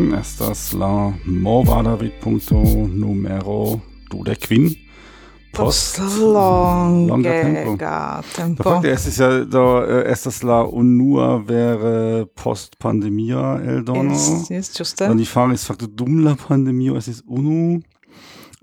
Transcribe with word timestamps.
canción. 0.00 0.18
Estas 0.18 0.72
la 0.72 1.12
movada 1.24 1.96
del 1.96 2.12
punto 2.12 2.54
numero 2.54 3.80
quin 4.40 4.76
Post 5.52 5.98
longa 5.98 7.30
tempo. 7.42 7.76
Da 7.76 8.22
fragt 8.56 8.84
er, 8.84 8.92
es 8.92 9.06
ist 9.06 9.18
ja, 9.18 9.44
da, 9.44 9.84
äh, 9.84 10.04
estas 10.04 10.44
la 10.44 10.62
unua 10.62 11.42
wäre 11.48 12.28
post 12.36 12.78
pandemia 12.78 13.56
el 13.56 13.84
dono. 13.84 14.12
Es, 14.12 14.48
es, 14.48 14.72
giusto. 14.72 15.04
Dann 15.04 15.18
die 15.18 15.26
Frage 15.26 15.54
ist, 15.54 15.64
fakte 15.64 15.88
dum 15.88 16.20
la 16.20 16.36
pandemia 16.36 16.94
es 16.96 17.08
ist 17.08 17.24
unu. 17.26 17.80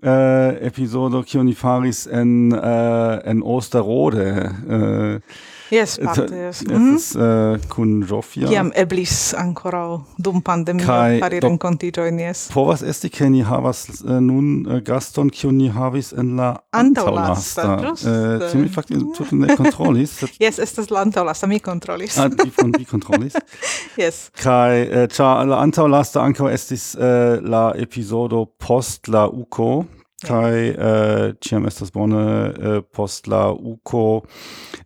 Äh, 0.02 0.66
Episode 0.66 1.24
Kionifaris 1.24 2.06
en, 2.06 2.54
äh, 2.54 3.18
en 3.18 3.42
Osterode. 3.42 5.22
Äh, 5.26 5.57
Yes, 5.70 6.00
parte, 6.00 6.34
yes. 6.34 6.62
Estis 6.62 7.16
äh, 7.16 7.60
kun 7.70 8.02
Jofia. 8.08 8.48
Kiam 8.48 8.72
eblis 8.76 9.34
ancora 9.34 10.06
dum 10.18 10.42
pandemio 10.42 10.86
fari 10.86 11.40
rencontigioin, 11.44 12.20
yes. 12.20 12.48
Povas 12.54 12.82
esti, 12.82 13.10
ke 13.10 13.28
ni 13.30 13.44
havas 13.44 14.04
uh, 14.06 14.20
nun 14.24 14.66
uh, 14.68 14.80
gaston, 14.80 15.30
kiu 15.30 15.52
ni 15.52 15.68
havis 15.74 16.14
en 16.14 16.36
la 16.38 16.54
antaulasta. 16.72 17.68
Äh, 17.84 18.08
eh, 18.08 18.48
Tio 18.52 18.62
mi 18.62 18.70
fakte 18.72 18.96
mm. 18.96 19.12
tute 19.18 19.36
ne 19.36 19.58
kontrolis. 19.60 20.22
Yes, 20.40 20.60
estas 20.66 20.90
la 20.90 21.04
antaulasta, 21.04 21.48
mi 21.48 21.60
kontrolis. 21.60 22.18
Ah, 22.18 22.30
vi, 22.32 22.52
vi 22.78 22.86
kontrolis. 22.86 23.36
yes. 24.02 24.30
Kai, 24.40 25.08
ĉar 25.12 25.46
la 25.52 25.62
antaulasta 25.66 26.24
ankaŭ 26.24 26.52
estis 26.54 26.94
la 26.98 27.70
epizodo 27.76 28.46
post 28.60 29.12
la 29.12 29.28
UCO, 29.28 29.84
kai 30.26 30.70
äh, 30.70 31.36
ciam 31.42 31.66
estas 31.66 31.92
bone 31.92 32.54
äh, 32.58 32.82
post 32.82 33.28
la 33.28 33.52
uco 33.52 34.24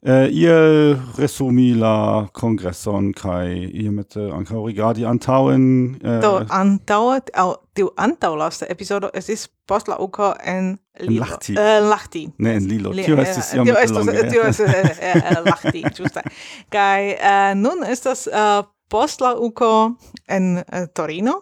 äh, 0.06 0.28
ihr 0.28 1.00
resumi 1.18 1.72
la 1.72 2.28
congresson 2.34 3.14
kai 3.14 3.64
iomete 3.72 4.28
äh, 4.28 4.32
ankaŭ 4.32 4.66
rigardi 4.68 5.06
antauen 5.06 5.96
äh, 6.04 6.20
do 6.20 6.42
antaŭe 6.50 7.22
au 7.34 7.56
du 7.80 7.88
antaŭ 7.96 8.36
lasta 8.36 8.68
epizodo 8.68 9.08
estis 9.14 9.48
post 9.68 9.88
la 9.88 10.00
uco 10.00 10.34
en 10.44 10.78
Lilo. 11.00 11.26
Lachti. 11.26 11.56
Äh, 11.56 11.80
lachti. 11.80 12.30
Ne, 12.38 12.56
en 12.56 12.68
Lilo. 12.68 12.92
Tio 12.92 13.16
eh, 13.16 13.22
ist 13.24 13.54
iomete 13.54 13.94
longe. 13.94 14.28
Tio 14.28 14.44
estis 14.44 14.68
eh, 14.68 15.14
eh, 15.16 15.40
lachti, 15.46 15.84
Kai, 16.70 17.16
äh, 17.18 17.56
nun 17.56 17.82
estas 17.84 18.28
äh, 18.28 18.64
post 18.92 19.22
la 19.24 19.32
uco 19.40 19.96
en 20.28 20.58
uh, 20.60 20.86
Torino, 20.94 21.38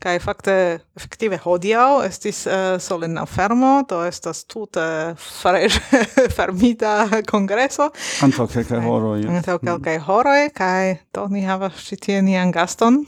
kai 0.00 0.16
fakte 0.22 0.54
effective, 0.96 1.38
hodiau 1.44 2.00
estis 2.06 2.44
eh, 2.48 2.56
uh, 2.56 2.80
solena 2.80 3.26
fermo, 3.28 3.82
to 3.88 4.00
estas 4.08 4.44
tute 4.48 4.86
fresh 5.20 5.80
fermita 6.36 7.22
congresso. 7.28 7.90
Anto 8.24 8.46
mm. 8.46 8.52
kelkaj 8.54 8.84
horoj. 8.86 9.24
Anto 9.28 9.58
kelkaj 9.62 9.98
horoj, 10.08 10.42
kai 10.56 10.96
do 11.14 11.26
ni 11.32 11.44
havas 11.44 11.84
ĉi 11.88 12.00
tie 12.06 12.20
nian 12.24 12.54
gaston. 12.54 13.02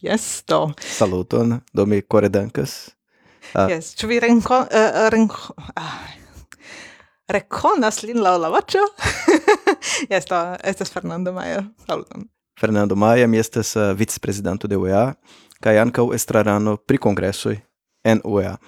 Yes, 0.00 0.42
do. 0.48 0.70
Saluton, 0.80 1.60
do 1.76 1.86
mi 1.86 2.00
kore 2.02 2.30
dankas. 2.32 2.90
Uh, 3.54 3.66
Yes, 3.70 3.94
ĉu 3.98 4.10
vi 4.10 4.18
renko, 4.22 4.62
uh, 4.64 5.06
renko, 5.12 5.54
ah, 5.76 6.02
reconas 7.30 8.02
lin 8.06 8.22
laŭ 8.24 8.36
la 8.40 8.50
voĉo? 8.52 8.82
yes, 10.12 10.28
do, 10.30 10.42
estas 10.64 10.90
Fernando 10.94 11.34
Mayer. 11.36 11.66
Saluton. 11.86 12.28
Fernando 12.60 12.94
Maia, 12.96 13.26
mi 13.26 13.38
estas 13.38 13.76
eh, 13.76 13.80
uh, 13.80 14.18
presidento 14.20 14.68
de 14.68 14.76
UEA, 14.76 15.14
kai 15.64 15.78
ankaŭ 15.80 16.10
estrarano 16.12 16.76
pri 16.76 16.98
kongresoj 16.98 17.56
en 18.04 18.20
UEA. 18.24 18.58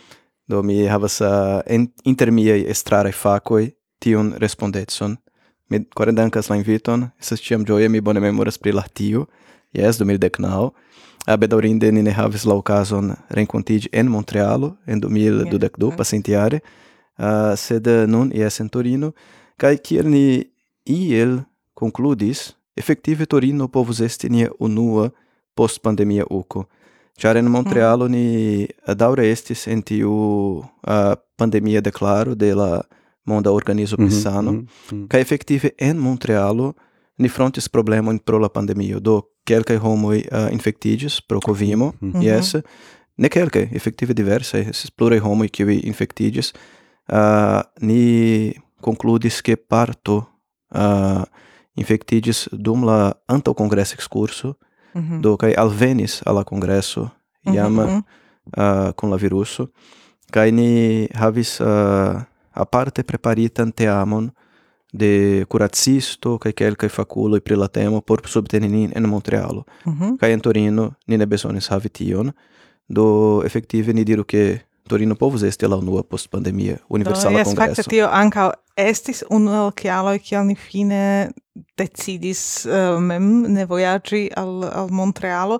Do 0.49 0.63
mi 0.63 0.87
havas 0.89 1.21
uh, 1.21 1.61
en, 1.67 1.91
inter 2.05 2.31
miaj 2.33 2.65
estraraj 2.73 3.13
fakoj 3.13 3.69
tiun 4.01 4.33
respondecon. 4.41 5.17
Mi 5.69 5.85
kore 5.85 6.13
dankas 6.13 6.49
la 6.49 6.57
inviton, 6.57 7.11
estas 7.21 7.45
ĉiam 7.45 7.67
ĝoje, 7.69 7.89
mi 7.89 8.01
bone 8.01 8.21
memoras 8.21 8.59
pri 8.59 8.73
la 8.73 8.83
tio, 8.83 9.27
jes, 9.77 10.01
2019. 10.01 10.73
A 11.29 11.37
bedaŭrinde 11.37 11.93
ni 11.93 12.03
ne 12.03 12.17
havis 12.17 12.49
la 12.49 12.57
okazon 12.57 13.13
renkontiĝi 13.29 13.93
en 13.93 14.09
Montrealo 14.09 14.73
en 14.87 15.05
2012, 15.05 15.53
yeah. 15.53 15.97
pasintjare, 16.01 16.63
uh, 17.21 17.53
sed 17.61 17.93
nun 18.09 18.33
jes 18.33 18.61
en 18.65 18.73
Torino, 18.73 19.13
kaj 19.61 19.77
kiel 19.85 20.09
ni 20.09 20.49
iel 20.89 21.43
konkludis 21.77 22.55
effective 22.77 23.27
Torino 23.27 23.69
povus 23.69 24.01
esti 24.01 24.29
nia 24.29 24.51
unua 24.59 25.11
post 25.55 25.83
pandemia 25.83 26.25
uco. 26.31 26.65
Ĉar 27.21 27.37
en 27.37 27.51
Montrealo 27.51 28.09
mm. 28.09 28.13
ni 28.13 28.65
eh, 28.65 28.95
daure 28.97 29.29
estis 29.31 29.67
en 29.69 29.83
tiu 29.83 30.13
uh, 30.13 31.13
pandemia 31.37 31.81
declaro 31.81 32.35
de 32.35 32.55
la 32.55 32.83
Monda 33.29 33.53
Organizo 33.53 33.97
mhm, 33.99 34.09
Pensano 34.09 34.53
mm 34.53 34.59
-hmm, 34.59 34.95
mm 34.95 35.03
-hmm. 35.03 35.09
ca 35.09 35.19
effective 35.19 35.71
en 35.79 35.99
Montrealo 35.99 36.75
ni 37.19 37.29
frontis 37.29 37.69
problemon 37.69 38.19
pro 38.19 38.39
la 38.39 38.49
pandemio 38.49 39.01
do 39.01 39.23
quelcae 39.45 39.77
homoi 39.77 40.19
uh, 40.19 40.39
eh, 40.39 40.53
infectigis 40.53 41.21
pro 41.21 41.39
Covimo 41.39 41.95
mm 42.01 42.13
-hmm. 42.13 42.23
yes, 42.23 42.57
ne 43.15 43.29
quelcae, 43.29 43.69
effective 43.73 44.13
diverse, 44.15 44.59
esses 44.59 44.91
pluraj 44.91 45.21
homoi 45.21 45.49
qui 45.49 45.81
infectigis, 45.87 46.53
uh, 47.13 47.61
ni 47.81 48.53
concludis 48.81 49.41
che 49.41 49.57
parto 49.57 50.29
uh, 50.75 51.23
infectigis 51.75 52.49
dum 52.53 52.85
la 52.85 53.13
anto 53.27 53.55
congresso 53.55 53.95
excurso 53.95 54.57
mm 54.95 55.03
-hmm. 55.03 55.21
do 55.21 55.37
kai 55.37 55.55
alvenis 55.55 56.23
al 56.25 56.35
la 56.35 56.45
congresso 56.45 57.11
mhm, 57.45 57.55
iam 57.55 57.73
mm 57.73 57.79
-hmm. 57.79 58.03
uh, 58.57 58.93
con 58.95 59.11
la 59.11 59.17
viruso 59.17 59.69
kai 60.31 60.51
ni 60.53 61.09
havis 61.13 61.61
uh, 61.61 62.21
aparte 62.53 63.03
preparitan 63.03 63.73
teamon 63.73 64.33
de 64.93 65.45
curacisto 65.49 66.39
kaj 66.39 66.53
kelkaj 66.53 66.89
faculo 66.89 67.41
pri 67.41 67.57
la 67.57 67.69
temo 67.69 68.01
por 68.01 68.21
subteni 68.25 68.69
nin 68.69 68.93
en 68.95 69.09
Montrealo 69.09 69.65
mm 69.85 69.93
-hmm. 69.93 70.17
kai 70.21 70.33
en 70.33 70.41
Torino 70.41 70.93
ni 71.07 71.17
ne 71.17 71.27
besonis 71.27 71.69
havi 71.69 71.89
tion 71.89 72.33
do 72.89 73.43
effektive 73.45 73.93
ni 73.93 74.05
diru 74.05 74.25
ke 74.25 74.61
Torino 74.89 75.15
povus 75.15 75.43
esti 75.43 75.67
la 75.67 75.77
unua 75.77 76.03
post 76.03 76.29
pandemia 76.31 76.77
universala 76.89 77.33
do, 77.33 77.39
yes, 77.39 77.47
congresso. 77.47 77.67
Do, 77.67 77.71
jes, 77.71 77.77
fakte 77.77 77.91
tio 77.91 78.07
ankaŭ 78.07 78.51
estis 78.79 79.23
unu 79.31 79.53
el 79.53 79.73
kialoj 79.77 80.19
kiel 80.25 80.47
ni 80.49 80.57
fine 80.59 81.31
decidis 81.79 82.65
uh, 82.67 82.97
mem 83.03 83.29
ne 83.53 83.67
vojaĝi 83.69 84.29
al 84.39 84.63
al 84.69 84.93
Montrealo, 84.95 85.59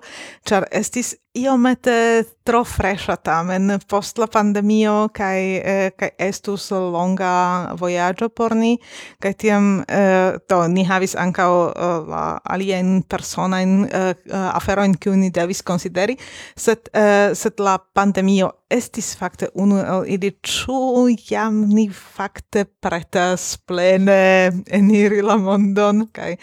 ĉar 0.49 0.67
estis 0.71 1.13
iomete 1.33 2.23
tro 2.45 2.61
fresha 2.63 3.15
tamen 3.17 3.79
post 3.89 4.19
la 4.21 4.27
pandemio 4.29 5.09
kai 5.13 5.39
eh, 5.57 5.91
kai 5.97 6.11
estus 6.21 6.69
longa 6.71 7.73
vojaĝo 7.79 8.29
por 8.29 8.53
ni 8.55 8.75
kaj 9.23 9.33
tiam 9.41 9.69
eh, 9.87 10.37
do 10.49 10.59
ni 10.69 10.85
havis 10.85 11.15
ankaŭ 11.17 11.49
eh, 11.71 11.95
la 12.11 12.23
alien 12.55 13.01
personajn 13.09 13.73
eh, 13.85 14.13
eh 14.13 14.49
aferojn 14.53 14.93
kiu 14.93 15.15
ni 15.17 15.31
devis 15.33 15.63
konsideri 15.65 16.17
sed 16.55 16.91
eh, 16.93 17.33
sed 17.33 17.57
la 17.57 17.79
pandemio 17.81 18.51
estis 18.69 19.15
fakte 19.17 19.49
unu 19.53 19.81
el 19.81 20.05
ili 20.13 20.31
ĉu 20.41 21.07
jam 21.29 21.63
ni 21.69 21.87
fakte 21.89 22.65
pretas 22.65 23.57
plene 23.65 24.51
eniri 24.69 25.21
la 25.25 25.37
mondon 25.37 26.07
kaj 26.13 26.35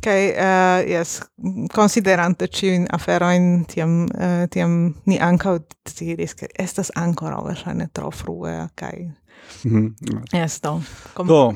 Kai 0.00 0.30
okay, 0.30 0.36
uh, 0.36 0.80
yes, 0.88 1.20
considerante 1.72 2.48
chin 2.48 2.86
afero 2.88 3.28
in 3.36 3.64
tiam 3.68 4.06
uh, 4.14 4.46
tiam 4.48 4.94
ni 5.06 5.18
anka 5.20 5.58
diris 5.98 6.34
ke 6.34 6.48
estas 6.58 6.90
ancora 6.96 7.42
verŝajne 7.44 7.90
tro 7.92 8.10
frue 8.10 8.68
kai 8.74 9.10
mm 9.64 9.70
-hmm. 9.70 10.22
Yes, 10.32 10.60
do. 10.60 10.80
Kom... 11.14 11.26
Do, 11.26 11.54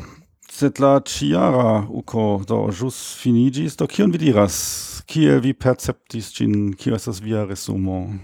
sed 0.50 0.78
la 0.78 1.00
chiara 1.00 1.86
uko 1.88 2.42
do 2.48 2.68
jus 2.80 3.16
finiĝis, 3.22 3.76
do 3.76 3.86
kion 3.86 4.10
vi 4.10 4.18
diras? 4.18 5.02
Kiel 5.06 5.40
vi 5.40 5.52
perceptis 5.52 6.32
ĝin? 6.32 6.74
Kio 6.78 6.94
estas 6.94 7.20
via 7.20 7.44
resumo? 7.44 8.14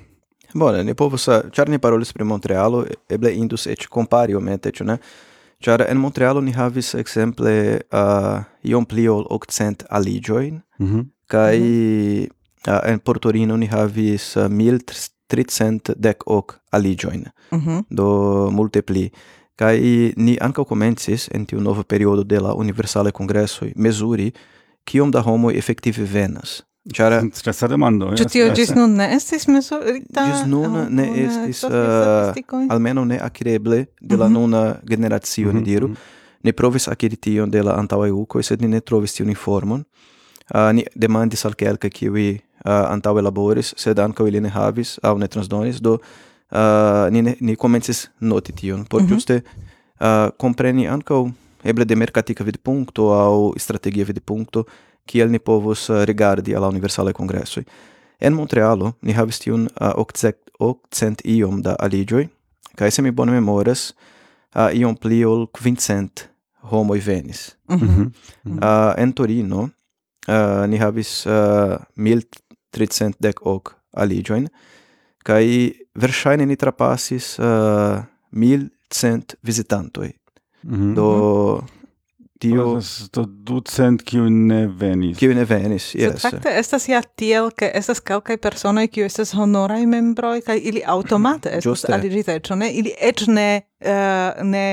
Bone, 0.55 0.85
ni 0.85 0.95
povus, 0.95 1.29
eh, 1.29 1.43
char 1.53 1.69
ni 1.69 1.79
parolis 1.79 2.13
pri 2.13 2.25
Montrealo, 2.25 2.85
eble 3.09 3.35
indus 3.35 3.67
ec 3.67 3.87
compario 3.89 4.39
iomete, 4.39 4.73
ne? 4.85 4.99
Char 5.61 5.83
en 5.89 5.99
Montrealo 6.01 6.41
ni 6.41 6.53
havis 6.53 6.95
ekzemple 6.95 7.81
uh, 7.93 8.41
iom 8.65 8.87
pli 8.89 9.09
ol 9.09 9.27
800 9.29 9.85
aliĝojn 9.91 10.61
mm 10.79 10.87
-hmm. 10.87 11.05
kai 11.27 11.59
mm 11.59 12.27
-hmm. 12.27 12.73
uh, 12.73 12.91
en 12.93 12.99
Portorino 13.01 13.57
ni 13.57 13.67
havis 13.67 14.37
uh, 14.37 14.49
mil 14.49 14.81
tricent 15.27 15.91
dek 15.97 16.23
ok 16.27 16.61
aliĝojn 16.71 17.25
mm 17.53 17.59
-hmm. 17.59 17.85
do 17.91 18.51
multe 18.51 18.83
pli 18.83 19.11
Kai 19.61 20.13
ni 20.17 20.39
anca 20.41 20.65
comencis 20.65 21.29
en 21.29 21.45
tiu 21.45 21.61
novo 21.61 21.83
periodo 21.83 22.25
de 22.25 22.39
la 22.41 22.55
Universale 22.55 23.11
Congresso 23.13 23.67
mesuri 23.77 24.33
kiom 24.85 25.11
da 25.11 25.21
homo 25.21 25.51
effective 25.51 26.05
venas 26.05 26.63
Ĉar 26.91 27.15
stresa 27.35 27.69
demando. 27.71 28.11
Ĉu 28.19 28.27
tio 28.31 28.47
ĝis 28.57 28.73
nun 28.75 28.97
ne 28.99 29.07
estis 29.15 29.47
mezurita? 29.51 30.25
Ĝis 30.27 30.47
nun 30.51 30.79
ne 30.97 31.07
eh, 31.07 31.27
estis 31.29 31.63
eh, 31.69 32.41
almenaŭ 32.71 33.05
ne 33.07 33.19
akireble 33.23 33.85
de 34.01 34.19
la 34.19 34.27
mhm. 34.27 34.35
nuna 34.35 34.63
generacio, 34.89 35.53
ni 35.53 35.61
mhm, 35.61 35.67
diru. 35.69 35.91
Mhm. 35.93 36.17
Ni 36.43 36.55
provis 36.57 36.89
akiri 36.89 37.19
tion 37.21 37.51
de 37.53 37.63
la 37.63 37.77
antaŭaj 37.79 38.11
ukoj, 38.17 38.43
sed 38.43 38.63
ni 38.65 38.71
ne 38.73 38.81
trovis 38.81 39.15
tiun 39.15 39.31
informon. 39.31 39.85
Eh, 40.51 40.71
ni 40.75 40.87
demandis 40.95 41.47
al 41.47 41.55
kelkaj 41.55 41.93
kiuj 42.01 42.33
antaŭ 42.65 43.15
laboris, 43.23 43.75
sed 43.81 43.99
ankaŭ 44.03 44.27
ili 44.29 44.41
ne 44.45 44.51
havis 44.53 44.99
aŭ 45.03 45.15
ne 45.19 45.29
transdonis, 45.33 45.79
do 45.81 45.99
ni 47.15 47.23
ni 47.23 47.55
komencis 47.57 48.09
noti 48.21 48.53
tion 48.53 48.83
por 48.85 49.05
ĝuste 49.07 49.37
kompreni 50.37 50.89
ankaŭ 50.91 51.21
eble 51.63 51.85
de 51.85 51.97
merkatika 51.97 52.45
vidpunkto 52.45 53.13
aŭ 53.15 53.53
strategia 53.57 54.05
vidpunkto 54.09 54.65
kiel 55.07 55.31
ni 55.31 55.39
povus 55.39 55.89
eh, 55.91 56.05
rigardi 56.07 56.55
alla 56.55 56.69
universale 56.69 57.13
congressoi. 57.13 57.65
En 58.21 58.35
Montrealo 58.35 58.95
ni 59.03 59.13
havis 59.17 59.41
tiun 59.41 59.69
eh, 59.69 59.89
uh, 59.89 60.35
octcent 60.61 61.23
iom 61.25 61.63
da 61.63 61.77
aligioi, 61.81 62.29
cae 62.77 62.91
se 62.91 63.03
mi 63.03 63.13
bone 63.13 63.33
memoras, 63.33 63.95
uh, 64.57 64.69
iom 64.77 64.97
pli 64.97 65.23
ol 65.25 65.47
quincent 65.57 66.29
homoi 66.71 67.01
venis. 67.01 67.57
Mm 67.69 67.79
-hmm. 67.79 68.11
uh, 68.45 68.93
en 68.97 69.13
Torino 69.13 69.69
uh, 70.29 70.67
ni 70.67 70.77
havis 70.79 71.27
uh, 71.27 71.79
mil 71.95 72.23
tricent 72.71 73.17
dec 73.19 73.39
hoc 73.39 73.75
aligioin, 73.91 74.49
cae 75.25 75.73
versaine 75.95 76.47
ni 76.47 76.57
trapasis 76.57 77.39
uh, 77.39 78.05
mil 78.31 78.69
cent 78.89 79.35
visitantoi. 79.41 80.13
Mm 80.63 80.75
-hmm. 80.75 80.95
Do 80.95 81.07
mhm. 81.57 81.80
Tio 82.41 82.81
sto 82.81 83.21
to 83.21 83.27
ducent 83.29 84.03
kiu 84.09 84.25
ne 84.33 84.63
venis. 84.81 85.19
Kiu 85.21 85.35
ne 85.37 85.45
venis, 85.45 85.91
jes. 85.93 86.15
So, 86.17 86.31
fakte 86.31 86.55
estas 86.57 86.87
ja 86.89 87.03
tiel 87.05 87.51
ke 87.53 87.69
estas 87.77 88.01
kelkaj 88.01 88.39
personoj 88.41 88.87
kiu 88.89 89.05
estas 89.05 89.35
honoraj 89.37 89.83
membroj 89.91 90.39
kaj 90.47 90.57
ili 90.71 90.81
aŭtomate 90.81 91.53
estas 91.59 91.85
aliĝitaj 91.93 92.39
ĉu 92.49 92.57
ne? 92.63 92.71
Ili 92.81 92.95
eĉ 92.97 93.27
ne 93.29 93.49
uh, 93.85 94.41
ne 94.49 94.65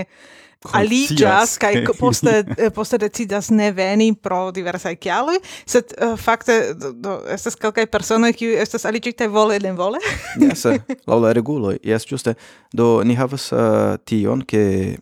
aligas 0.74 1.58
kai 1.62 1.84
poste 2.00 2.38
eh, 2.58 2.72
poste 2.74 2.98
decidas 3.04 3.52
ne 3.52 3.69
veni 3.72 4.10
pro 4.16 4.52
diversaj 4.52 4.96
kialoj 4.96 5.38
sed 5.66 5.94
uh, 5.94 6.16
fakte 6.19 6.58
do, 6.74 6.92
do 6.92 7.19
estas 7.36 7.56
kelkaj 7.60 7.86
personoj 7.92 8.34
kiu 8.34 8.56
estas 8.58 8.88
aliĝitaj 8.90 9.28
vole 9.28 9.60
ne 9.64 9.75
vole 9.78 10.02
yes 10.48 10.66
laŭ 11.08 11.19
la 11.24 11.36
reguloj 11.38 11.78
yes 11.84 12.08
ĝuste 12.10 12.36
do 12.74 13.04
ni 13.04 13.16
havas 13.16 13.52
uh, 13.52 13.96
tion 14.06 14.44
ke 14.48 14.98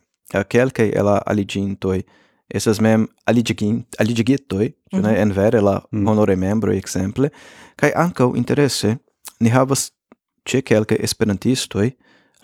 kelkaj 0.50 0.92
el 0.92 1.12
la 1.14 1.20
aliĝintoj 1.26 2.02
essas 2.54 2.80
mem 2.80 3.08
aligigetoi, 3.98 4.68
mm 4.68 5.00
-hmm. 5.00 5.02
ne, 5.02 5.22
en 5.22 5.34
vere 5.34 5.62
la 5.62 5.82
mm. 5.92 6.08
honore 6.08 6.36
membro, 6.36 6.72
exemple, 6.72 7.30
kai 7.76 7.92
ancau 7.96 8.36
interesse, 8.36 8.98
ni 9.40 9.50
havas 9.50 9.92
ce 10.50 10.62
quelcae 10.62 10.98
esperantistoi 11.04 11.96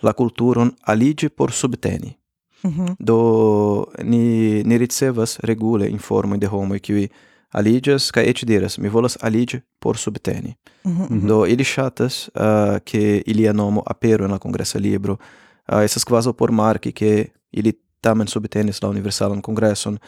la 0.02 0.12
kulturon 0.12 0.72
aligi 0.82 1.28
por 1.28 1.50
subteni. 1.52 2.18
Mm 2.62 2.70
-hmm. 2.70 2.94
Do 2.98 3.86
ni, 4.02 4.62
ni 4.62 4.78
ricevas 4.78 5.38
regule 5.42 5.88
informoi 5.88 6.38
de 6.38 6.46
homoi 6.46 6.80
qui 6.80 7.10
aligas 7.52 8.10
cae 8.10 8.28
et 8.28 8.46
diras, 8.46 8.78
mi 8.78 8.88
volas 8.88 9.16
aligi 9.20 9.62
por 9.78 9.96
subteni. 9.96 10.56
Mm 10.84 10.96
-hmm. 10.96 11.26
Do 11.26 11.46
ili 11.46 11.64
chatas 11.64 12.30
uh, 12.34 12.42
ah, 12.42 12.78
ilia 13.26 13.52
nomo 13.52 13.82
apero 13.84 14.24
en 14.24 14.30
la 14.30 14.38
congressa 14.38 14.78
libro, 14.78 15.18
ah, 15.66 15.76
uh, 15.76 15.82
essas 15.82 16.04
quaso 16.04 16.32
por 16.32 16.50
marci 16.50 16.92
ke 16.92 17.32
ili 17.50 17.72
tamen 18.02 18.28
subtenis 18.28 18.82
la 18.82 18.90
universalan 18.92 19.42
congresson. 19.42 19.98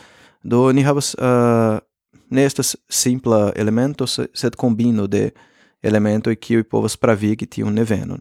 Do 0.42 0.72
ni 0.72 0.82
havas 0.84 1.14
uh, 1.14 1.78
ne 2.30 2.44
estas 2.44 2.76
simpla 2.88 3.52
elemento, 3.56 4.06
sed 4.06 4.56
combino 4.60 5.06
de 5.06 5.30
elementoj 5.82 6.36
kiuj 6.36 6.64
povas 6.70 6.96
pravigi 6.96 7.46
tiun 7.46 7.74
nevenon. 7.74 8.20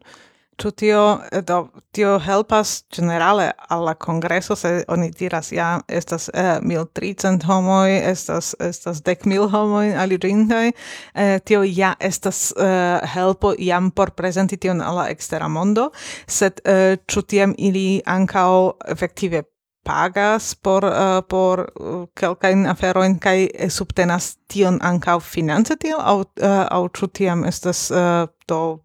Ĉu 0.61 0.69
tio 0.77 1.03
eh, 1.31 1.41
do 1.41 1.55
tio 1.91 2.19
helpas 2.21 2.83
ĝenerale 2.93 3.47
al 3.73 3.85
la 3.87 3.95
kongreso 3.97 4.55
se 4.55 4.83
oni 4.87 5.09
diras 5.17 5.49
ja 5.51 5.79
estas 5.87 6.29
eh, 6.29 6.59
mil 6.61 6.85
tricent 6.93 7.43
homoj 7.49 7.89
estas 8.11 8.53
estas 8.61 9.01
dek 9.01 9.25
mil 9.25 9.47
homoj 9.49 9.95
aliĝintaj 10.03 10.67
eh, 10.69 11.39
tio 11.45 11.63
ja 11.65 11.95
estas 11.99 12.51
eh, 12.53 13.07
helpo 13.15 13.55
jam 13.57 13.89
por 13.91 14.13
prezenti 14.13 14.57
tion 14.57 14.81
al 14.81 15.01
la 15.01 15.07
ekstera 15.09 15.47
mondo 15.47 15.89
sed 16.27 16.61
eh, 16.65 16.99
ĉu 17.07 17.25
tiam 17.33 17.57
ili 17.57 18.01
ankaŭ 18.05 18.77
efektive 18.93 19.41
pagas 19.83 20.55
por 20.55 20.83
uh, 20.83 21.21
por 21.29 21.59
uh, 21.59 22.05
kelkajn 22.15 22.65
aferojn 22.71 23.17
kaj 23.19 23.47
subtenas 23.69 24.37
tion 24.47 24.79
ankaŭ 24.81 25.19
finance 25.19 25.75
tio 25.79 25.99
aŭ 25.99 26.17
uh, 26.19 26.65
aŭ 26.71 26.87
ĉu 26.97 27.07
tiam 27.19 27.45
estas 27.45 27.91
uh, 27.91 28.27
do 28.47 28.79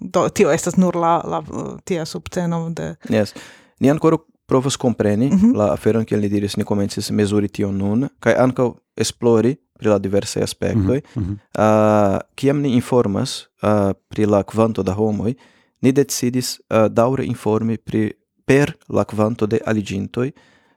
do 0.00 0.28
tio 0.28 0.50
estas 0.50 0.76
nur 0.76 0.96
la 0.96 1.16
la 1.24 1.42
tia 1.84 2.04
subteno 2.04 2.70
de 2.70 2.94
Yes. 3.08 3.34
Ni 3.80 3.90
ankoraŭ 3.90 4.18
provas 4.46 4.76
kompreni 4.76 5.30
mm 5.30 5.38
-hmm. 5.38 5.56
la 5.56 5.72
aferon 5.72 6.04
kiel 6.04 6.20
ni 6.20 6.28
diris 6.28 6.56
ni 6.56 6.64
komencis 6.64 7.10
mezuri 7.10 7.48
tion 7.48 7.76
nun 7.78 8.08
kaj 8.20 8.34
ankaŭ 8.38 8.72
esplori 8.96 9.56
pri 9.78 9.88
la 9.88 9.98
diversaj 9.98 10.42
aspektoj 10.42 11.00
mm 11.14 11.22
-hmm. 11.22 11.36
uh, 11.58 12.20
kiam 12.34 12.60
ni 12.60 12.74
informas 12.74 13.46
uh, 13.62 13.92
pri 14.08 14.26
la 14.26 14.42
kvanto 14.42 14.82
da 14.82 14.92
homoj 14.92 15.34
ni 15.80 15.92
decidis 15.92 16.60
uh, 16.60 16.86
daŭre 16.86 17.24
informi 17.24 17.76
pri 17.76 18.12
per 18.44 18.76
la 18.86 19.04
quanto 19.04 19.46
de 19.46 19.60
aligintoi, 19.64 20.32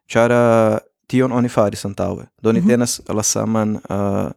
c'era 0.06 0.74
uh, 0.74 0.80
tion 1.06 1.32
oni 1.32 1.50
faris 1.50 1.86
antaŭe. 1.86 2.28
Do 2.42 2.52
ni 2.52 2.60
mm 2.60 2.66
-hmm. 2.66 2.70
tenas 2.70 3.02
la 3.08 3.24
saman 3.24 3.76
uh, 3.90 4.30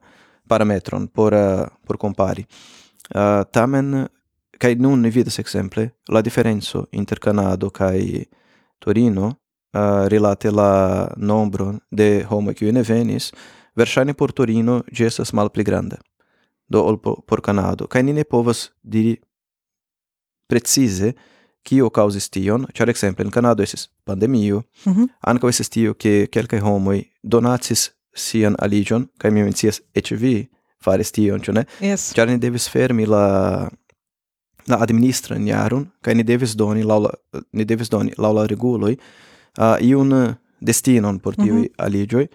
parametron 0.48 1.08
por 1.08 1.32
uh, 1.32 1.66
por 1.86 1.96
compari. 1.96 2.46
Uh, 3.14 3.42
tamen 3.50 4.08
kaj 4.58 4.74
nun 4.74 5.00
ni 5.00 5.10
vidas 5.10 5.38
ekzemple 5.38 5.90
la 6.08 6.20
diferenco 6.22 6.86
inter 6.90 7.18
Kanado 7.18 7.70
kaj 7.70 8.24
Torino 8.78 9.26
uh, 9.26 10.06
rilate 10.06 10.50
la 10.50 11.08
nombron 11.16 11.80
de 11.90 12.24
homoj 12.28 12.54
kiuj 12.54 12.72
ne 12.72 12.82
venis, 12.82 13.32
verŝajne 13.76 14.14
por 14.14 14.32
Torino 14.32 14.82
ĝi 14.92 15.06
estas 15.06 15.32
malpli 15.32 15.64
granda 15.64 15.96
do 16.70 16.84
ol 16.86 17.00
por, 17.02 17.22
por 17.26 17.42
Kanado. 17.42 17.86
Kaj 17.86 18.02
ni 18.02 18.12
ne 18.12 18.24
povas 18.24 18.70
diri 18.82 19.16
precize 20.46 21.12
Kio 21.62 21.90
causas 21.90 22.28
tion? 22.32 22.66
Ĉar 22.74 22.90
ekzemple 22.90 23.24
en 23.24 23.30
Kanado 23.30 23.62
estis 23.62 23.88
pandemio, 24.04 24.62
mm 24.86 24.92
-hmm. 24.92 25.08
ankaŭ 25.20 25.48
estis 25.48 25.68
tio 25.68 25.94
ke 25.94 26.26
kelkaj 26.26 26.60
homoj 26.60 27.02
donacis 27.22 27.90
sian 28.14 28.56
aliĝon, 28.58 29.08
kaj 29.18 29.30
mi 29.30 29.42
mencias 29.42 29.80
eĉ 29.94 30.12
vi 30.12 30.48
faris 30.84 31.12
tion, 31.12 31.40
ĉu 31.40 31.52
ne? 31.52 31.64
Yes. 31.80 32.12
Ĉar 32.14 32.28
ni 32.28 32.38
devis 32.38 32.68
fermi 32.68 33.06
la 33.06 33.68
la 34.70 34.78
administran 34.80 35.46
jaron 35.46 35.86
kaj 36.04 36.14
ni 36.14 36.24
devis 36.26 36.54
doni 36.56 36.84
laŭ 36.86 36.98
la 37.06 37.10
ni 37.52 37.64
devis 37.64 37.90
doni 37.90 38.12
laŭ 38.18 38.32
la 38.38 38.46
reguloj 38.50 38.92
uh, 38.96 39.76
iun 39.80 40.14
destinon 40.60 41.18
por 41.18 41.34
tiuj 41.34 41.58
mm 41.58 41.62
-hmm. 41.62 41.84
aliĝoj 41.86 42.26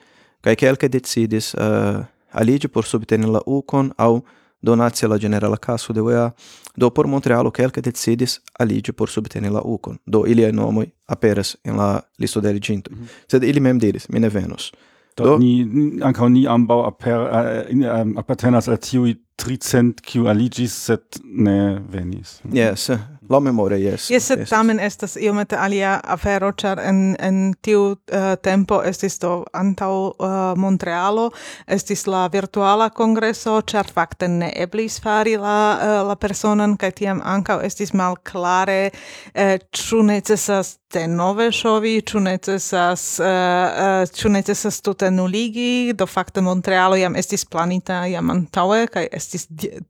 kaj 0.41 0.55
kelkaj 0.55 0.89
decidis 0.89 1.53
uh, 1.53 2.03
aliĝi 2.31 2.67
por 2.67 2.85
subteni 2.85 3.27
la 3.27 3.41
ukon 3.45 3.91
aŭ 3.97 4.19
donatia 4.65 5.07
la 5.07 5.17
generala 5.17 5.57
casu 5.57 5.93
de 5.93 6.01
UEA, 6.01 6.33
do 6.77 6.91
por 6.91 7.07
Montrealo 7.07 7.51
quelca 7.51 7.81
decidis 7.81 8.41
aligi 8.59 8.91
por 8.91 9.09
subteni 9.09 9.49
la 9.49 9.61
ucon, 9.61 9.99
do 10.05 10.25
ilia 10.27 10.51
nomoi 10.51 10.91
aperas 11.07 11.57
en 11.63 11.77
la 11.77 12.01
listo 12.19 12.41
de 12.41 12.49
eliginto. 12.49 12.91
Mm 12.91 12.97
-hmm. 12.97 13.07
Sed 13.31 13.43
ili 13.43 13.59
mem 13.59 13.79
diris, 13.79 14.09
mine 14.09 14.29
venus. 14.29 14.71
Do, 15.17 15.23
do 15.23 15.37
ni, 15.37 15.67
ancao 16.01 16.29
ni 16.29 16.47
ambau 16.47 16.85
aper, 16.85 17.19
uh, 17.19 18.01
um, 18.01 18.17
appartenas 18.17 18.67
al 18.67 18.77
tiui 18.77 19.15
tricent, 19.35 20.01
kiu 20.01 20.27
aligis, 20.27 20.73
sed 20.85 21.03
ne 21.23 21.79
venis. 21.91 22.41
Yes, 22.53 22.89
La 23.29 23.39
memore, 23.39 23.79
yes. 23.81 24.09
Yes, 24.11 24.27
sed 24.29 24.43
tamen 24.49 24.79
estas 24.79 25.15
iomete 25.17 25.57
alia 25.57 25.95
afero, 26.13 26.51
ĉar 26.53 26.81
en, 26.83 26.99
en 27.19 27.39
tiu 27.65 27.81
uh, 27.95 28.27
tempo 28.41 28.81
estis 28.85 29.17
do 29.21 29.39
antaŭ 29.53 29.91
uh, 29.95 30.35
Montrealo, 30.61 31.31
estis 31.67 32.05
la 32.11 32.27
virtuala 32.33 32.91
kongreso, 32.93 33.57
ĉar 33.65 33.89
fakte 33.93 34.29
ne 34.29 34.51
eblis 34.65 34.99
fari 35.01 35.35
la, 35.41 35.57
uh, 35.73 35.97
la 36.09 36.15
personan, 36.21 36.77
kaj 36.77 36.91
tiam 37.01 37.23
ankaŭ 37.25 37.61
estis 37.65 37.95
malklare, 37.97 38.91
uh, 39.33 40.03
necesas 40.05 40.75
te 40.95 41.07
nove 41.11 41.49
shovi, 41.51 41.97
ĉu 42.07 42.21
necesas 42.23 43.03
uh, 43.19 43.25
eh, 43.27 43.79
eh, 43.85 44.11
ĉu 44.15 44.29
necesas 44.31 44.77
tute 44.83 45.09
nuligi, 45.11 45.91
do 45.97 46.07
fakte 46.07 46.39
Montrealo 46.45 46.95
jam 46.95 47.17
estis 47.19 47.43
planita 47.51 48.05
jam 48.07 48.31
antaŭe 48.31 48.85
kaj 48.93 49.03
estis 49.17 49.47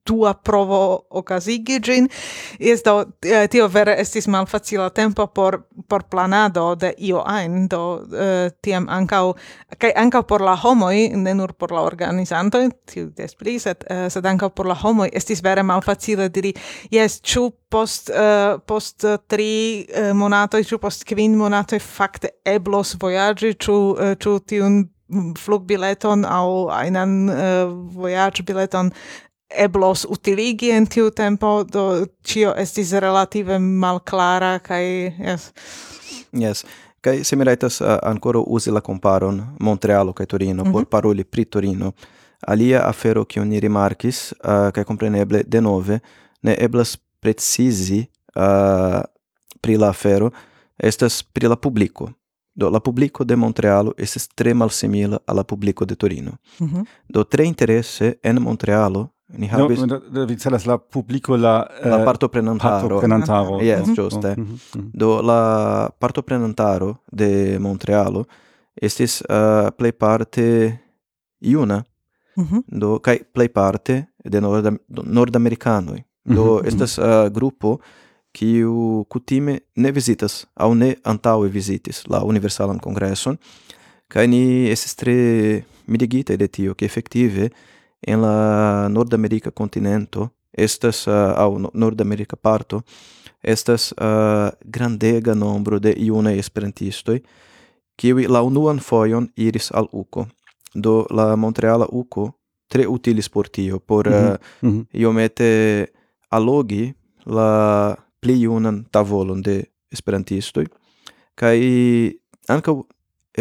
dua 0.07 0.33
provo 0.33 0.79
okazigi 1.21 1.77
ĝin. 1.85 2.09
Jes 2.59 2.81
do 2.88 2.95
eh, 3.21 3.45
tio 3.53 3.67
vere 3.69 3.93
estis 4.01 4.25
malfacila 4.33 4.89
tempo 4.89 5.27
por 5.27 5.62
por 5.88 6.07
planado 6.09 6.74
de 6.75 6.93
io 6.97 7.21
ajn, 7.21 7.67
do 7.69 7.81
uh, 8.01 8.47
tiam 8.65 8.88
ankaŭ 8.89 9.24
kaj 9.77 9.91
ankaŭ 10.01 10.24
por 10.25 10.41
la 10.41 10.55
homoj, 10.57 10.95
ne 11.21 11.33
nur 11.38 11.53
por 11.53 11.74
la 11.75 11.83
organizantoj, 11.85 12.63
tiu 12.89 13.12
des 13.17 13.38
pli, 13.38 13.59
sed, 13.62 13.85
uh, 13.91 14.07
sed 14.09 14.25
ankaŭ 14.25 14.50
por 14.57 14.69
la 14.69 14.77
homoj 14.81 15.12
estis 15.13 15.43
vere 15.45 15.63
malfacile 15.67 16.31
diri, 16.33 16.55
jes, 16.95 17.19
ĉu 17.21 17.51
post 17.69 18.10
uh, 18.10 18.60
post 18.65 19.03
uh, 19.03 19.17
tri 19.27 19.86
uh, 19.86 20.12
monatoj 20.17 20.63
ĉu 20.63 20.79
post 20.81 21.05
kvin 21.07 21.38
monatoj 21.38 21.79
fakte 21.79 22.29
eblos 22.45 22.95
vojaĝi 23.01 23.53
ĉu 23.65 23.75
uh, 23.75 24.13
ĉu 24.22 24.39
tiun 24.48 24.79
mm, 25.07 25.34
flugbileton 25.41 26.25
aŭ 26.25 26.48
ajnan 26.77 27.15
uh, 27.29 27.74
vojaĝbileton 27.98 28.91
eblos 29.65 30.05
utiligi 30.10 30.72
en 30.72 30.88
tiu 30.89 31.12
tempo 31.12 31.63
do 31.63 32.05
ĉio 32.24 32.55
estis 32.57 32.93
relative 32.93 33.60
malklara 33.60 34.57
kaj 34.60 34.84
yes 34.86 35.51
yes 36.31 36.65
kaj 37.05 37.24
se 37.24 37.36
mi 37.36 37.45
rajtas 37.45 37.81
uh, 37.81 37.98
ankoraŭ 38.03 38.43
uzi 38.48 38.72
la 38.72 38.81
komparon 38.81 39.41
Montrealo 39.60 40.13
kaj 40.13 40.25
Torino 40.25 40.63
mm 40.63 40.69
-hmm. 40.69 40.74
por 40.74 40.81
mhm. 40.81 40.89
paroli 40.89 41.24
pri 41.24 41.45
Torino. 41.45 41.91
Alia 42.48 42.81
afero 42.88 43.25
kiun 43.25 43.48
ni 43.48 43.60
rimarkis 43.60 44.31
uh, 44.31 44.72
kaj 44.74 44.84
kompreneble 44.84 45.43
denove 45.48 46.00
ne 46.41 46.55
eblas 46.60 46.98
precisi 47.19 48.10
uh, 48.36 49.01
pri 49.62 49.77
la 49.77 49.89
afero 49.89 50.31
estas 50.77 51.24
pri 51.24 51.48
la 51.48 51.55
publico. 51.55 52.12
Do 52.53 52.69
la 52.69 52.79
publico 52.79 53.24
de 53.24 53.36
Montrealo 53.36 53.93
estas 53.98 54.27
tre 54.27 54.53
malsimila 54.53 55.19
al 55.25 55.36
la 55.36 55.43
publico 55.43 55.86
de 55.86 55.95
Torino. 55.95 56.31
Mm 56.60 56.67
-hmm. 56.67 56.86
Do 57.07 57.24
tre 57.24 57.43
interesse 57.43 58.19
en 58.24 58.41
Montrealo 58.41 59.10
ni 59.27 59.48
habis... 59.48 59.79
no, 59.79 60.25
vi 60.25 60.36
celas 60.36 60.65
la 60.65 60.77
publico 60.77 61.36
la 61.36 61.67
uh, 61.84 61.89
la 61.89 62.03
partoprenantaro. 62.03 62.88
Partoprenantaro. 62.88 63.62
Yes, 63.62 63.88
mm 63.88 63.93
-hmm. 63.93 63.95
giuste. 63.95 64.36
Mm 64.38 64.45
-hmm. 64.45 64.89
Do 64.93 65.22
la 65.22 65.89
parto 66.00 66.22
prenantaro 66.22 66.98
de 67.12 67.57
Montrealo 67.60 68.25
estis 68.81 69.22
eh, 69.22 69.36
uh, 69.36 69.69
plejparte 69.77 70.79
iuna, 71.39 71.84
Mm 72.36 72.48
-hmm. 72.48 72.62
Do 72.79 73.00
kaj 73.00 73.17
plejparte 73.31 74.07
de 74.24 74.39
Nord-Americanoi. 75.03 76.03
Do 76.25 76.44
mhm, 76.44 76.58
mhm. 76.58 76.67
estas 76.67 76.98
uh, 76.98 77.29
grupo 77.32 77.79
o 78.65 79.03
kutime 79.10 79.60
ne 79.75 79.91
vizitas 79.91 80.46
au 80.55 80.74
ne 80.74 80.96
antaŭe 81.03 81.48
vizitis 81.48 82.03
la 82.08 82.24
Universalan 82.24 82.79
congresson 82.79 83.38
kai 84.08 84.27
ni 84.27 84.70
esses 84.70 84.96
tre 84.96 85.63
mirigitaj 85.88 86.38
de 86.38 86.48
tio 86.48 86.74
ke 86.75 86.86
efektive 86.86 87.50
en 88.01 88.22
la 88.22 88.88
nordamerica 88.89 89.51
continento 89.51 90.29
estas 90.51 91.08
uh, 91.08 91.13
aŭ 91.13 91.70
nordamerica 91.74 92.36
parto 92.36 92.82
estas 93.41 93.91
uh, 93.91 94.50
grandega 94.65 95.34
nombro 95.34 95.79
de 95.79 95.94
junaj 95.98 96.38
esperantistoj 96.39 97.20
kiuj 97.96 98.27
la 98.27 98.41
unuan 98.41 98.79
foion 98.79 99.29
iris 99.36 99.72
al 99.72 99.88
UKO 99.91 100.27
do 100.74 101.05
la 101.10 101.36
Montreala 101.36 101.88
UKO 101.91 102.32
tre 102.67 102.88
utilis 102.88 103.29
por 103.29 103.48
tio 103.48 103.79
por 103.79 104.08
uh, 104.08 104.36
mm 104.62 104.72
-hmm. 104.72 104.86
iomete 104.94 105.88
allogi 106.37 106.93
la 107.37 107.49
pli 108.21 108.35
junan 108.43 108.83
tavolon 108.91 109.41
de 109.41 109.55
esperantistoi 109.95 110.67
kai 111.39 111.59
ankaŭ 112.55 112.75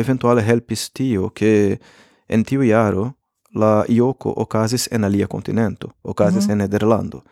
eventuale 0.02 0.42
helpis 0.42 0.90
tio 0.90 1.30
ke 1.30 1.52
en 2.28 2.44
tiu 2.44 2.62
iaro 2.62 3.12
la 3.54 3.84
Ioko 3.88 4.32
okazis 4.36 4.88
en 4.92 5.04
alia 5.04 5.26
continento 5.26 5.90
okazis 6.02 6.44
mm 6.44 6.48
-hmm. 6.48 6.52
en 6.52 6.58
Nederlando. 6.58 7.22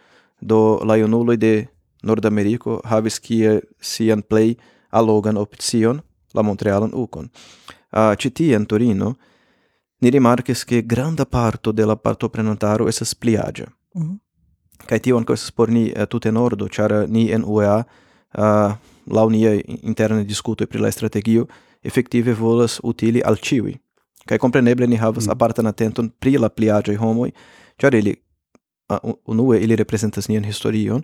Do 0.41 0.81
la 0.85 0.97
junuloj 0.97 1.37
de 1.37 1.69
Nordameriko 2.03 2.81
havis 2.85 3.19
kie 3.21 3.61
sian 3.81 4.23
plej 4.23 4.57
allogan 4.91 5.37
opcion 5.37 6.01
la 6.35 6.43
Montrealan 6.43 6.91
Ukon. 6.95 7.29
Uh, 7.93 8.15
ĉi 8.17 8.31
tie 8.31 8.57
en 8.57 8.67
Torino 8.67 9.15
ni 10.01 10.11
rimarkis 10.11 10.65
ke 10.65 10.83
granda 10.83 11.25
parto 11.25 11.73
de 11.73 11.87
la 11.87 11.97
partoprenantaro 11.97 12.89
estas 12.89 13.15
pliaĝa. 13.15 13.67
Mm 13.95 14.03
-hmm. 14.03 14.19
Kaj 14.87 14.99
tio 14.99 15.17
ankaŭ 15.17 15.35
estas 15.35 15.51
por 15.51 15.71
ni 15.71 15.91
uh, 15.91 16.07
tute 16.07 16.33
nordo, 16.33 16.69
ĉar 16.69 16.93
eh, 16.93 17.05
ni 17.09 17.31
en 17.33 17.45
UEA 17.47 17.79
uh, 17.79 17.87
eh, 18.45 18.75
laŭ 19.07 19.29
niaj 19.31 19.61
interne 19.83 20.25
diskutoj 20.25 20.67
pri 20.67 20.83
la 20.83 20.91
strategio 20.91 21.47
efektive 21.83 22.35
volas 22.35 22.81
utili 22.83 23.23
al 23.25 23.37
ĉiuj. 23.37 23.79
kai 24.27 24.39
compreneble 24.39 24.87
ni 24.87 24.97
havas 24.97 25.27
mm. 25.27 25.31
apartan 25.31 25.67
atenton 25.67 26.11
pri 26.21 26.37
la 26.39 26.49
pliaĝaj 26.49 26.97
homoj, 26.97 27.31
ĉar 27.79 27.95
ili 27.95 28.15
uh, 28.91 29.13
unue 29.27 29.59
ili 29.61 29.77
reprezentas 29.77 30.29
nian 30.29 30.45
historion, 30.45 31.03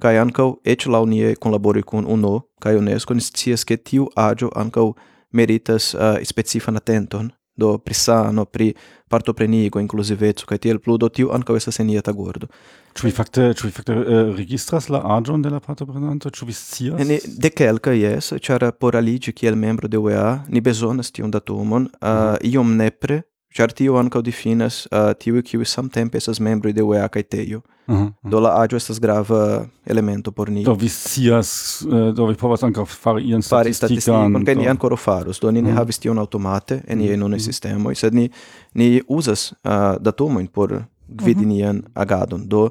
kai 0.00 0.18
ankaŭ 0.18 0.54
eĉ 0.64 0.86
laŭ 0.86 1.04
niaj 1.04 1.34
kunlaboroj 1.34 1.82
kun 1.82 2.06
UNO 2.06 2.40
kai 2.60 2.76
UNESCO 2.76 3.14
ni 3.14 3.20
scias 3.20 3.64
ke 3.64 3.76
tiu 3.76 4.08
aĝo 4.16 4.50
ankaŭ 4.54 4.92
meritas 5.32 5.94
uh, 5.94 6.18
specifan 6.24 6.76
atenton 6.76 7.30
do 7.60 7.76
pri 7.78 7.96
sano, 7.96 8.46
pri 8.48 8.72
partopreniko, 9.10 9.80
inkluziveco 9.82 10.46
kaj 10.48 10.60
tiel 10.64 10.78
plu, 10.82 10.96
do 11.00 11.08
tiu 11.08 11.32
ankaŭ 11.34 11.56
estas 11.58 11.80
enieta 11.82 12.14
gordo. 12.16 12.48
Ĉu 12.96 13.06
vi 13.06 13.12
fakte 13.14 13.48
ĉu 13.54 13.68
vi 13.68 13.72
fakte 13.74 13.96
uh, 13.96 14.32
registras 14.38 14.88
la 14.90 15.02
aĝon 15.16 15.42
de 15.44 15.52
la 15.52 15.60
partoprenanto, 15.62 16.30
ĉu 16.34 16.48
vi 16.48 16.56
scias? 16.56 17.02
Ne, 17.06 17.20
de 17.22 17.50
kelka, 17.54 17.94
jes, 17.94 18.32
ĉar 18.42 18.70
por 18.78 18.98
aliĝi 18.98 19.34
kiel 19.36 19.58
membro 19.58 19.90
de 19.90 19.98
UEA 19.98 20.40
ni 20.48 20.62
bezonas 20.64 21.12
tiun 21.14 21.30
datumon, 21.30 21.86
uh, 21.86 22.08
mm 22.08 22.16
-hmm. 22.16 22.54
iom 22.54 22.76
nepre 22.76 23.22
Char 23.50 23.72
tio 23.72 23.96
anca 23.98 24.20
definas 24.22 24.86
uh, 24.86 25.10
eh, 25.10 25.14
tiu 25.18 25.42
kiu 25.42 25.64
samtempe 25.64 26.18
estas 26.18 26.38
membroj 26.40 26.72
de 26.72 26.82
UEA 26.82 27.08
kaj 27.08 27.22
Tejo. 27.22 27.58
Uh 27.58 27.96
-huh, 27.96 28.02
uh 28.02 28.06
-huh. 28.22 28.30
Do 28.30 28.40
la 28.40 28.50
aĝo 28.62 28.76
estas 28.76 29.00
grava 29.00 29.66
elemento 29.86 30.32
por 30.32 30.50
ni. 30.50 30.64
Do 30.64 30.74
vi 30.74 30.88
scias, 30.88 31.82
uh, 31.82 32.14
do 32.14 32.26
vi 32.26 32.34
povas 32.34 32.62
ankaŭ 32.62 32.84
fari 32.84 33.22
ian 33.22 33.42
fari 33.42 33.74
statistikon 33.74 34.44
kaj 34.44 34.54
ni 34.54 34.68
ankoraŭ 34.68 34.96
faros. 34.96 35.40
Do 35.40 35.50
ni 35.50 35.62
ne 35.62 35.68
mhm. 35.68 35.78
havis 35.78 35.98
tion 35.98 36.18
aŭtomate 36.18 36.80
en 36.86 36.98
niaj 36.98 37.10
mhm, 37.10 37.20
nunaj 37.20 37.36
mhm. 37.36 37.44
sistemoj, 37.44 37.94
sed 37.94 38.14
ni 38.14 38.30
ni 38.74 39.02
uzas 39.08 39.52
uh, 39.52 39.70
datumojn 40.00 40.46
por 40.46 40.82
gvidi 41.08 41.46
nian 41.46 41.82
agadon. 41.94 42.48
Do 42.48 42.68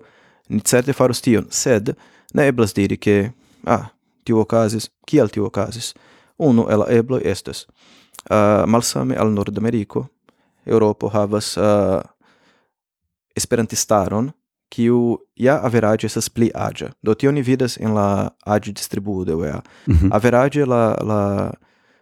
ni 0.49 0.59
certe 0.59 0.93
faros 0.93 1.21
tion, 1.21 1.45
sed 1.49 1.93
ne 2.33 2.47
eblas 2.47 2.73
diri 2.73 2.97
ke 2.97 3.31
ah, 3.65 3.85
tio 4.23 4.39
okazis, 4.39 4.89
kial 5.05 5.29
tio 5.29 5.45
okazis. 5.45 5.93
Unu 6.37 6.67
el 6.69 6.79
la 6.79 6.85
ebloj 6.89 7.21
estas 7.25 7.67
uh, 8.31 8.65
malsame 8.67 9.15
al 9.15 9.31
Nordameriko 9.31 10.07
Europo 10.65 11.09
havas 11.09 11.57
uh, 11.57 12.01
esperantistaron 13.35 14.31
kiu 14.69 15.17
ja 15.35 15.59
average 15.63 16.05
estas 16.05 16.29
pli 16.29 16.51
aĝa. 16.55 16.91
Do 17.01 17.13
tio 17.13 17.31
ni 17.31 17.41
vidas 17.41 17.77
en 17.77 17.93
la 17.93 18.29
aĝ-distribuo 18.45 19.25
de 19.25 19.35
UEA. 19.35 19.61
Mm 19.87 19.95
-hmm. 19.95 20.09
Average 20.11 20.65
la 20.65 20.95
la 21.01 21.51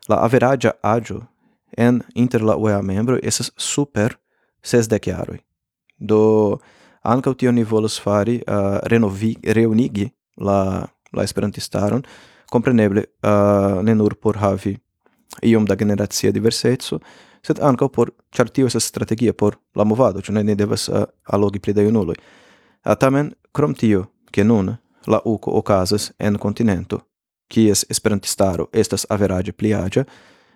la 0.09 0.15
averaĝa 0.15 0.71
aĝo 0.81 1.21
en 1.77 2.01
inter 2.15 2.41
la 2.41 2.55
UEA 2.55 2.81
membro 2.81 3.19
estas 3.23 3.51
super 3.57 4.15
sesdek 4.63 5.07
jaroj. 5.07 5.39
Do 5.97 6.57
ankaŭ 7.03 7.33
tio 7.33 7.51
ni 7.51 7.63
volas 7.63 7.99
fari 7.99 8.41
uh, 8.47 8.77
renovi 8.83 9.35
reunigi 9.43 10.09
la 10.37 10.87
la 11.13 11.23
esperantistaron 11.23 12.03
compreneble 12.51 13.03
uh, 13.23 13.83
ne 13.83 13.95
nur 13.95 14.15
por 14.15 14.37
havi 14.37 14.77
iom 15.41 15.65
da 15.65 15.75
generacia 15.75 16.31
diverseco, 16.31 16.99
sed 17.47 17.59
anco 17.61 17.87
por 17.89 18.13
char 18.31 18.49
tio 18.49 18.67
estas 18.67 18.83
strategia 18.83 19.33
por 19.33 19.59
la 19.75 19.83
movado, 19.83 20.21
cio 20.21 20.33
ne 20.33 20.43
ne 20.43 20.55
devas 20.55 20.89
eh, 20.89 20.93
uh, 20.93 21.05
allogi 21.23 21.59
pli 21.59 21.73
da 21.73 21.81
junuloj. 21.81 22.15
Uh, 22.17 22.91
eh, 22.91 22.95
tamen 22.95 23.33
krom 23.51 23.73
tio, 23.73 24.05
che 24.31 24.43
nun 24.43 24.77
la 25.05 25.21
uco 25.25 25.51
ocasas 25.51 26.11
en 26.19 26.37
continento, 26.37 26.99
kies 27.47 27.85
esperantistaro 27.89 28.67
estas 28.73 29.05
average 29.09 29.53
pli 29.53 29.73
agia, 29.73 30.05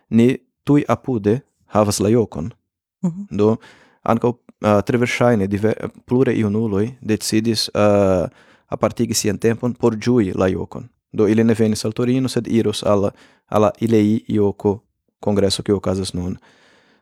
ni 0.10 0.38
tui 0.64 0.84
apude 0.88 1.42
havas 1.66 2.00
la 2.00 2.10
iocon. 2.10 2.52
Mm 3.04 3.10
-hmm. 3.10 3.38
Do 3.38 3.58
anco 4.04 4.28
uh, 4.30 4.36
eh, 4.62 4.82
tre 4.86 4.98
verŝajne 4.98 5.48
pluraj 6.06 6.36
junuloj 6.36 6.92
decidis 7.02 7.70
uh, 7.70 8.28
apartigi 8.68 9.14
sian 9.14 9.38
tempon 9.38 9.74
por 9.74 9.96
giui 9.96 10.32
la 10.36 10.48
iocon. 10.48 10.90
Do 11.14 11.28
ili 11.28 11.44
ne 11.44 11.54
venis 11.54 11.86
al 11.86 11.92
Torino, 11.92 12.28
sed 12.28 12.48
iros 12.48 12.84
al 12.84 13.12
alla 13.46 13.72
Ilei 13.80 14.24
ioco 14.28 14.84
congresso 15.20 15.62
che 15.62 15.72
ocasas 15.72 16.14
nun. 16.14 16.38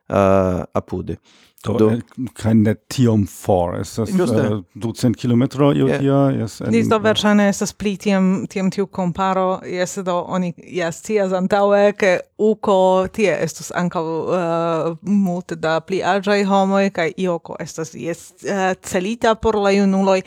uh, 0.10 0.66
a 0.74 0.82
pude. 0.82 1.18
Do, 1.64 1.74
do. 1.74 1.90
Eh, 1.92 2.00
kein 2.40 2.62
net 2.64 2.86
tiom 2.88 3.26
for, 3.28 3.74
estas 3.82 4.14
uh, 4.16 4.30
eh, 4.40 4.54
ducent 4.80 5.18
kilometro 5.20 5.74
io 5.76 5.90
yeah. 5.90 6.00
tia, 6.00 6.20
yes. 6.40 6.62
En, 6.62 6.72
Nis 6.72 6.88
do 6.88 7.00
versane 7.04 7.50
es 7.52 7.60
das 7.60 7.74
pli 7.76 7.98
tiam, 8.00 8.46
tiam 8.48 8.70
tiu 8.72 8.88
comparo, 8.88 9.60
yes, 9.68 9.98
do 10.08 10.16
oni 10.24 10.54
yes, 10.56 11.02
tia 11.04 11.28
zantaue, 11.28 11.92
ke 12.00 12.20
Uko 12.40 13.10
tie 13.12 13.34
estus 13.44 13.74
anka 13.76 14.00
uh, 14.00 14.30
eh, 14.32 14.86
multe 15.04 15.58
da 15.60 15.82
pli 15.84 16.00
agiai 16.00 16.46
homoi, 16.48 16.86
kai 16.96 17.10
Ioko 17.20 17.58
estas 17.60 17.92
yes, 17.92 18.30
uh, 18.48 18.72
celita 18.80 19.34
por 19.36 19.58
la 19.60 19.74
junuloj, 19.76 20.22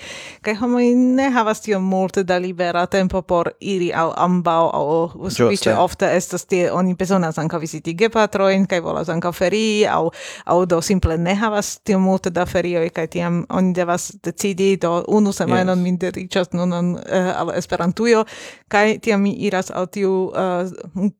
kai 0.45 0.53
homoi 0.61 0.91
ne 0.93 1.31
havas 1.33 1.65
tiom 1.65 1.87
multe 1.89 2.27
da 2.29 2.37
libera 2.37 2.85
tempo 2.85 3.23
por 3.25 3.55
iri 3.61 3.89
al 3.97 4.12
ambaŭ, 4.21 4.61
aŭ 4.77 4.85
sufiĉe 5.33 5.79
ofte 5.81 6.12
estas 6.12 6.45
tie 6.45 6.69
oni 6.69 6.93
besonas 6.93 7.41
ankaŭ 7.41 7.62
visiti 7.65 7.97
gepatroin, 7.97 8.69
kai 8.69 8.83
volas 8.85 9.09
ankaŭ 9.09 9.33
ferii, 9.33 9.87
au, 9.89 10.12
au 10.45 10.67
do 10.69 10.83
simple 10.85 11.17
ne 11.23 11.35
havas 11.38 11.79
tio 11.87 11.99
multe 11.99 12.31
da 12.31 12.47
ferioj 12.47 12.91
kaj 12.97 13.07
tiam 13.14 13.41
oni 13.49 13.73
devas 13.75 14.11
decidi 14.23 14.76
do 14.76 15.05
unu 15.09 15.33
semajnon 15.33 15.79
yes. 15.79 15.83
min 15.83 15.99
dediĉas 15.99 16.52
nun 16.52 16.73
uh, 16.73 17.00
eh, 17.07 17.33
al 17.37 17.52
Esperantujo 17.57 18.25
kaj 18.69 18.99
tiam 18.99 19.23
mi 19.23 19.33
iras 19.49 19.71
al 19.71 19.87
tiu 19.87 20.12
uh, 20.31 21.11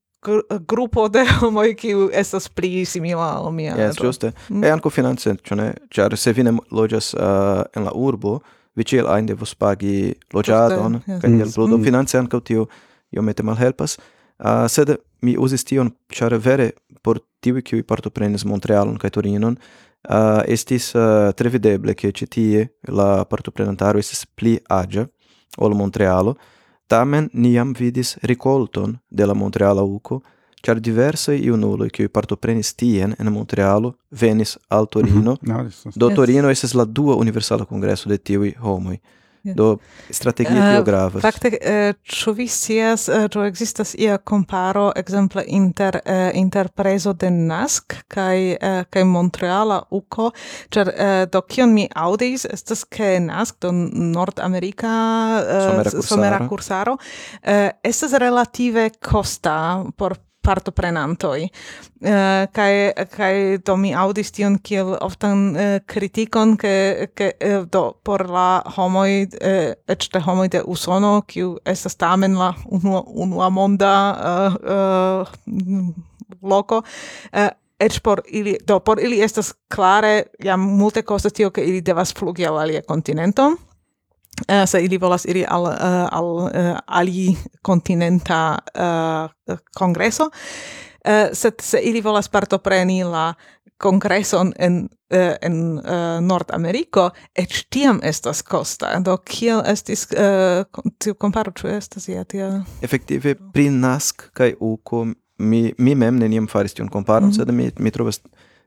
grupo 0.69 1.09
de 1.09 1.25
homoj 1.41 1.75
kiu 1.75 2.11
estas 2.13 2.49
pli 2.49 2.85
simila 2.85 3.39
al 3.39 3.53
mia. 3.53 3.75
Yes, 3.77 3.99
ĝuste. 3.99 4.33
Mm. 4.49 4.65
E 4.65 4.71
ankaŭ 4.71 4.91
finance, 4.95 5.35
ĉu 5.43 5.59
ne? 5.59 5.73
Ĉar 5.91 6.17
se 6.17 6.33
vi 6.33 6.47
ne 6.47 6.55
loĝas 6.71 7.13
uh, 7.15 7.65
en 7.77 7.89
la 7.89 7.95
urbo, 7.95 8.39
vi 8.79 8.87
ĉiel 8.87 9.11
ajn 9.11 9.33
devos 9.33 9.55
pagi 9.59 10.15
loĝadon 10.35 11.01
kaj 11.07 11.27
tiel 11.27 11.51
plu, 11.51 11.67
do 11.67 11.79
mm. 11.79 11.85
finance 11.85 12.19
ankaŭ 12.19 12.41
tio 12.41 12.67
iomete 13.13 13.43
malhelpas. 13.43 13.99
Uh, 14.39 14.67
sed 14.71 14.95
mi 15.23 15.35
uzis 15.39 15.67
tion, 15.67 15.91
ĉar 16.15 16.39
vere 16.39 16.73
por 17.03 17.19
tiuj 17.43 17.65
kiuj 17.67 17.83
partoprenis 17.87 18.47
Montrealon 18.47 18.99
kaj 19.03 19.11
Torinon, 19.19 19.59
uh, 20.09 20.43
estis 20.47 20.93
uh, 20.95 21.33
trevideble 21.35 21.95
che 21.95 22.13
citie 22.13 22.79
la 22.89 23.25
partoprenantaro 23.25 23.99
estis 23.99 24.27
pli 24.27 24.59
agia 24.67 25.09
ol 25.59 25.75
Montrealo, 25.75 26.37
tamen 26.87 27.29
niam 27.33 27.73
vidis 27.73 28.17
ricolton 28.23 28.99
de 29.09 29.27
la 29.27 29.35
Montreala 29.35 29.83
uco, 29.83 30.23
char 30.63 30.77
unulo 30.77 31.33
iunuloi 31.33 31.91
qui 31.91 32.09
partoprenis 32.09 32.75
tien 32.75 33.15
en 33.19 33.33
Montrealo 33.33 33.97
venis 34.09 34.59
al 34.69 34.83
mhm. 34.83 34.91
Torino, 34.91 35.37
mm 35.41 35.51
-hmm. 35.51 35.85
no, 35.85 35.93
do 35.95 36.15
Torino 36.15 36.49
estis 36.49 36.75
la 36.75 36.85
dua 36.85 37.15
universala 37.15 37.65
congresso 37.65 38.09
de 38.09 38.19
tiui 38.19 38.55
homoi. 38.61 39.01
Do 39.43 39.79
strategie 40.11 40.59
uh, 40.59 40.69
tio 40.71 40.83
gravas. 40.87 41.23
Fakte, 41.23 41.51
uh, 41.59 41.95
ĉu 42.03 42.35
vi 42.39 42.47
scias, 42.49 43.09
uh, 43.11 43.27
ĉu 43.33 43.43
ekzistas 43.49 43.95
ia 43.99 44.19
komparo 44.19 44.93
ekzemple 44.97 45.43
inter 45.51 45.99
uh, 45.99 46.31
interprezo 46.39 47.13
de 47.13 47.31
Nask 47.31 47.97
kaj 48.13 48.39
uh, 48.55 48.83
kaj 48.91 49.05
Montreala 49.11 49.83
UCO, 49.91 50.31
ĉar 50.71 50.93
uh, 50.93 51.13
do 51.33 51.43
kion 51.43 51.75
mi 51.75 51.89
aŭdis 51.91 52.47
estas 52.53 52.85
ke 52.87 53.17
Nask 53.23 53.59
do 53.67 53.73
nordamerika 53.73 54.93
uh, 55.43 55.55
somera 55.67 55.91
kursaro, 55.91 56.09
somera 56.13 56.43
kursaro. 56.49 56.99
Uh, 57.43 57.71
estas 57.83 58.15
relative 58.23 58.91
costa 59.03 59.83
por 59.97 60.17
partoprenantoj. 60.43 61.47
Uh, 62.03 62.09
eh, 62.11 62.47
kai 62.53 63.07
kai 63.11 63.59
do 63.67 63.77
mi 63.79 63.93
aŭdis 63.95 64.33
tion 64.35 64.59
kiel 64.59 64.97
oftan 65.01 65.45
uh, 65.55 65.79
kritikon, 65.87 66.57
ke, 66.59 67.09
ke, 67.15 67.33
uh, 67.39 67.63
do 67.71 67.85
por 68.05 68.27
la 68.31 68.63
homoj, 68.77 69.11
uh, 69.39 69.73
eĉ 69.87 70.11
de 70.13 70.23
homoj 70.27 70.49
de 70.57 70.63
Usono, 70.67 71.15
kiu 71.27 71.57
estas 71.65 71.97
tamen 71.97 72.37
la 72.39 72.53
unua, 72.67 73.05
unua 73.07 73.51
monda 73.51 73.95
uh, 74.13 74.61
uh, 74.77 76.39
loko, 76.43 76.83
uh, 76.83 77.51
eĉ 77.83 78.01
por 78.03 78.23
ili, 78.27 78.59
do 78.67 78.81
por 78.81 79.01
ili 79.03 79.23
estas 79.23 79.55
klare 79.71 80.25
jam 80.43 80.61
multe 80.79 81.03
kostas 81.03 81.33
tio, 81.33 81.51
ke 81.51 81.65
ili 81.65 81.81
devas 81.81 82.15
flugi 82.15 82.47
al 82.47 82.59
alia 82.59 82.83
kontinento 82.83 83.53
Uh, 84.41 84.67
se 84.67 84.81
ili 84.85 84.99
volas 84.99 85.25
iri 85.25 85.45
al, 85.49 85.63
uh, 85.63 86.09
al 86.11 86.25
uh, 86.25 86.51
ali 86.87 87.37
kontinenta 87.63 88.59
uh, 88.75 89.57
kongreso, 89.75 90.25
uh, 90.25 91.33
sed 91.33 91.61
se 91.61 91.79
ili 91.79 92.01
volas 92.01 92.29
partopreni 92.29 93.05
la 93.05 93.35
kongreson 93.77 94.53
en 94.59 94.89
uh, 95.15 95.35
en 95.41 95.79
uh, 95.79 96.21
Nord-Ameriko 96.21 97.11
et 97.37 97.67
tiam 97.71 98.01
estas 98.03 98.43
costa 98.43 99.01
do 99.05 99.17
kiel 99.19 99.63
estis 99.67 100.07
uh, 100.13 100.65
tiu 100.99 101.15
komparo 101.15 101.53
ĉu 101.53 101.69
estas 101.69 102.09
ja 102.09 102.25
tia 102.25 102.65
efektive 102.83 103.35
pri 103.53 103.69
nask 103.71 104.31
kaj 104.33 104.55
uko 104.61 105.07
mi 105.39 105.73
mi 105.79 105.95
mem 105.95 106.19
neniam 106.19 106.49
faris 106.49 106.75
tiun 106.75 106.89
komparon 106.89 107.29
mm 107.29 107.33
-hmm. 107.33 107.37
sed 107.37 107.55
mi 107.55 107.71
mi 107.79 107.91
trovas 107.91 108.21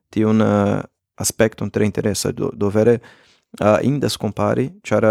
tiun 0.10 0.42
uh, 0.42 0.80
aspekton 1.16 1.72
tre 1.72 1.86
interesa 1.86 2.32
do, 2.32 2.52
do 2.54 2.70
vere 2.70 3.00
uh, 3.62 3.78
indas 3.84 4.18
compari, 4.18 4.70
ĉar 4.84 5.06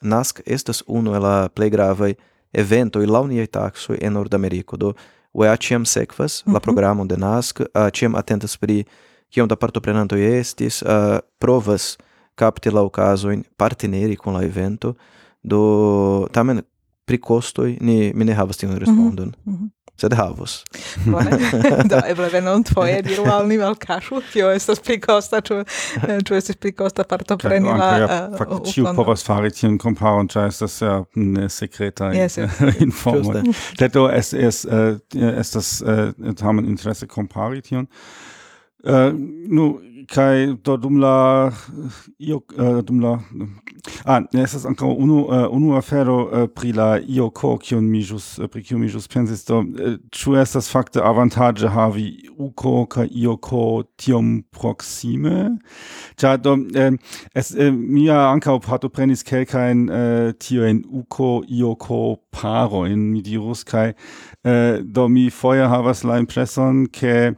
NASC 0.00 0.40
estas 0.46 0.82
unu 0.86 1.14
el 1.14 1.22
la 1.22 1.48
plej 1.48 1.70
gravaj 1.70 2.14
eventoj 2.52 3.06
laŭ 3.06 3.26
niaj 3.26 3.46
taksoj 3.46 3.98
en 4.00 4.12
Nordameriko. 4.12 4.76
Do 4.76 4.92
UEA 5.32 5.56
ĉiam 5.56 5.84
sekvas 5.86 6.42
mm 6.42 6.50
-hmm. 6.50 6.54
la 6.54 6.58
mhm. 6.58 6.64
programon 6.64 7.08
de 7.08 7.16
NASC, 7.16 7.60
uh, 7.60 7.66
ĉiam 7.92 8.14
atentas 8.14 8.56
pri 8.56 8.84
kiom 9.30 9.48
da 9.48 9.56
partoprenantoj 9.56 10.38
estis, 10.38 10.82
uh, 10.82 11.18
provas 11.38 11.98
kapti 12.34 12.70
la 12.70 12.82
okazojn, 12.82 13.44
partneri 13.56 14.16
kun 14.16 14.34
la 14.34 14.42
evento, 14.42 14.94
do 15.42 16.26
tamen 16.32 16.62
pri 17.04 17.18
costoi 17.18 17.78
ni 17.80 18.12
mi 18.14 18.24
ne 18.24 18.32
havas 18.32 18.56
tiun 18.56 18.72
mhm. 18.72 18.80
respondon. 18.80 19.28
Mm 19.28 19.52
-hmm. 19.52 19.58
Mm 19.58 19.58
-hmm. 19.58 19.70
Sad 20.00 20.12
havus. 20.12 20.64
Dobre, 22.16 22.40
no 22.40 22.62
tvoje 22.72 23.02
virtuální 23.02 23.56
velká 23.56 24.00
šut, 24.00 24.24
jo, 24.34 24.48
jestli 24.48 24.76
spikosta, 24.76 25.40
ču, 25.40 25.54
eh, 26.08 26.22
ču 26.22 26.34
jestli 26.34 26.54
spikosta 26.54 27.04
partoprenila. 27.04 27.96
Ja, 27.98 28.08
eh, 28.32 28.36
faktisch 28.36 28.80
poros 28.94 29.22
faricin 29.22 29.78
compound, 29.78 30.36
ist 30.48 30.60
das 30.60 30.80
ja 30.80 31.04
eine 31.16 31.48
sekreta 31.48 32.12
yes, 32.12 32.38
informo. 32.78 33.32
Detto 33.78 34.08
es, 34.08 34.32
es, 34.32 34.64
eh, 34.64 34.98
es 35.38 35.50
das 35.50 35.84
haben 36.42 36.64
Interesse 36.64 37.06
comparition. 37.06 37.88
Uh, 38.82 39.12
nu 39.48 39.80
kai 40.10 40.56
do 40.64 40.76
dum 40.76 40.98
la 40.98 41.48
äh, 41.48 41.52
io 42.18 42.42
uh, 42.58 42.82
dum 42.82 43.00
la 43.00 43.20
ah 44.04 44.20
ne 44.32 44.42
estas 44.42 44.64
ankaŭ 44.66 44.90
unu 44.98 45.18
uh, 45.24 45.46
unu 45.54 45.76
afero 45.76 46.16
uh, 46.24 46.46
pri 46.48 46.72
la 46.72 46.98
io 46.98 47.30
ko 47.30 47.56
kiun 47.58 47.86
mi 47.86 48.02
ĵus 48.02 48.26
uh, 48.38 48.48
pri 48.50 48.62
kiu 48.66 48.78
mi 48.78 48.88
ĵus 48.88 49.06
pensis 49.12 49.44
do 49.46 49.62
ĉu 50.10 50.34
uh, 50.34 50.40
estas 50.42 50.70
fakte 50.72 51.00
avantaĝe 51.00 51.70
havi 51.70 52.08
uko 52.38 52.86
kaj 52.90 53.06
io 53.22 53.36
ko 53.36 53.84
tiom 53.96 54.42
proksime? 54.50 55.56
Ĉar 56.20 56.40
do 56.42 56.56
um, 56.58 56.98
es 57.34 57.52
uh, 57.54 57.70
mia 57.70 58.18
ankaŭ 58.32 58.58
partoprenis 58.66 59.24
kelkajn 59.26 59.86
uh, 59.88 60.32
tiujn 60.42 60.82
uko 61.02 61.30
io 61.48 61.76
ko 61.78 62.00
parojn 62.34 63.10
mi 63.12 63.22
dirus 63.22 63.62
kaj 63.64 63.92
uh, 63.92 64.80
do 64.82 65.08
mi 65.08 65.28
foje 65.30 65.68
havas 65.70 66.04
la 66.04 66.18
impreson 66.18 66.86
ke 66.90 67.34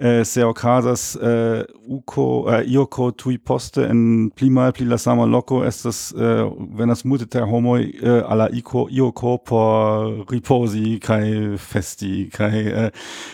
eh, 0.00 0.24
se 0.24 0.42
ocasas 0.44 1.16
eh, 1.16 1.64
uco, 1.86 2.46
eh, 2.50 2.64
ioco 2.66 3.10
tui 3.12 3.38
poste 3.38 3.84
en 3.84 4.30
pli 4.30 4.48
mal 4.50 4.72
pli 4.72 4.86
la 4.86 4.96
sama 4.98 5.26
loco 5.26 5.64
estas 5.64 6.14
eh, 6.16 6.44
venas 6.76 7.04
multe 7.04 7.26
ter 7.26 7.44
homoi 7.44 7.92
eh, 8.02 8.22
alla 8.28 8.48
ico, 8.52 8.88
ioco 8.90 9.36
por 9.38 10.24
riposi 10.30 10.98
kai 11.00 11.56
festi 11.58 12.30
kai 12.32 12.62
eh, 12.66 12.90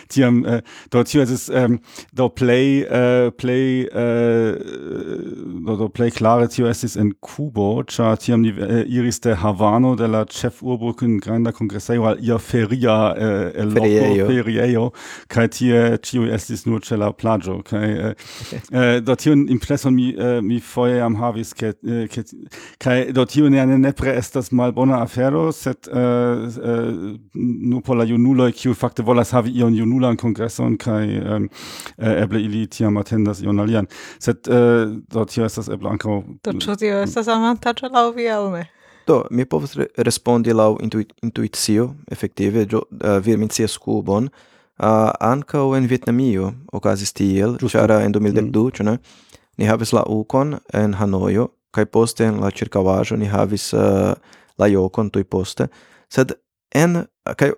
tiam 0.09 0.43
eh, 0.45 0.61
do 0.91 1.03
tio 1.03 1.21
es 1.21 1.49
ähm, 1.49 1.79
do 2.13 2.29
play 2.29 2.81
eh, 2.83 3.31
play 3.31 3.87
eh, 3.87 4.55
do, 5.65 5.77
do 5.77 5.89
play 5.89 6.11
clare 6.11 6.49
tio 6.49 6.67
estis 6.67 6.97
en 6.97 7.13
Kubo 7.21 7.83
ĉar 7.87 8.17
tiam 8.19 8.41
ni 8.41 8.49
eh, 8.49 8.83
iris 8.87 9.21
de 9.21 9.35
Havano 9.35 9.95
de 9.95 10.07
la 10.07 10.25
ĉefurbo 10.25 10.93
kun 10.93 11.19
granda 11.23 11.51
kongresejo 11.51 12.05
al 12.05 12.19
ia 12.19 12.37
feria 12.37 13.15
eh, 13.15 13.51
el 13.63 13.71
feriejo. 13.71 14.27
Feriejo 14.27 14.85
kaj 15.29 15.47
tie 15.55 15.81
ĉiuj 16.03 16.33
estis 16.35 16.48
estis 16.49 16.65
nur 16.65 16.81
ĉe 16.85 16.97
la 16.99 17.11
plaĝo 17.13 17.59
kaj 17.67 17.89
okay? 18.09 18.59
eh, 18.71 18.99
do 19.05 19.15
tiun 19.19 19.45
impreson 19.53 19.93
mi 19.95 20.09
eh, 20.13 20.39
mi 20.41 20.59
foje 20.59 20.97
jam 20.97 21.17
havis 21.19 21.53
ke 21.53 21.73
eh, 21.73 22.07
ke 22.09 22.23
kaj 22.81 23.11
do 23.13 23.25
tio 23.29 23.49
ne 23.49 23.65
nepre 23.77 24.15
estas 24.17 24.51
malbona 24.51 25.01
afero 25.03 25.51
sed 25.51 25.89
nur 27.33 27.81
por 27.85 27.97
la 27.97 28.05
junuloj 28.05 28.51
kiu 28.61 28.73
fakte 28.73 29.03
volas 29.03 29.33
havi 29.35 29.53
ion 29.59 29.75
junulan 29.75 30.17
kongreson 30.17 30.77
kaj 30.77 31.05
eble 31.97 32.41
ili 32.41 32.65
tiam 32.67 32.97
atendas 32.97 33.41
ion 33.41 33.59
alian 33.59 33.87
sed 34.19 34.49
do 34.49 35.25
tio 35.25 35.45
estas 35.45 35.69
eble 35.69 35.89
ankaŭ 35.93 36.21
do 36.43 36.57
ĉu 36.65 36.75
tio 36.81 36.99
estas 37.05 37.27
avantaĝo 37.27 37.93
laŭ 37.93 38.09
vi 38.17 38.29
aŭ 38.29 38.43
ne 38.57 38.65
Do, 39.09 39.23
mi 39.33 39.41
povas 39.49 39.71
re 39.73 39.87
respondi 40.05 40.53
laŭ 40.53 40.75
intuicio, 41.25 41.87
efektive, 42.13 42.67
jo, 42.69 42.83
uh, 42.93 43.15
vi 43.25 43.37
mencias 43.41 43.77
Kubon, 43.81 44.27
uh, 44.79 45.11
ankaŭ 45.19 45.75
en 45.77 45.87
Vietnamio 45.87 46.53
okazis 46.73 47.13
tiel, 47.13 47.57
ĉar 47.59 47.91
en 47.99 48.13
2012, 48.13 48.41
mm. 48.41 48.71
ĉu 48.75 48.83
mm. 48.83 48.89
ne? 48.89 48.97
Ni 49.57 49.67
havis 49.67 49.93
la 49.93 50.03
ukon 50.07 50.57
en 50.73 50.93
Hanojo 50.95 51.49
kaj 51.75 51.85
poste 51.85 52.25
en 52.25 52.39
la 52.41 52.49
ĉirkaŭaĵo 52.51 53.17
ni 53.19 53.27
havis 53.29 53.73
uh, 53.73 54.13
la 54.57 54.67
jokon 54.67 55.09
tuj 55.09 55.23
poste, 55.23 55.67
sed 56.09 56.33
en 56.75 57.03
kaj 57.37 57.51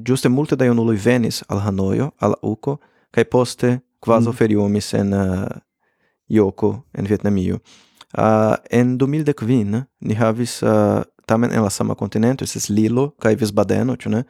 ĝuste 0.00 0.30
multe 0.32 0.56
da 0.56 0.64
junuloj 0.64 0.96
venis 1.04 1.42
al 1.48 1.60
Hanojo, 1.66 2.10
al 2.18 2.38
uko 2.42 2.78
kaj 3.10 3.24
poste 3.24 3.78
kvazaŭ 4.00 4.32
mm. 4.32 4.36
feriumis 4.36 4.94
en 4.94 5.14
uh, 5.14 5.46
joko 6.28 6.80
en 6.94 7.06
Vietnamio. 7.10 7.60
Uh, 8.10 8.56
en 8.70 8.96
2015 8.98 9.82
ni 10.00 10.14
havis 10.14 10.62
uh, 10.62 11.02
tamen 11.26 11.52
en 11.52 11.62
la 11.62 11.70
sama 11.70 11.94
kontinento, 11.94 12.44
estis 12.44 12.68
Lilo 12.68 13.10
kaj 13.22 13.36
Visbadeno, 13.38 13.96
ĉu 13.96 14.10
ne? 14.10 14.24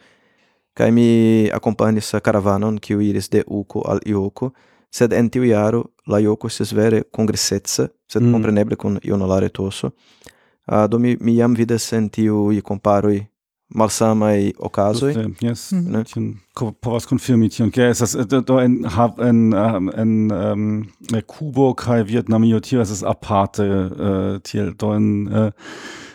kai 0.75 0.91
mi 0.91 1.51
accompagnis 1.53 2.15
caravanon 2.25 2.79
kiu 2.79 3.01
iris 3.01 3.29
de 3.31 3.45
uko 3.47 3.83
al 3.89 4.01
ioko 4.07 4.53
sed 4.91 5.13
en 5.13 5.31
tiu 5.31 5.47
jaro 5.47 5.85
la 6.11 6.21
ioko 6.21 6.51
estis 6.51 6.73
vere 6.75 7.05
congressetsa, 7.15 7.89
sed 8.11 8.23
mm. 8.23 8.33
compreneble 8.35 8.77
kun 8.77 8.99
ionolare 9.07 9.49
toso. 9.49 9.93
Uh, 10.71 10.87
do 10.91 10.99
mi, 10.99 11.17
mi 11.21 11.37
jam 11.39 11.55
vidas 11.55 11.87
en 11.97 12.09
tiuj 12.11 12.61
comparoj 12.67 13.21
malsamaj 13.75 14.51
okazoj. 14.59 15.15
Yes, 15.45 15.69
mm. 15.73 15.85
ne? 15.95 16.03
Tion 16.11 16.27
ko, 16.59 16.73
povas 16.73 17.07
konfirmi 17.07 17.51
tion, 17.55 17.71
ke 17.75 17.87
estas 17.93 18.17
do 18.19 18.59
en 18.59 18.81
hav 18.97 19.21
en 19.23 19.45
um, 19.55 19.91
en 19.95 20.15
um, 20.35 20.69
Kubo 21.31 21.71
kaj 21.79 22.03
Vietnamio 22.11 22.61
tio 22.61 22.83
estas 22.83 23.05
aparte 23.07 23.67
uh, 23.67 24.39
tiel 24.43 24.75
do 24.79 24.95
en 24.97 25.11
uh, 25.31 25.51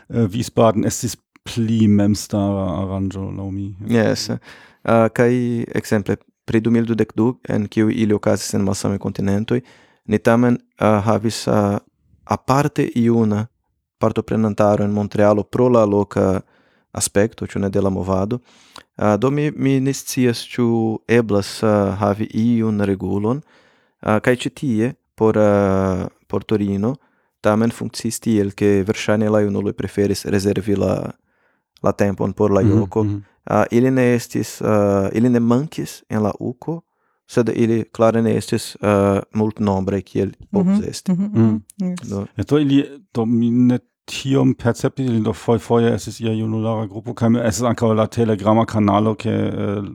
Wiesbaden 0.09 0.85
estis 0.85 1.15
pli 1.45 1.87
memstara 1.87 2.65
aranĝo 2.81 3.25
laŭ 3.37 3.49
mi. 3.53 3.69
Yes. 3.89 4.29
Uh, 4.29 5.07
kaj 5.13 5.31
ekzemple 5.77 6.17
pri 6.45 6.61
2012 6.61 7.53
en 7.55 7.67
kiu 7.67 7.89
ili 7.89 8.13
okazis 8.13 8.53
en 8.53 8.65
malsamaj 8.65 8.99
kontinentoj, 9.01 9.61
ni 10.05 10.19
tamen 10.19 10.57
uh, 10.57 10.99
havis 11.05 11.45
uh, 11.47 11.77
aparte 12.25 12.87
iuna 12.95 13.45
partoprenantaro 13.97 14.83
en 14.83 14.93
Montrealo 14.93 15.43
pro 15.43 15.69
la 15.69 15.85
loka 15.85 16.41
aspekto, 16.91 17.47
ĉu 17.47 17.59
ne 17.59 17.69
de 17.69 17.81
la 17.81 17.89
movado. 17.89 18.39
Uh, 18.97 19.15
do 19.19 19.31
mi, 19.31 19.51
mi 19.51 19.79
ne 19.79 19.93
scias 19.93 20.45
ĉu 20.49 20.67
eblas 21.07 21.57
uh, 21.63 21.93
havi 21.99 22.29
iun 22.33 22.81
regulon 22.81 23.41
uh, 23.41 24.19
kaj 24.23 24.35
ĉi 24.45 24.53
tie 24.61 24.93
por 25.15 25.37
uh, 25.37 26.05
por 26.27 26.43
Torino 26.43 26.95
tamen 27.41 27.71
funkciis 27.71 28.19
tiel 28.19 28.53
ke 28.57 28.81
verŝajne 28.87 29.29
la 29.29 29.43
junuloj 29.43 29.75
preferis 29.77 30.25
rezervi 30.25 30.77
la 30.79 30.95
la 31.85 31.93
tempon 31.93 32.33
por 32.33 32.51
la 32.51 32.61
mm-hmm, 32.61 32.79
Yoko. 32.79 33.03
Mm 33.03 33.09
-hmm. 33.09 33.15
uh, 33.15 33.23
ah, 33.45 33.65
ili 33.71 33.91
ne 33.91 34.13
estis, 34.15 34.61
uh, 34.61 35.09
ili 35.13 35.29
ne 35.29 35.39
mankis 35.39 36.03
en 36.09 36.23
la 36.23 36.31
Uko, 36.39 36.81
sed 37.27 37.49
ili 37.55 37.83
klare 37.91 38.21
ne 38.21 38.35
estis 38.37 38.77
ah, 38.81 38.87
uh, 38.87 39.39
mult 39.39 39.59
nombre 39.59 40.01
kiel 40.01 40.27
mm-hmm, 40.27 40.47
povus 40.51 40.87
esti. 40.87 41.11
Mm-hmm, 41.11 41.41
mm 41.41 41.61
-hmm. 41.81 41.85
mm. 41.85 41.95
Do. 42.09 42.25
Yes. 42.37 42.47
do 42.47 42.59
ili, 42.59 42.85
do 43.13 43.25
mi 43.25 43.51
ne 43.51 43.79
tiom 44.05 44.53
percepti, 44.53 45.03
ili 45.03 45.21
do 45.21 45.33
foje 45.33 45.93
es 45.95 46.07
is 46.07 46.19
ia 46.19 46.33
junulara 46.33 46.85
grupo, 46.85 47.13
kaj 47.13 47.47
es 47.47 47.57
is 47.57 47.63
ankaŭ 47.63 47.93
la 47.93 48.07
telegrama 48.07 48.65
kanalo, 48.65 49.15
ke 49.15 49.31
uh, 49.33 49.85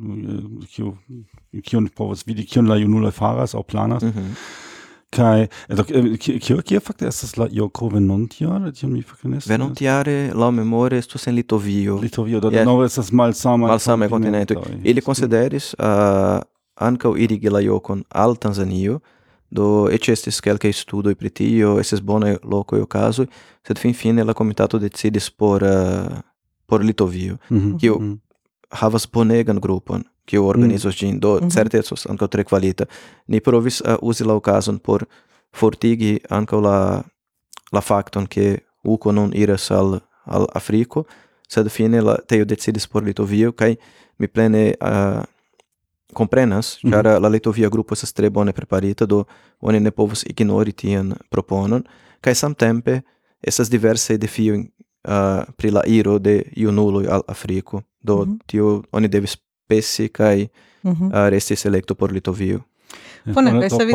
kiu 0.75 0.97
kiun 1.63 1.89
povus 1.97 2.27
vidi 2.27 2.47
kiun 2.47 2.69
la 2.69 2.77
junuloj 2.77 3.11
faras 3.11 3.55
aŭ 3.55 3.63
planas. 3.63 4.03
Mm 4.03 4.11
-hmm. 4.11 4.35
Kai 5.11 5.41
eh, 5.43 5.75
do 5.75 5.85
eh, 5.89 6.17
kio 6.19 6.63
kio 6.63 6.81
fakte 6.81 7.09
estas 7.09 7.37
la 7.37 7.49
io 7.51 7.69
covenantiare 7.69 8.71
tion 8.73 8.93
mi 8.93 9.03
fakte 9.03 9.41
Venantiare 9.49 10.31
la 10.35 10.51
memore 10.51 10.99
estus 10.99 11.27
en 11.27 11.35
Litovio. 11.35 11.99
Litovio 11.99 12.41
do 12.41 12.51
yeah. 12.51 12.65
novo 12.65 12.85
estas 12.85 13.11
malsama 13.13 13.67
malsama 13.67 14.09
kontinento. 14.09 14.63
Ili 14.85 15.03
konsideris 15.03 15.75
uh, 15.75 16.39
ankaŭ 16.75 17.17
irigi 17.19 17.51
la 17.51 17.61
jokon 17.61 18.05
al 18.09 18.37
Tanzanio 18.37 19.01
do 19.51 19.89
et 19.91 20.09
estis 20.09 20.41
kelkaj 20.41 20.73
studoj 20.73 21.15
pri 21.15 21.31
tio 21.31 21.79
estis 21.81 22.01
bonaj 22.01 22.37
lokoj 22.45 22.87
okazoj 22.87 23.27
sed 23.67 23.79
finfine 23.79 24.25
la 24.25 24.33
komitato 24.33 24.79
decidis 24.79 25.31
por 25.31 25.63
uh, 25.63 26.19
por 26.67 26.85
Litovio. 26.85 27.37
Mm 27.51 27.59
-hmm. 27.59 27.79
Kio 27.81 27.99
mm 27.99 28.13
-hmm 28.13 28.30
havas 28.71 29.07
bonegan 29.13 29.61
grupon, 29.61 30.05
kiu 30.25 30.47
organizos 30.47 30.95
mm. 30.95 30.99
ĝin, 30.99 31.15
mm. 31.15 31.21
do 31.21 31.35
mm 31.35 31.41
-hmm. 31.41 31.55
certe 31.55 31.79
estos 31.79 32.07
ankaŭ 32.07 32.29
tre 32.29 32.45
kvalita. 32.45 32.85
Ni 33.27 33.41
provis 33.41 33.81
uh, 33.81 33.97
uzi 34.03 34.25
la 34.25 34.35
okazon 34.35 34.79
por 34.79 35.05
fortigi 35.53 36.21
ankaŭ 36.29 36.61
la 36.61 37.03
la 37.73 37.81
fakton 37.81 38.27
ke 38.27 38.59
Uko 38.85 39.13
nun 39.13 39.33
iras 39.35 39.71
al 39.71 40.01
al 40.25 40.47
Afriko, 40.55 41.05
sed 41.49 41.69
fine 41.69 42.01
la 42.01 42.17
teo 42.17 42.45
decidis 42.45 42.87
por 42.87 43.03
Litovio 43.03 43.53
kaj 43.53 43.77
mi 44.19 44.29
plene 44.29 44.67
eh, 44.69 44.75
uh, 44.81 45.25
comprenas, 46.13 46.79
mm 46.83 46.91
-hmm. 46.91 47.21
la 47.21 47.29
Litovia 47.29 47.69
grupo 47.69 47.95
estas 47.95 48.13
tre 48.13 48.31
bone 48.31 48.53
preparita, 48.53 49.07
do 49.07 49.25
oni 49.61 49.81
ne 49.81 49.91
povus 49.91 50.25
ignori 50.27 50.73
tian 50.73 51.15
proponon, 51.31 51.85
kaj 52.21 52.35
samtempe 52.35 53.01
estas 53.43 53.71
diversaj 53.71 54.19
defioj 54.19 54.65
uh, 55.09 55.45
pri 55.57 55.71
la 55.71 55.83
iro 55.87 56.19
de 56.19 56.43
iunuloi 56.57 57.07
al 57.07 57.23
Afriko. 57.29 57.83
Do 58.01 58.17
mm 58.17 58.23
-hmm. 58.23 58.39
tio 58.47 58.83
oni 58.93 59.09
devis 59.09 59.37
pesi 59.69 60.09
kaj 60.09 60.41
eh, 60.41 60.49
mm 60.83 60.93
-hmm. 60.93 61.07
uh, 61.07 61.29
restis 61.29 61.65
elekto 61.67 61.95
por 61.95 62.13
Litovio. 62.13 62.61
Eh, 63.27 63.33
bone, 63.33 63.51
kaj 63.61 63.71
se 63.71 63.85
vi. 63.85 63.95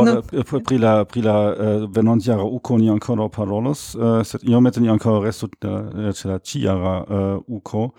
Pri 0.65 0.77
la, 0.77 1.05
pri 1.05 1.21
la 1.21 1.37
uh, 1.53 1.89
venontiara 1.95 2.43
uko 2.43 2.77
ni 2.77 2.89
ancora 2.89 3.29
parolos, 3.29 3.95
uh, 3.95 4.23
sed 4.23 4.41
iomete 4.43 4.81
ni 4.81 4.89
ancora 4.89 5.25
restu 5.25 5.45
uh, 5.45 6.13
ce 6.13 6.27
la 6.27 6.39
ciara 6.39 7.03
uh, 7.09 7.43
uko. 7.47 7.89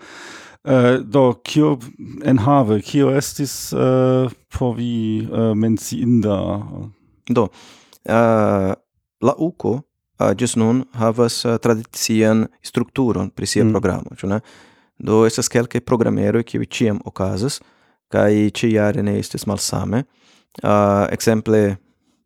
Uh, 0.63 0.99
do, 1.03 1.33
kio 1.43 1.77
en 2.25 2.37
have, 2.37 2.81
kio 2.81 3.11
estis 3.17 3.73
uh, 3.73 4.31
por 4.57 4.75
vi 4.75 5.27
uh, 5.31 5.55
menciinda? 5.55 6.61
Do, 7.29 7.43
uh, 7.43 8.73
la 9.21 9.33
uko 9.37 9.81
uh, 10.19 10.33
just 10.37 10.55
nun 10.55 10.85
havas 10.93 11.45
uh, 11.45 11.57
tradician 11.57 12.47
strukturon 12.61 13.29
pri 13.29 13.47
sia 13.47 13.63
mm. 13.63 13.71
programo, 13.71 14.15
ĉu 14.17 14.27
ne? 14.27 14.39
Do 14.97 15.25
estas 15.25 15.49
kelkaj 15.49 15.81
programeroj 15.85 16.43
kiuj 16.43 16.65
ĉiam 16.65 17.01
okazas 17.05 17.59
kaj 18.13 18.49
ĉiujare 18.55 19.03
ne 19.03 19.17
estis 19.19 19.45
malsame. 19.45 20.03
Uh, 20.63 21.05
ekzemple 21.13 21.77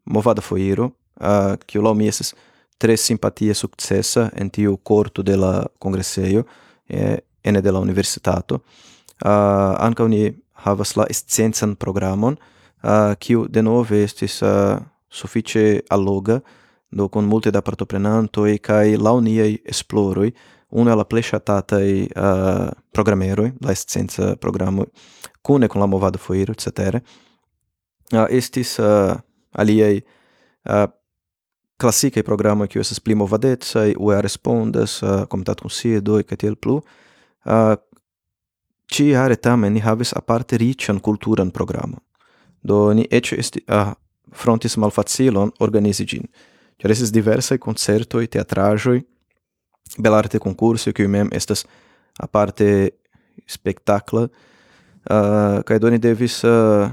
Movada 0.05 0.41
Foiro, 0.41 0.91
uh, 1.19 1.57
kiu 1.67 1.83
laŭ 1.83 1.93
mi 1.97 2.07
estas 2.07 2.33
tre 2.81 2.95
simpatia 2.97 3.53
sukcesa 3.53 4.29
en 4.33 4.49
tiu 4.49 4.77
korto 4.77 5.21
de 5.21 5.35
la 5.37 5.51
kongresejo 5.79 6.43
eh, 6.89 7.19
ene 7.43 7.61
de 7.61 7.71
la 7.71 7.79
universitato. 7.79 8.61
Uh, 9.21 9.77
ankaŭ 9.77 10.07
ni 10.09 10.31
havas 10.65 10.95
la 10.97 11.05
sciencan 11.13 11.75
programon, 11.75 12.37
uh, 12.81 13.13
kiu 13.21 13.45
denove 13.49 14.01
estis 14.03 14.39
uh, 14.41 14.79
sufiĉe 15.09 15.83
alloga, 15.93 16.39
do 16.91 17.07
con 17.07 17.25
multe 17.25 17.51
da 17.51 17.61
partoprenantoj 17.61 18.57
kaj 18.57 18.97
laŭ 18.97 19.19
niaj 19.23 19.57
esploroj 19.65 20.31
una 20.71 20.91
el 20.91 20.97
la 20.97 21.05
plej 21.05 21.23
ŝatataj 21.31 21.87
uh, 21.87 22.07
eh, 22.15 22.69
programeroi 22.91 23.51
la 23.61 23.71
essenza 23.71 24.35
programo 24.35 24.85
cune 25.41 25.67
con 25.67 25.81
la 25.81 25.87
movado 25.87 26.17
foiro, 26.17 26.53
etc. 26.53 27.01
Uh, 28.13 28.25
estis 28.29 28.79
eh, 28.79 28.83
uh, 28.83 29.19
aliaj 29.51 29.97
uh, 29.97 30.03
eh, 30.75 30.87
klasikaj 31.77 32.23
programoj 32.23 32.67
kiuj 32.67 32.81
estas 32.81 32.99
pli 32.99 33.15
movadecaj, 33.15 33.95
UE 33.99 34.21
respondas, 34.21 35.01
uh, 35.03 35.25
komitato 35.27 35.65
kun 35.65 35.73
sidoj 35.73 36.23
kaj 36.23 36.37
tiel 36.37 36.55
plu. 36.55 36.81
Uh, 37.43 37.75
ci 38.91 39.15
are 39.15 39.35
tamen 39.35 39.73
ni 39.73 39.79
havis 39.79 40.13
aparte 40.13 40.57
riĉan 40.57 40.99
culturan 40.99 41.51
programo 41.51 41.97
Do 42.63 42.93
ni 42.93 43.07
ecce 43.09 43.35
esti, 43.39 43.63
uh, 43.67 43.93
frontis 44.31 44.77
malfacilon 44.77 45.51
organizi 45.59 46.05
ĝin 46.05 46.27
ĉar 46.81 46.93
estas 46.93 47.13
diversaj 47.13 47.59
koncertoj, 47.61 48.25
teatraĵoj, 48.27 49.01
belarte 49.97 50.39
konkursoj 50.39 50.93
kiuj 50.95 51.09
mem 51.11 51.29
estas 51.35 51.65
aparte 52.19 52.91
spektakla 53.47 54.27
uh, 54.27 54.31
eh, 55.09 55.57
kaj 55.67 55.79
do 55.79 55.91
ni 55.91 55.99
devis 55.99 56.41
uh, 56.43 56.89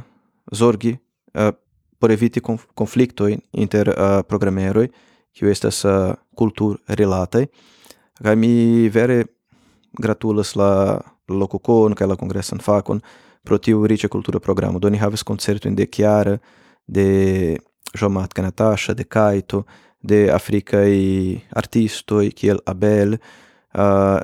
zorgi 0.53 0.96
uh, 1.35 1.53
por 1.98 2.11
eviti 2.14 2.40
konf 2.40 2.66
konfliktojn 2.74 3.40
inter 3.53 3.90
uh, 3.90 4.20
programeroj 4.27 4.88
kiuj 5.37 5.51
estas 5.53 5.85
uh, 5.85 6.14
kulturrilataj 6.38 7.46
kaj 8.22 8.37
mi 8.37 8.88
vere 8.88 9.24
gratulas 9.98 10.55
la 10.57 11.01
lokokon 11.29 11.94
kaj 11.94 12.07
la 12.09 12.16
kongresan 12.16 12.62
fakon 12.64 13.03
pro 13.44 13.59
tiu 13.59 13.87
riĉa 13.87 14.09
kultura 14.09 14.40
programo. 14.40 14.79
Do 14.79 14.90
ni 14.90 14.98
havis 14.98 15.22
koncertojn 15.22 15.74
de 15.74 15.87
Chiara 15.87 16.38
de 16.87 17.59
Jomat 17.94 18.38
Natasha, 18.38 18.94
de 18.94 19.05
Kaito, 19.05 19.64
de 20.01 20.31
africai 20.31 21.42
artistoi 21.51 22.31
kiel 22.31 22.61
Abel, 22.66 23.18
uh, 23.74 24.20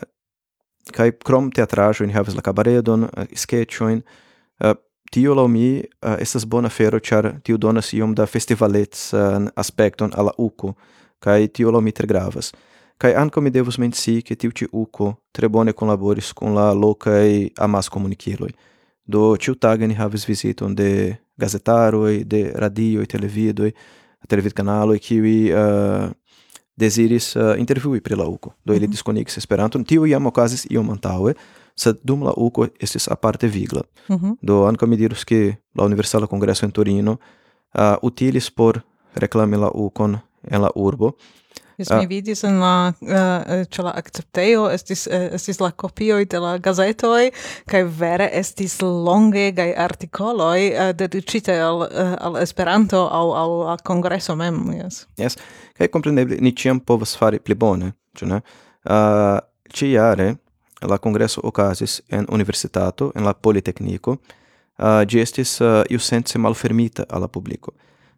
kai 0.92 1.12
krom 1.12 1.50
teatrajo 1.50 2.04
in 2.04 2.12
havas 2.14 2.34
la 2.34 2.42
cabaredon, 2.42 3.08
uh, 3.08 3.24
sketchoin, 3.34 4.02
uh, 4.64 4.74
tio 5.10 5.34
laŭ 5.34 5.46
mi 5.48 5.68
uh, 5.80 6.16
estas 6.18 6.44
bona 6.44 6.68
fero, 6.68 7.00
char 7.00 7.40
tio 7.42 7.56
donas 7.56 7.92
iom 7.92 8.14
da 8.14 8.26
festivalets 8.26 9.12
aspekton 9.56 10.12
al 10.14 10.30
la 10.30 10.34
uko 10.38 10.74
kai 11.24 11.48
tio 11.48 11.70
laŭ 11.72 11.80
mi 11.80 11.92
tre 11.92 12.06
gravas. 12.06 12.52
Kai 12.98 13.14
ankaŭ 13.18 13.42
mi 13.42 13.50
devus 13.50 13.78
mencii 13.82 14.22
ke 14.22 14.36
tio 14.38 14.52
ĉi 14.54 14.68
uko 14.72 15.14
tre 15.34 15.48
bone 15.48 15.72
collaboris 15.72 16.32
con 16.32 16.54
la 16.54 16.72
lokaj 16.72 17.50
amaskomunikiloj. 17.58 18.52
Do 19.04 19.34
ĉiutage 19.36 19.88
ni 19.88 19.96
havis 19.98 20.28
visiton 20.28 20.74
de 20.74 21.16
gazetaroi 21.36 22.24
de 22.24 22.52
radioj, 22.54 23.06
canalo 24.54 24.94
e 24.94 24.98
kiuj 24.98 25.50
eh, 25.50 25.54
uh, 25.54 26.10
desiris 26.76 27.36
uh, 27.36 27.42
eh, 27.42 27.60
intervjui 27.60 28.00
pri 28.00 28.16
la 28.16 28.26
uko. 28.26 28.54
Do 28.64 28.72
ili 28.72 28.80
mm 28.80 28.86
-hmm. 28.86 28.90
diskonigis 28.90 29.36
Esperanton. 29.36 29.84
Tio 29.84 30.04
jam 30.04 30.26
okazis 30.26 30.66
iom 30.70 30.90
antaŭe, 30.90 31.34
sed 31.76 31.96
dum 32.02 32.22
la 32.22 32.32
uko 32.36 32.66
estis 32.80 33.08
aparte 33.08 33.46
vigla. 33.46 33.82
Mm 34.08 34.16
-hmm. 34.16 34.36
Do 34.42 34.66
ankaŭ 34.66 34.86
mi 34.88 34.96
dirus, 34.96 35.24
ke 35.24 35.56
la 35.74 35.84
Universala 35.84 36.26
Kongreso 36.26 36.66
en 36.66 36.72
Torino 36.72 37.12
uh, 37.12 37.96
utilis 38.02 38.50
por 38.50 38.80
reklami 39.14 39.56
la 39.56 39.70
ukon 39.74 40.18
en 40.50 40.60
la 40.60 40.70
urbo, 40.74 41.16
Jes 41.78 41.90
ah. 41.90 41.98
mi 41.98 42.06
vidis 42.06 42.44
en 42.46 42.60
la 42.62 42.92
uh, 42.92 43.64
ĉe 43.66 43.82
la 43.82 43.94
akceptejo 43.98 44.68
estis 44.70 45.06
uh, 45.10 45.32
estis 45.34 45.58
la 45.62 45.72
kopioj 45.74 46.22
de 46.30 46.40
la 46.42 46.52
gazetoj 46.62 47.30
kaj 47.70 47.82
vere 47.98 48.28
estis 48.40 48.76
longegaj 48.82 49.72
artikoloj 49.86 50.60
uh, 50.70 50.92
dediĉitaj 50.94 51.58
al 51.64 51.82
al 52.28 52.38
Esperanto 52.42 53.02
aŭ 53.08 53.26
al 53.40 53.56
la 53.64 53.76
kongreso 53.82 54.36
mem 54.38 54.60
jes. 54.78 55.04
Jes 55.18 55.38
kaj 55.78 55.90
kompreneble 55.90 56.38
ni 56.40 56.54
ĉiam 56.54 56.80
povas 56.80 57.16
fari 57.18 57.42
pli 57.42 57.58
bone 57.58 57.92
ĉu 58.14 58.30
ne? 58.30 58.40
Uh, 58.84 59.38
ĉijare 59.74 60.34
la 60.84 60.98
kongreso 60.98 61.40
okazis 61.44 62.02
en 62.08 62.26
universitato 62.28 63.10
en 63.14 63.24
la 63.24 63.32
politekniko 63.34 64.14
uh, 64.14 65.02
ĝi 65.08 65.22
estis 65.22 65.56
uh, 65.60 65.82
iusence 65.90 66.38
malfermita 66.38 67.08
al 67.08 67.24
la 67.26 67.28
publiko 67.28 67.74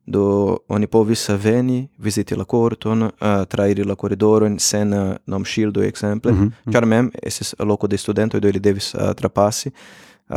do 0.07 0.59
oni 0.69 0.87
povis 0.87 1.29
veni, 1.43 1.89
viziti 1.99 2.37
la 2.37 2.45
corton, 2.45 3.03
uh, 3.03 3.45
trairi 3.49 3.85
la 3.85 3.95
corridoron 3.95 4.59
sen 4.59 4.93
uh, 4.93 5.15
nom 5.27 5.45
shieldo 5.45 5.83
exemple, 5.83 6.33
mm 6.33 6.39
-hmm. 6.39 6.73
char 6.73 6.87
mem 6.87 7.11
estis 7.23 7.55
loco 7.59 7.87
de 7.87 7.97
studento 7.97 8.41
do 8.41 8.49
ili 8.49 8.61
devis 8.61 8.95
uh, 8.95 9.11
trapassi 9.11 9.69
uh, 9.69 10.37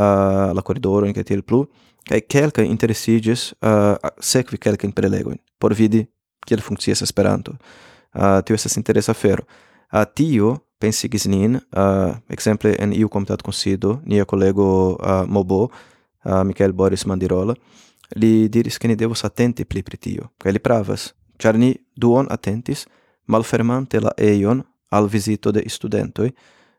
la 0.54 0.62
corridoron 0.62 1.14
kaj 1.14 1.24
tiel 1.24 1.42
plu, 1.42 1.66
kai 2.10 2.22
kelka 2.22 2.62
interesiges 2.62 3.54
uh, 3.62 3.96
sekvi 4.20 4.58
kelkajn 4.58 4.92
prelego 4.92 5.34
por 5.60 5.74
vidi 5.74 6.08
kiel 6.46 6.62
funkcias 6.62 7.02
Esperanto. 7.02 7.52
Uh, 8.16 8.42
tio 8.46 8.56
esas 8.56 8.78
interesa 8.78 9.12
afero. 9.12 9.44
Uh, 9.94 10.04
tio 10.16 10.58
pensigis 10.80 11.28
nin, 11.28 11.60
uh, 11.78 12.16
exemple 12.30 12.76
en 12.80 12.94
iu 12.94 13.10
komitat 13.10 13.42
kunsido, 13.42 14.00
nia 14.06 14.26
kolego 14.26 14.96
uh, 14.96 15.26
Mobo, 15.28 15.64
uh, 16.26 16.44
Michael 16.44 16.74
Boris 16.74 17.06
Mandirola, 17.06 17.56
li 18.16 18.50
diris 18.50 18.78
che 18.78 18.88
ni 18.88 18.96
devus 18.96 19.24
attenti 19.24 19.66
pli 19.66 19.84
pri 19.84 19.98
tio, 19.98 20.32
kaj 20.38 20.52
li 20.52 20.60
pravas, 20.60 21.14
char 21.38 21.58
ni 21.58 21.76
duon 21.96 22.28
attentis, 22.30 22.86
malfermante 23.26 24.00
la 24.00 24.14
eion 24.18 24.64
al 24.90 25.08
visito 25.08 25.52
de 25.52 25.64
studentoi, 25.70 26.34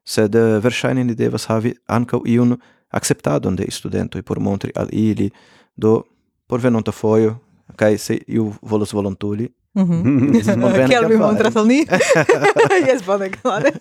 sed 0.04 0.34
eh, 0.34 0.58
verŝajne 0.60 1.04
ni 1.04 1.14
devas 1.14 1.46
havi 1.46 1.74
ankaŭ 1.86 2.22
iun 2.26 2.56
acceptadon 2.90 3.56
de 3.56 3.68
studentoi 3.70 4.22
por 4.22 4.40
montri 4.40 4.72
al 4.74 4.88
ili, 4.90 5.30
do 5.76 6.02
por 6.46 6.60
venonta 6.60 6.92
foio, 6.92 7.36
kai 7.76 7.98
se 7.98 8.18
iu 8.26 8.50
volus 8.62 8.92
volontuli, 8.92 9.46
Mhm. 9.74 10.32
Kiel 10.88 11.08
vi 11.08 11.16
montras 11.16 11.56
al 11.56 11.66
ni? 11.66 11.86
Jes, 12.88 13.04
bone, 13.06 13.30
klare. 13.30 13.72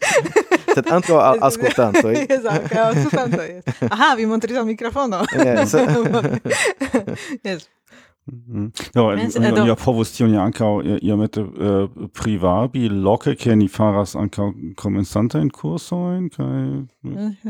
Sed 0.74 0.92
anto 0.92 1.18
ascoltantoj. 1.20 2.14
Jes, 2.30 2.46
ankaŭ 2.46 2.86
ascoltantoj. 2.92 3.50
Aha, 3.90 4.14
vi 4.18 4.30
montris 4.30 4.58
al 4.58 4.70
mikrofono. 4.70 5.24
Jes. 5.34 5.76
Jes. 7.44 7.68
Do, 8.94 9.08
oni 9.08 9.26
ja 9.66 9.74
povus 9.80 10.12
tion 10.14 10.34
ja 10.36 10.44
ankaŭ 10.46 10.68
iomete 11.02 11.42
privabi 12.14 12.90
loke, 12.90 13.34
ke 13.40 13.56
ni 13.58 13.66
faras 13.72 14.14
ankaŭ 14.20 14.52
komencantajn 14.78 15.50
kursojn 15.56 16.28
kaj... 16.36 16.60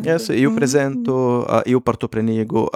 Jes, 0.06 0.30
eh, 0.30 0.38
eh, 0.38 0.40
iu 0.40 0.50
mm-hmm. 0.50 0.56
prezento, 0.56 1.18
iu 1.68 1.84
partoprenigo, 1.84 2.70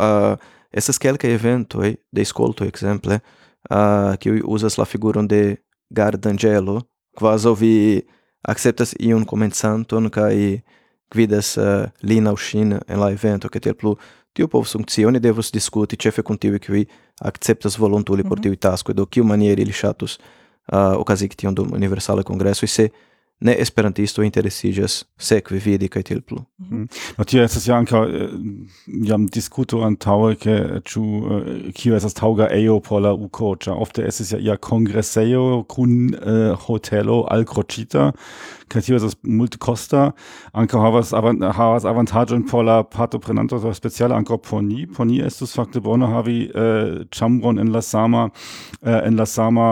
estas 0.73 0.99
kelkaj 0.99 1.31
eventoj 1.37 1.93
de 2.11 2.27
skolto, 2.27 2.67
ekzemple, 2.67 3.21
uh, 3.69 4.17
que 4.19 4.41
usas 4.43 4.77
la 4.77 4.85
figuron 4.85 5.27
de 5.27 5.61
Gardangelo, 5.89 6.87
quasi 7.15 7.53
vi 7.55 8.03
acceptas 8.41 8.93
iun 8.99 9.25
comencanton 9.25 10.09
kai 10.09 10.63
gvidas 11.11 11.57
uh, 11.57 11.85
lin 12.01 12.27
au 12.27 12.35
shin 12.37 12.79
en 12.87 12.99
la 12.99 13.11
evento, 13.11 13.49
che 13.49 13.59
tiel 13.59 13.75
plu. 13.75 13.97
Tiu 14.33 14.47
povus 14.47 14.71
funcționi, 14.71 15.19
devus 15.19 15.51
discuti 15.51 15.95
cefe 15.95 16.21
cum 16.21 16.37
tiui 16.37 16.59
qui 16.59 16.87
acceptas 17.21 17.77
volontuli 17.77 18.21
mm 18.21 18.25
-hmm. 18.25 18.29
por 18.29 18.39
tiui 18.39 18.57
tasco, 18.57 18.93
do 18.93 19.05
kiu 19.05 19.23
manieri 19.23 19.65
li 19.65 19.71
shatus 19.71 20.17
uh, 20.71 20.97
ocasic 20.97 21.35
tion 21.35 21.53
dum 21.53 21.71
universale 21.71 22.23
congresso, 22.23 22.65
se 22.67 22.91
ne 23.43 23.55
esperantisto 23.59 24.23
interesiĝas 24.23 25.03
sekvi 25.19 25.59
vidi 25.59 25.89
kaj 25.91 26.03
tiel 26.07 26.21
plu. 26.21 26.39
Mhm. 26.61 26.85
No 27.17 27.25
tio 27.27 27.43
estas 27.43 27.67
ja 27.67 27.75
ankaŭ 27.75 28.03
eh, 28.07 28.35
jam 29.09 29.27
diskuto 29.27 29.81
antaŭe 29.83 30.35
ke 30.39 30.55
ĉu 30.87 31.03
eh, 31.03 31.51
kio 31.75 31.97
estas 31.97 32.15
taŭga 32.19 32.47
ejo 32.55 32.79
por 32.79 33.03
la 33.03 33.13
ukoĉa. 33.13 33.75
Ofte 33.75 34.07
estas 34.07 34.31
ja 34.31 34.39
ia 34.39 34.57
kongresejo 34.57 35.63
kun 35.67 36.13
eh, 36.15 36.53
hotelo 36.67 37.23
alkroĉita 37.31 38.11
kaj 38.73 38.81
tio 38.81 38.97
estas 38.97 39.15
multekosta. 39.23 40.11
Ankaŭ 40.57 40.81
havas 40.81 41.13
avant, 41.13 41.43
havas 41.57 41.85
avantaĝon 41.85 42.47
por 42.49 42.65
la 42.65 42.79
partoprenanto 42.83 43.59
speciale 43.73 44.15
ankaŭ 44.15 44.39
por 44.49 44.63
ni. 44.63 44.87
Por 44.87 45.07
ni 45.07 45.19
estus 45.21 45.53
fakte 45.57 45.81
bone 45.83 46.07
havi 46.09 46.37
uh, 46.49 47.03
ĉambron 47.13 47.59
en 47.61 47.71
la 47.73 47.81
sama 47.81 48.25
uh, 48.29 48.99
en 49.03 49.19
la 49.19 49.25
sama 49.29 49.67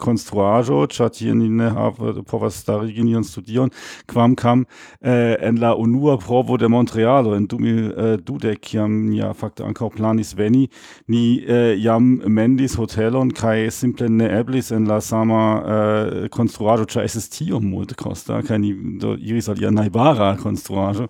konstruaĵo, 0.00 0.84
ĉar 0.92 1.10
tie 1.14 1.34
ni 1.34 1.48
ne 1.48 1.70
havas 1.72 2.13
Also 2.14 2.22
po 2.22 2.48
Stariginien 2.48 3.24
studieren, 3.24 3.70
quam 4.06 4.36
kam 4.36 4.66
äh, 5.02 5.34
en 5.40 5.56
la 5.56 5.72
unua 5.72 6.16
provo 6.16 6.56
de 6.56 6.68
Montreal. 6.68 7.34
En 7.34 7.48
dumi 7.48 7.90
äh, 7.90 8.18
dudec 8.18 8.72
jam 8.72 9.12
ja 9.12 9.32
fakte 9.34 9.64
ancau 9.64 9.90
planis 9.90 10.36
veni, 10.36 10.68
ni 11.06 11.40
äh, 11.40 11.74
jam 11.74 12.22
mendis 12.26 12.78
hotelon 12.78 13.32
kai 13.34 13.68
simple 13.70 14.08
ne 14.08 14.28
eblis 14.28 14.70
en 14.70 14.86
la 14.86 15.00
sama 15.00 15.62
äh, 15.66 16.28
construajo, 16.28 16.86
cia 16.86 17.02
estis 17.02 17.28
tiom 17.30 17.66
multe 17.70 17.96
costa, 17.96 18.42
kai 18.42 18.58
ni 18.58 18.72
do 19.00 19.16
iris 19.16 19.48
alia 19.48 19.72
naibara 19.72 20.36
construajo, 20.36 21.08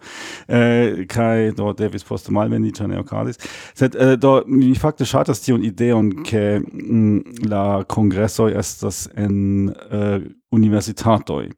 äh, 0.49 1.05
kai 1.07 1.53
do 1.53 1.73
devis 1.75 2.05
poste 2.05 2.33
malveni, 2.33 2.73
cia 2.73 2.89
neocalis, 2.89 3.37
sed 3.75 3.95
äh, 3.95 4.17
do 4.17 4.43
mi 4.47 4.75
facte 4.75 5.05
shatas 5.05 5.45
und 5.53 5.65
ideon, 5.65 6.23
ke 6.25 6.63
mm, 6.65 7.45
la 7.51 7.85
congresso 7.85 8.15
congressoi 8.15 8.53
estas 8.55 9.07
en 9.17 9.75
äh, 9.91 10.21
universitatoj. 10.55 11.49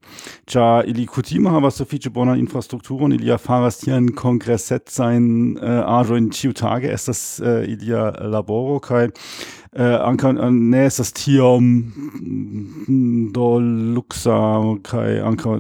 Ĉar 0.50 0.88
ili 0.90 1.06
kutime 1.06 1.52
havas 1.54 1.78
sufiĉe 1.80 2.10
bonan 2.10 2.40
infrastrukturon, 2.40 3.12
ilia 3.12 3.36
ja 3.36 3.38
faras 3.38 3.80
tiajn 3.82 4.12
kongresecajn 4.16 5.26
uh, 5.56 5.80
aĵojn 5.98 6.30
ĉiutage, 6.32 6.92
estas 6.92 7.40
uh, 7.42 7.62
ilia 7.68 8.10
laboro 8.32 8.78
kaj 8.80 9.08
uh, 9.08 9.96
ankaŭ 10.08 10.32
uh, 10.36 10.50
ne 10.50 10.84
estas 10.86 11.12
tiom 11.16 11.66
mm, 11.66 13.32
do 13.36 13.48
luksa 13.96 14.38
kaj 14.86 15.20
ankaŭ 15.30 15.56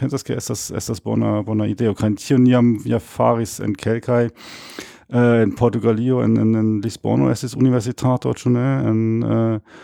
pensas 0.00 0.26
ke 0.26 0.36
estas 0.38 0.70
estas 0.76 1.02
bona 1.04 1.40
bona 1.46 1.68
ideo 1.70 1.94
kaj 1.98 2.14
tion 2.20 2.46
jam 2.50 2.74
ja 2.88 3.00
faris 3.00 3.58
en 3.64 3.74
kelkaj 3.74 4.28
uh, 4.28 5.42
en 5.42 5.54
Portugalio 5.56 6.22
en 6.24 6.38
en, 6.40 6.54
en 6.60 6.70
Lisbono 6.84 7.30
estas 7.30 7.56
universitato 7.56 8.34
ĉu 8.34 8.54
ne 8.58 8.68
en 8.92 9.02
uh, 9.24 9.82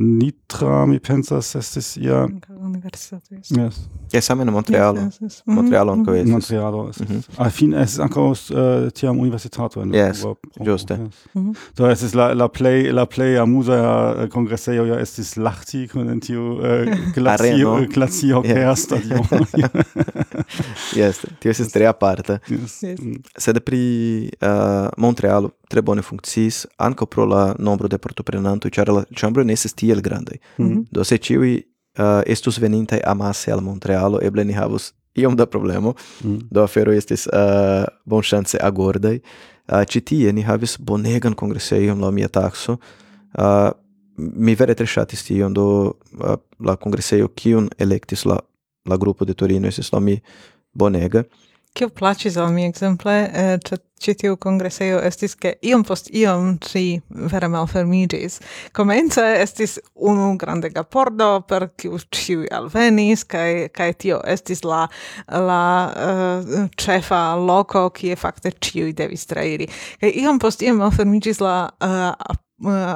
Nitra, 0.00 0.86
mi 0.86 1.00
pensas, 1.02 1.48
estis 1.58 1.96
ia... 1.98 2.20
Universitato 2.54 3.34
estis. 3.34 3.56
Yes. 3.56 3.78
Yes, 4.12 4.26
same 4.26 4.44
in 4.44 4.52
Montrealo. 4.52 5.00
Yes, 5.00 5.18
yes, 5.20 5.42
mm 5.44 5.52
-hmm. 5.52 5.56
Montrealo 5.56 5.92
anco 5.92 6.14
estis. 6.14 6.30
Montrealo 6.30 6.88
estis. 6.90 7.08
Mm 7.08 7.16
-hmm. 7.16 7.50
Fin 7.50 7.72
estis 7.72 7.98
anco 7.98 8.30
uh, 8.30 8.90
tiam 8.94 9.18
universitato 9.18 9.82
En 9.82 9.94
yes, 9.94 10.20
Cuba. 10.20 10.36
Juste. 10.40 10.58
Yes, 10.58 10.66
giuste. 10.66 10.94
Mm 10.96 11.50
-hmm. 11.50 11.56
Do 11.76 11.90
estis 11.90 12.14
la, 12.14 12.34
la 12.34 12.48
play, 12.48 12.92
la 12.92 13.06
play 13.06 13.36
amusa 13.38 13.74
eh, 13.74 14.22
uh, 14.24 14.28
congresseio 14.28 14.84
ja 14.86 15.00
estis 15.00 15.36
lachti 15.36 15.88
con 15.88 16.08
en 16.08 16.20
tiu 16.20 16.42
uh, 16.42 17.12
glacio, 17.14 17.78
eh, 17.78 17.86
glacio 17.86 18.42
yeah. 18.44 18.76
stadion. 18.76 19.26
yes, 21.00 21.20
tio 21.40 21.50
estis 21.50 21.72
tre 21.72 21.86
aparte. 21.86 22.38
Yes. 22.48 22.82
yes. 22.82 22.98
Sed 23.36 23.60
pri 23.60 24.30
uh, 24.42 24.88
Montrealo, 24.96 25.50
tre 25.68 25.82
bone 25.82 26.02
funkciis 26.02 26.66
ankaŭ 26.76 27.06
pro 27.06 27.26
la 27.28 27.42
nombro 27.58 27.88
de 27.88 27.98
partoprenantoj, 27.98 28.70
ĉar 28.70 28.92
la 28.92 29.04
ĉambro 29.14 29.44
ne 29.44 29.52
estis 29.52 29.74
tiel 29.74 30.00
grandaj. 30.00 30.38
Mm 30.58 30.68
-hmm. 30.68 30.84
Do 30.90 31.04
se 31.04 31.18
ĉiuj 31.18 31.54
uh, 31.98 32.22
estus 32.26 32.58
venintaj 32.58 33.00
amase 33.04 33.52
al 33.52 33.60
Montrealo, 33.60 34.18
eble 34.22 34.44
ni 34.44 34.52
havus 34.52 34.92
iom 35.14 35.36
da 35.36 35.46
problemo. 35.46 35.94
Mm. 36.24 36.38
Do 36.50 36.62
afero 36.62 36.92
estis 36.92 37.26
eh, 37.26 37.38
uh, 37.38 37.84
bonŝance 38.04 38.58
agordaj. 38.62 39.20
Uh, 39.72 39.82
ĉi 39.84 40.00
tie 40.00 40.32
ni 40.32 40.42
havis 40.42 40.78
bonegan 40.78 41.34
kongresejon 41.34 42.00
laŭ 42.00 42.10
mia 42.10 42.28
takso. 42.28 42.76
Uh, 43.38 43.70
mi 44.16 44.54
vere 44.54 44.74
tre 44.74 44.86
ŝatis 44.86 45.24
tion, 45.24 45.52
do 45.54 45.66
uh, 45.84 46.36
la 46.60 46.76
kongresejo 46.76 47.28
kiun 47.28 47.68
elektis 47.78 48.24
la 48.24 48.38
la 48.88 48.96
grupo 48.96 49.24
de 49.24 49.34
Torino 49.34 49.68
estis 49.68 49.92
laŭ 49.92 50.00
mi 50.00 50.20
bonega. 50.72 51.24
Kio 51.78 51.88
placis 51.94 52.36
al 52.36 52.50
mi 52.52 52.64
exemple, 52.66 53.14
eh, 53.30 53.78
ĉi 54.02 54.14
tiu 54.18 54.36
kongresejo 54.40 55.00
estis 55.06 55.34
che 55.38 55.54
iom 55.62 55.84
post 55.86 56.10
iom 56.14 56.56
ĝi 56.62 57.00
vere 57.32 57.48
malfermiĝis 57.50 58.38
komence 58.76 59.22
estis 59.42 59.78
unu 59.94 60.30
grandega 60.40 60.84
pordo 60.84 61.28
per 61.48 61.68
kiu 61.78 61.98
ĉiuj 61.98 62.48
alvenis, 62.58 63.24
kaj 63.24 63.68
kaj 63.74 63.92
tio 64.04 64.20
estis 64.34 64.64
la, 64.64 64.84
la 65.28 65.62
uh, 65.90 66.68
ĉefa 66.78 67.22
loko 67.42 67.88
kie 67.94 68.16
fakte 68.16 68.54
ĉiuj 68.54 68.92
devis 68.98 69.26
trairi. 69.26 69.68
kaj 70.00 70.12
iom 70.22 70.38
post 70.38 70.62
iom 70.62 70.78
malfermiĝis 70.82 71.42
la 71.42 71.56
uh, 71.68 72.36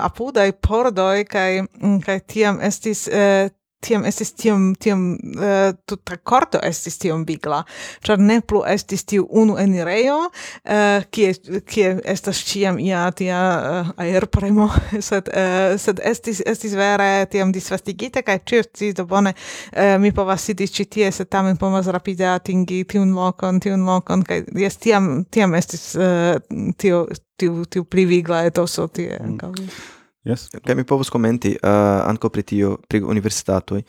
apudai 0.03 0.53
pordoi, 0.53 1.25
cae, 1.25 1.63
kaj 2.03 2.19
tiam 2.27 2.59
estis 2.61 3.07
uh, 3.09 3.51
tiam 3.83 4.05
estis 4.09 4.33
tiam 4.39 4.73
tiam 4.79 5.03
uh, 5.37 5.73
tuta 5.89 6.17
korto 6.17 6.61
estis 6.63 6.99
tiam 7.03 7.25
vigla. 7.29 7.63
Ĉar 8.07 8.21
ne 8.23 8.41
plu 8.41 8.63
estis 8.69 9.05
tiu 9.09 9.27
unu 9.43 9.57
enirejo 9.61 10.19
uh, 10.29 11.05
kie 11.11 11.33
kie 11.69 11.95
estas 12.15 12.43
ĉiam 12.49 12.79
ia 12.83 13.05
tia 13.17 13.41
uh, 13.41 13.93
aerpremo. 14.05 14.69
Sed 15.09 15.31
uh, 15.33 15.75
sed 15.83 16.03
estis 16.13 16.43
estis 16.47 16.77
vere 16.79 17.27
tiam 17.33 17.53
disvastigite 17.55 18.23
kaj 18.27 18.39
ĉio 18.49 18.67
sciis 18.69 18.99
do 18.99 19.07
bone 19.09 19.35
uh, 19.35 19.97
mi 20.03 20.13
povas 20.15 20.47
sidi 20.49 20.69
ĉi 20.69 20.89
tie 20.97 21.11
sed 21.15 21.31
tamen 21.33 21.59
povas 21.61 21.91
rapide 21.93 22.29
atingi 22.33 22.83
tiun 22.89 23.15
lokon 23.17 23.61
tiun 23.63 23.87
lokon 23.89 24.25
kaj 24.29 24.45
jes 24.65 24.79
tiam 24.83 25.11
tiam 25.31 25.55
estis 25.59 25.93
uh, 25.99 26.39
tio 26.79 27.07
tiu 27.39 27.65
tiu 27.67 27.85
pli 27.85 28.07
vigla 28.07 28.45
etoso 28.47 28.87
tie. 28.89 29.19
Mm. 29.19 29.33
ankaŭ 29.33 30.01
Yes. 30.25 30.49
Kaj 30.67 30.75
mi 30.75 30.85
povus 30.85 31.11
komenti 31.11 31.57
uh, 31.57 31.69
ankaŭ 32.07 32.31
pri 32.31 32.43
tio, 32.43 32.77
pri 32.89 33.01
universitatoj. 33.03 33.83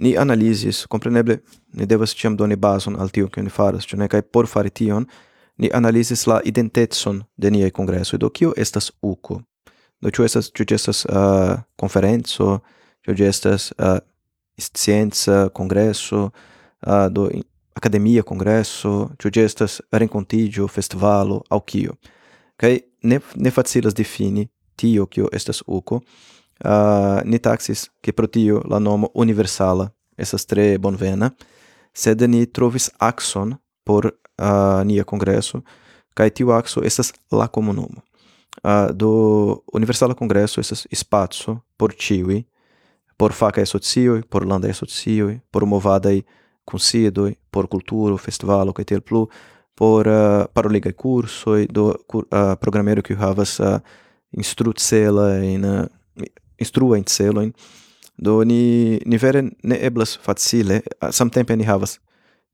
Ni 0.00 0.14
analizis, 0.18 0.84
kompreneble, 0.86 1.40
ni 1.76 1.86
devas 1.86 2.14
ĉiam 2.16 2.36
doni 2.36 2.56
bazon 2.56 2.96
al 2.96 3.10
tio, 3.10 3.28
kion 3.28 3.44
ni 3.44 3.50
faras, 3.50 3.84
ĉu 3.84 3.98
ne? 3.98 4.08
Kaj 4.08 4.22
por 4.32 4.46
fari 4.48 4.70
tion, 4.70 5.06
ni 5.58 5.70
analizis 5.74 6.26
la 6.30 6.38
identecon 6.46 7.24
de 7.36 7.50
niaj 7.50 7.72
kongresoj. 7.76 8.20
Do 8.22 8.30
kio 8.30 8.54
estas 8.56 8.92
UKO? 9.02 9.40
Do 10.00 10.10
ĉu 10.14 10.24
estas 10.24 10.52
ĉu 10.54 10.64
ĝi 10.64 10.78
estas 10.78 11.02
uh, 11.04 11.58
konferenco, 11.76 12.60
ĉu 13.04 13.16
ĝi 13.18 13.26
estas 13.26 13.72
uh, 13.76 13.98
scienca 14.60 15.48
kongreso, 15.52 16.30
uh, 16.86 17.08
do 17.10 17.26
akademia 17.76 18.22
kongreso, 18.22 19.10
ĉu 19.18 19.34
ĝi 19.34 19.44
estas 19.44 19.80
renkontiĝo, 19.92 20.70
festivalo 20.70 21.42
aŭ 21.50 21.60
kio? 21.66 21.98
Kaj 22.56 22.78
ne 23.02 23.20
ne 23.34 23.50
facilas 23.50 23.96
difini 23.96 24.46
tio 24.80 25.06
kio 25.06 25.28
estas 25.32 25.62
uko 25.66 26.00
uh, 26.00 27.20
ni 27.24 27.38
taksis 27.38 27.88
ke 28.02 28.12
pro 28.12 28.26
tio 28.26 28.62
la 28.70 28.78
nomo 28.78 29.10
universala 29.14 29.90
estas 30.16 30.46
tre 30.46 30.78
bonvena 30.78 31.30
sed 31.94 32.22
ni 32.28 32.46
trovis 32.46 32.90
axon 32.98 33.56
por 33.84 34.06
uh, 34.06 34.82
nia 34.84 35.04
congresso 35.04 35.62
kaj 36.14 36.30
tiu 36.30 36.52
axo 36.52 36.82
estas 36.84 37.12
la 37.32 37.46
komunumo. 37.48 38.02
Uh, 38.64 38.90
do 38.92 39.10
universala 39.72 40.14
congresso 40.14 40.60
estas 40.60 40.86
spaco 40.92 41.60
por 41.76 41.94
ĉiuj 41.94 42.42
por 43.20 43.32
facae 43.32 43.66
socioi, 43.66 44.22
por 44.22 44.46
landae 44.48 44.72
socioi, 44.72 45.34
por 45.52 45.66
movadae 45.68 46.22
considoi, 46.64 47.34
por 47.52 47.66
culturo, 47.68 48.16
festivalo, 48.16 48.72
kaj 48.72 48.86
tiel 48.88 49.02
plu, 49.04 49.26
por 49.76 50.08
uh, 50.08 50.46
paroligae 50.56 50.94
cursoi, 50.96 51.66
do 51.68 51.90
uh, 51.92 52.54
programero 52.62 53.02
que 53.02 53.16
havas 53.20 53.58
uh, 53.60 53.76
instrucelajn 54.32 55.64
instruajn 56.58 57.04
celojn 57.04 57.52
do 58.18 58.44
ni 58.44 59.00
ni 59.06 59.16
vere 59.16 59.42
ne 59.62 59.76
eblas 59.80 60.18
facile 60.22 60.80
samtempe 61.10 61.56
ni 61.56 61.64
havas 61.64 61.98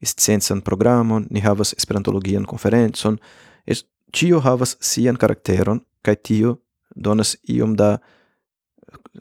sciencan 0.02 0.60
programon 0.60 1.26
ni 1.30 1.40
havas 1.40 1.74
esperantologian 1.78 2.44
konferencon 2.44 3.18
es 3.66 3.84
tio 4.12 4.40
havas 4.40 4.76
sian 4.80 5.16
karakteron 5.16 5.80
kaj 6.02 6.16
tio 6.22 6.56
donas 6.94 7.36
iom 7.48 7.76
da 7.76 7.98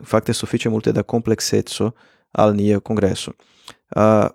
fakte 0.04 0.34
sufiĉe 0.34 0.70
multe 0.70 0.92
da 0.94 1.04
komplekseco 1.04 1.92
al 2.32 2.56
nia 2.56 2.80
kongreso 2.80 3.32
uh, 3.96 4.28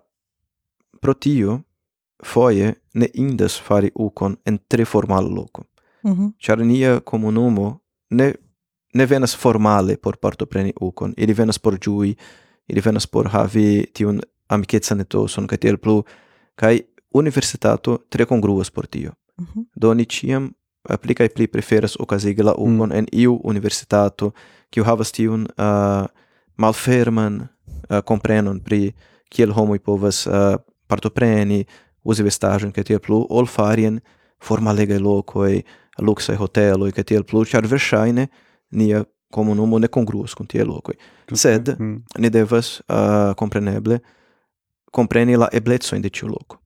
pro 1.00 1.14
tio 1.14 1.61
foje 2.24 2.74
ne 2.94 3.09
indas 3.14 3.61
fari 3.61 3.90
ukon 3.94 4.37
en 4.44 4.59
tre 4.68 4.85
formal 4.85 5.24
loko 5.35 5.64
mm 6.02 6.12
-hmm. 6.12 6.33
Char 6.38 6.59
nia 6.59 7.00
comunumo 7.00 7.80
ne 8.11 8.33
ne 8.94 9.07
venas 9.07 9.37
formale 9.37 9.96
por 9.96 10.16
partopreni 10.16 10.73
ukon, 10.81 11.14
ili 11.16 11.33
venas 11.33 11.59
por 11.59 11.79
giui 11.79 12.16
ili 12.68 12.83
venas 12.85 13.07
por 13.07 13.29
havi 13.29 13.85
tiun 13.94 14.20
amikecan 14.49 15.01
etoson 15.01 15.46
kai 15.46 15.59
tiel 15.59 15.79
plu, 15.79 16.03
kai 16.55 16.81
universitato 17.14 17.99
tre 18.11 18.27
congruas 18.27 18.70
por 18.70 18.87
tio. 18.87 19.12
Mm 19.38 19.46
-hmm. 19.46 19.64
Do 19.77 19.94
ni 19.94 20.05
ciam 20.05 20.51
pli 21.01 21.14
pli 21.35 21.46
preferas 21.46 21.96
okazigi 22.01 22.42
la 22.42 22.55
ukon 22.55 22.88
mm. 22.88 22.92
en 22.92 23.07
iu 23.12 23.40
universitato, 23.44 24.33
kiu 24.70 24.85
havas 24.85 25.12
tiun 25.12 25.42
uh, 25.42 26.07
malferman 26.57 27.40
uh, 27.40 28.03
comprenon 28.05 28.61
pri 28.61 28.94
kiel 29.31 29.53
homoi 29.53 29.79
povas 29.79 30.27
uh, 30.27 30.57
partopreni, 30.88 31.64
usi 32.05 32.23
vestagion 32.23 32.73
kai 32.73 32.85
tiel 32.85 32.99
plu, 32.99 33.27
ol 33.29 33.46
farien 33.46 34.01
formalega 34.42 34.94
formalegaj 34.94 35.62
luksaj 35.98 36.37
hotelo 36.37 36.90
kaj 36.94 37.05
tiel 37.05 37.24
plu, 37.24 37.44
char 37.44 37.66
verŝajne 37.66 38.29
nia 38.70 39.05
komunumo 39.31 39.79
ne 39.79 39.88
congruos 39.88 40.35
con 40.35 40.46
tiaj 40.46 40.66
loco 40.66 40.92
Sed 41.35 41.76
mm. 41.79 42.03
ni 42.18 42.31
devas 42.31 42.81
uh, 42.81 43.35
compreneble 43.37 44.00
compreni 44.90 45.37
la 45.37 45.48
eblecojn 45.53 46.03
de 46.03 46.11
ciu 46.11 46.29
loco. 46.29 46.59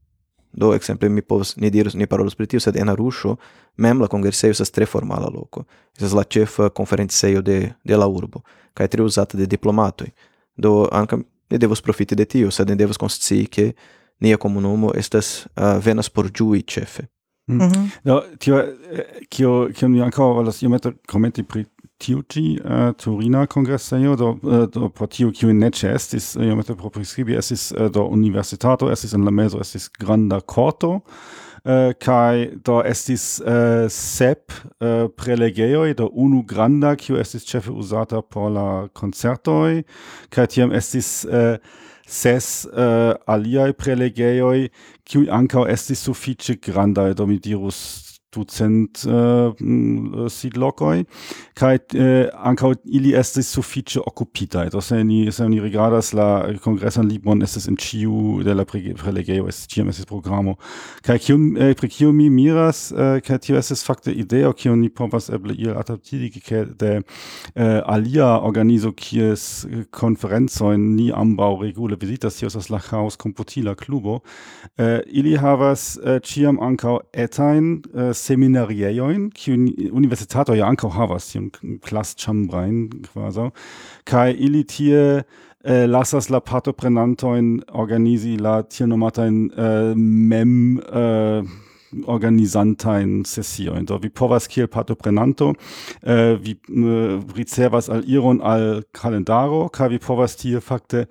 Do 0.52 0.72
exemple 0.74 1.08
mi 1.08 1.22
povas 1.22 1.56
ni 1.56 1.70
dirus 1.70 1.94
ni 1.94 2.06
parolos 2.06 2.34
pri 2.34 2.46
tio, 2.46 2.60
sed 2.60 2.76
en 2.76 2.88
arusho 2.88 3.37
mem 3.76 4.00
la 4.00 4.08
kongresejo 4.08 4.50
estas 4.50 4.70
tre 4.70 4.87
formala 4.87 5.28
loco 5.28 5.64
esas 5.98 6.12
la 6.12 6.24
ĉefa 6.24 6.70
conferenceio 6.70 7.42
de 7.42 7.74
de 7.84 7.96
la 7.96 8.06
urbo 8.06 8.40
kaj 8.74 8.88
tre 8.88 9.02
usata 9.02 9.38
de 9.38 9.46
diplomatoi 9.46 10.12
Do 10.56 10.88
anca 10.92 11.18
ni 11.50 11.58
devas 11.58 11.80
profiti 11.82 12.14
de 12.14 12.24
tio, 12.24 12.50
sed 12.50 12.70
ni 12.70 12.76
devas 12.76 12.96
konscii 12.96 13.46
che 13.46 13.74
nia 14.20 14.37
comunumo 14.37 14.92
estas 14.94 15.46
uh, 15.56 15.78
venas 15.84 16.10
por 16.10 16.30
giui 16.30 16.62
ĉefe. 16.62 17.08
Hm. 17.46 17.54
Mm. 17.54 17.62
Mm 17.62 17.70
-hmm. 17.70 17.90
Do, 18.04 18.22
tio, 18.38 18.59
eh, 18.59 19.26
kio, 19.28 19.68
kio 19.74 19.88
ni 19.88 20.00
ancora 20.00 20.35
volas 20.35 20.62
iomete 20.62 20.92
commenti 21.07 21.42
pri 21.42 21.66
tiu 21.98 22.22
ci 22.28 22.59
uh, 22.64 22.70
eh, 22.70 22.92
Turina 22.96 23.46
congresseio, 23.46 24.16
do, 24.16 24.38
uh, 24.42 24.66
do 24.66 24.88
pro 24.88 25.07
tiu 25.07 25.30
kiu 25.30 25.52
ne 25.52 25.70
ce 25.70 25.92
estis, 25.94 26.35
iomete 26.35 26.74
pro 26.74 26.90
prescribi, 26.90 27.37
estis 27.37 27.72
uh, 27.72 27.88
do 27.88 28.04
universitato, 28.04 28.90
estis 28.90 29.14
en 29.14 29.24
la 29.24 29.30
meso, 29.30 29.61
estis 29.61 29.88
granda 30.00 30.40
corto, 30.40 31.00
uh, 31.64 31.92
kai 31.98 32.50
do 32.64 32.83
estis 32.83 33.40
uh, 33.40 33.88
sep 33.88 34.52
uh, 34.80 35.09
prelegeioi, 35.16 35.94
do 35.94 36.11
unu 36.12 36.42
granda, 36.42 36.96
kiu 36.96 37.16
estis 37.16 37.44
cefe 37.44 37.70
usata 37.70 38.22
por 38.22 38.50
la 38.50 38.88
concertoi, 38.92 39.85
kai 40.30 40.46
tiam 40.46 40.72
estis... 40.72 41.24
Uh, 41.24 41.57
ses 42.06 42.66
eh, 42.72 42.78
uh, 42.78 43.32
aliai 43.32 43.72
prelegeioi, 43.72 44.68
kiui 45.08 45.30
ancao 45.32 45.64
estis 45.68 46.04
suffice 46.04 46.58
grandai, 46.60 47.14
do 47.14 47.26
mi 47.26 47.38
dirus 47.40 48.03
ducent 48.35 49.05
uh, 49.07 50.29
sit 50.29 50.57
locoi 50.57 51.05
kai 51.59 51.77
uh, 51.79 52.29
ankaŭ 52.51 52.73
ili 52.85 53.14
estis 53.18 53.51
sufiĉe 53.55 54.03
okupitaj 54.07 54.68
do 54.75 54.81
se 54.81 55.03
ni 55.05 55.33
se 55.33 55.49
ni 55.49 55.61
rigardas 55.61 56.12
la 56.12 56.29
kongresan 56.64 57.09
libron 57.09 57.42
estis 57.47 57.68
en 57.70 57.79
ĉiu 57.81 58.42
de 58.44 58.55
la 58.55 58.64
prelegeo 58.64 59.49
estis 59.49 59.70
ĉiam 59.75 59.92
estis 59.92 60.09
programo 60.11 60.57
kai 61.07 61.18
kiun 61.18 61.47
eh, 61.59 61.75
pri 61.79 61.88
kiu 61.88 62.12
mi 62.12 62.29
miras 62.31 62.87
uh, 62.92 63.20
kai 63.25 63.38
tio 63.38 63.59
estis 63.61 63.85
fakte 63.87 64.12
ideo 64.12 64.53
kiun 64.53 64.81
ni 64.81 64.90
povas 64.90 65.31
eble 65.31 65.55
iel 65.55 65.79
adaptigi 65.79 66.42
de 66.79 67.01
alia 67.55 68.27
organizo 68.49 68.92
kies 68.92 69.66
konferencojn 69.90 70.94
ni 70.97 71.11
ambaŭ 71.14 71.51
regule 71.62 71.97
vizitas 72.01 72.38
tio 72.38 72.49
estas 72.51 72.70
la 72.70 72.81
Chaos 72.81 73.16
Computila 73.16 73.75
Klubo. 73.75 74.20
Ili 75.07 75.37
havas 75.37 75.94
ĉiam 76.27 76.61
ankaŭ 76.62 76.99
etajn 77.12 77.70
seminariejojn, 78.24 79.28
kiun 79.37 79.66
universitatoj 79.92 80.60
ankaŭ 80.64 80.90
havas 80.96 81.30
tiun 81.32 81.50
klasĉambrajn 81.84 82.78
kvazaŭ, 83.08 83.50
kaj 84.08 84.28
ili 84.46 84.64
tie 84.68 85.02
äh, 85.20 85.84
lasas 85.90 86.30
la 86.30 86.40
partoprenantojn 86.40 87.60
organisi 87.72 88.37
la 88.37 88.62
tiel 88.62 88.92
äh, 88.92 89.94
mem 89.94 90.80
äh, 90.80 91.44
organizantajn 92.06 93.24
sesiojn. 93.24 93.87
Do 93.87 94.02
vi 94.02 94.08
povas 94.08 94.48
kiel 94.48 94.66
partoprenanto, 94.68 95.54
äh, 96.02 96.38
wie, 96.42 96.56
äh, 96.68 97.20
ricevas 97.37 97.88
al 97.88 98.04
iron 98.08 98.40
al 98.40 98.84
kalendaro, 98.92 99.68
kai 99.68 99.90
wie 99.90 99.98
povas 99.98 100.37
tie 100.37 100.60
fakte 100.60 101.06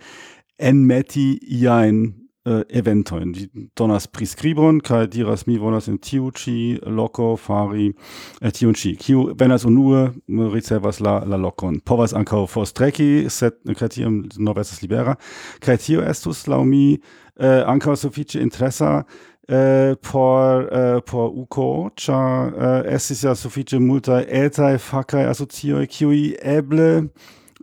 en 0.57 0.83
enmeti 0.83 1.39
iain, 1.41 2.22
Äh, 2.45 2.51
eh, 2.51 2.63
eventojn. 2.79 3.31
Ĝi 3.31 3.45
donas 3.77 4.07
prescribon 4.11 4.81
kaj 4.83 5.07
diras 5.13 5.45
mi 5.47 5.55
volas 5.57 5.87
in 5.87 5.97
tiu 5.97 6.27
ĉi 6.31 6.81
loco 6.91 7.37
fari 7.39 7.87
eh, 8.41 8.51
tiun 8.51 8.75
ĉi. 8.75 8.95
Kiu 8.99 9.29
venas 9.39 9.63
unue 9.63 10.09
ricevas 10.51 10.99
la, 10.99 11.21
la 11.25 11.37
lokon. 11.39 11.79
Povas 11.79 12.13
ankaŭ 12.13 12.43
forstreki, 12.51 13.29
sed 13.29 13.61
kaj 13.79 13.89
tiam 13.95 14.23
nov 14.37 14.59
libera. 14.81 15.15
Kaj 15.63 15.77
estus 16.09 16.47
laumi 16.47 16.69
mi 16.73 16.99
eh, 17.39 17.63
ankaŭ 17.63 17.95
sufiĉe 17.95 18.41
interesa 18.41 19.03
por 20.01 20.69
uh, 20.71 21.01
por 21.03 21.31
uko 21.35 21.89
ĉar 21.99 22.53
eh, 22.55 22.93
estis 22.95 23.23
ja 23.23 23.35
sufiĉe 23.35 23.79
multaj 23.79 24.23
etaj 24.29 24.77
fakaj 24.77 25.25
asocioj 25.27 25.85
kiuj 25.87 26.35
eble 26.39 27.09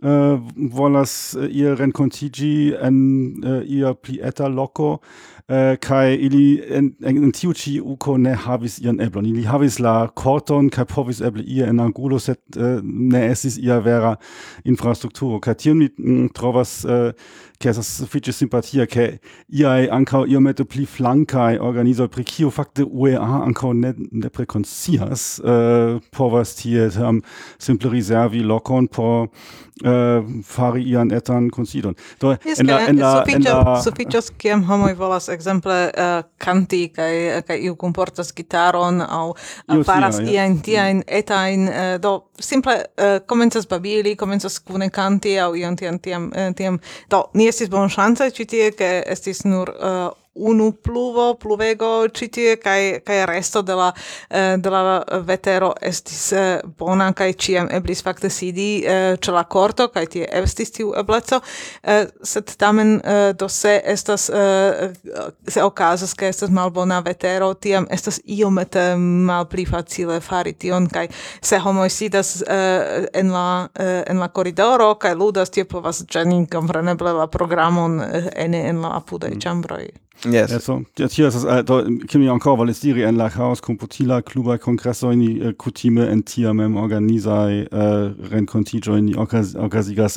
eh, 0.03 0.37
volas 0.55 1.37
eh, 1.39 1.47
il 1.51 1.75
rencontigi 1.75 2.73
en 2.81 3.43
eh, 3.43 3.61
äh, 3.61 3.65
ihr 3.65 3.93
pli 3.95 4.19
eta 4.19 4.47
loco 4.47 5.01
eh, 5.47 5.77
kai 5.77 6.15
ili 6.15 6.61
en, 6.69 6.93
en, 7.03 7.17
en 7.23 7.31
tiu 7.31 7.53
ci 7.53 7.79
uko 7.81 8.17
ne 8.17 8.33
havis 8.33 8.79
ian 8.79 8.99
eblon. 8.99 9.25
Ili 9.25 9.43
havis 9.43 9.79
la 9.79 10.07
corton 10.15 10.69
kai 10.69 10.85
povis 10.85 11.21
eble 11.21 11.43
ia 11.43 11.67
en 11.69 11.79
angulo 11.79 12.19
set 12.19 12.41
eh, 12.57 12.79
ne 12.83 13.25
esis 13.31 13.57
ia 13.57 13.79
vera 13.79 14.15
infrastrukturo. 14.65 15.39
Kai 15.39 15.55
tion 15.55 15.77
mi 15.77 15.89
mm, 15.97 16.31
trovas 16.37 16.85
eh, 16.85 17.11
che 17.61 17.69
estas 17.69 17.87
sufiĉe 18.01 18.31
simpatia 18.33 18.85
che 18.85 19.19
iai 19.47 19.87
ancao 19.87 20.25
io 20.25 20.39
metto 20.39 20.65
pli 20.65 20.85
flancai 20.85 21.57
organizo 21.57 22.07
pri 22.07 22.23
kio 22.23 22.49
fakte 22.49 22.83
UEA 22.83 23.43
ancao 23.45 23.73
ne 23.73 23.93
ne 24.11 24.29
preconcias 24.29 25.39
uh, 25.43 25.49
eh, 25.49 25.99
povas 26.09 26.55
tie 26.55 26.89
um, 26.97 27.01
ehm, 27.05 27.19
simple 27.57 27.89
riservi 27.89 28.41
locon 28.41 28.87
por 28.87 29.29
uh, 29.83 29.89
eh, 29.91 30.23
fari 30.43 30.83
ian 30.89 31.11
etan 31.11 31.49
konsidon. 31.49 31.95
Do 32.19 32.31
en 32.31 32.67
la 32.67 32.79
en 32.87 32.99
la 32.99 33.23
en 33.27 33.43
la 33.43 33.81
sufiĉas 33.83 34.31
kiam 34.37 34.63
homoi 34.63 34.93
volas 34.93 35.29
exemple 35.29 35.91
uh, 35.91 36.23
canti 36.37 36.87
kaj 36.89 37.43
kaj 37.47 37.59
iu 37.59 37.75
comportas 37.75 38.33
gitaron 38.35 39.01
aŭ 39.01 39.33
faras 39.85 40.19
ja, 40.19 40.31
iajn 40.31 40.59
tiajn 40.63 41.67
uh, 41.67 41.97
do 42.01 42.17
simple 42.39 42.73
uh, 42.97 43.19
comenzas 43.27 43.67
babili, 43.67 44.15
comenzas 44.15 44.59
cune 44.59 44.89
canti 44.89 45.37
au 45.39 45.55
ian 45.55 45.75
tiam, 45.75 45.99
tiam 45.99 46.31
tiam 46.57 46.79
do 47.09 47.23
ni 47.33 47.50
estis 47.51 47.69
bon 47.71 47.91
chance 47.91 48.31
ci 48.35 48.47
tie, 48.47 48.71
ke 48.75 48.89
estis 49.11 49.43
nur 49.45 49.71
uh, 49.75 50.09
unu 50.33 50.71
pluvo, 50.71 51.33
pluvego 51.35 52.07
citie, 52.15 52.55
kai, 52.55 53.01
kai 53.03 53.25
resto 53.25 53.61
de 53.61 53.75
la, 53.75 53.93
eh, 54.29 54.55
de 54.57 54.69
la 54.69 55.03
vetero 55.27 55.73
estis 55.81 56.31
eh, 56.31 56.61
bona, 56.77 57.11
kai 57.13 57.33
ciam 57.33 57.67
eblis 57.71 58.01
facte 58.03 58.29
sidi 58.29 58.83
eh, 58.85 59.17
ce 59.19 59.31
la 59.31 59.43
corto, 59.43 59.89
kai 59.91 60.05
tie 60.07 60.27
estis 60.41 60.71
tiu 60.71 60.93
ebleco, 60.95 61.41
sed 62.23 62.53
tamen 62.57 62.99
do 63.37 63.47
se 63.49 63.73
estas, 63.85 64.29
se 65.47 65.63
okazas, 65.63 66.13
ke 66.15 66.29
estas 66.31 66.49
malbona 66.49 67.01
vetero, 67.03 67.53
tiam 67.53 67.87
estas 67.91 68.21
iomete 68.23 68.95
malpli 68.97 69.65
facile 69.67 70.19
fari 70.21 70.53
tion, 70.53 70.87
kai 70.87 71.07
se 71.41 71.59
homoj 71.59 71.89
sidas 71.91 72.43
en 72.47 73.33
la, 73.33 73.67
en 73.79 74.19
la 74.19 74.29
koridoro, 74.29 74.93
kai 74.95 75.15
ludas, 75.15 75.51
tie 75.51 75.65
povas 75.65 76.05
geni 76.07 76.45
compreneble 76.47 77.13
la 77.17 77.27
programon 77.27 77.99
ene 78.35 78.67
en 78.69 78.81
la 78.81 78.95
apudaj 79.01 79.35
mm. 79.35 79.43
ĉambroj. 79.43 79.91
Yes. 80.25 80.51
Eto. 80.51 80.83
Ja, 80.99 81.07
hier 81.07 81.27
estas 81.27 81.45
uh, 81.45 81.63
do, 81.65 81.79
kimi 82.05 82.27
ankoraŭ 82.29 82.59
valistiri 82.59 83.01
en 83.07 83.17
la 83.17 83.25
haos 83.33 83.61
komputila 83.65 84.19
cluba 84.21 84.59
kongresoj 84.61 85.15
ni 85.17 85.29
uh, 85.39 85.53
kutime 85.57 86.05
en 86.13 86.21
tia 86.21 86.53
mem 86.53 86.75
organizaj 86.77 87.63
uh, 87.63 88.29
renkontiĝoj 88.29 88.99
ni 89.01 89.15
okaz, 89.17 89.55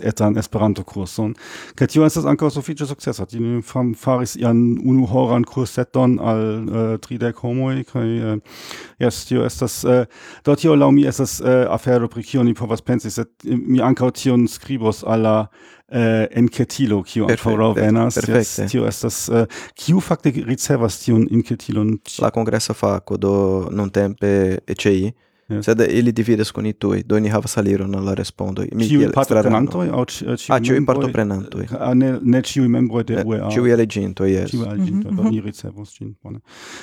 etan 0.05 0.36
Esperanto-kurson 0.36 1.32
kaj 1.78 1.88
tio 1.94 2.05
estas 2.05 2.28
ankaŭ 2.28 2.50
sufiĉe 2.52 2.88
sukcesa 2.90 3.26
ni 3.32 3.62
fam, 3.64 3.94
faris 3.94 4.36
ian 4.36 4.76
unuhoran 4.84 5.44
kurseton 5.48 6.18
al 6.20 6.44
uh, 6.44 6.82
tridek 7.00 7.40
homoj 7.40 7.86
kaj 7.88 8.09
uh, 8.34 8.64
jes 9.00 9.24
tio 9.30 9.46
estas 9.48 9.84
uh, 9.88 10.05
do 10.44 10.57
tio 10.57 10.76
laŭ 10.76 10.90
mi 10.92 11.09
estas 11.09 11.40
uh, 11.40 11.64
afero 11.72 12.12
pri 12.12 12.22
kio 12.28 12.44
ni 12.44 12.52
povas 12.55 12.84
pensi 12.84 13.11
sed 13.11 13.32
mi 13.44 13.80
ankaŭ 13.80 14.12
tion 14.12 14.48
skribos 14.48 15.00
al 15.05 15.24
la 15.24 15.38
Eh, 15.95 16.01
uh, 16.01 16.24
enketilo 16.40 16.97
kiu 17.07 17.28
ankoraŭ 17.30 17.68
venas. 17.76 18.16
Yes, 18.26 18.57
tio 18.66 18.88
estas 18.88 19.28
eh, 19.30 19.45
kiu 19.78 20.01
fakte 20.03 20.32
ricevas 20.42 20.97
tiun 21.05 21.28
enketilon 21.30 21.92
la 22.18 22.32
kongresa 22.34 22.74
fako 22.74 23.18
do 23.22 23.34
nuntempe 23.70 24.59
ECI 24.66 25.12
Yes. 25.49 25.64
Sed 25.64 25.80
ili 25.90 26.12
dividas 26.12 26.51
kun 26.51 26.66
itui, 26.66 27.03
do 27.03 27.18
ni 27.20 27.28
havas 27.28 27.59
aliron 27.59 27.95
alla 27.95 28.14
respondo. 28.14 28.64
Mi 28.72 28.86
Ciu 28.88 29.11
partoprenantoj 29.12 29.90
aŭ 29.92 30.05
ciu 30.09 30.36
Ah, 30.49 30.61
ciu 30.61 30.78
partoprenantoj. 30.86 31.66
Ah, 31.78 31.92
ne 31.95 32.14
ne 32.22 32.40
ciu 32.42 32.68
membro 32.68 33.03
de 33.03 33.22
UEA. 33.26 33.51
Ciu 33.53 33.66
elegintoj, 33.66 34.30
yes. 34.32 34.51
Ciu 34.51 34.64
elegintoi, 34.64 35.12
mm 35.12 35.18
-hmm. 35.18 35.30
ni 35.30 35.40
ricevos 35.40 35.92
ĝin, 35.99 36.14
bone. 36.22 36.38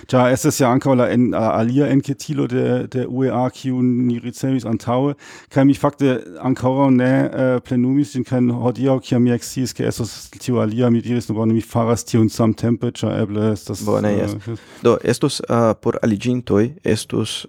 Ĉar 0.08 0.32
es 0.34 0.62
ja 0.62 0.70
anca 0.72 0.94
la 0.94 1.10
en, 1.10 1.34
alia 1.34 1.88
enketilo 1.88 2.48
de 2.48 2.88
de 2.88 3.08
UEA 3.08 3.50
kiu 3.50 3.82
ni 3.82 4.20
ricevis 4.20 4.66
antaue, 4.66 5.14
kaj 5.50 5.66
mi 5.66 5.74
fakte 5.74 6.22
ankoraŭ 6.40 6.90
ne 6.90 7.30
uh, 7.34 7.62
plenumis 7.62 8.14
ĝin 8.14 8.24
kan 8.24 8.52
hodio, 8.52 9.00
kiam 9.00 9.22
mi 9.24 9.32
exis, 9.32 9.74
ke 9.74 9.88
esos 9.88 10.30
tiu 10.30 10.60
alia 10.60 10.90
mi 10.90 11.02
diris 11.02 11.32
bone 11.32 11.54
mi 11.54 11.62
faras 11.62 12.06
ciu 12.06 12.30
sam 12.30 12.54
tempe, 12.54 12.92
cia 12.92 13.22
eble 13.22 13.52
estas 13.54 13.86
Bone, 13.86 14.18
yes. 14.18 14.36
Do 14.84 14.98
estus 15.04 15.42
por 15.82 15.98
aliĝintoj 16.04 16.70
estus 16.84 17.48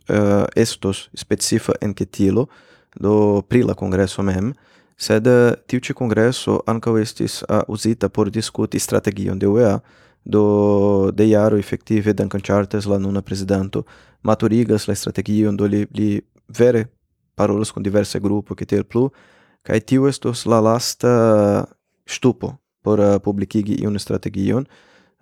estos 0.57 1.02
estos 1.07 1.21
specifa 1.21 1.73
enketilo 1.81 2.49
do 3.01 3.43
pri 3.49 3.63
la 3.63 3.75
congresso 3.75 4.23
mem, 4.23 4.53
sed 4.97 5.27
tiu 5.67 5.81
ci 5.81 5.93
congresso 5.93 6.63
anca 6.67 6.91
estis 7.01 7.43
uh, 7.49 7.63
uzita 7.69 8.09
por 8.09 8.31
discuti 8.31 8.79
strategion 8.79 9.39
de 9.39 9.47
UEA 9.47 9.81
do 10.25 11.11
de 11.11 11.25
iaro 11.25 11.57
effective 11.57 12.15
Duncan 12.15 12.41
Charters 12.41 12.87
la 12.87 12.99
nuna 12.99 13.23
presidento, 13.23 13.85
maturigas 14.23 14.87
la 14.87 14.95
strategion 14.95 15.57
do 15.57 15.67
li, 15.67 15.87
li 15.91 16.21
vere 16.47 16.89
parolas 17.35 17.73
kun 17.73 17.83
diverse 17.83 18.21
gruppo 18.21 18.55
che 18.55 18.65
tel 18.65 18.85
plu 18.85 19.11
kaj 19.63 19.81
tiu 19.81 20.07
estos 20.07 20.45
la 20.45 20.61
lasta 20.61 21.67
stupo 22.07 22.59
por 22.83 23.01
eh, 23.01 23.15
uh, 23.15 23.21
publicigi 23.21 23.83
iun 23.83 23.99
strategion. 23.99 24.67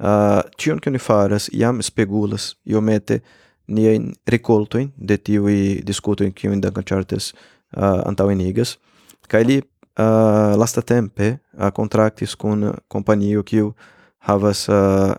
Eh, 0.01 0.07
uh, 0.07 0.41
tion 0.57 0.79
che 0.79 0.89
oni 0.89 0.99
faras 0.99 1.49
iam 1.53 1.81
spegulas 1.81 2.57
iomete 2.65 3.23
nie 3.71 3.95
in 3.95 4.13
recolto 4.27 4.79
in 4.79 4.93
de 4.97 5.17
tiuj 5.19 5.83
in 6.27 6.33
kiujn 6.33 6.61
dankanchartes 6.61 7.33
uh, 7.33 8.03
antaŭenigas 8.07 8.79
kai 9.29 9.45
li 9.45 9.59
uh, 9.61 10.57
lastatempe 10.59 11.39
uh, 11.39 11.71
contractis 11.71 12.37
kun 12.37 12.73
kompanio 12.89 13.43
kiu 13.43 13.75
havas 14.19 14.69
uh, 14.69 15.15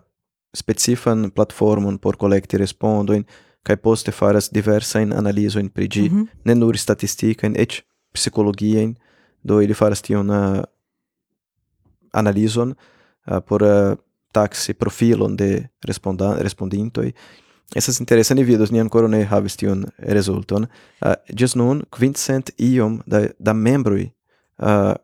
specifan 0.54 1.32
platformon 1.32 1.98
por 1.98 2.18
kolekti 2.18 2.58
respondojn 2.58 3.24
kai 3.64 3.78
poste 3.78 4.12
faras 4.12 4.50
diversajn 4.50 5.14
analizo 5.14 5.60
in 5.60 5.70
prigi 5.70 6.10
mm 6.10 6.18
-hmm. 6.18 6.28
ne 6.46 6.56
nur 6.56 6.76
et 7.56 7.84
psikologia 8.14 8.82
in 8.82 8.96
do 9.44 9.62
ili 9.62 9.74
faras 9.74 10.02
tion 10.02 10.30
uh, 10.30 10.64
analizon 12.14 12.76
uh, 13.28 13.40
por 13.40 13.62
uh, 13.62 13.98
taksi 14.32 14.74
profilon 14.74 15.36
de 15.36 15.70
responda 15.86 16.36
respondintoi 16.40 17.14
Estas 17.76 18.00
interesa 18.00 18.36
vidos 18.36 18.72
ni 18.72 18.80
ancora 18.80 19.08
ne 19.08 19.24
havis 19.24 19.56
tion 19.56 19.86
resulton. 19.98 20.64
Uh, 20.64 21.12
eh, 21.12 21.16
just 21.34 21.56
nun, 21.56 21.84
quincent 21.90 22.52
iom 22.58 23.02
da, 23.06 23.28
da 23.40 23.54
membrui 23.54 24.12
uh, 24.60 24.68
eh, 24.68 24.96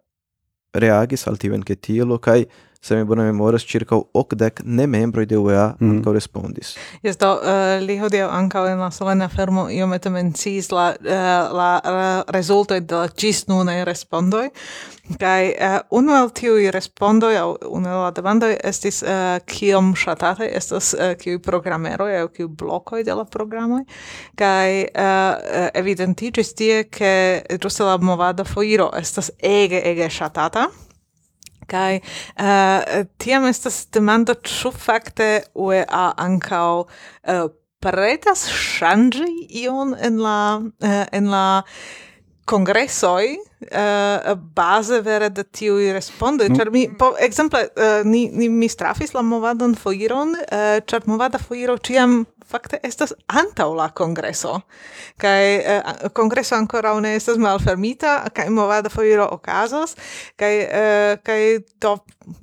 reagis 0.74 1.28
al 1.28 1.38
tiu 1.38 1.54
encetilo, 1.56 2.20
cae 2.20 2.46
se 2.82 2.96
mi 2.96 3.04
bone 3.04 3.24
memoras, 3.24 3.66
circa 3.66 3.98
ocdec 4.14 4.62
ne 4.64 4.88
membroi 4.88 5.26
de 5.26 5.38
UEA 5.38 5.76
mm. 5.80 5.90
anca 5.90 6.12
respondis. 6.12 6.76
Yes, 7.04 7.18
do, 7.18 7.34
uh, 7.36 7.78
li 7.84 7.98
hodio 8.00 8.30
anca 8.32 8.64
en 8.72 8.80
la 8.80 8.92
solena 8.92 9.28
fermo 9.30 9.68
iomete 9.70 10.10
mencis 10.14 10.72
la, 10.72 10.90
uh, 10.96 11.56
la 11.58 11.72
eh, 11.84 11.92
uh, 11.92 12.32
resultoi 12.34 12.82
de 12.82 12.96
la 12.96 13.10
cis 13.10 13.46
nune 13.48 13.76
respondoi, 13.86 14.48
kai 15.20 15.52
uh, 15.54 15.80
unu 15.98 16.16
el 16.16 16.32
tiui 16.36 16.72
respondoi, 16.72 17.36
au 17.42 17.56
unu 17.80 17.92
la 18.04 18.12
demandoi, 18.16 18.56
estis 18.64 19.02
uh, 19.04 19.38
kiom 19.48 19.94
shatate, 19.98 20.50
estas 20.58 20.94
uh, 20.98 21.14
kiui 21.20 21.42
programeroi, 21.44 22.18
au 22.22 22.32
kiui 22.34 22.48
blocoi 22.48 23.04
de 23.08 23.16
la 23.16 23.26
programoi, 23.26 23.84
kai 24.38 24.84
uh, 24.88 25.70
evidentigis 25.78 26.54
tie, 26.58 26.84
ke 26.92 27.14
ĝuste 27.62 27.88
la 27.88 27.98
movada 28.02 28.46
foiro 28.48 28.92
estas 28.98 29.32
ege, 29.44 29.82
ege 29.92 30.12
shatata, 30.12 30.68
Kai 31.68 32.00
uh, 32.00 33.06
tiam 33.20 33.48
estas 33.50 33.86
demando 33.94 34.38
ĉu 34.40 34.72
fakte 34.72 35.30
UEA 35.54 36.12
ankaŭ 36.24 36.70
uh, 36.84 37.48
pretas 37.84 38.48
ŝanĝi 38.50 39.28
ion 39.64 39.94
en 40.00 40.22
la 40.24 40.40
uh, 40.64 41.04
en 41.12 41.30
la 41.34 41.48
kongresoj? 42.48 43.36
Uh, 43.58 44.36
base 44.54 45.00
vere 45.02 45.32
de 45.34 45.42
tiuj 45.42 45.88
respondoj, 45.96 46.52
ĉar 46.54 46.70
mi 46.70 46.84
po, 46.94 47.10
ekzemple 47.26 47.64
uh, 47.74 48.06
ni, 48.06 48.28
ni 48.30 48.52
mi 48.54 48.70
strafis 48.70 49.16
la 49.18 49.24
movadon 49.26 49.74
foiron, 49.76 50.36
uh, 50.38 50.78
ĉar 50.86 51.08
movada 51.10 51.42
foiro 51.42 51.74
ĉiam 51.82 52.20
fakte 52.50 52.80
estas 52.84 53.14
antaŭ 53.28 53.70
la 53.78 53.90
kongreso. 53.96 54.60
Kaj 55.22 55.44
uh, 55.58 56.12
kongreso 56.18 56.56
ankoraŭ 56.58 56.98
ne 57.04 57.16
estas 57.18 57.40
malfermita 57.42 58.20
kaj 58.34 58.50
movada 58.50 58.90
foiro 58.94 59.28
okazos 59.32 59.98
kaj 60.38 60.54
uh, 60.64 61.18
kaj 61.24 61.42
do 61.82 61.98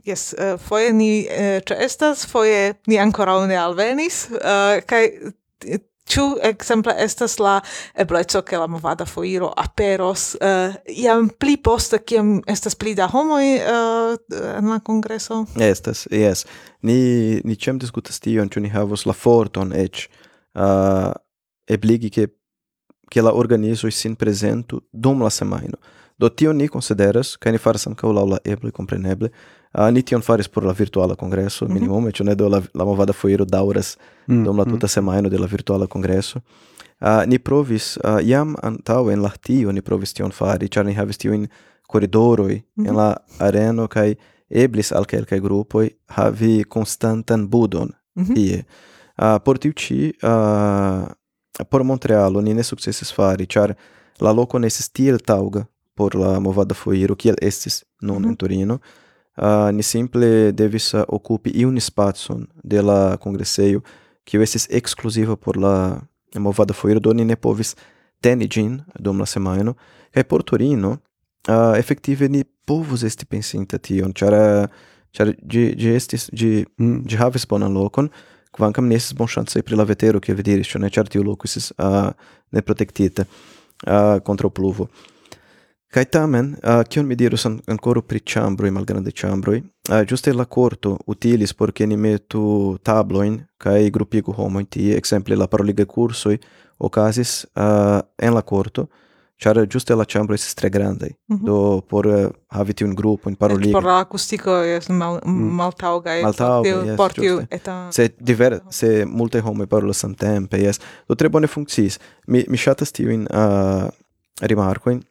jes 0.05 0.33
uh, 0.35 0.55
foje 0.61 0.93
ni 0.93 1.13
ĉeestas 1.69 2.27
foje 2.31 2.75
ni 2.87 3.01
ankoraŭ 3.01 3.45
ne 3.47 3.57
alvenis. 3.61 4.27
Kaj 4.87 5.05
Ĉu 6.05 6.25
exemple 6.45 6.93
estas 7.01 7.39
la 7.41 7.55
ebleco 7.97 8.43
ke 8.45 8.59
la 8.61 8.67
movada 8.69 9.07
foiro 9.09 9.49
aperos 9.57 10.35
eh, 10.37 10.69
uh, 10.69 10.75
iam 10.93 11.31
pli 11.41 11.57
poste 11.57 12.03
kiam 12.05 12.37
estas 12.51 12.77
pli 12.77 12.93
da 12.95 13.09
homoj 13.09 13.47
uh, 13.57 14.13
en 14.59 14.69
la 14.69 14.79
kongreso? 14.85 15.45
Estas, 15.57 16.05
jes. 16.13 16.45
Ni 16.85 17.41
ni 17.45 17.57
ĉiam 17.57 17.81
diskutas 17.81 18.21
tion, 18.21 18.53
ĉu 18.53 18.61
ni 18.61 18.73
havos 18.75 19.07
la 19.09 19.17
forton 19.17 19.73
eĉ 19.73 20.07
uh, 20.61 21.13
ebligi 21.73 22.13
ke 22.13 22.29
ke 23.11 23.23
la 23.23 23.33
organizoj 23.33 23.93
sin 23.93 24.17
prezentu 24.17 24.81
dum 24.93 25.23
la 25.23 25.31
semajno. 25.31 25.79
Do 26.19 26.29
tio 26.29 26.53
ni 26.53 26.69
konsideras 26.69 27.37
kaj 27.37 27.53
ni 27.53 27.59
faras 27.59 27.87
ankaŭ 27.91 28.13
laŭ 28.13 28.25
la 28.35 28.39
eble 28.45 28.73
kompreneble 28.75 29.31
Uh, 29.79 29.91
ni 29.91 30.03
tion 30.03 30.23
faris 30.23 30.49
por 30.49 30.65
la 30.65 30.73
virtuala 30.73 31.15
congresso, 31.17 31.65
mm 31.65 31.71
-hmm. 31.71 31.75
minimume, 31.75 32.11
ĉu 32.13 32.25
ne 32.25 32.35
do 32.35 32.49
la, 32.49 32.63
la 32.75 32.85
movada 32.85 33.13
foiro 33.13 33.45
dauras 33.45 33.97
mm 34.27 34.35
-hmm. 34.35 34.45
dum 34.45 34.57
la 34.57 34.65
mm. 34.65 34.71
tuta 34.71 34.89
semaino 34.89 35.29
de 35.29 35.39
la 35.39 35.47
virtuala 35.47 35.87
congresso. 35.87 36.41
Uh, 37.01 37.25
ni 37.27 37.39
provis 37.39 37.99
uh, 38.05 38.29
iam 38.29 38.55
antau 38.63 39.11
en 39.11 39.23
la 39.23 39.33
ni 39.73 39.81
provis 39.83 40.13
tion 40.13 40.31
fari, 40.31 40.69
char 40.69 40.85
ni 40.85 40.95
havis 40.95 41.19
tiujn 41.19 41.49
corridoroi 41.89 42.55
mm 42.55 42.85
-hmm. 42.85 42.89
en 42.89 42.95
mhm. 42.95 42.97
la 42.97 43.17
areno 43.39 43.89
kai 43.89 44.17
eblis 44.51 44.93
al 44.93 45.05
quelcae 45.05 45.41
gruppoi 45.41 45.91
havi 46.07 46.65
constantan 46.65 47.49
budon 47.49 47.91
mm 48.17 48.25
-hmm. 48.25 48.39
ie. 48.39 48.65
Uh, 49.23 49.39
por 49.45 49.59
tiu 49.59 49.73
ci, 49.73 50.13
uh, 50.23 51.05
por 51.71 51.83
Montrealo 51.85 52.41
ni 52.41 52.55
ne 52.55 52.63
successis 52.63 53.13
fari, 53.13 53.47
char 53.47 53.77
la 54.21 54.33
loco 54.33 54.59
ne 54.59 54.67
estis 54.67 54.91
tiel 54.93 55.19
tauga 55.19 55.67
por 55.95 56.15
la 56.15 56.41
movada 56.41 56.75
foiro 56.75 57.17
kiel 57.17 57.35
estis 57.41 57.85
nun 58.01 58.17
mm 58.19 58.25
-hmm. 58.25 58.29
en 58.29 58.37
Turino. 58.37 58.79
uh, 59.37 59.71
ni 59.73 59.83
simple 59.83 60.53
devisa 60.53 61.05
occupi 61.09 61.51
iun 61.51 61.81
spazon 61.81 62.47
de 62.63 62.83
la 62.83 63.17
congresejo, 63.17 63.83
kiu 64.25 64.43
estis 64.43 64.69
ekskluziva 64.71 65.37
por 65.37 65.57
la 65.57 66.01
movada 66.39 66.75
foiro, 66.75 67.01
do 67.01 67.13
ni 67.13 67.25
ne 67.25 67.37
povis 67.37 67.75
teni 68.23 68.49
ĝin 68.49 68.81
dum 68.99 69.21
la 69.21 69.27
semajno, 69.27 69.75
kaj 70.15 70.25
por 70.25 70.43
Turino 70.43 70.97
uh, 71.49 71.75
efektive 71.79 72.29
ni 72.29 72.45
povus 72.65 73.05
esti 73.05 73.27
pensinta 73.27 73.79
tion, 73.79 74.13
ĉar 74.13 74.35
ĉar 75.15 75.35
ĝi 75.47 75.65
ĝi 75.79 75.91
estis 75.95 76.29
ĝi 76.33 76.51
ĝi 76.65 76.83
mm. 76.83 77.19
havis 77.21 77.47
bonan 77.47 77.75
lokon, 77.75 78.09
kvankam 78.55 78.89
ne 78.89 78.99
estis 78.99 79.17
bonŝancaj 79.19 79.63
pri 79.67 79.79
la 79.79 79.87
vetero, 79.87 80.21
kiel 80.23 80.39
vi 80.39 80.47
diris, 80.47 80.71
ĉu 80.71 80.81
ne, 80.83 80.91
ĉar 80.91 81.11
tiu 81.11 81.25
loko 81.27 81.49
estis 81.51 81.73
uh, 81.79 82.11
neprotektita 82.55 83.27
uh, 83.87 84.19
o 84.19 84.51
pluvo. 84.51 84.89
Kai 85.95 86.09
tamen, 86.11 86.57
eh, 86.59 86.71
uh, 86.73 86.83
kion 86.91 87.07
mi 87.07 87.15
dirus 87.15 87.45
an, 87.47 87.61
ancora 87.71 88.01
pri 88.03 88.19
chambroi, 88.27 88.71
malgrande 88.75 89.13
chambroi, 89.13 89.61
uh, 89.63 89.95
eh, 89.95 90.05
giuste 90.05 90.33
la 90.33 90.47
corto 90.47 90.97
utilis 91.07 91.55
por 91.55 91.71
che 91.73 91.87
ni 91.87 91.97
metu 91.97 92.77
tabloin 92.83 93.47
kai 93.57 93.91
grupigu 93.91 94.33
homo 94.37 94.65
tie, 94.67 94.97
exemple 94.97 95.37
la 95.37 95.47
paroliga 95.47 95.87
cursoi 95.87 96.39
ocasis 96.79 97.47
uh, 97.55 98.01
en 98.17 98.35
la 98.35 98.43
corto, 98.43 98.89
char 99.37 99.67
giuste 99.67 99.95
la 99.95 100.05
chambro 100.05 100.35
estis 100.35 100.55
tre 100.55 100.69
grande 100.69 101.15
mm 101.29 101.37
-hmm. 101.37 101.45
do 101.45 101.81
por 101.81 102.07
uh, 102.07 102.29
haviti 102.49 102.85
un 102.85 102.95
gruppo 102.95 103.29
in 103.29 103.37
paroligi 103.37 103.73
por 103.73 103.85
la 103.85 104.07
es 104.77 104.89
mal, 104.89 105.21
mm. 105.25 105.55
maltaŭgaj 105.61 106.23
maltaŭgaj 106.23 106.87
yes, 106.87 106.97
por 106.97 107.13
tiu 107.13 107.41
eta 107.51 107.93
se 107.93 108.15
diver 108.19 108.61
se 108.71 109.05
multaj 109.07 109.41
homoj 109.41 109.67
parolas 109.67 109.99
samtempe 109.99 110.57
yes. 110.59 110.81
Do 111.09 111.15
tre 111.15 111.29
bone 111.29 111.47
funkciis 111.47 112.01
mi 112.27 112.45
mi 112.49 112.57
ŝatas 112.57 112.93
tiujn 112.93 113.29
uh, 113.31 113.89
rimarkojn 114.41 115.03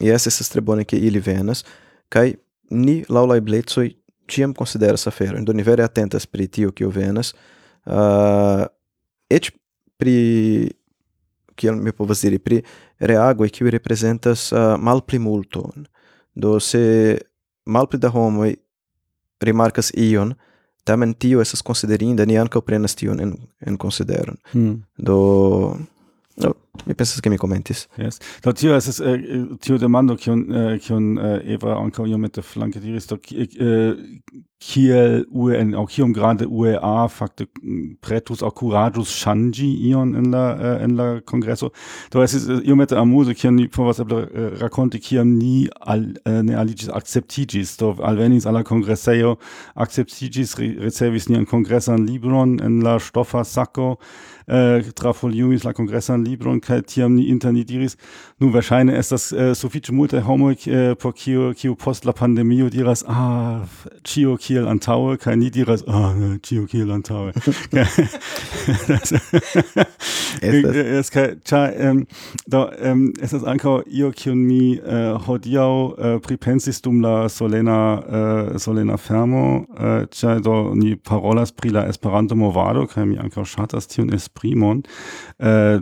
Yes, 0.00 0.26
estas 0.26 0.48
tre 0.48 0.60
bone 0.60 0.84
ke 0.84 0.96
ili 0.96 1.20
venas 1.20 1.64
kaj 2.08 2.34
ni 2.70 3.04
laulai 3.08 3.40
bletsoi 3.40 4.00
eblecoj 4.30 4.54
considera 4.54 4.94
essa 4.94 5.10
aferojn, 5.10 5.44
do 5.44 5.52
ni 5.52 5.62
vere 5.62 5.82
atentas 5.82 6.26
pri 6.26 6.46
tio 6.48 6.72
kio 6.72 6.90
venas. 6.90 7.34
Ah, 7.84 8.62
uh, 8.62 8.66
et 9.30 9.50
pri 9.98 10.70
kiel 11.56 11.76
mi 11.76 11.92
povas 11.92 12.22
diri 12.22 12.38
pri 12.38 12.62
reago 12.98 13.44
kiu 13.48 13.70
representas 13.70 14.52
uh, 14.52 14.58
ah, 14.58 14.76
malpli 14.76 15.18
multon. 15.18 15.86
Do 16.34 16.60
se 16.60 17.18
malpli 17.66 17.98
da 17.98 18.08
homoj 18.08 18.54
rimarkas 19.40 19.90
ion, 19.96 20.34
tamen 20.84 21.14
tio 21.14 21.40
estas 21.40 21.62
considerinda, 21.62 22.24
ni 22.24 22.38
ankaŭ 22.38 22.60
prenas 22.60 22.94
tion 22.94 23.20
en 23.20 23.36
en 23.66 23.76
consideron. 23.76 24.36
Hmm. 24.52 24.82
Do 24.96 25.76
No, 26.36 26.54
mi 26.86 26.94
pensas 26.94 27.20
ke 27.20 27.30
mi 27.30 27.36
commentis. 27.36 27.88
Yes. 27.98 28.20
Do 28.42 28.52
tio 28.52 28.76
es 28.76 29.00
eh, 29.00 29.18
tio 29.60 29.78
demando 29.78 30.16
kiun 30.16 30.46
eh, 30.54 30.78
kiun 30.78 31.18
eh, 31.18 31.54
Eva 31.56 31.74
ankaŭ 31.80 32.06
iomete 32.06 32.42
flanke 32.42 32.80
diris 32.80 33.08
do 33.10 33.18
eh, 33.34 33.98
kiel 34.60 35.26
UN 35.30 35.74
auch 35.74 35.90
hier 35.90 36.04
um 36.04 36.12
gerade 36.12 36.46
UEA 36.46 37.08
fakte 37.08 37.48
mm, 37.62 37.98
pretus 38.00 38.44
aŭ 38.46 38.52
courageus 38.54 39.10
ŝanĝi 39.10 39.66
ion 39.90 40.14
in 40.14 40.30
la 40.30 40.44
eh, 40.54 40.84
in 40.84 40.96
la 40.96 41.08
congresso. 41.20 41.72
Do 42.14 42.22
estis 42.22 42.46
eh, 42.48 42.62
iomete 42.62 42.96
amuze 42.96 43.34
kiam 43.34 43.58
ni 43.58 43.66
povas 43.68 43.98
eble 43.98 44.28
raconte 44.62 45.02
kiam 45.02 45.34
ni 45.36 45.68
al, 45.80 46.12
ne 46.24 46.54
aligis 46.54 46.94
acceptigis 46.94 47.76
do 47.82 47.96
alvenis 48.06 48.46
alla 48.46 48.62
la 48.62 48.64
acceptigis 48.64 49.36
akceptiĝis 49.74 50.58
ricevis 50.86 51.28
nian 51.28 51.44
congressan 51.44 52.06
libron 52.06 52.60
en 52.62 52.84
la 52.84 52.98
stoffa 52.98 53.44
sacco. 53.44 53.96
Äh, 54.50 54.82
trafoliumis 54.94 55.64
la 55.64 55.72
congressan 55.72 56.24
libron 56.24 56.60
kai 56.60 56.82
tiam 56.82 57.14
ni 57.14 57.28
interni 57.28 57.64
diris 57.64 57.96
nu 58.38 58.52
wahrscheinlich 58.52 58.98
ist 58.98 59.12
das 59.12 59.32
äh, 59.32 59.54
suffice 59.54 59.92
multe 59.92 60.26
homo 60.26 60.50
äh, 60.50 60.94
por 60.96 61.14
kiu 61.14 61.52
kiu 61.54 61.74
post 61.74 62.04
la 62.04 62.12
pandemio 62.12 62.68
diras 62.70 63.04
ah 63.06 63.62
cio 64.04 64.36
kiel 64.36 64.66
antaue 64.66 65.16
kai 65.18 65.36
ni 65.36 65.50
diras 65.50 65.86
ah 65.88 66.14
cio 66.42 66.66
kiel 66.66 66.90
antaue 66.90 67.32
Estas. 70.40 70.74
es 70.74 71.10
kai 71.10 71.36
cha 71.44 71.70
ähm, 71.70 72.06
do 72.46 72.70
ähm, 72.80 73.12
es 73.20 73.32
ist 73.32 73.44
ankaŭ 73.44 73.82
io 73.86 74.10
kiun 74.10 74.38
mi 74.46 74.78
äh, 74.78 75.18
hodiaŭ 75.26 75.96
äh, 75.98 76.18
pripensis 76.20 76.82
dum 76.82 77.00
la 77.00 77.28
solena 77.28 78.52
äh, 78.54 78.58
solena 78.58 78.96
fermo. 78.96 79.66
Äh, 79.76 80.40
do 80.40 80.74
ni 80.74 80.96
parolas 80.96 81.52
pri 81.52 81.70
la 81.70 81.86
Esperanto 81.86 82.34
movado 82.34 82.86
kaj 82.86 83.06
mi 83.06 83.18
ankaŭ 83.18 83.44
ŝatas 83.44 83.88
tiun 83.88 84.12
esprimon 84.40 84.82
äh, 85.38 85.80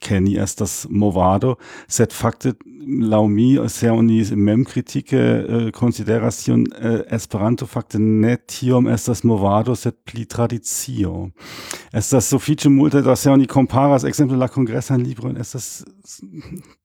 ke 0.00 0.20
ni 0.20 0.36
estas 0.36 0.86
movado 0.90 1.56
sed 1.88 2.12
fakte 2.12 2.54
laŭ 2.84 3.26
mi 3.28 3.56
se 3.68 3.90
oni 3.90 4.18
mem 4.36 4.64
kritike 4.64 5.16
äh, 5.16 5.70
konsideras 5.72 6.42
tion 6.44 6.66
äh, 6.76 7.04
Esperanto 7.08 7.66
fakte 7.66 7.98
ne 7.98 8.36
tiom 8.36 8.86
estas 8.86 9.24
movado 9.24 9.74
sed 9.74 9.94
pli 10.04 10.26
tradicio. 10.26 11.30
Estas 11.92 12.28
sufiĉe 12.28 12.68
multe 12.68 13.00
da 13.02 13.16
se 13.16 13.30
oni 13.30 13.46
komparas 13.46 14.04
ekzemple 14.04 14.36
la 14.36 14.48
kongresan 14.48 15.00
libron 15.00 15.36
estas 15.40 15.84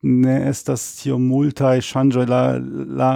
ne 0.01 0.49
estas 0.49 1.01
tiom 1.01 1.27
multaj 1.27 1.81
ŝanĝoj 1.81 2.25
la 2.29 2.43
la 3.01 3.11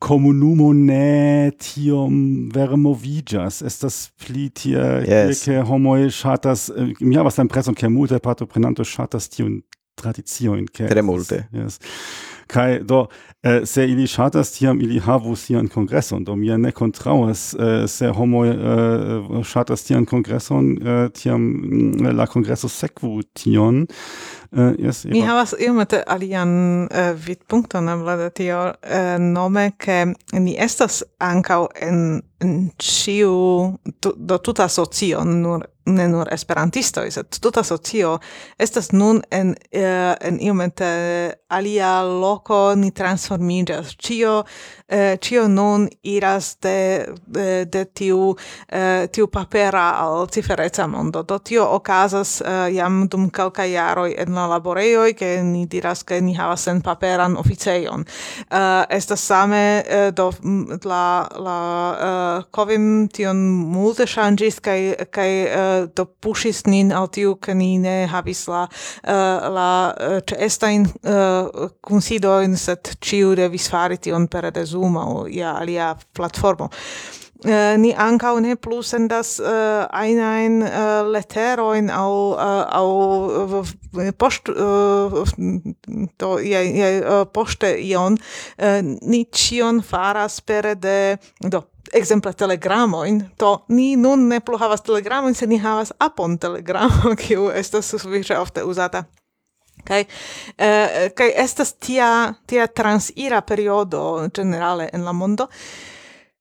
comunumo 0.00 0.72
ne 0.72 1.50
tiom 1.60 2.48
vermovigas 2.54 3.60
estas 3.62 4.08
pli 4.16 4.48
tie 4.48 4.80
yes. 5.04 5.44
ke 5.44 5.60
homoj 5.68 6.08
ŝatas 6.16 6.70
eh, 6.72 6.94
mi 7.00 7.18
havas 7.20 7.36
la 7.38 7.44
impreson 7.44 7.76
ke 7.76 7.90
multe 7.92 8.18
partoprenanto 8.24 8.86
ŝatas 8.86 9.28
tiun 9.34 9.60
tradiciojn 10.00 10.66
ke 10.72 10.88
tre 10.88 11.04
multe 11.04 11.44
yes. 11.52 11.80
Kai 12.50 12.80
do 12.82 13.04
eh, 13.46 13.60
se 13.68 13.84
ili 13.86 14.08
ŝatas 14.10 14.50
tiam 14.56 14.80
ili 14.82 14.98
havu 14.98 15.36
sian 15.36 15.68
kongreson 15.68 16.24
do 16.24 16.34
mi 16.36 16.48
ne 16.58 16.72
kontraŭas 16.72 17.44
eh, 17.54 17.84
se 17.88 18.08
homoj 18.16 18.48
eh, 18.50 19.44
ŝatas 19.52 19.84
tian 19.86 20.08
kongreson 20.08 20.72
eh, 20.80 21.04
tiam 21.14 21.44
mm, 21.44 22.16
la 22.16 22.26
kongreso 22.26 22.68
sekvu 22.68 23.20
tion 23.36 23.84
Eh, 24.52 24.60
uh, 24.60 24.74
yes, 24.78 25.04
Mi 25.04 25.20
havas 25.22 25.54
iomete 25.58 26.02
alian 26.06 26.88
uh, 26.90 27.12
vidpunkton, 27.26 27.88
eble 27.88 28.16
de 28.18 28.30
tio, 28.34 28.58
uh, 28.66 29.12
nome, 29.22 29.68
ke 29.78 30.00
ni 30.42 30.56
estas 30.58 31.04
ankaŭ 31.22 31.60
en, 31.86 32.00
en 32.42 32.56
ĉiu, 32.82 33.30
tu, 34.02 34.12
do 34.16 34.38
tuta 34.42 34.66
socio, 34.68 35.22
nur, 35.22 35.68
ne 35.86 36.08
nur 36.10 36.32
esperantistoj, 36.34 37.06
sed 37.14 37.38
tuta 37.38 37.62
socio 37.62 38.16
estas 38.58 38.90
nun 38.90 39.22
en, 39.30 39.54
uh, 39.54 40.16
en 40.18 40.42
iomete 40.42 40.90
alia 41.46 42.00
loko, 42.02 42.74
ni 42.74 42.90
transformiĝas. 42.90 43.94
Ĉio 44.02 44.40
eh, 44.90 45.16
cio 45.20 45.48
nun 45.48 45.88
iras 46.02 46.56
de, 46.60 47.06
de, 47.26 47.64
de 47.64 47.84
tiu, 47.84 48.34
uh, 48.34 49.06
tiu 49.12 49.28
papera 49.30 49.90
al 50.02 50.26
cifereca 50.28 50.86
mondo. 50.86 51.22
Do 51.22 51.38
tio 51.38 51.64
ocasas 51.76 52.40
uh, 52.40 52.66
eh, 52.66 52.74
jam 52.74 53.06
dum 53.08 53.28
calca 53.30 53.64
jaroi 53.66 54.14
en 54.18 54.34
la 54.34 54.46
laboreioi, 54.50 55.14
che 55.14 55.42
ni 55.42 55.66
diras 55.66 56.02
che 56.04 56.20
ni 56.20 56.34
havas 56.34 56.66
sen 56.66 56.80
paperan 56.80 57.36
oficeion. 57.36 58.04
Uh, 58.50 58.56
eh, 58.56 58.96
estas 58.96 59.20
same 59.20 59.84
uh, 59.86 60.10
do 60.10 60.30
la, 60.84 61.28
la 61.38 61.58
uh, 61.92 62.42
covim 62.50 63.08
tion 63.08 63.36
multe 63.70 64.06
shangis, 64.06 64.60
kai, 64.60 64.96
kai 65.10 65.30
uh, 65.46 65.86
do 65.94 66.06
pushis 66.20 66.66
nin 66.66 66.92
al 66.92 67.08
tiu, 67.08 67.36
che 67.38 67.54
ni 67.54 67.78
ne 67.78 68.06
havis 68.10 68.46
la, 68.48 68.66
uh, 69.06 69.50
la 69.54 69.70
uh, 69.94 70.20
estain 70.38 70.88
uh, 71.04 71.70
considoin, 71.80 72.56
ciu 73.00 73.34
devis 73.36 73.68
fari 73.70 73.98
tion 73.98 74.26
pere 74.26 74.50
de 74.50 74.66
Zoom 74.80 74.96
aŭ 74.96 75.28
ia 75.28 75.56
alia 75.60 75.94
platformo. 76.16 76.70
Uh, 77.40 77.72
ni 77.80 77.94
ankaŭ 77.96 78.34
ne 78.44 78.52
plu 78.60 78.82
sendas 78.84 79.38
eh, 79.40 79.46
uh, 79.48 79.86
ajnajn 79.96 80.58
uh, 80.60 80.68
eh, 80.68 81.06
leterojn 81.08 81.88
aŭ 81.88 82.10
aŭ 82.76 82.88
poŝt 84.20 84.50
to 86.20 86.30
je, 86.44 86.60
je 86.76 86.90
poŝte 87.32 87.70
ion. 87.80 88.18
Ni 89.08 89.22
ĉion 89.24 89.80
faras 89.80 90.36
pere 90.44 90.74
de 90.76 91.16
do 91.40 91.62
ekzemple 91.96 92.34
telegramojn, 92.36 93.22
to 93.40 93.54
ni 93.72 93.94
nun 93.96 94.28
ne 94.28 94.42
plu 94.44 94.60
havas 94.60 94.84
telegramojn, 94.84 95.34
se 95.34 95.48
ni 95.48 95.58
havas 95.64 95.94
apon 95.98 96.36
telegramo, 96.38 97.14
kiu 97.22 97.48
estas 97.56 97.88
sufiĉe 97.96 98.36
ofte 98.38 98.64
uzata. 98.68 99.06
Kai 99.84 100.06
eh 100.58 101.10
kai 101.16 101.30
estas 101.36 101.74
tia 101.78 102.34
tia 102.46 102.66
transira 102.68 103.40
periodo 103.42 104.28
generale 104.34 104.90
en 104.92 105.04
la 105.04 105.12
mondo. 105.12 105.48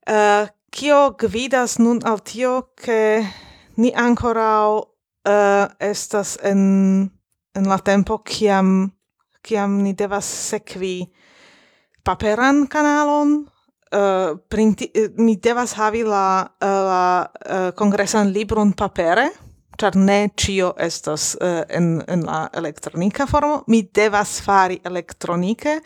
Eh 0.08 0.48
kio 0.72 1.16
gvidas 1.18 1.80
nun 1.80 2.00
al 2.06 2.20
tio 2.22 2.74
ke 2.76 3.26
ni 3.78 3.92
ankorau 3.96 4.86
eh 5.26 5.68
estas 5.80 6.38
en 6.44 7.12
en 7.56 7.64
la 7.70 7.78
tempo 7.78 8.18
kiam 8.24 8.92
kiam 9.42 9.82
ni 9.84 9.94
devas 9.94 10.26
sekvi 10.26 11.10
paperan 12.04 12.68
kanalon 12.68 13.48
Uh, 13.92 14.38
printi, 14.48 14.92
eh, 14.94 15.10
mi 15.18 15.34
devas 15.42 15.74
havi 15.74 16.04
la, 16.04 16.46
uh, 16.62 16.68
la 16.68 17.32
eh, 17.42 17.56
uh, 17.56 17.72
congressan 17.74 18.30
libron 18.30 18.74
papere, 18.78 19.32
char 19.80 19.96
ne 19.96 20.30
cio 20.36 20.74
estas 20.78 21.36
uh, 21.42 21.62
en, 21.70 22.04
en 22.08 22.26
la 22.26 22.50
elektronika 22.54 23.28
formo. 23.28 23.64
Mi 23.68 23.82
devas 23.96 24.42
fari 24.46 24.80
elektronike, 24.86 25.80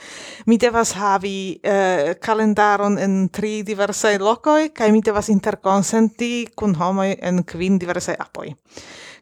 mi 0.46 0.58
devas 0.58 0.96
havi 0.98 1.60
uh, 1.62 2.14
kalendaron 2.22 2.98
en 3.00 3.30
tri 3.30 3.62
diversai 3.64 4.18
locoi, 4.20 4.72
kai 4.74 4.92
mi 4.92 5.02
devas 5.02 5.30
interconsenti 5.30 6.48
kun 6.56 6.76
homoi 6.76 7.16
en 7.22 7.44
kvin 7.44 7.80
diversai 7.80 8.18
apoi. 8.20 8.56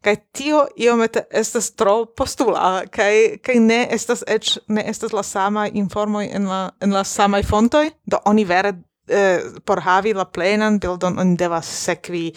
Kai 0.01 0.15
tio 0.34 0.63
iomete 0.82 1.28
estas 1.30 1.72
tro 1.78 2.07
postula, 2.17 2.82
kai, 2.89 3.38
kai 3.43 3.59
ne 3.61 3.84
estas 3.93 4.24
ec, 4.28 4.55
ne 4.74 4.82
estas 4.89 5.13
la 5.13 5.22
sama 5.22 5.67
informoi 5.67 6.32
en 6.34 6.47
la, 6.49 6.61
en 6.82 6.95
la 6.95 7.03
samai 7.05 7.43
fontoi, 7.45 7.91
do 8.09 8.17
oni 8.26 8.47
vere 8.49 8.74
eh, 9.07 9.43
por 9.65 9.84
havi 9.86 10.15
la 10.17 10.26
plenan 10.26 10.80
bildon 10.82 11.19
oni 11.22 11.38
devas 11.38 11.69
sekvi 11.84 12.32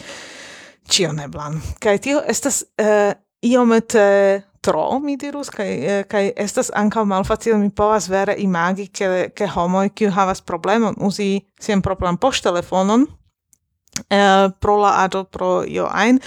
cion 0.89 1.19
eblan. 1.19 1.61
Kai 1.79 1.97
tio 1.99 2.21
estas 2.27 2.63
uh, 2.81 3.13
iomete 3.45 4.43
tro, 4.65 4.99
mi 4.99 5.15
dirus, 5.17 5.51
kai, 5.53 5.69
eh, 5.85 6.03
kai 6.09 6.31
estas 6.41 6.71
anca 6.73 7.03
malfacile, 7.05 7.57
mi 7.61 7.69
povas 7.69 8.07
vere 8.09 8.35
imagi, 8.41 8.87
ke, 8.89 9.29
ke 9.37 9.49
homoi, 9.53 9.91
kiu 9.93 10.09
havas 10.13 10.41
problemon, 10.41 10.97
uzi 11.05 11.37
sian 11.61 11.85
propran 11.85 12.17
poŝtelefonon, 12.21 13.07
Uh, 14.11 14.51
pro 14.59 14.73
la 14.75 14.89
ado 15.05 15.21
pro 15.23 15.63
io 15.63 15.85
ein 15.87 16.17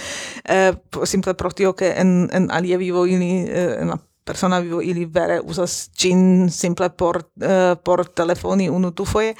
uh, 0.48 1.04
simple 1.04 1.34
pro 1.34 1.50
tio 1.52 1.74
che 1.74 1.90
en 2.00 2.28
en 2.32 2.50
alia 2.50 2.78
vivo 2.78 3.04
ili 3.04 3.44
uh, 3.44 3.82
en 3.82 3.88
la 3.88 3.98
persona 4.24 4.60
vivo 4.60 4.80
ili 4.80 5.04
vere 5.04 5.40
usas 5.40 5.90
gin 5.92 6.48
simple 6.50 6.88
por 6.88 7.16
uh, 7.16 7.76
por 7.84 8.06
telefoni 8.08 8.70
unu 8.70 8.90
du 8.90 9.04
foje 9.04 9.34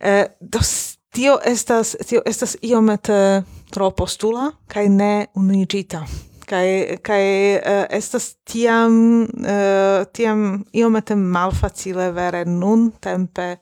uh, 0.00 0.24
dos 0.40 0.98
tio 1.12 1.38
estas 1.44 1.96
tio 2.06 2.22
estas 2.24 2.56
iomete 2.62 3.42
uh, 3.44 3.55
tro 3.70 3.90
postula 3.90 4.50
kaj 4.70 4.88
ne 4.88 5.12
unuigita 5.34 6.04
kaj 6.46 6.98
kaj 7.02 7.22
uh, 7.56 7.84
estas 7.90 8.34
tiam 8.46 9.22
uh, 9.22 10.06
tiam 10.12 10.64
iomete 10.72 11.16
malfacile 11.18 12.10
vere 12.14 12.44
nun 12.44 12.90
tempe 13.00 13.56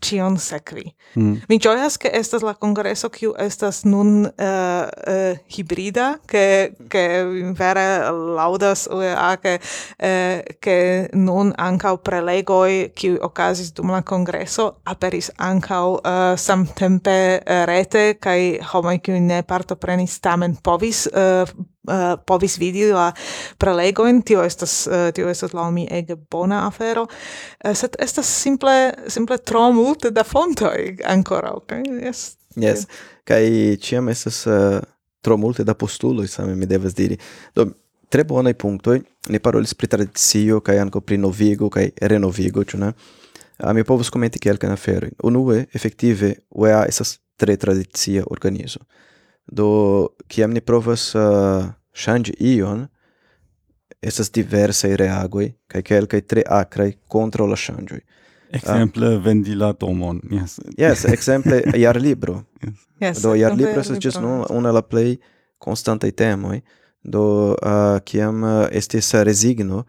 cion 0.00 0.38
sekvi. 0.38 0.94
Mm. 1.16 1.36
Mi 1.48 1.58
gioias 1.58 1.96
che 1.98 2.10
estas 2.12 2.42
la 2.42 2.54
congresso 2.54 3.08
kiu 3.10 3.34
estas 3.38 3.84
nun 3.84 4.24
uh, 4.24 4.86
uh, 4.86 5.36
hibrida, 5.46 6.18
che 6.26 6.74
che 6.88 7.52
vere 7.54 8.10
laudas 8.10 8.86
UEA 8.90 9.38
che 9.38 9.60
eh, 9.96 10.44
che 10.58 11.04
eh, 11.04 11.08
nun 11.12 11.52
ancau 11.56 11.98
prelegoi 11.98 12.90
kiu 12.94 13.18
okazis 13.20 13.72
dum 13.72 13.90
la 13.90 14.02
congresso 14.02 14.80
aperis 14.84 15.30
ancau 15.36 15.98
uh, 16.02 16.36
samtempe 16.36 17.42
rete 17.66 18.18
kai 18.18 18.58
homoi 18.72 18.98
kiu 19.00 19.18
ne 19.20 19.42
partoprenis 19.42 20.20
tamen 20.20 20.56
povis 20.62 21.06
uh, 21.12 21.44
uh, 21.88 22.18
povis 22.26 22.58
vidi 22.60 22.84
la 22.92 23.08
prelegojn, 23.58 24.22
tio 24.22 24.44
estas 24.44 24.86
uh, 24.86 25.08
tio 25.14 25.30
estas 25.32 25.56
la 25.56 25.70
mi 25.74 25.88
ege 25.90 26.16
bona 26.30 26.66
afero, 26.68 27.08
uh, 27.08 27.74
sed 27.74 27.96
estas 27.98 28.28
simple 28.28 28.76
simple 29.08 29.38
tro 29.38 29.70
multe 29.72 30.12
da 30.14 30.24
fontoi 30.24 30.98
ancora 31.04 31.56
ok 31.56 31.80
yes. 32.04 32.36
Yes. 32.58 32.86
Kaj 33.24 33.44
ciam 33.82 34.08
estas 34.08 34.46
uh, 34.46 34.80
tro 35.20 35.36
multe 35.36 35.64
da 35.64 35.74
postuloj 35.74 36.28
same 36.28 36.54
mi 36.54 36.66
devas 36.66 36.94
diri. 36.94 37.16
Do 37.54 37.66
tre 38.08 38.24
bonai 38.24 38.54
punctoi 38.54 39.00
ni 39.28 39.38
parolis 39.38 39.74
pri 39.74 39.86
tradizio 39.86 40.60
kaj 40.60 40.78
anco 40.78 41.00
pri 41.00 41.18
novigo 41.18 41.70
kaj 41.70 41.90
renovigo, 42.00 42.64
ĉu 42.64 42.78
ne? 42.78 42.92
A 43.58 43.72
mi 43.72 43.84
povus 43.84 44.10
komenti 44.10 44.38
kelkajn 44.38 44.72
aferojn. 44.72 45.16
Unue, 45.26 45.64
effective, 45.74 46.34
UEA 46.50 46.84
estas 46.88 47.18
tre 47.36 47.56
tradizia 47.56 48.24
organizo. 48.30 48.80
Do 49.46 50.08
kiam 50.28 50.54
ni 50.54 50.60
provas 50.60 51.14
uh, 51.14 51.64
shangi 51.98 52.34
ion, 52.54 52.86
esas 54.00 54.30
diversai 54.30 54.94
reagoi, 54.96 55.50
cae 55.66 55.82
quelcae 55.82 56.22
tre 56.22 56.44
acrai 56.46 56.98
contra 57.06 57.46
la 57.46 57.56
shangioi. 57.56 58.02
Exemple, 58.50 59.06
um, 59.06 59.14
ah. 59.16 59.18
vendi 59.18 59.54
la 59.54 59.72
domon, 59.72 60.20
yes. 60.30 60.58
Yes, 60.78 61.04
exemple, 61.04 61.60
iar 61.76 61.98
libro. 62.06 62.44
yes. 63.00 63.20
Do, 63.22 63.34
iar 63.34 63.56
libro 63.56 63.80
estas 63.80 63.98
just 64.00 64.20
nun 64.20 64.46
una 64.48 64.72
la 64.72 64.82
play 64.82 65.18
constante 65.58 66.10
temoi, 66.12 66.62
do, 67.02 67.54
ah, 67.62 67.96
uh, 67.96 68.04
ciam 68.04 68.42
uh, 68.42 68.48
ah, 68.48 68.68
estis 68.72 69.12
resigno 69.26 69.84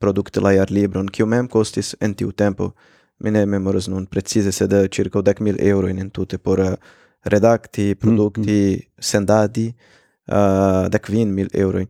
producte 0.00 0.40
la 0.40 0.54
iar 0.56 0.72
libron, 0.72 1.08
kiu 1.12 1.26
mem 1.26 1.46
costis 1.48 1.94
en 2.00 2.14
tiu 2.14 2.32
tempo, 2.32 2.72
mi 3.20 3.30
ne 3.30 3.44
memoras 3.46 3.86
nun 3.88 4.06
precise 4.06 4.52
sed 4.52 4.72
circa 4.90 5.20
10.000 5.20 5.60
euro 5.68 5.88
in 5.88 6.10
tute 6.10 6.38
por 6.38 6.58
uh, 6.58 6.74
redacti 7.22 7.94
producti 7.94 8.40
mm 8.40 8.76
-hmm. 8.76 8.86
sendadi, 8.98 9.74
Ah, 10.26 10.84
uh, 10.84 10.88
da 10.90 10.98
kvin 10.98 11.32
mil 11.34 11.48
euroi. 11.52 11.86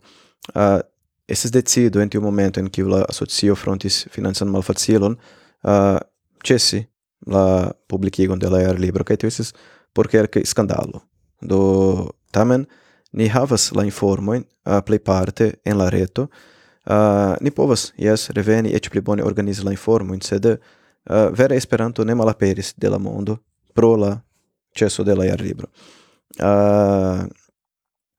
Ah, 0.54 0.76
uh, 0.76 0.80
estis 1.28 1.52
decido 1.52 2.00
en 2.00 2.10
tiu 2.10 2.22
momento 2.22 2.60
en 2.60 2.70
quiu 2.70 2.88
la 2.88 3.04
asocio 3.08 3.54
frontis 3.54 4.06
financan 4.10 4.48
malfacilon 4.48 5.16
uh, 5.62 5.98
cesi 6.44 6.86
la 7.26 7.72
publicigon 7.88 8.38
de 8.38 8.50
la 8.50 8.58
aerlibro 8.58 9.04
kaj 9.04 9.16
tio 9.16 9.30
por 9.92 10.08
cerca 10.08 10.40
scandalo. 10.44 11.02
Do 11.40 12.10
tamen 12.32 12.66
ni 13.12 13.28
havas 13.28 13.72
la 13.72 13.84
informoin 13.84 14.44
uh, 14.66 14.80
plejparte 14.80 15.60
en 15.64 15.78
la 15.78 15.90
reto. 15.90 16.28
Uh, 16.86 17.36
ni 17.40 17.50
povas 17.50 17.92
yes, 17.96 18.30
reveni 18.30 18.72
eĉ 18.74 18.88
pli 18.90 19.00
bone 19.00 19.22
organizi 19.22 19.64
la 19.64 19.70
informoin, 19.70 20.20
sed 20.20 20.46
uh, 20.46 20.56
vera 21.36 21.54
Esperanto 21.54 22.04
ne 22.04 22.14
malaperis 22.14 22.74
de 22.76 22.88
la 22.88 22.98
mondo 22.98 23.38
pro 23.74 23.96
la 23.96 24.20
ĉeso 24.74 25.04
de 25.04 25.14
la 25.14 25.26
jarlibro. 25.26 25.68
Uh, 26.38 27.26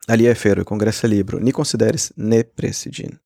ali 0.08 0.28
é 0.28 0.36
fero 0.36 0.66
congressa 0.66 1.08
libro. 1.08 1.39
Ni 1.39 1.52
consideres 1.52 2.12
ne 2.16 2.43
presigin 2.43 3.20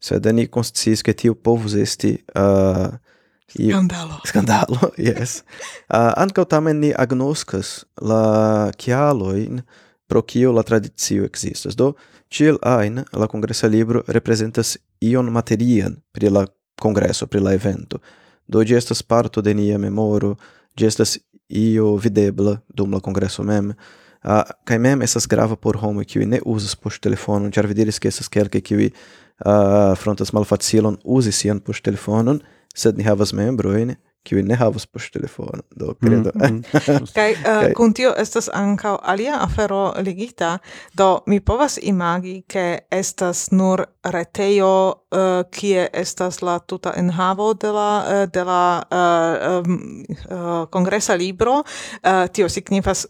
sed 0.00 0.26
ni 0.34 0.46
consciis 0.46 1.02
que 1.02 1.12
tio 1.12 1.34
povus 1.34 1.74
esti 1.74 2.12
uh, 2.34 2.94
i... 3.54 3.70
scandalo. 3.70 4.20
Scandalo 4.26 4.90
yes. 5.08 5.42
Uh, 5.88 6.12
ankaŭ 6.16 6.44
tamen 6.50 6.80
ni 6.80 6.92
agnoscas 6.96 7.84
la 8.00 8.70
kialojn 8.78 9.62
pro 10.06 10.22
kio 10.22 10.52
la 10.52 10.62
tradicio 10.62 11.24
existas. 11.24 11.76
Do 11.76 11.94
tiel 12.28 12.58
ain 12.62 13.04
la 13.12 13.26
congresso 13.26 13.68
libro 13.68 14.04
representas 14.06 14.76
ion 15.00 15.32
materian 15.32 15.96
pri 16.12 16.30
la 16.30 16.46
congresso 16.82 17.26
pri 17.26 17.40
la 17.40 17.54
evento. 17.54 18.00
Do 18.46 18.62
ĝi 18.62 18.76
estas 18.76 19.02
parto 19.02 19.42
de 19.42 19.54
nia 19.54 19.78
memoro 19.78 20.36
ĝi 20.76 20.86
estas 20.86 21.18
io 21.48 21.94
videbla 21.96 22.60
dum 22.68 22.94
la 22.94 23.00
congresso 23.00 23.42
mem. 23.42 23.72
Ah, 24.26 24.42
uh, 24.42 24.54
kai 24.66 24.80
mem 24.82 25.04
esas 25.06 25.28
grava 25.30 25.54
por 25.54 25.76
homo 25.78 26.02
kiu 26.02 26.26
ne 26.26 26.40
uzas 26.42 26.74
poŝ 26.74 26.98
telefonon, 27.04 27.52
ĉar 27.54 27.68
vi 27.70 27.76
diris 27.78 28.00
ke 28.02 28.10
estas 28.10 28.26
kelkaj 28.26 28.62
kiuj 28.66 28.88
uh, 28.90 29.94
frontas 29.94 30.32
malfacilon 30.34 30.98
uzi 31.04 31.30
sian 31.30 31.60
poŝtelefonon, 31.62 32.40
sed 32.74 32.98
ni 32.98 33.06
havas 33.06 33.30
membrojn 33.38 33.94
kiu 34.26 34.42
ne 34.42 34.58
havas 34.58 34.86
poŝtelefonon 34.90 35.62
do 35.78 35.94
kredo. 36.02 36.34
Mm, 36.34 36.46
mm. 36.46 36.62
Eh, 37.26 37.34
kaj 37.36 37.72
kun 37.76 37.92
tio 37.94 38.12
estas 38.18 38.48
ankaŭ 38.52 38.96
alia 39.02 39.38
afero 39.40 39.94
ligita 40.02 40.58
do 40.94 41.20
mi 41.26 41.40
povas 41.40 41.78
imagi 41.82 42.42
ke 42.48 42.78
estas 42.90 43.50
nur 43.50 43.84
retejo 44.04 44.94
uh, 45.10 45.42
kie 45.50 45.88
estas 45.92 46.42
la 46.42 46.58
tuta 46.58 46.92
enhavo 46.96 47.54
de 47.54 47.72
la 47.72 47.90
eh, 48.08 48.26
de 48.32 48.44
la 48.44 48.82
uh, 48.90 49.68
uh, 49.68 50.66
kongresa 50.70 51.14
libro. 51.14 51.62
Tio 52.32 52.48
signifas 52.48 53.06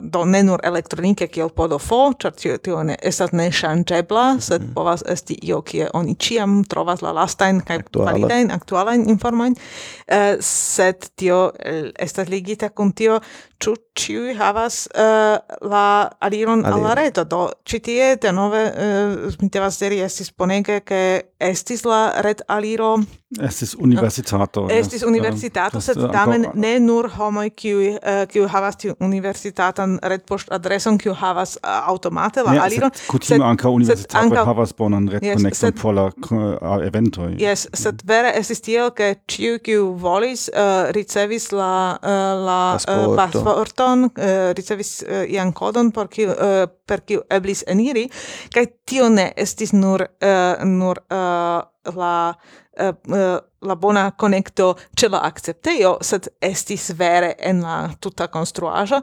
do 0.00 0.24
ne 0.24 0.42
nur 0.42 0.60
elektronike 0.64 1.26
kiel 1.28 1.48
podofo 1.54 2.12
ĉar 2.18 2.32
tio 2.36 2.56
tio 2.58 2.82
ne 2.82 2.96
estas 3.02 3.32
neŝanĝebla 3.32 4.24
mhm. 4.32 4.40
sed 4.40 4.62
mm 4.62 4.66
-hmm. 4.66 4.74
povas 4.74 5.02
esti 5.08 5.38
io 5.42 5.60
kie 5.62 5.88
oni 5.92 6.14
ĉiam 6.14 6.64
trovas 6.64 7.02
la 7.02 7.12
lastajn 7.12 7.60
kaj 7.60 7.78
validajn 7.94 8.50
aktualajn 8.50 9.08
informojn 9.08 9.54
sed 10.52 11.08
tio 11.16 11.40
estas 11.98 12.30
ligita 12.32 12.68
kun 12.70 12.92
tio 12.92 13.20
ĉu 13.62 13.74
ĉiuj 13.98 14.34
havas 14.38 14.86
uh, 14.94 15.38
la 15.70 15.86
aliron 16.24 16.64
al 16.66 16.82
la 16.82 16.94
reto. 16.98 17.24
Do 17.28 17.42
ĉi 17.68 17.82
tie 17.88 18.12
denove 18.22 18.62
uh, 18.68 19.40
mi 19.40 19.50
devas 19.52 19.78
diri 19.82 20.02
estis 20.04 20.32
bonege 20.34 20.80
ke 20.86 21.02
estis 21.52 21.84
la 21.88 22.04
ret 22.24 22.42
aliro 22.48 22.96
estis 23.40 23.74
universitato. 23.78 24.64
Uh, 24.66 24.72
estis 24.76 25.02
universitato, 25.02 25.80
sed 25.80 26.00
tamen 26.12 26.46
ne 26.54 26.72
nur 26.80 27.08
homoj 27.16 27.48
kiuj 27.56 27.88
uh, 27.94 28.22
kiuj 28.28 28.48
havas 28.52 28.76
tiu 28.80 28.96
universitatan 29.00 29.98
retpoŝtadreson 30.12 30.98
kiu 31.00 31.14
havas 31.16 31.56
uh, 31.56 31.78
automate 31.88 32.44
la 32.44 32.56
ne, 32.56 32.62
aliron. 32.66 32.92
Sed 32.94 33.08
kutime 33.12 33.46
ankaŭ 33.48 33.72
universitato 33.78 34.24
anka, 34.24 34.44
havas 34.48 34.74
bonan 34.76 35.08
retkonekton 35.12 35.76
por 35.80 35.96
la 35.96 36.06
uh, 36.10 36.84
eventoj. 36.84 37.32
Yes, 37.40 37.66
sed 37.72 38.04
vere 38.08 38.34
estis 38.40 38.60
tiel 38.64 38.92
ke 38.96 39.14
ĉiuj 39.32 39.58
kiu 39.64 39.88
volis 40.00 40.48
uh, 40.52 40.90
ricevis 40.96 41.50
la 41.56 41.72
uh, 41.96 42.20
la 42.46 42.60
uh, 42.76 43.51
vorton 43.56 44.04
uh, 44.04 44.50
ricevis 44.56 45.02
uh, 45.02 45.22
ian 45.28 45.52
kodon 45.52 45.92
por 45.92 46.10
kiu 46.12 46.30
uh, 46.32 46.64
per 46.86 47.04
kiu 47.06 47.22
eblis 47.30 47.64
eniri 47.66 48.08
kaj 48.54 48.66
tio 48.88 49.08
ne 49.08 49.32
estis 49.36 49.72
nur 49.72 50.04
uh, 50.04 50.64
nur 50.66 51.02
uh, 51.10 51.62
la 51.96 52.14
uh, 52.32 53.38
la 53.62 53.74
bona 53.76 54.10
konekto 54.18 54.72
ĉe 54.98 55.10
la 55.12 55.22
akceptejo 55.28 55.96
sed 56.02 56.28
estis 56.42 56.90
vere 56.98 57.34
en 57.38 57.62
la 57.62 57.76
tuta 58.00 58.28
konstruaĵo 58.32 59.02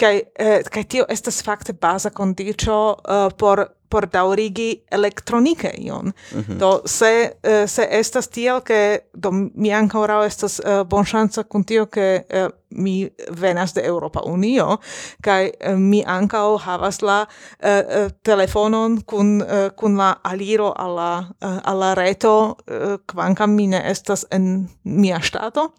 kaj 0.00 0.14
uh, 0.20 0.56
kaj 0.70 0.84
tio 0.84 1.08
estas 1.08 1.42
fakte 1.46 1.72
baza 1.72 2.10
kondiĉo 2.10 2.80
uh, 2.80 3.28
por 3.38 3.66
por 3.90 4.06
daurigi 4.06 4.82
elektronike 4.90 5.74
ion. 5.78 6.12
Mm 6.32 6.40
-hmm. 6.40 6.58
Do 6.58 6.82
se 6.86 7.32
uh, 7.46 7.68
se 7.68 7.88
estas 7.90 8.28
tiel 8.28 8.60
ke 8.60 8.98
do 9.14 9.30
mi 9.54 9.72
ancora 9.72 10.24
estas 10.26 10.60
uh, 10.60 10.86
bonŝanca 10.88 11.42
kun 11.42 11.64
tio 11.64 11.86
ke 11.86 12.24
uh, 12.34 12.50
mi 12.70 13.10
venas 13.40 13.74
de 13.74 13.80
Europa 13.84 14.20
Unio 14.24 14.76
kaj 15.22 15.50
uh, 15.50 15.78
mi 15.78 16.04
ankaŭ 16.06 16.58
havas 16.58 17.02
la 17.02 17.26
uh, 17.26 18.10
telefonon 18.22 19.02
kun 19.06 19.42
uh, 19.42 19.70
kun 19.76 19.96
la 19.96 20.14
aliro 20.22 20.72
alla 20.76 21.18
uh, 21.44 21.58
alla 21.64 21.94
reto 21.94 22.46
uh, 22.46 22.96
kvankam 23.06 23.50
mi 23.50 23.66
ne 23.66 23.82
estas 23.90 24.26
en 24.30 24.68
mia 24.84 25.20
ŝtato. 25.20 25.70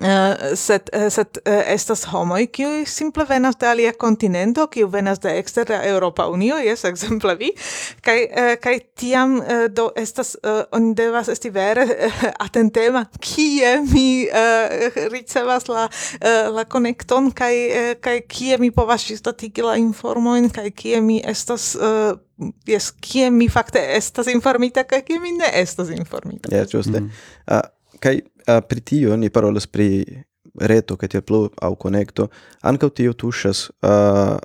Uh, 0.00 0.54
set 0.54 0.90
eh, 0.92 1.06
uh, 1.06 1.10
sed 1.10 1.38
uh, 1.46 1.52
eh, 1.52 1.72
estas 1.72 2.02
homoj 2.12 2.42
kiuj 2.52 2.82
simple 2.84 3.24
venas 3.24 3.56
de 3.56 3.64
alia 3.66 3.94
kontinento 3.96 4.66
kiu 4.68 4.90
venas 4.92 5.22
de 5.24 5.30
ekstera 5.40 5.78
Eŭropa 5.88 6.26
Unio 6.28 6.58
jes 6.60 6.84
ekzemple 6.84 7.32
vi. 7.40 7.48
Kaj 8.04 8.26
kaj 8.60 8.74
tiam 9.00 9.38
do 9.72 9.86
estas 9.96 10.34
oni 10.76 10.92
devas 10.94 11.30
esti 11.32 11.48
vere 11.50 11.86
atentema 12.46 13.06
kie 13.24 13.70
mi 13.86 14.26
ricevas 15.14 15.68
la 15.68 15.86
la 16.52 16.64
konekton 16.68 17.30
kaj 17.32 17.54
kaj 18.04 18.20
kie 18.28 18.58
mi 18.60 18.70
povas 18.70 19.06
ŝtatigi 19.08 19.64
la 19.64 19.78
informojn 19.80 20.50
kaj 20.52 20.74
kie 20.76 21.00
mi 21.00 21.22
estas 21.24 21.72
jes 22.68 22.90
kie 23.00 23.30
mi 23.30 23.48
fakte 23.48 23.80
estas 23.96 24.28
informita 24.28 24.84
kaj 24.84 25.06
kie 25.08 25.20
mi 25.20 25.32
ne 25.38 25.48
estas 25.62 25.88
informita. 25.88 26.52
Ja, 26.52 26.58
yeah, 26.66 26.68
ĝuste. 26.68 27.00
Mm 27.00 27.08
-hmm. 27.08 27.75
Kai 28.06 28.20
uh, 28.22 28.62
pri 28.62 28.80
tio 28.86 29.16
ni 29.16 29.30
parolas 29.30 29.66
pri 29.66 30.04
reto 30.54 30.96
che 30.96 31.08
tiel 31.08 31.24
plu 31.26 31.50
au 31.58 31.74
connecto 31.74 32.28
ankaŭ 32.62 32.90
tio 32.94 33.14
tuŝas 33.18 33.64
uh, 33.82 34.36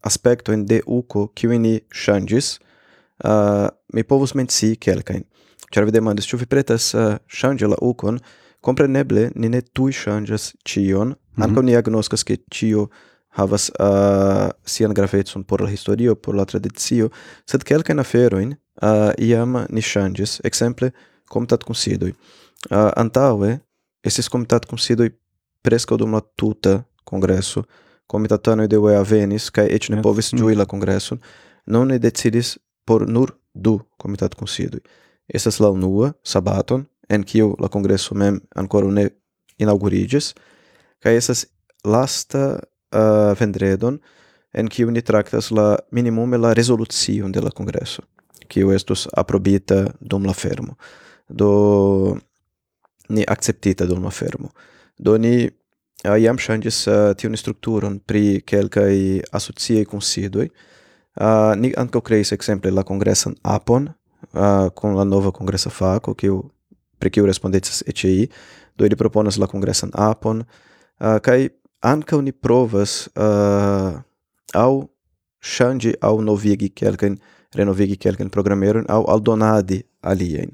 aspektojn 0.00 0.64
de 0.64 0.80
uko 0.86 1.26
qui 1.36 1.58
ni 1.58 1.74
ŝanĝis. 1.92 2.56
Uh, 3.22 3.68
mi 3.92 4.04
povus 4.08 4.32
menci 4.32 4.76
kelkajn. 4.80 5.22
Ĉar 5.68 5.84
vi 5.84 5.92
demandis, 5.92 6.26
ĉu 6.26 6.40
vi 6.40 6.48
pretas 6.48 6.94
uh, 6.94 7.20
ŝanĝi 7.28 7.68
la 7.68 7.76
ukon, 7.80 8.18
kompreneble 8.64 9.28
ni 9.36 9.52
ne 9.52 9.60
tuj 9.60 9.92
ŝanĝas 9.92 10.54
ĉion, 10.64 11.08
mm 11.08 11.14
-hmm. 11.14 11.44
ankaŭ 11.44 11.62
ni 11.62 11.76
agnoskas 11.76 12.24
ke 12.24 12.40
ĉio 12.50 12.88
havas 13.36 13.70
uh, 13.70 14.48
sian 14.64 14.94
gravecon 14.94 15.44
por 15.44 15.60
la 15.60 15.68
historio, 15.68 16.14
por 16.14 16.34
la 16.34 16.44
tradicio, 16.44 17.10
sed 17.46 17.64
kelkajn 17.64 17.98
aferojn 17.98 18.52
uh, 18.82 19.12
iam 19.18 19.66
ni 19.68 19.82
ŝanĝis, 19.82 20.40
ekzemple 20.44 20.90
considoi 21.66 22.14
uh, 22.70 22.90
antaue 22.96 23.58
comitat 24.02 24.30
comitatconsidoj 24.30 25.10
presca 25.62 25.96
dum 25.96 26.12
la 26.12 26.20
tuta 26.36 26.84
congresso 27.04 27.64
comitatano 28.06 28.66
de 28.66 28.76
UEA 28.76 29.02
venis 29.02 29.50
kai 29.50 29.68
eĉ 29.70 29.90
ne 29.90 30.02
povis 30.02 30.32
mm. 30.32 30.56
la 30.56 30.66
congresso 30.66 31.18
non 31.66 31.88
ne 31.88 31.98
decidis 31.98 32.58
por 32.84 33.08
nur 33.08 33.30
du 33.54 33.78
comitat 33.96 34.34
komitatconsidoj 34.34 34.80
essas 35.28 35.60
la 35.60 35.70
unua 35.70 36.12
sabaton 36.22 36.86
en 37.08 37.22
kiu 37.24 37.56
la 37.58 37.68
congresso 37.68 38.14
mem 38.14 38.40
ancora 38.54 38.90
ne 38.90 39.10
inaŭguriĝis 39.58 40.34
kai 40.98 41.16
essas 41.16 41.46
lasta 41.84 42.58
uh, 42.94 43.38
vendredon 43.40 43.98
en 44.52 44.68
kiu 44.68 44.90
ni 44.90 45.02
tractas 45.02 45.50
la 45.50 45.78
minimum 45.90 46.34
la 46.34 46.52
rezolucion 46.52 47.32
de 47.32 47.40
la 47.40 47.50
congresso 47.50 48.02
kiu 48.52 48.72
estus 48.76 49.06
aprobita 49.16 49.86
dum 50.00 50.26
la 50.28 50.34
fermo. 50.36 50.76
Do 51.28 52.18
ni 53.12 53.24
acceptita 53.28 53.86
dum 53.86 54.06
afermo. 54.08 54.50
Do 54.98 55.16
ni 55.18 55.34
uh, 55.46 56.18
iam 56.18 56.38
shangis 56.38 56.86
uh, 56.88 57.12
tiun 57.18 57.36
strukturon 57.36 57.98
pri 58.00 58.40
kelkaj 58.46 59.22
asociaj 59.32 59.86
kunsidoj. 59.92 60.48
Uh, 61.12 61.52
ni 61.60 61.74
ankaŭ 61.76 62.00
kreis 62.00 62.32
ekzemple 62.32 62.72
la 62.72 62.84
kongresan 62.88 63.36
apon 63.44 63.90
uh, 64.32 64.68
kun 64.74 64.96
la 64.96 65.04
nova 65.04 65.32
kongresa 65.32 65.70
fako, 65.70 66.14
kiu 66.14 66.42
pri 66.98 67.10
kiu 67.10 67.26
respondecas 67.26 67.82
ECI, 67.86 68.28
do 68.78 68.86
ili 68.86 68.96
proponas 68.96 69.36
la 69.38 69.46
kongresan 69.50 69.90
apon, 69.92 70.44
uh, 71.00 71.18
kaj 71.20 71.50
ankaŭ 71.82 72.22
ni 72.22 72.32
provas 72.32 73.08
uh, 73.16 74.00
au 74.54 74.74
ŝanĝi 75.42 75.96
au 76.00 76.20
novigi 76.22 76.70
kelkajn 76.70 77.18
renovigi 77.58 77.98
quelqu'un 77.98 78.30
programmeron 78.30 78.86
au 78.88 79.04
aldonadi 79.10 79.82
alien. 80.00 80.52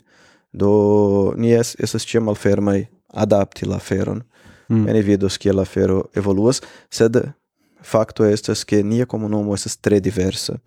Do 0.53 1.35
ni 1.37 1.53
es, 1.53 1.75
esas 1.79 2.07
tia 2.07 2.21
malfermai 2.21 2.89
adapti 3.09 3.67
la 3.67 3.79
feron. 3.79 4.25
Mm. 4.69 4.85
Bene 4.85 5.03
vidos 5.03 5.39
que 5.39 5.53
la 5.53 5.65
fero 5.65 6.11
evoluas, 6.15 6.61
sed 6.91 7.17
facto 7.81 8.25
estas 8.25 8.65
que 8.65 8.83
nia 8.83 9.07
comunumo 9.07 9.55
estas 9.55 9.79
tre 9.79 10.01
diversa, 10.01 10.61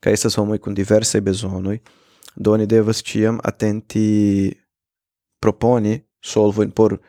ca 0.00 0.10
estas 0.10 0.36
homoi 0.36 0.58
con 0.58 0.74
diversai 0.74 1.20
besonoi, 1.20 1.80
do 2.36 2.56
ni 2.56 2.66
devas 2.66 3.02
tiam 3.02 3.40
atenti 3.42 4.52
proponi 5.40 6.02
solvo 6.20 6.66
por 6.68 7.00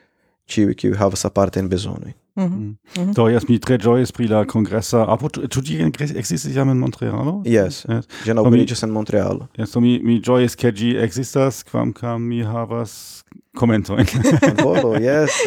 ciui 0.47 0.75
qui 0.75 0.93
havas 0.95 1.25
apartajn 1.25 1.67
bezonojn. 1.67 2.15
Mhm. 2.37 2.45
Mm 2.45 2.77
-hmm. 2.95 3.13
Do, 3.15 3.27
jes 3.29 3.47
mi 3.49 3.59
tre 3.59 3.77
joyes 3.83 4.11
pri 4.11 4.27
la 4.27 4.45
kongresa. 4.45 5.05
Apo, 5.09 5.25
ah, 5.25 5.47
tu 5.49 5.61
ĝi 5.61 5.81
existis 6.15 6.55
jam 6.55 6.69
en 6.69 6.77
Montrealo? 6.77 7.41
Yes, 7.45 7.85
yes. 7.89 8.05
ĝi 8.25 8.31
inaŭguriĝis 8.31 8.83
en 8.83 8.89
Montrealo. 8.89 9.47
Yes, 9.57 9.71
so 9.71 9.79
mi, 9.79 9.99
mi 10.03 10.21
ĝojas, 10.21 10.55
gi 10.55 10.95
existas, 10.97 11.03
ekzistas, 11.03 11.63
kvankam 11.63 12.21
mi 12.21 12.43
havas 12.43 13.23
kommentojn. 13.57 14.05
Ankoraŭ, 14.51 14.93
yes 15.07 15.41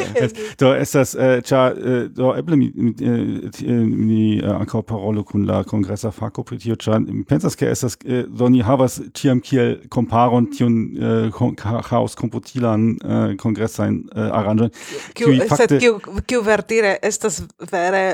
Do 0.60 0.72
estas 0.74 1.14
eh, 1.14 1.40
ĉar 1.46 1.76
eh, 1.76 2.02
do 2.14 2.32
eble 2.38 2.56
mi 2.58 2.70
ni 2.74 4.38
eh, 4.38 4.50
ankaŭ 4.52 4.82
parolo 4.88 5.24
kun 5.26 5.46
la 5.48 5.62
congressa 5.68 6.10
faco 6.14 6.44
pri 6.46 6.58
tio, 6.62 6.76
ĉar 6.80 7.00
mi 7.06 7.24
pensas 7.28 7.56
ke 7.58 7.70
estas 7.70 7.96
do 8.28 8.48
ni 8.52 8.62
havas 8.66 9.00
tiam 9.16 9.40
kiel 9.44 9.76
komparon 9.92 10.50
tiun 10.54 10.78
chaos 11.88 12.16
komputilan 12.18 12.92
kongresajn 13.40 14.00
aranĝojn. 14.14 14.72
Kiu 15.16 15.34
sed 15.54 15.76
kiu 15.82 15.98
kiu 16.26 16.42
verdire 16.46 16.96
estas 17.06 17.40
vere 17.70 18.04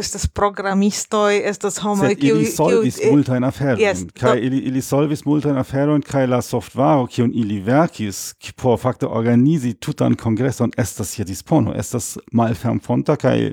estas 0.00 0.26
programistoj, 0.26 1.40
estas 1.50 1.78
homo 1.82 2.10
kiu 2.18 2.38
ili 2.38 2.50
solvis 2.52 3.00
multajn 3.04 3.46
yes, 3.78 4.04
kai 4.18 4.38
ili 4.46 4.58
ili 4.70 4.82
solvis 4.82 5.24
multajn 5.24 5.58
und 5.94 6.04
kai 6.04 6.26
la 6.26 6.40
softvaro 6.42 7.06
kiun 7.06 7.30
ili 7.34 7.60
verkis 7.60 8.34
por 8.56 8.78
fakte 8.78 9.06
organizi 9.28 9.74
tutan 9.74 10.14
kongreson 10.16 10.70
estas 10.76 11.18
je 11.18 11.24
dispono, 11.24 11.74
estas 11.76 12.18
malfermfonta 12.32 13.16
kaj 13.16 13.50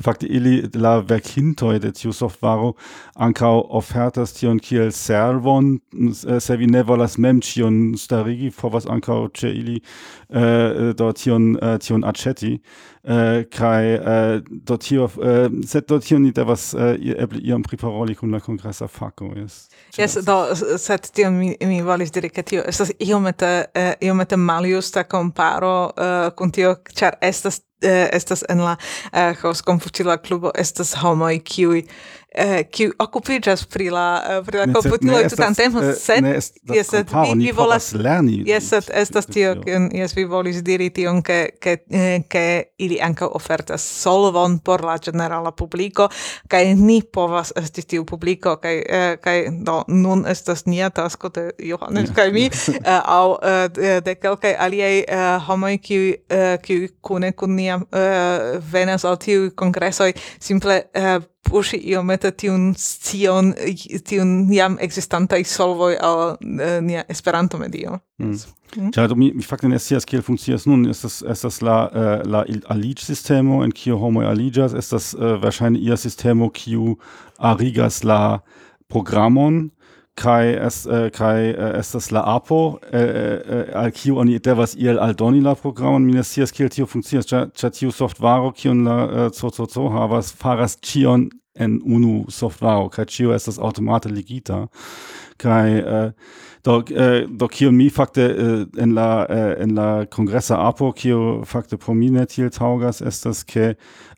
fakti 0.00 0.26
ili 0.26 0.68
la 0.74 1.00
verkintoj 1.00 1.78
de 1.78 1.92
tiu 1.92 2.12
softvaro 2.12 2.72
ankaŭ 3.14 3.52
ofertas 3.68 4.32
tion 4.32 4.58
kiel 4.58 4.92
servon, 4.92 5.78
äh, 5.92 6.40
se 6.40 6.56
vi 6.56 6.66
ne 6.66 6.82
volas 6.82 7.18
mem 7.18 7.40
ĉion 7.40 7.94
starigi, 7.98 8.50
povas 8.50 8.86
ankaŭ 8.86 9.28
ĉe 9.36 9.52
ili 9.52 9.76
äh, 9.76 10.40
äh, 10.40 10.94
do 10.96 11.12
tion, 11.12 11.58
tion 11.80 12.04
aĉeti. 12.04 12.58
äh, 13.04 13.44
kai 13.44 13.94
äh, 13.94 14.42
dort 14.48 14.84
hier 14.84 15.10
äh, 15.18 15.50
set 15.66 15.90
dort 15.90 16.04
hier 16.04 16.18
nicht 16.18 16.38
äh, 16.38 16.46
was 16.46 16.74
äh, 16.74 16.94
eble 16.94 17.38
äh, 17.38 17.48
iom 17.48 17.62
priparoli 17.62 18.14
kun 18.14 18.30
la 18.30 18.40
kongresa 18.40 18.88
fako 18.88 19.32
ist. 19.32 19.70
Yes, 19.96 20.14
do 20.14 20.54
set 20.54 21.12
tion 21.14 21.38
mi, 21.38 21.56
mi 21.60 21.84
volis 21.84 22.12
dire 22.12 22.30
che 22.30 22.42
tio 22.42 22.62
estas 22.62 22.92
iomete 22.98 23.70
eh, 23.74 23.96
iomete 24.00 24.36
maljusta 24.36 25.04
comparo 25.04 25.92
eh, 25.96 26.30
kun 26.36 26.52
tio 26.52 26.76
char 26.94 27.18
estas 27.20 27.62
eh, 27.82 28.08
estas 28.12 28.44
en 28.48 28.58
la 28.58 28.76
eh, 29.12 29.34
hos 29.42 29.62
konfuĉila 29.62 30.18
klubo 30.18 30.52
estas 30.54 30.94
homoi 31.02 31.40
kiui 31.40 31.86
Eh, 32.34 32.62
kiu 32.72 32.88
uh, 32.88 32.94
okupiĝas 33.04 33.66
pri 33.68 33.90
la 33.92 34.06
uh, 34.24 34.38
pri 34.46 34.62
la 34.62 34.66
komputilo 34.72 35.18
tutan 35.28 35.52
tempon, 35.52 35.84
sed 36.00 36.24
jes, 36.24 36.88
sed 36.88 37.10
vi, 37.36 37.50
volas 37.52 37.90
lerni. 37.92 38.38
Jes, 38.48 38.70
sed 38.72 38.86
estas 38.96 39.26
tio, 39.28 39.50
jes 39.92 40.14
vi 40.16 40.24
volis 40.24 40.62
diri 40.64 40.88
tion, 40.96 41.20
ke 41.20 41.58
ke 41.60 41.74
eh, 41.92 42.22
ke 42.32 42.44
ili 42.80 42.96
ankaŭ 43.04 43.28
ofertas 43.36 43.84
solvon 43.84 44.56
por 44.64 44.80
la 44.80 44.94
ĝenerala 44.96 45.52
publiko, 45.52 46.06
kaj 46.48 46.72
ni 46.78 47.02
povas 47.02 47.52
esti 47.60 47.84
tiu 47.90 48.06
publiko, 48.08 48.56
kaj 48.62 48.80
kaj 49.20 49.36
do 49.66 49.82
nun 49.92 50.24
estas 50.28 50.64
nia 50.64 50.88
tasko 50.88 51.28
de 51.28 51.50
Johannes 51.60 52.14
kaj 52.16 52.32
mi 52.32 52.46
aŭ 53.18 53.26
de 54.08 54.16
kelkaj 54.22 54.54
aliaj 54.56 55.04
homoj 55.50 55.74
kiu 55.84 56.16
kiuj 56.64 56.88
kune 57.04 57.34
kun 57.36 57.58
nia 57.60 57.76
venas 58.72 59.04
al 59.04 59.20
tiuj 59.20 59.52
kongresoj 59.52 60.12
simple 60.40 60.80
puŝi 61.42 61.78
iomete 61.92 62.30
tiun 62.38 62.72
scion, 62.78 63.52
tiun 64.08 64.34
jam 64.54 64.78
ekzistantaj 64.80 65.42
solvoj 65.48 65.96
al 66.00 66.20
uh, 66.34 66.76
nia 66.84 67.04
Esperanto-medio. 67.08 67.98
Mm. 68.22 68.38
Mm. 68.76 69.18
Mi, 69.18 69.32
mi 69.34 69.44
fakte 69.44 69.68
ne 69.68 69.78
scias 69.78 70.06
kiel 70.08 70.22
funkcias 70.24 70.64
nun, 70.66 70.86
estas, 70.88 71.20
estas 71.28 71.60
la, 71.60 71.76
uh, 71.90 72.12
la 72.24 72.44
aliĝ-sistemo, 72.72 73.62
en 73.66 73.74
kiu 73.76 73.98
homoj 74.00 74.24
aliĝas, 74.30 74.76
estas 74.78 75.12
uh, 75.18 75.36
verŝajne 75.42 75.82
ia 75.82 75.98
sistemo 76.00 76.48
kiu 76.54 76.96
arigas 77.38 78.02
la 78.04 78.40
programon, 78.88 79.66
kai 80.16 80.54
es 80.54 80.86
äh, 80.86 81.10
kai 81.10 81.50
äh, 81.50 81.78
estas 81.78 82.10
la 82.10 82.24
apo 82.24 82.78
äh, 82.92 82.98
äh, 82.98 83.70
äh 83.70 83.72
al 83.72 83.92
kiu 83.92 84.18
oni 84.18 84.38
devas 84.40 84.74
iel 84.74 84.98
aldoni 84.98 85.40
la 85.40 85.54
programon 85.54 86.04
mi 86.04 86.12
ne 86.12 86.22
scias 86.22 86.52
kiel 86.52 86.68
tio 86.68 86.86
funkcias 86.86 87.26
ĉar 87.26 87.70
tiu 87.72 87.90
softvaro 87.90 88.52
kiun 88.52 88.84
la 88.84 88.98
äh, 89.04 89.30
CCC 89.30 89.88
havas 89.90 90.32
faras 90.32 90.78
Chion 90.82 91.30
en 91.54 91.80
unu 91.84 92.24
softvaro 92.28 92.88
kaj 92.88 93.06
ĉio 93.06 93.34
estas 93.34 93.58
Automate 93.58 94.08
ligita 94.08 94.66
kai 95.42 95.78
eh, 95.80 96.10
doch 96.62 96.90
eh, 96.90 97.26
doch 97.28 97.50
kio 97.50 97.72
mi 97.72 97.90
fakte 97.90 98.22
eh, 98.22 98.78
äh, 98.78 98.82
en 98.82 98.94
la 98.94 99.26
eh, 99.28 99.62
en 99.62 99.74
la 99.74 100.06
kongresa 100.06 100.58
apo 100.58 100.92
kio 100.92 101.42
fakte 101.44 101.76
por 101.76 101.94
mi 101.94 102.10
ne 102.10 102.22
estas 102.22 103.44
ke 103.44 103.76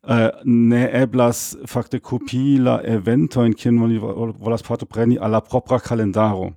eh, 0.09 0.31
ne 0.45 0.91
eblas 0.93 1.57
fakte 1.67 2.01
kopii 2.01 2.59
la 2.59 2.81
eventojn 2.85 3.55
kiun 3.55 3.99
volas 4.39 4.63
partopreni 4.63 5.19
al 5.19 5.31
la 5.31 5.41
propra 5.41 5.79
kalendaro 5.81 6.53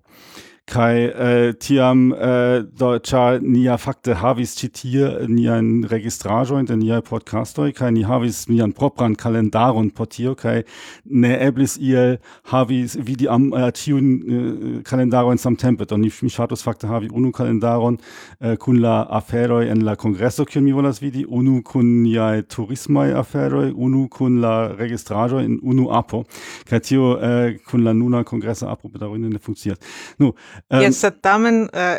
kai 0.68 1.06
äh, 1.06 1.54
tiam 1.54 2.12
äh, 2.12 2.64
cha 3.02 3.40
nia 3.40 3.78
fakte 3.78 4.22
havis 4.22 4.56
citie 4.56 5.26
nian 5.28 5.86
registrajo 5.86 6.60
in 6.60 6.66
nia 6.80 7.02
podcasto 7.02 7.72
kai 7.74 7.92
ni 7.92 8.04
havis 8.04 8.50
nian 8.50 8.74
propran 8.74 9.16
kalendaron 9.16 9.92
portio 9.92 10.36
kai 10.36 10.66
ne 11.06 11.38
eblis 11.40 11.78
il 11.78 12.20
havis 12.52 12.98
wie 13.08 13.16
die 13.16 13.30
am 13.30 13.54
äh, 13.54 13.72
tiun 13.72 14.84
äh, 14.84 15.32
in 15.32 15.38
sam 15.38 15.56
tempe 15.56 15.86
do 15.86 15.98
ni 15.98 16.12
mi 16.22 16.30
shatus 16.30 16.64
fakte 16.64 16.88
havi 16.88 17.10
unu 17.12 17.32
kalendaron 17.32 17.98
äh, 18.42 18.58
kun 18.58 18.82
la 18.82 19.04
aferoi 19.04 19.70
en 19.70 19.82
la 19.86 19.96
congresso 19.96 20.44
kiun 20.44 20.66
mi 20.66 20.74
volas 20.74 21.02
vidi 21.02 21.26
unu 21.26 21.62
kun 21.64 22.04
nia 22.04 22.42
turismai 22.44 23.14
aferoi 23.14 23.72
unu 23.72 24.10
kun 24.10 24.42
la 24.42 24.68
registrajo 24.68 25.40
in 25.40 25.60
unu 25.64 25.92
apo. 25.92 26.26
Kai 26.70 26.80
tio 26.80 27.18
äh, 27.22 27.58
kun 27.66 27.84
la 27.84 27.94
nuna 27.94 28.24
congresso 28.24 28.68
apo 28.68 28.90
bedarin 28.90 29.30
ne 29.30 29.40
funktioniert. 29.40 29.80
Nu 30.18 30.34
Um, 30.70 30.82
yes, 30.82 31.02
sed 31.04 31.20
tamen 31.22 31.64
uh, 31.70 31.98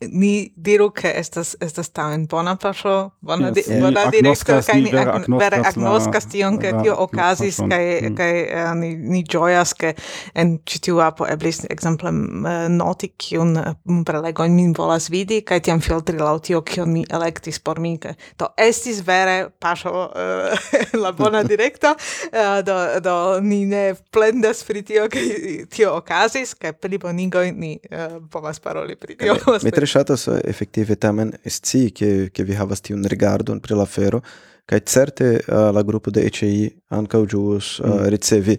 ni 0.00 0.52
diru 0.56 0.90
ke 0.90 1.12
estas 1.20 1.54
estas 1.64 1.90
tamen 1.94 2.26
bona 2.30 2.56
paŝo, 2.60 2.94
bona 3.20 3.50
yes, 3.52 3.68
di, 3.68 3.80
bona 3.82 4.06
direkto 4.12 4.58
kaj 4.64 4.78
ni 4.80 4.92
vere 5.38 5.60
agnoskas 5.70 6.28
tion 6.32 6.58
ke 6.62 6.72
tio 6.82 6.96
okazis 7.04 7.60
kaj 7.62 8.14
kaj 8.18 8.32
uh, 8.44 8.72
ni 8.80 8.94
ni 8.96 9.22
ĝojas 9.24 9.74
ke 9.78 9.94
en 10.34 10.56
ĉi 10.64 10.82
tiu 10.88 11.00
apo 11.04 11.28
eblis 11.30 11.62
ekzemple 11.70 12.12
uh, 12.12 12.50
noti 12.72 13.12
kiun 13.18 13.56
uh, 13.60 13.72
prelegojn 14.06 14.56
min 14.56 14.74
volas 14.76 15.10
vidi 15.12 15.40
kaj 15.46 15.62
tiam 15.68 15.82
filtri 15.84 16.18
laŭ 16.20 16.36
tio 16.48 16.62
kion 16.66 16.92
mi 16.92 17.04
elektis 17.10 17.60
por 17.60 17.80
mi 17.80 17.96
ke 18.00 18.14
to 18.40 18.50
estis 18.60 19.02
vere 19.06 19.50
paŝo 19.60 19.94
uh, 20.08 20.68
la 21.02 21.12
bona 21.12 21.42
direkto. 21.42 21.94
Uh, 22.32 22.62
do 22.64 23.00
do 23.00 23.40
ni 23.40 23.64
ne 23.66 23.94
plendas 24.10 24.64
pri 24.64 24.82
tio 24.82 25.08
ke 25.08 25.66
tio 25.70 25.94
okazis 25.96 26.54
kaj 26.54 26.72
plibonigoj 26.72 27.52
ni 27.52 27.73
ni 27.74 27.80
uh, 27.90 28.18
povas 28.30 28.60
paroli 28.60 28.96
pri 28.96 29.16
tio. 29.18 29.36
Mi 29.62 29.72
tre 29.74 29.86
ŝatas 29.86 30.28
eh, 30.28 30.40
efektive 30.50 30.96
tamen 30.96 31.32
scii 31.46 31.90
ke 31.90 32.10
ke 32.34 32.46
vi 32.46 32.58
havas 32.58 32.84
tiun 32.84 33.04
rigardon 33.10 33.60
pri 33.60 33.78
la 33.78 33.86
fero 33.86 34.22
kaj 34.70 34.80
certe 34.88 35.30
uh, 35.36 35.70
la 35.74 35.82
grupo 35.82 36.10
de 36.10 36.24
ECI 36.28 36.70
ankaŭ 36.96 37.24
ĵus 37.28 37.78
uh, 37.80 37.86
mm. 37.86 38.10
ricevi 38.14 38.58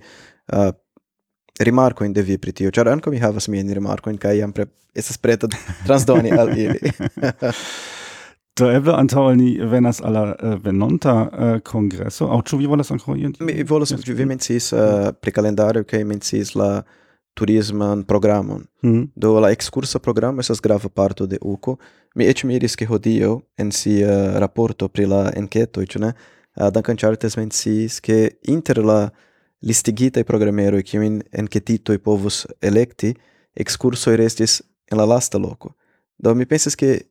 uh, 0.53 0.69
rimarco 1.59 2.05
in 2.05 2.13
devi 2.13 2.37
pri 2.37 2.51
tio, 2.51 2.71
ĉar 2.71 2.91
ankaŭ 2.91 3.13
mi 3.13 3.21
havas 3.23 3.47
miajn 3.49 3.73
rimarkojn 3.79 4.17
kaj 4.21 4.37
jam 4.41 4.53
pre 4.53 4.67
estas 4.95 5.17
preta 5.17 5.49
transdoni 5.85 6.31
al 6.35 6.51
ili. 6.57 6.79
Do 8.59 8.69
eble 8.71 8.93
antaŭ 8.95 9.25
ni 9.35 9.57
venas 9.67 9.97
al 9.99 10.15
la 10.15 10.53
venonta 10.63 11.15
uh, 11.23 11.55
kongreso, 11.65 12.29
aŭ 12.31 12.39
ĉu 12.47 12.61
vi 12.61 12.69
volas 12.71 12.91
ankaŭ 12.93 13.17
ion? 13.19 13.33
Mi 13.43 13.63
volas, 13.67 13.91
vi 14.05 14.27
menciis 14.27 14.69
uh, 14.75 15.09
pri 15.19 15.33
kalendario 15.35 15.83
kaj 15.87 16.05
menciis 16.07 16.53
la 16.55 16.69
turisman 17.35 18.03
programon. 18.07 18.63
Mm. 18.83 19.09
Do 19.15 19.39
la 19.39 19.51
excursa 19.51 19.99
programo 19.99 20.39
estas 20.41 20.61
grava 20.63 20.89
parto 20.89 21.27
de 21.27 21.37
UCO. 21.41 21.75
Mi 22.15 22.27
eĉ 22.31 22.45
miris 22.47 22.77
ke 22.79 22.87
hodiaŭ 22.87 23.35
en 23.59 23.71
sia 23.75 24.07
uh, 24.07 24.37
raporto 24.39 24.87
pri 24.87 25.07
la 25.11 25.21
enketoj, 25.35 25.85
ĉu 25.91 26.01
ne, 26.05 26.13
uh, 26.15 26.69
Duncan 26.71 26.97
Chartes 26.97 27.35
menciis 27.35 27.99
ke 27.99 28.37
inter 28.47 28.79
la 28.79 28.99
listigitaj 29.65 30.23
programeroj 30.23 30.83
kiujn 30.87 31.19
enketitoj 31.43 31.97
povus 32.05 32.45
elekti, 32.61 33.11
ekskursoj 33.55 34.15
restis 34.21 34.61
en 34.91 35.01
la 35.01 35.07
lasta 35.09 35.41
loko. 35.41 35.73
Do 36.17 36.31
mi 36.35 36.47
pensas 36.47 36.77
ke 36.79 37.01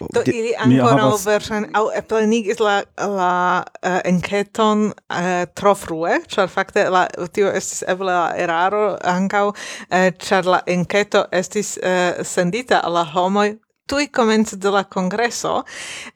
Oh, 0.00 0.06
Do 0.12 0.22
de, 0.22 0.32
ili 0.32 0.54
ancora 0.58 1.02
havas... 1.02 1.24
version, 1.24 1.66
au 1.74 1.90
plenigis 2.08 2.58
la 2.58 2.82
la 2.96 3.64
uh, 3.82 4.00
enketon 4.04 4.92
uh, 5.10 5.44
tro 5.54 5.74
frue, 5.74 6.20
char 6.28 6.48
fakte 6.48 6.88
la 6.90 7.06
tio 7.32 7.52
estis 7.52 7.84
eble 7.88 8.12
la 8.12 8.32
eraro 8.36 8.96
ancau, 9.04 9.48
uh, 9.48 9.56
eh, 9.90 10.10
char 10.18 10.44
la 10.44 10.60
enketo 10.66 11.26
estis 11.32 11.76
uh, 11.82 12.24
sendita 12.24 12.82
alla 12.84 13.06
homoi 13.14 13.56
tui 13.86 14.08
comence 14.10 14.56
de 14.56 14.70
la 14.70 14.84
congresso, 14.84 15.62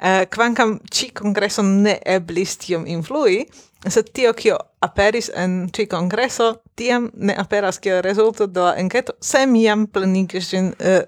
uh, 0.03 0.27
quancam 0.35 0.79
ci 0.91 1.13
congresso 1.13 1.63
ne 1.63 1.99
eblis 2.05 2.57
tiom 2.59 2.87
influi, 2.87 3.45
sed 3.89 4.11
tio 4.13 4.33
kio 4.37 4.59
aperis 4.83 5.31
en 5.37 5.71
ci 5.73 5.87
congresso, 5.87 6.55
tiam 6.77 7.11
ne 7.15 7.35
aperas 7.39 7.79
kio 7.79 8.01
resulto 8.03 8.47
de 8.47 8.61
la 8.61 8.75
enketo, 8.77 9.15
sem 9.21 9.55
iam 9.57 9.87
plenigis 9.87 10.51
gin 10.51 10.73
eh, 10.79 11.05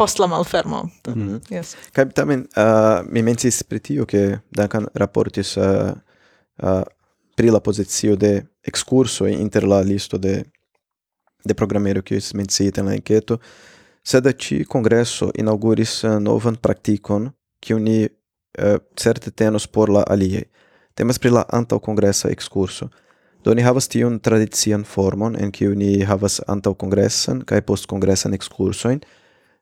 post 0.00 0.18
la 0.18 0.26
malfermo. 0.26 0.88
Mm 1.06 1.14
-hmm. 1.14 1.56
Yes. 1.56 1.76
Kaj 1.92 2.10
tamen 2.16 2.40
uh, 2.56 3.12
mi 3.12 3.22
mencis 3.22 3.62
pri 3.62 3.78
tio 3.78 4.06
ke 4.06 4.38
Duncan 4.50 4.86
raportis 4.94 5.56
uh, 5.56 5.64
uh, 6.62 6.82
pri 7.36 7.50
la 7.50 7.60
pozicio 7.60 8.16
de 8.16 8.42
excurso 8.62 9.26
inter 9.26 9.64
la 9.64 9.80
listo 9.80 10.18
de 10.18 10.44
de 11.44 11.54
programero 11.54 12.02
que 12.02 12.16
es 12.16 12.34
menciita 12.34 12.80
en 12.80 12.86
la 12.86 12.94
enqueto, 12.94 13.38
sed 14.04 14.26
ĉi 14.26 14.64
congresso 14.64 15.30
inauguris 15.34 16.04
uh, 16.04 16.18
novan 16.20 16.56
practicon 16.56 17.30
que 17.60 17.74
uni 17.74 18.04
uh, 18.04 18.76
certe 18.96 19.30
tenos 19.30 19.66
por 19.66 19.88
la 19.88 20.02
aliaj. 20.02 20.44
Temas 20.94 21.18
pri 21.18 21.30
la 21.30 21.44
antau 21.48 21.80
congressa 21.80 22.28
excurso. 22.28 22.90
Do 23.44 23.54
ni 23.54 23.62
havas 23.62 23.88
tion 23.88 24.20
tradician 24.20 24.84
formon 24.84 25.36
en 25.36 25.50
que 25.52 25.68
uni 25.68 26.04
havas 26.04 26.40
antaŭkongresan 26.46 27.40
kaj 27.48 27.60
postkongresan 27.60 28.34
ekskursojn, 28.36 29.00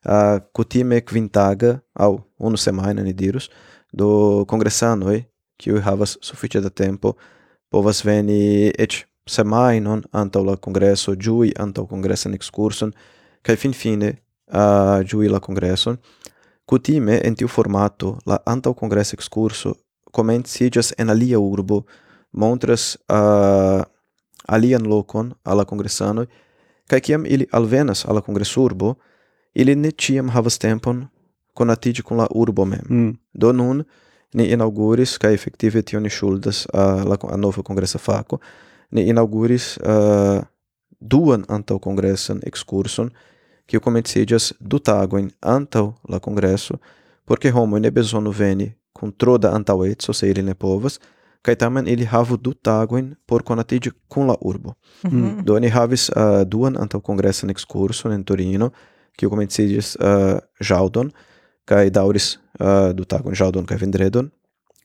uh, 0.09 0.39
kutime 0.53 1.01
quintaga 1.01 1.81
au 1.95 2.21
unu 2.39 2.57
semana 2.57 3.03
ni 3.03 3.13
dirus 3.13 3.51
do 3.93 4.45
congressanoi 4.45 5.25
qui 5.59 5.81
havas 5.81 6.17
sufiĉe 6.21 6.61
da 6.61 6.71
tempo 6.71 7.15
povas 7.71 8.05
veni 8.05 8.73
eĉ 8.79 9.05
semajnon 9.29 10.05
antaŭ 10.13 10.43
la 10.45 10.57
kongreso 10.57 11.15
ĝui 11.15 11.53
antaŭ 11.65 11.87
kongresan 11.87 12.35
ekskurson 12.35 12.93
kaj 13.43 13.57
finfine 13.57 14.15
uh, 14.15 15.05
ĝui 15.05 15.29
la 15.29 15.41
kongreson 15.41 15.99
kutime 16.69 17.21
en 17.25 17.35
tiu 17.35 17.49
formato 17.49 18.17
la 18.27 18.39
antaŭ 18.47 18.73
kongresa 18.75 19.17
ekskurso 19.17 19.75
komenciĝas 20.13 20.95
en 20.99 21.11
alia 21.11 21.39
urbo 21.41 21.83
montras 22.33 22.97
uh, 23.13 23.83
alian 24.49 24.87
lokon 24.89 25.35
al 25.45 25.61
la 25.61 25.65
kongresanoj 25.65 26.27
kaj 26.89 27.01
kiam 27.01 27.27
ili 27.27 27.47
alvenas 27.53 28.07
al 28.07 28.15
la 28.15 28.25
kongresurbo 28.25 28.95
ili 29.59 29.75
ne 29.77 29.91
ciam 29.91 30.29
havas 30.31 30.59
tempon 30.59 31.07
conatigi 31.55 32.03
con 32.03 32.19
la 32.19 32.27
urbo 32.31 32.65
mem. 32.65 32.87
Mm. 32.89 33.17
Do 33.33 33.53
nun 33.53 33.85
ni 34.35 34.45
inauguris 34.53 35.19
ca 35.19 35.31
effective 35.31 35.83
tion 35.83 36.03
ni 36.03 36.11
shuldas 36.11 36.67
a, 36.73 37.05
la 37.05 37.17
a 37.31 37.37
nova 37.37 37.63
congressa 37.63 37.99
faco, 37.99 38.39
Ni 38.91 39.03
inauguris 39.03 39.77
uh, 39.77 40.41
duan 41.01 41.45
antaŭ 41.49 41.77
kongresan 41.79 42.41
ekskurson 42.47 43.11
kiu 43.67 43.81
comencidias 43.81 44.53
du 44.61 44.79
tagoin 44.79 45.29
antau 45.41 45.93
la 46.09 46.19
congresso, 46.19 46.79
porque 47.25 47.51
homo 47.51 47.79
ne 47.79 47.91
besono 47.91 48.31
veni 48.31 48.73
kun 48.93 49.13
tro 49.13 49.37
da 49.39 49.53
antaŭeco 49.53 50.13
se 50.13 50.31
ili 50.31 50.43
ne 50.43 50.55
povas 50.55 51.01
kaj 51.43 51.55
tamen 51.55 51.89
ili 51.89 52.05
havu 52.05 52.37
du 52.37 52.55
tagoin 52.55 53.15
por 53.27 53.43
conatigi 53.43 53.91
cum 54.09 54.27
la 54.27 54.37
urbo. 54.41 54.73
Mm 55.05 55.11
-hmm. 55.11 55.43
Do 55.45 55.59
ni 55.59 55.69
havis 55.69 56.09
uh, 56.09 56.43
duan 56.47 56.77
antau 56.77 57.01
congressan 57.01 57.51
ekskurson 57.51 58.13
in 58.13 58.25
Torino 58.25 58.71
kiu 59.19 59.31
komenciĝis 59.33 59.97
uh, 59.97 60.09
eh, 60.09 60.67
jaudon 60.71 61.11
kaj 61.69 61.91
dauris 61.95 62.37
eh, 62.37 62.65
uh, 62.65 62.91
du 62.97 63.05
tagon 63.05 63.37
jaudon 63.37 63.67
kaj 63.69 63.81
vendredon. 63.83 64.31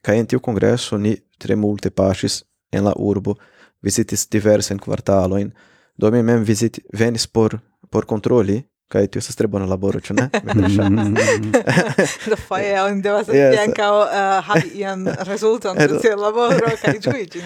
Kaj 0.03 0.19
en 0.19 0.27
tiu 0.27 0.41
kongreso 0.43 0.97
ni 0.99 1.15
tre 1.39 1.55
multe 1.55 1.93
paŝis 1.93 2.41
en 2.73 2.87
la 2.89 2.93
urbo, 2.97 3.37
visitis 3.83 4.25
diversajn 4.27 4.81
kvartalojn, 4.83 5.53
do 5.95 6.11
mi 6.11 6.23
mem 6.23 6.43
visit 6.43 6.79
venis 6.97 7.27
por 7.27 7.59
por 7.93 8.07
kontroli 8.09 8.63
kaj 8.93 9.07
tio 9.07 9.21
estas 9.21 9.37
tre 9.37 9.47
bona 9.49 9.65
laboro, 9.69 9.99
ĉu 10.01 10.15
ne? 10.17 10.27
Do 12.31 12.37
foje 12.47 12.73
oni 12.85 13.01
devas 13.05 13.29
yes. 13.33 13.57
ankaŭ 13.63 13.93
uh, 14.01 14.13
eh, 14.19 14.37
havi 14.49 14.69
ian 14.81 15.07
rezulton 15.29 15.77
de 15.77 15.99
tiu 16.01 16.17
laboro 16.19 16.73
kaj 16.81 16.99
ĝuiĝi. 17.05 17.41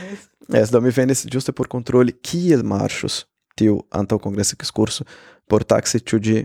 Yes, 0.52 0.72
do 0.72 0.82
mi 0.84 0.92
venis 0.96 1.26
ĝuste 1.32 1.56
por 1.56 1.68
kontroli 1.72 2.16
kiel 2.24 2.64
marŝus 2.68 3.26
tiu 3.60 3.80
antaŭ 3.92 4.20
kongresa 4.24 4.56
ekskurso 4.60 5.08
por 5.48 5.64
taksi 5.64 6.04
ĉu 6.04 6.20
ĝi 6.24 6.38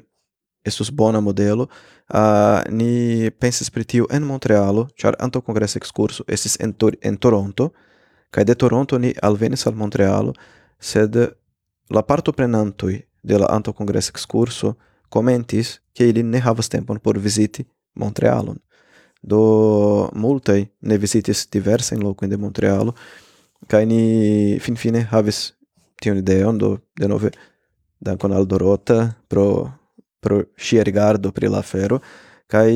estus 0.64 0.90
bona 0.90 1.20
modelo. 1.20 1.68
Uh, 2.08 2.60
ni 2.70 3.30
pensis 3.30 3.70
pri 3.70 3.84
tiu 3.84 4.06
en 4.10 4.24
Montrealo 4.26 4.88
ĉar 5.00 5.16
anto 5.18 5.40
kongresa 5.40 5.78
ekskurso 5.80 6.24
estis 6.28 6.58
en, 6.60 6.74
Tor 6.74 6.96
en 7.00 7.16
Toronto 7.16 7.70
kaj 8.30 8.44
de 8.44 8.54
Toronto 8.54 8.98
ni 8.98 9.14
alvenis 9.22 9.66
al 9.66 9.74
Montrealo 9.74 10.34
sed 10.80 11.16
la 11.88 12.02
partoprenantoj 12.02 12.98
de 13.22 13.38
la 13.38 13.48
anto 13.48 13.72
kongresa 13.72 14.12
ekskurso 14.12 14.74
komentis 15.08 15.78
ke 15.96 16.08
ili 16.08 16.22
ne 16.22 16.40
havas 16.40 16.68
tempon 16.68 16.98
por 16.98 17.18
viziti 17.18 17.64
Montrealon. 17.94 18.58
Do 19.22 20.08
multaj 20.14 20.66
ne 20.80 20.98
vizitis 20.98 21.46
diversajn 21.46 22.02
lokojn 22.02 22.30
de 22.30 22.36
Montrealo 22.36 22.94
kaj 23.68 23.86
ni 23.86 24.58
finfine 24.60 25.06
havis 25.10 25.52
tiun 26.02 26.18
ideon 26.18 26.58
do 26.58 26.76
denove 26.98 27.30
dankon 28.00 28.32
al 28.32 28.46
Dorota 28.46 29.14
pro 29.28 29.70
pro 30.22 30.42
ŝia 30.56 30.84
rigardo 30.86 31.32
pri 31.34 31.50
la 31.52 31.60
afero 31.66 32.00
kaj 32.52 32.68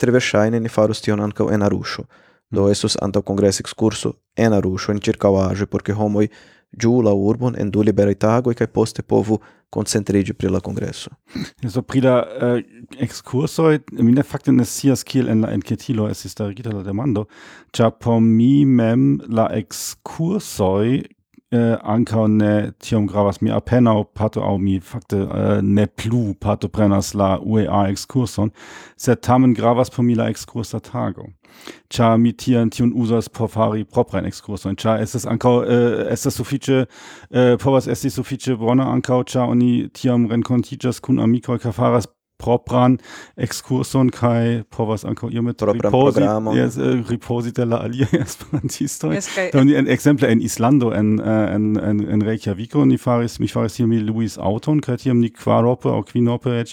tre 0.00 0.14
verŝajne 0.16 0.60
ni 0.60 0.72
faros 0.72 1.02
tion 1.04 1.20
ankaŭ 1.20 1.50
en 1.54 1.64
Aruŝo. 1.66 2.04
Do 2.50 2.64
mm. 2.64 2.72
estos 2.72 2.96
antaŭ 3.04 3.22
kongres 3.28 3.60
ekskurso 3.60 4.14
en 4.36 4.56
Aruŝo 4.56 4.94
en 4.94 5.02
ĉirkaŭaĵo, 5.04 5.68
por 5.68 5.84
ke 5.84 5.96
homoj 5.96 6.28
ĝuu 6.80 7.02
la 7.04 7.12
urbon 7.16 7.56
en 7.60 7.70
du 7.72 7.82
liberaj 7.84 8.16
tagoj 8.24 8.54
kaj 8.56 8.68
poste 8.72 9.02
povu 9.02 9.38
koncentriĝi 9.72 10.34
pri 10.36 10.50
la 10.52 10.60
kongreso. 10.64 11.12
So 11.72 11.82
pri 11.84 12.02
la 12.04 12.16
uh, 12.24 12.60
ekskursoj 13.04 13.78
mi 14.00 14.12
ne 14.16 14.24
fakte 14.24 14.52
ne 14.52 14.64
scias 14.64 15.04
kiel 15.04 15.28
en 15.32 15.44
la 15.44 15.52
enketilo 15.56 16.08
estis 16.08 16.32
starigita 16.36 16.72
la 16.72 16.84
demando, 16.86 17.26
ĉar 17.76 17.94
por 18.00 18.20
mi 18.24 18.64
mem 18.64 19.18
la 19.28 19.48
ekskursoj 19.60 21.02
ankaŭ 21.52 22.26
ne 22.28 22.70
tiom 22.78 23.06
gravas. 23.08 23.40
Mi 23.40 23.50
apenaŭ 23.50 24.04
pato 24.14 24.42
aŭ 24.44 24.58
mi 24.58 24.80
fakte 24.80 25.16
äh, 25.16 25.62
ne 25.62 25.86
plu 25.86 26.34
pato 26.40 26.68
prenas 26.68 27.14
la 27.14 27.38
UEA 27.40 27.88
exkurson 27.88 28.50
sed 28.96 29.20
tamen 29.20 29.54
gravas 29.54 29.90
por 29.90 30.04
mi 30.04 30.14
la 30.14 30.28
exkursa 30.28 30.80
tago. 30.80 31.28
Ĉar 31.88 32.18
mi 32.20 32.32
tian 32.32 32.70
tiun 32.70 32.92
uzas 32.94 33.28
por 33.28 33.48
fari 33.48 33.84
proprajn 33.84 34.28
ekskursojn 34.28 34.76
ĉar 34.76 35.00
estas 35.02 35.24
ankaŭ 35.26 35.54
äh, 35.64 36.12
estas 36.12 36.36
sufiĉe 36.36 36.84
äh, 36.84 37.56
povas 37.56 37.88
esti 37.88 38.10
sufiĉe 38.10 38.56
bona 38.56 38.90
ankaŭ 38.92 39.22
ĉar 39.24 39.48
oni 39.48 39.88
tiam 39.88 40.28
renkontiĝas 40.28 41.00
kun 41.00 41.18
amikoj 41.24 41.58
kaj 41.64 41.72
faras 41.72 42.06
propran 42.38 42.98
excurson 43.36 44.10
kai 44.14 44.62
povas 44.70 45.04
ankaŭ 45.04 45.30
iom 45.34 45.50
ripozi 45.50 46.22
yes, 46.54 46.78
eh, 46.78 47.02
ripozi 47.10 47.52
de 47.52 47.64
la 47.66 47.82
alia 47.86 48.08
esperantisto 48.26 49.12
yes, 49.12 49.28
kai... 49.34 49.50
do 49.52 49.64
ni 49.64 49.74
en 49.74 49.88
ekzemple 49.90 50.28
en 50.28 50.40
Islando 50.40 50.92
en 50.94 51.18
eh, 51.18 51.54
en 51.54 51.76
en 51.76 52.00
en 52.08 52.22
reykjavik 52.22 52.74
ni 52.86 52.98
faris 52.98 53.38
mi 53.40 53.48
faris 53.48 53.76
hier 53.76 53.88
mi 53.88 53.98
Luis 53.98 54.38
Auton 54.38 54.80
kai 54.80 54.96
hier 55.02 55.14
ni 55.14 55.30
quarope 55.30 55.88
au 55.88 56.02
quinope 56.02 56.46
uh, 56.48 56.64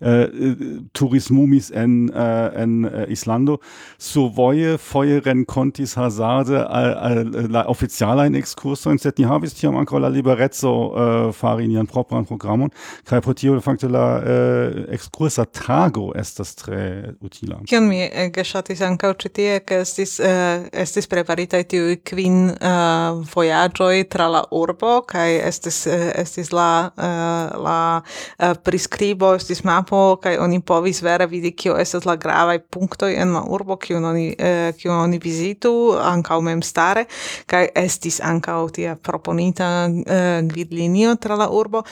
eh, 0.00 0.56
turismumis 0.94 1.70
en 1.70 2.10
uh, 2.14 2.62
en 2.62 2.86
Islando. 3.08 3.58
Survoje 3.98 4.78
feueren 4.78 5.44
contis 5.46 5.96
hazarde 5.96 6.64
al, 6.68 6.94
al 6.94 7.48
la 7.50 7.64
oficialajn 7.68 8.34
ekskursojn 8.34 8.98
set 8.98 9.18
ni 9.18 9.24
havis 9.24 9.54
hier 9.60 9.74
anko 9.76 9.98
la 9.98 10.08
liberezzo 10.08 10.72
uh, 10.72 11.32
fari 11.32 11.68
nian 11.68 11.86
propran 11.86 12.24
programon. 12.24 12.70
Kai 13.04 13.20
pro 13.20 13.34
fakte 13.60 13.88
la 13.88 14.04
uh, 14.18 14.92
excursa 15.02 15.44
tago 15.44 16.12
estas 16.14 16.54
tre 16.54 17.14
utila. 17.20 17.58
Kion 17.66 17.88
mi 17.90 17.98
eh, 18.04 18.10
ege 18.26 18.44
ŝatis 18.46 18.82
ankaŭ 18.86 19.12
ĉi 19.22 19.30
tie, 19.34 19.50
ke 19.66 19.80
estis, 19.82 20.14
uh, 20.22 20.66
estis 20.84 21.08
preparitaj 21.10 21.62
tiuj 21.72 21.96
kvin 22.06 22.38
uh, 22.52 23.18
vojaĝoj 23.32 24.04
tra 24.12 24.28
la 24.30 24.44
urbo, 24.54 25.00
kaj 25.08 25.26
estis, 25.48 25.82
uh, 25.90 26.06
estis 26.22 26.52
la, 26.54 26.70
uh, 26.94 27.58
la 27.66 27.78
uh, 27.98 28.54
priskribo, 28.64 29.34
estis 29.38 29.64
mapo, 29.66 30.02
kaj 30.22 30.38
oni 30.44 30.62
povis 30.62 31.02
vere 31.02 31.26
vidi 31.30 31.54
kio 31.56 31.76
estas 31.82 32.06
la 32.08 32.16
gravaj 32.16 32.60
punktoj 32.72 33.12
en 33.18 33.34
la 33.36 33.42
urbo, 33.42 33.78
kiun 33.82 34.06
oni, 34.12 34.28
uh, 34.38 34.70
kiun 34.78 34.96
oni 35.00 35.20
vizitu, 35.22 35.72
ankaŭ 35.98 36.40
memstare, 36.46 37.08
kaj 37.50 37.66
estis 37.82 38.20
ankaŭ 38.22 38.60
tia 38.78 38.94
proponita 38.96 39.72
uh, 39.90 40.36
gvidlinio 40.46 41.16
tra 41.18 41.38
la 41.38 41.50
urbo. 41.50 41.82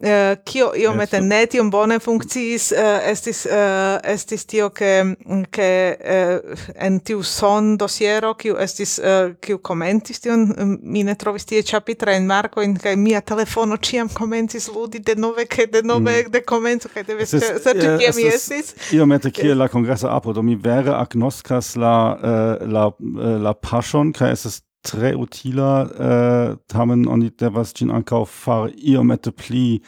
Eh, 0.00 0.36
kio 0.44 0.70
iomete 0.78 1.18
ne 1.20 1.48
un 1.60 1.70
bone 1.70 1.98
funkciis 1.98 2.70
eh, 2.70 3.10
estis 3.10 3.46
eh, 3.46 3.98
estis 4.12 4.44
tio 4.46 4.68
ke 4.70 5.16
ke 5.50 5.70
en 6.86 7.00
tiu 7.00 7.24
son 7.26 7.72
dosiero 7.76 8.30
kiu 8.38 8.54
estis 8.62 9.00
kiu 9.42 9.58
komentis 9.58 10.22
tion 10.22 10.78
mi 10.82 11.02
ne 11.02 11.16
trovis 11.18 11.44
tie 11.50 11.64
chapitra 11.66 12.14
en 12.14 12.28
marko 12.30 12.62
in 12.62 12.76
kaj 12.78 12.94
mia 12.94 13.20
telefono 13.20 13.76
ciam 13.76 14.08
komencis 14.08 14.68
ludi 14.68 15.00
denove 15.00 15.48
de 15.66 15.82
nove 15.82 16.14
mm. 16.22 16.30
de 16.30 16.44
komenco 16.46 16.88
kaj 16.94 17.02
devis 17.02 17.34
serĉi 17.34 17.98
kie 17.98 18.12
mi 18.14 18.28
estis 18.30 18.74
iomete 18.94 19.34
kiel 19.34 19.58
la 19.58 19.66
kongresa 19.66 20.14
apo 20.14 20.32
do 20.32 20.46
mi 20.46 20.54
vere 20.54 20.94
agnoskas 20.94 21.74
la 21.74 22.14
la 22.62 22.86
la 23.42 23.54
paŝon 23.54 24.14
kaj 24.14 24.30
estas 24.38 24.62
tre 24.86 25.14
utila 25.18 25.70
uh, 25.84 26.56
tamen 26.70 27.06
oni 27.10 27.30
devas 27.40 27.74
ĝin 27.76 27.90
ankaŭ 27.94 28.22
fari 28.30 28.76
iomete 28.92 29.32
pli 29.34 29.80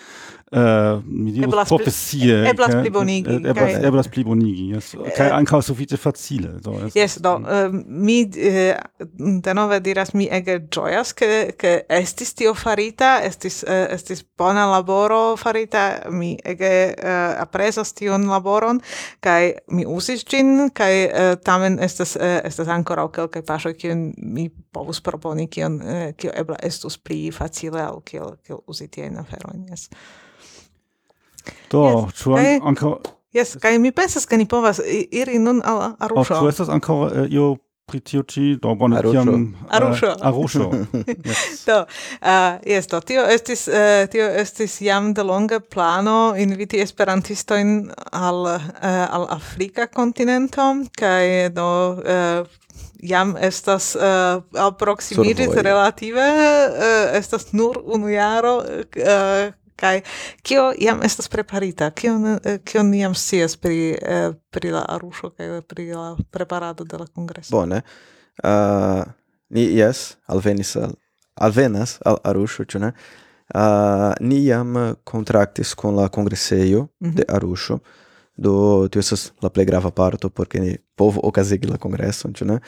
Uh, 0.51 1.03
mi 1.07 1.31
diru 1.31 1.51
profesie 1.69 2.49
eblas 2.51 2.73
pli 2.75 2.91
bonigi 2.91 3.31
eh, 3.31 3.51
eblas, 3.53 3.69
kaj... 3.71 3.85
eblas 3.87 4.09
pli 4.11 4.25
bonigi 4.27 4.65
yes. 4.73 4.89
Eh. 4.99 5.11
kaj 5.15 5.29
uh, 5.29 5.35
ankaŭ 5.37 5.61
sufiĉe 5.63 5.95
facile 5.95 6.57
do 6.65 6.73
es, 6.89 6.97
yes, 6.99 7.13
do 7.23 7.37
uh, 7.39 7.69
mi 7.87 8.17
uh, 8.27 9.05
denove 9.47 9.77
diras 9.79 10.09
mi 10.11 10.25
ege 10.27 10.57
ĝojas 10.75 11.13
ke 11.15 11.29
ke 11.55 11.71
estis 11.95 12.35
tio 12.35 12.57
farita 12.59 13.13
estis 13.29 13.61
uh, 13.63 13.85
estis 13.95 14.25
bona 14.43 14.65
laboro 14.67 15.37
farita 15.39 15.85
mi 16.11 16.33
ege 16.43 16.73
uh, 16.97 17.13
aprezas 17.45 17.95
tion 17.95 18.27
laboron 18.27 18.81
kaj 19.23 19.53
mi 19.71 19.87
uzis 19.87 20.25
ĝin 20.33 20.73
kaj 20.75 20.97
uh, 21.05 21.29
tamen 21.47 21.79
estas 21.79 22.17
uh, 22.19 22.41
estas 22.43 22.73
ankoraŭ 22.75 23.07
kelkaj 23.21 23.45
paŝoj 23.53 23.77
kiun 23.85 24.03
mi 24.19 24.49
povus 24.75 24.99
proponi 24.99 25.47
kion 25.47 25.79
uh, 25.79 26.03
kio 26.19 26.35
ebla 26.35 26.59
estus 26.59 26.99
pli 26.99 27.29
facile 27.31 27.87
aŭ 27.87 28.03
kiel 28.03 28.35
kiel 28.43 28.65
uzi 28.67 28.89
tiajn 28.91 29.23
aferojn 29.23 29.63
jes 29.71 29.87
Do, 31.71 31.87
yes, 31.87 32.21
ĉu 32.23 32.37
kaj... 32.37 32.53
ankaŭ 32.73 32.93
Jes, 33.33 33.55
kaj 33.63 33.79
mi 33.79 33.93
pensas, 33.95 34.27
ke 34.27 34.35
ni 34.41 34.47
povas 34.51 34.81
iri 34.83 35.39
nun 35.39 35.61
al 35.63 35.93
Aruŝo. 36.03 36.41
Ĉu 36.41 36.49
estas 36.51 36.71
ankaŭ 36.75 36.97
eh, 37.07 37.27
io 37.31 37.53
pri 37.91 38.01
tio 38.07 38.23
ĉi 38.27 38.57
do 38.63 38.73
bone 38.79 38.99
tiam 39.05 39.29
eh, 39.31 39.77
Aruŝo. 39.79 40.11
Aruŝo. 40.27 40.67
Do, 41.69 41.77
eh, 42.21 42.59
jes, 42.73 42.89
do 42.91 43.01
tio 43.07 43.23
estis 43.31 43.69
uh, 43.71 44.07
tio 44.11 44.27
estis 44.43 44.81
jam 44.83 45.13
de 45.15 45.23
longa 45.27 45.61
plano 45.61 46.35
inviti 46.39 46.81
esperantistojn 46.83 47.77
al 48.11 48.43
uh, 48.57 48.67
al 48.83 49.29
Afrika 49.31 49.87
kontinento 49.87 50.67
kaj 50.99 51.53
do 51.55 51.69
uh, 51.95 52.51
jam 52.99 53.37
estas 53.39 53.95
uh, 53.95 54.43
alproximiĝis 54.67 55.55
relative 55.55 56.27
uh, 56.27 57.15
estas 57.15 57.53
nur 57.53 57.79
unu 57.85 58.11
jaro 58.11 58.59
uh, 58.59 59.55
Kai 59.81 60.03
kio 60.43 60.73
iam 60.79 61.03
estas 61.03 61.29
preparita? 61.29 61.91
Kio 61.91 62.17
eh, 62.45 62.59
kio 62.65 62.83
ni 62.83 63.01
iam 63.01 63.15
sias 63.15 63.57
pri 63.57 63.97
eh, 64.03 64.33
pri 64.51 64.71
la 64.71 64.85
arusho 64.89 65.31
kai 65.31 65.63
pri 65.63 65.93
la 65.93 66.17
preparado 66.31 66.85
de 66.85 66.99
la 66.99 67.07
kongreso? 67.07 67.57
Bone. 67.57 67.83
Uh, 68.45 69.03
ni 69.49 69.65
yes 69.77 70.17
alvenis 70.27 70.77
al 70.77 70.93
alvenas 71.35 71.99
al 72.05 72.17
arusho 72.25 72.65
ĉu 72.65 72.79
ne? 72.79 72.93
Uh, 73.55 74.13
ni 74.21 74.45
iam 74.45 74.95
contractis 75.05 75.75
con 75.75 75.97
la 75.97 76.09
congresseio 76.09 76.81
mm 76.81 77.09
-hmm. 77.09 77.15
de 77.15 77.25
arusho 77.29 77.79
do 78.41 78.89
tio 78.89 79.01
estas 79.01 79.33
la 79.43 79.49
plej 79.49 79.67
grava 79.67 79.91
parto 79.91 80.29
porque 80.29 80.61
ni 80.61 80.77
povo 80.95 81.21
okazigi 81.23 81.69
la 81.69 81.77
kongreson, 81.77 82.33
ĉu 82.33 82.45
ne? 82.45 82.59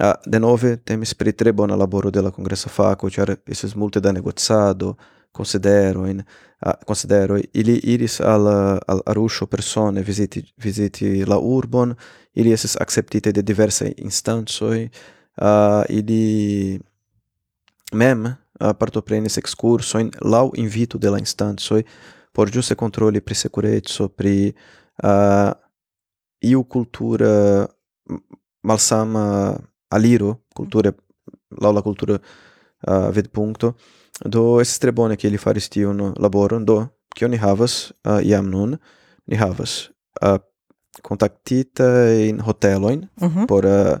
Uh, 0.00 0.12
denove 0.26 0.76
temis 0.76 1.14
pri 1.14 1.32
tre 1.32 1.52
bona 1.52 1.76
laboro 1.76 2.10
de 2.10 2.22
la 2.22 2.30
kongresa 2.30 2.68
fako, 2.68 3.10
ĉar 3.10 3.36
estis 3.46 3.74
multe 3.74 4.00
da 4.00 4.12
negocado, 4.12 4.94
considero 5.38 6.02
uh, 6.02 6.72
considero 6.84 7.38
ili 7.52 7.80
iris 7.94 8.20
al 8.20 8.46
al 8.86 9.00
arusho 9.06 9.46
persone 9.46 10.02
visiti 10.02 10.42
visiti 10.56 11.24
la 11.24 11.38
urbon 11.38 11.94
ili 12.34 12.52
es 12.52 12.76
acceptite 12.76 13.32
de 13.32 13.42
diverse 13.42 13.92
instansoi 13.96 14.90
uh, 15.40 15.82
ili 15.88 16.80
mem 17.92 18.24
uh, 18.24 18.34
partoprenis 18.78 19.36
excurso 19.36 19.98
in 19.98 20.10
lau 20.20 20.50
invito 20.54 20.98
de 20.98 21.10
la 21.10 21.18
instansoi 21.18 21.84
por 22.32 22.50
giuste 22.50 22.74
controlli 22.74 23.20
pri 23.20 23.34
securezzo 23.34 24.08
pri 24.08 24.54
uh, 25.02 25.52
iu 26.40 26.64
cultura 26.64 27.66
malsama 28.62 29.56
aliro 29.88 30.38
cultura 30.54 30.92
lau 31.60 31.72
la 31.72 31.82
cultura 31.82 32.14
uh, 32.14 33.10
ved 33.14 33.28
punto 33.30 33.74
Do 34.24 34.60
estas 34.60 34.78
tre 34.82 34.92
bone 34.92 35.16
ke 35.16 35.28
ili 35.28 35.38
faris 35.38 35.68
tiun 35.68 36.12
laboron, 36.18 36.64
do 36.64 36.86
kion 37.14 37.30
ni 37.30 37.38
havas 37.38 37.92
uh, 38.04 38.18
jam 38.24 38.50
nun, 38.50 38.76
ni 39.26 39.36
havas 39.36 39.88
eh, 40.22 40.34
uh, 40.34 40.38
kontaktitajn 41.02 42.40
hotelojn 42.40 43.06
uh 43.20 43.28
mhm. 43.28 43.38
-huh. 43.38 43.46
por 43.46 43.64
uh, 43.64 43.98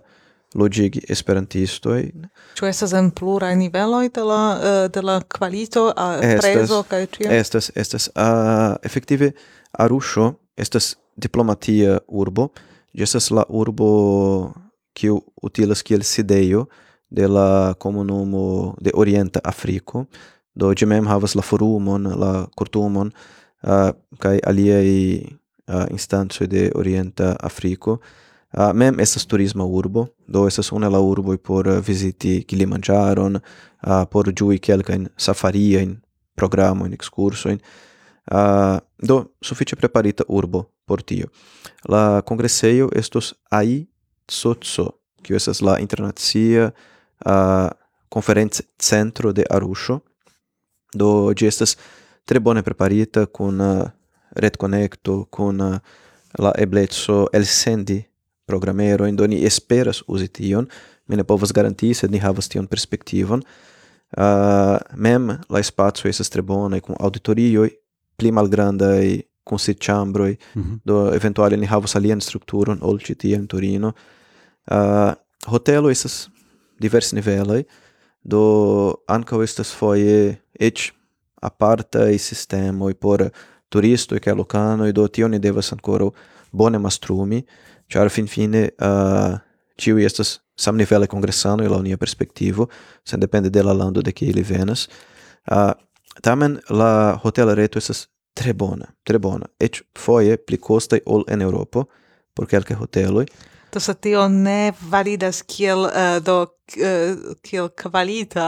logigi 0.54 1.02
esperantistojn. 1.08 2.26
Ĉu 2.54 2.66
estas 2.66 2.92
en 2.92 3.10
pluraj 3.10 3.56
niveloj 3.56 4.08
de 4.14 4.24
la 4.24 4.42
uh, 4.56 4.90
de 4.94 5.02
la 5.02 5.20
kvalito, 5.28 5.86
uh, 5.86 6.40
prezo 6.40 6.82
kaj 6.82 7.06
ĉio? 7.06 7.30
Estas, 7.30 7.70
estas. 7.74 8.10
Uh, 8.16 8.76
efektive, 8.82 9.32
Arusho 9.72 10.32
estas 10.56 10.96
diplomatia 11.16 11.98
urbo, 12.08 12.48
ĝi 12.94 13.02
estas 13.02 13.30
la 13.30 13.44
urbo 13.48 14.52
kiu 14.92 15.20
utilas 15.42 15.82
kiel 15.82 16.02
sidejo 16.02 16.66
de 17.10 17.28
la 17.28 17.74
comunumo 17.78 18.76
de 18.80 18.90
Orienta 18.94 19.40
Africo, 19.44 20.04
do 20.54 20.72
ĝi 20.74 20.86
mem 20.86 21.06
havas 21.06 21.34
la 21.38 21.42
forumon, 21.42 22.08
la 22.18 22.32
kortumon 22.56 23.12
uh, 23.62 23.90
kaj 24.18 24.40
aliaj 24.46 24.88
uh, 24.88 25.86
instancoj 25.90 26.48
de 26.50 26.68
Orienta 26.74 27.36
Afriko. 27.40 27.98
Uh, 28.52 28.72
mem 28.74 29.00
estas 29.00 29.26
turisma 29.28 29.64
urbo, 29.64 30.06
do 30.26 30.46
estas 30.48 30.72
unu 30.72 30.86
el 30.88 30.92
la 30.92 31.00
urboj 31.04 31.36
por 31.38 31.68
viziti 31.84 32.42
Kilimanĝaron, 32.48 33.36
uh, 33.36 34.04
por 34.10 34.32
ĝui 34.32 34.58
kelkajn 34.58 35.08
safariajn 35.16 35.98
programojn, 36.36 36.92
ekskursojn. 36.96 37.60
Uh, 38.28 38.78
do 39.00 39.22
sufiĉe 39.40 39.76
preparita 39.76 40.24
urbo 40.28 40.66
por 40.84 41.02
tio. 41.02 41.28
La 41.88 42.20
kongresejo 42.20 42.90
estos 42.96 43.34
AI 43.50 43.86
Sotso, 44.28 44.90
kiu 45.24 45.36
estas 45.36 45.62
la 45.64 45.78
internacia 45.80 46.72
uh, 47.24 47.68
conferenz 48.08 48.62
centro 48.78 49.32
de 49.32 49.44
Arusho 49.50 50.02
do 50.92 51.32
gestas 51.34 51.76
tre 52.24 52.40
bone 52.40 52.62
preparita 52.62 53.26
con 53.26 53.58
uh, 53.60 53.90
red 54.34 54.56
connecto 54.56 55.26
con 55.30 55.58
uh, 55.60 55.78
la 56.38 56.52
eblezzo 56.56 57.28
el 57.32 57.46
sendi 57.46 58.04
programerojn 58.44 59.08
in 59.08 59.16
doni 59.16 59.44
esperas 59.44 60.02
usi 60.06 60.28
tion. 60.28 60.68
Mi 61.06 61.16
ne 61.16 61.24
povas 61.24 61.52
garantii 61.52 61.94
sed 61.94 62.10
ni 62.10 62.18
havas 62.18 62.48
tion 62.48 62.66
perspektivon. 62.66 63.42
Uh, 64.16 64.78
mem 64.96 65.28
la 65.48 65.62
spazio 65.62 66.08
esas 66.08 66.28
tre 66.28 66.42
bone 66.42 66.80
con 66.80 66.96
auditorioi 66.98 67.70
pli 68.16 68.30
malgrandai 68.32 69.26
con 69.42 69.58
sit 69.58 69.78
chambroi 69.84 70.38
mm 70.54 70.62
-hmm. 70.62 70.78
do 70.84 71.12
eventuale 71.14 71.56
ni 71.56 71.66
havas 71.66 71.96
alien 71.96 72.20
strukturon 72.20 72.78
ol 72.80 72.98
ĉi 72.98 73.16
in 73.22 73.46
Torino. 73.46 73.92
Uh, 74.70 75.12
hotelo 75.46 75.90
esas 75.90 76.28
divers 76.80 77.12
niveloi, 77.12 77.64
do 78.22 79.02
anca 79.08 79.36
estas 79.42 79.72
foie 79.74 80.38
ec 80.58 80.92
sistema 81.40 82.18
sistemoi 82.18 82.94
por 82.94 83.30
turistoi 83.70 84.20
cae 84.20 84.34
e 84.88 84.92
do 84.92 85.08
tio 85.08 85.28
deva 85.28 85.38
devas 85.38 85.72
ancora 85.72 86.10
bone 86.52 86.78
mastrumi, 86.78 87.44
char 87.88 88.10
fin 88.10 88.26
fine 88.26 88.70
uh, 88.80 89.38
tiui 89.76 90.04
estas 90.04 90.40
sam 90.56 90.76
nivele 90.76 91.06
congressanoi 91.06 91.68
la 91.68 91.76
unia 91.76 91.96
perspectivo, 91.96 92.68
sen 93.04 93.20
depende 93.20 93.50
de 93.50 93.62
la 93.62 93.72
lando 93.72 94.02
de 94.02 94.12
ili 94.20 94.42
venas, 94.42 94.88
uh, 95.50 95.72
tamen 96.22 96.58
la 96.68 97.20
hotel 97.22 97.54
reto 97.54 97.78
estas 97.78 98.08
tre 98.34 98.52
bona, 98.52 98.86
tre 99.04 99.18
bona, 99.18 99.46
ec 99.60 99.82
foie 99.98 100.36
pli 100.36 100.58
costa 100.58 100.98
ol 101.06 101.24
en 101.28 101.40
europa 101.42 101.84
por 102.34 102.46
quelcae 102.46 102.76
hoteloi, 102.76 103.26
Taso 103.70 103.94
tio 103.94 104.28
ne 104.28 104.72
validas 104.90 105.42
kiel 105.44 105.84
uh, 105.84 106.18
do 106.24 106.36
uh, 106.42 107.34
kiel 107.44 107.68
kvalita 107.76 108.46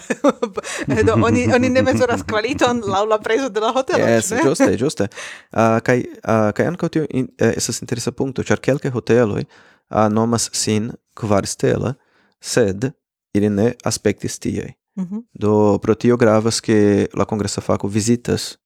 uh, 0.00 1.04
do 1.06 1.14
oni 1.14 1.46
oni 1.54 1.70
ne 1.70 1.82
mezuras 1.86 2.24
kvaliton 2.26 2.82
laŭ 2.86 3.04
la 3.08 3.18
prezo 3.22 3.48
de 3.48 3.62
la 3.62 3.70
hotelo. 3.72 4.06
Yes, 4.06 4.32
ne? 4.34 4.42
juste 4.44 4.70
ĝuste. 4.82 5.06
Uh, 5.06 5.60
ah, 5.62 5.76
kaj 5.86 6.02
uh, 6.02 6.50
kaj 6.56 6.66
ankaŭ 6.72 6.90
tio 6.90 7.06
in, 7.10 7.28
uh, 7.38 7.52
estas 7.54 7.82
interesa 7.84 8.12
punkto, 8.12 8.42
ĉar 8.42 8.60
kelke 8.60 8.90
hoteloj 8.90 9.44
uh, 9.44 10.08
nomas 10.10 10.50
sin 10.52 10.90
kvarstela, 11.18 11.94
sed 12.40 12.90
ili 13.34 13.50
ne 13.50 13.72
aspektis 13.84 14.38
tiaj. 14.38 14.72
Mm 14.98 15.04
-hmm. 15.04 15.22
Do 15.32 15.78
pro 15.78 15.94
tio 15.94 16.16
gravas 16.16 16.60
ke 16.60 17.06
la 17.14 17.24
kongresa 17.24 17.60
fako 17.60 17.88
vizitas 17.88 18.58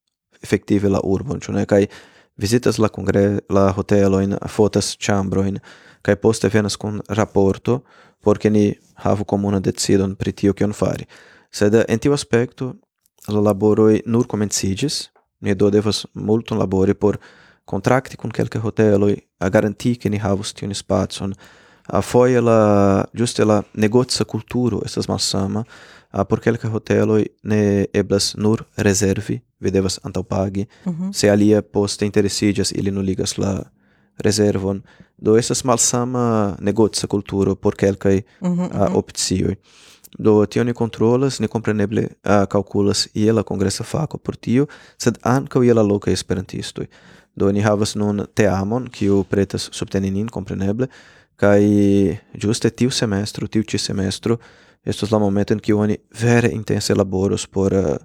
efektive 0.43 0.89
la 0.89 1.01
urbon, 1.05 1.41
ĉu 1.41 1.53
ne? 1.53 1.67
Kaj 1.67 1.87
visitas 2.37 2.79
la 2.79 2.89
congre 2.89 3.41
la 3.49 3.73
hoteloin, 3.73 4.37
fotas 4.49 4.97
chambroin, 4.99 5.59
kai 6.03 6.17
poste 6.17 6.49
venas 6.53 6.77
kun 6.77 7.01
raporto 7.09 7.83
por 8.23 8.39
ke 8.39 8.51
ni 8.51 8.75
havu 9.05 9.25
comuna 9.25 9.61
decidon 9.61 10.15
pri 10.15 10.33
tio 10.33 10.53
kion 10.53 10.73
fari. 10.73 11.07
Sed 11.51 11.75
en 11.89 11.99
tiu 11.99 12.13
aspekto 12.13 12.75
la 13.29 13.41
laboroi 13.41 14.03
nur 14.07 14.27
komenciĝis, 14.27 15.09
ni 15.41 15.55
do 15.55 15.71
devas 15.71 16.07
multon 16.15 16.59
labori 16.59 16.95
por 16.95 17.19
contracti 17.65 18.17
con 18.17 18.31
kelke 18.31 18.59
hoteloi 18.59 19.17
a 19.41 19.49
garanti 19.49 19.97
ke 19.97 20.11
ni 20.11 20.19
havus 20.19 20.55
tiun 20.55 20.75
spacon. 20.75 21.35
A 21.87 22.01
foie 22.03 22.41
la, 22.41 23.05
giuste 23.15 23.45
la 23.45 23.61
negozia 23.75 24.25
culturo 24.27 24.81
estas 24.85 25.07
malsama, 25.09 25.63
Ah, 26.17 26.25
por 26.25 26.41
kelka 26.41 26.69
hoteloj 26.73 27.27
ne 27.45 27.87
eblas 27.93 28.31
nur 28.41 28.63
rezervi, 28.77 29.35
vi 29.61 29.71
devas 29.71 29.99
antaŭpagi. 30.03 30.67
Mm 30.85 30.93
-hmm. 30.93 31.13
Se 31.13 31.31
alia 31.31 31.63
poste 31.63 32.07
interesiĝas, 32.07 32.73
ili 32.73 32.91
nuligas 32.91 33.39
la 33.39 33.63
rezervon. 34.19 34.83
Do 35.19 35.37
estas 35.37 35.65
malsama 35.65 36.57
negocia 36.61 37.07
kulturo 37.07 37.55
por 37.55 37.75
kelkaj 37.75 38.23
mm 38.41 38.49
-hmm, 38.49 38.89
uh, 38.89 38.97
opcioj. 38.97 39.55
Do 40.19 40.47
tio 40.47 40.65
ni 40.65 40.73
controlas, 40.73 41.41
ni 41.41 41.49
compreneble 41.49 42.03
uh, 42.03 42.09
ah, 42.23 42.47
calculas 42.47 43.09
je 43.15 43.33
la 43.33 43.43
congressa 43.43 43.85
faco 43.85 44.19
por 44.19 44.37
tio, 44.37 44.67
sed 44.99 45.19
ankaŭ 45.23 45.63
je 45.63 45.75
la 45.75 45.83
lokaj 45.83 46.13
esperantistoj. 46.13 46.87
Do 47.35 47.53
ni 47.53 47.61
havas 47.61 47.95
nun 47.95 48.27
teamon, 48.35 48.89
kiu 48.89 49.25
pretas 49.25 49.69
subteni 49.73 50.11
nin, 50.11 50.29
compreneble, 50.29 50.87
kaj 51.37 51.61
ĝuste 52.35 52.71
tiu 52.71 52.91
semestro, 52.91 53.47
tiu 53.47 53.63
ĉi 53.63 53.79
semestro, 53.79 54.37
estos 54.87 55.11
la 55.11 55.19
momento 55.19 55.53
en 55.53 55.61
kiu 55.61 55.79
oni 55.79 55.97
vere 56.21 56.49
intense 56.55 56.95
laboros 56.95 57.47
por 57.47 57.73
uh, 57.75 57.97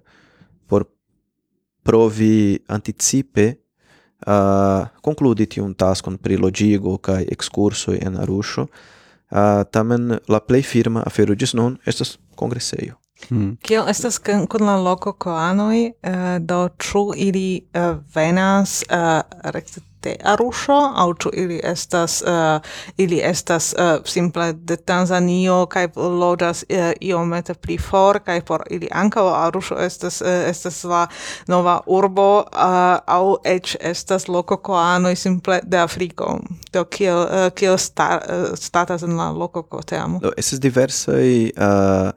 por 0.68 0.86
provi 1.84 2.60
anticipe 2.68 3.56
uh, 4.28 4.88
concludi 5.02 5.46
tiun 5.48 5.76
taskon 5.76 6.18
pri 6.18 6.38
logigo 6.38 6.98
kaj 6.98 7.26
ekskursoj 7.32 8.00
en 8.02 8.18
Arusho. 8.18 8.68
uh, 9.32 9.64
tamen 9.72 10.18
la 10.28 10.40
plej 10.40 10.64
firma 10.64 11.04
afero 11.06 11.36
ĝis 11.36 11.54
nun 11.54 11.78
estas 11.86 12.18
kongresejo. 12.36 12.98
Mm. 13.30 13.58
Kiel 13.62 13.88
estas 13.90 14.18
kun 14.20 14.66
la 14.66 14.78
loko 14.82 15.14
koanoj, 15.14 15.86
uh, 15.88 16.38
do 16.42 16.70
ĉu 16.78 17.12
ili 17.16 17.62
uh, 17.76 17.98
venas 18.16 18.82
uh, 18.90 19.22
rekte 19.54 19.82
de 20.04 20.16
Arusho, 20.24 20.80
au 20.96 21.14
ĉu 21.14 21.30
ili 21.34 21.60
estas 21.64 22.22
uh, 22.22 22.62
ili 22.98 23.20
estas 23.24 23.74
uh, 23.74 24.06
simple 24.06 24.54
de 24.54 24.76
Tanzanio 24.76 25.66
kaj 25.66 25.88
loĝas 25.96 26.64
uh, 26.70 26.92
iomete 27.02 27.54
pli 27.54 27.78
for 27.78 28.20
kaj 28.26 28.42
por 28.42 28.64
ili 28.70 28.90
ankaŭ 28.92 29.28
Arusho 29.34 29.76
estas 29.80 30.22
uh, 30.22 30.28
estas 30.28 30.84
la 30.84 31.08
nova 31.48 31.80
urbo 31.86 32.30
uh, 32.40 32.98
au 33.06 33.38
eĉ 33.46 33.76
estas 33.80 34.28
loko 34.28 34.58
koano 34.58 35.16
simple 35.16 35.60
de 35.64 35.78
Afriko. 35.78 36.40
Do 36.74 36.84
kiel 36.84 37.18
uh, 37.18 37.50
kiel 37.56 37.78
sta, 37.78 38.20
uh, 38.20 38.58
statas 38.58 39.04
en 39.04 39.18
la 39.18 39.32
loko 39.32 39.82
teamo? 39.86 40.20
Do 40.20 40.32
estas 40.38 40.60
diversaj 40.60 41.52
uh, 41.52 42.12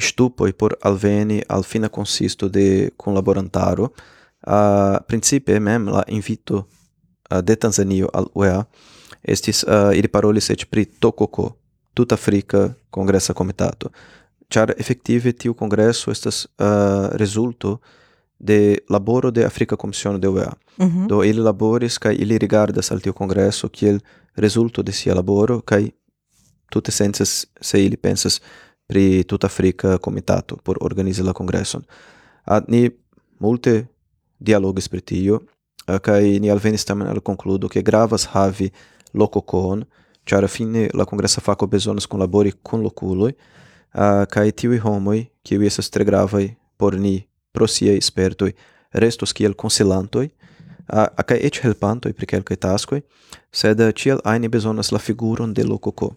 ŝtupoj 0.00 0.52
por 0.52 0.74
alveni 0.82 1.42
al 1.48 1.62
fina 1.62 1.88
konsisto 1.88 2.48
de 2.48 2.90
kunlaborantaro. 2.96 3.88
Uh, 4.44 4.98
principe 5.08 5.60
mem 5.60 5.88
la 5.88 6.02
invito 6.08 6.66
de 7.42 7.56
Tanzanio 7.56 8.08
al 8.12 8.26
UEA 8.34 8.64
estis 9.22 9.64
ili 9.94 10.08
parolis 10.08 10.50
et 10.50 10.64
pri 10.70 10.84
Tokoko 10.84 11.56
Tutafrika 11.94 12.74
Congressa 12.90 13.32
Comitato. 13.32 13.90
Char 14.48 14.74
effective 14.76 15.32
tiu 15.32 15.54
congresso 15.54 16.10
estas 16.10 16.46
resulto 17.12 17.80
de 18.38 18.78
laboro 18.88 19.30
de 19.30 19.44
Africa 19.44 19.76
Commissione 19.76 20.18
de 20.18 20.28
UEA. 20.28 20.52
Mm 20.76 20.86
-hmm. 20.86 21.06
Do 21.06 21.24
ili 21.24 21.40
laboris 21.40 21.98
kai 21.98 22.14
ili 22.14 22.38
rigardas 22.38 22.90
al 22.90 23.00
tiu 23.00 23.12
congresso 23.12 23.68
kiel 23.68 24.00
resulto 24.36 24.82
de 24.82 24.92
sia 24.92 25.14
laboro 25.14 25.60
kai 25.60 25.92
tute 26.70 26.90
sentas 26.90 27.46
se 27.60 27.84
ili 27.84 27.96
pensas 27.96 28.40
pri 28.86 29.24
tut 29.24 29.44
Africa 29.44 29.98
Comitato 29.98 30.56
por 30.56 30.76
organizi 30.80 31.22
la 31.22 31.32
congresson. 31.32 31.82
Ad 32.44 32.64
ni 32.68 32.90
multe 33.38 33.86
dialogis 34.38 34.88
pri 34.88 35.00
tio, 35.00 35.40
kai 35.84 36.38
ni 36.40 36.50
alvenis 36.50 36.84
tamen 36.84 37.06
al 37.06 37.22
concludo 37.22 37.68
che 37.68 37.82
gravas 37.82 38.26
havi 38.26 38.72
lokokon 39.12 39.84
chara 40.24 40.48
fine 40.48 40.88
la 40.92 41.04
congressa 41.04 41.40
faco 41.40 41.66
bezonas 41.66 42.06
con 42.06 42.18
labori 42.18 42.52
con 42.62 42.82
loculoi 42.82 43.34
uh, 43.94 44.24
kaj 44.26 44.52
tiuj 44.52 44.80
homoj 44.80 45.26
kiuj 45.42 45.66
esas 45.66 45.90
tre 45.90 46.04
gravai 46.04 46.56
por 46.76 46.96
ni 46.98 47.26
pro 47.52 47.66
sia 47.66 47.92
espertoi 47.92 48.54
restos 48.92 49.32
kiel 49.32 49.54
konsilantoj 49.54 50.26
uh, 50.92 51.24
kai 51.28 51.38
eĉ 51.48 51.60
helpantoi 51.64 52.12
pri 52.12 52.26
kelkaj 52.26 52.56
taskoi 52.56 53.02
sed 53.52 53.80
tiel 54.00 54.20
aini 54.24 54.48
bezonas 54.48 54.92
la 54.92 54.98
figuron 54.98 55.54
de 55.54 55.64
lokoko 55.64 56.14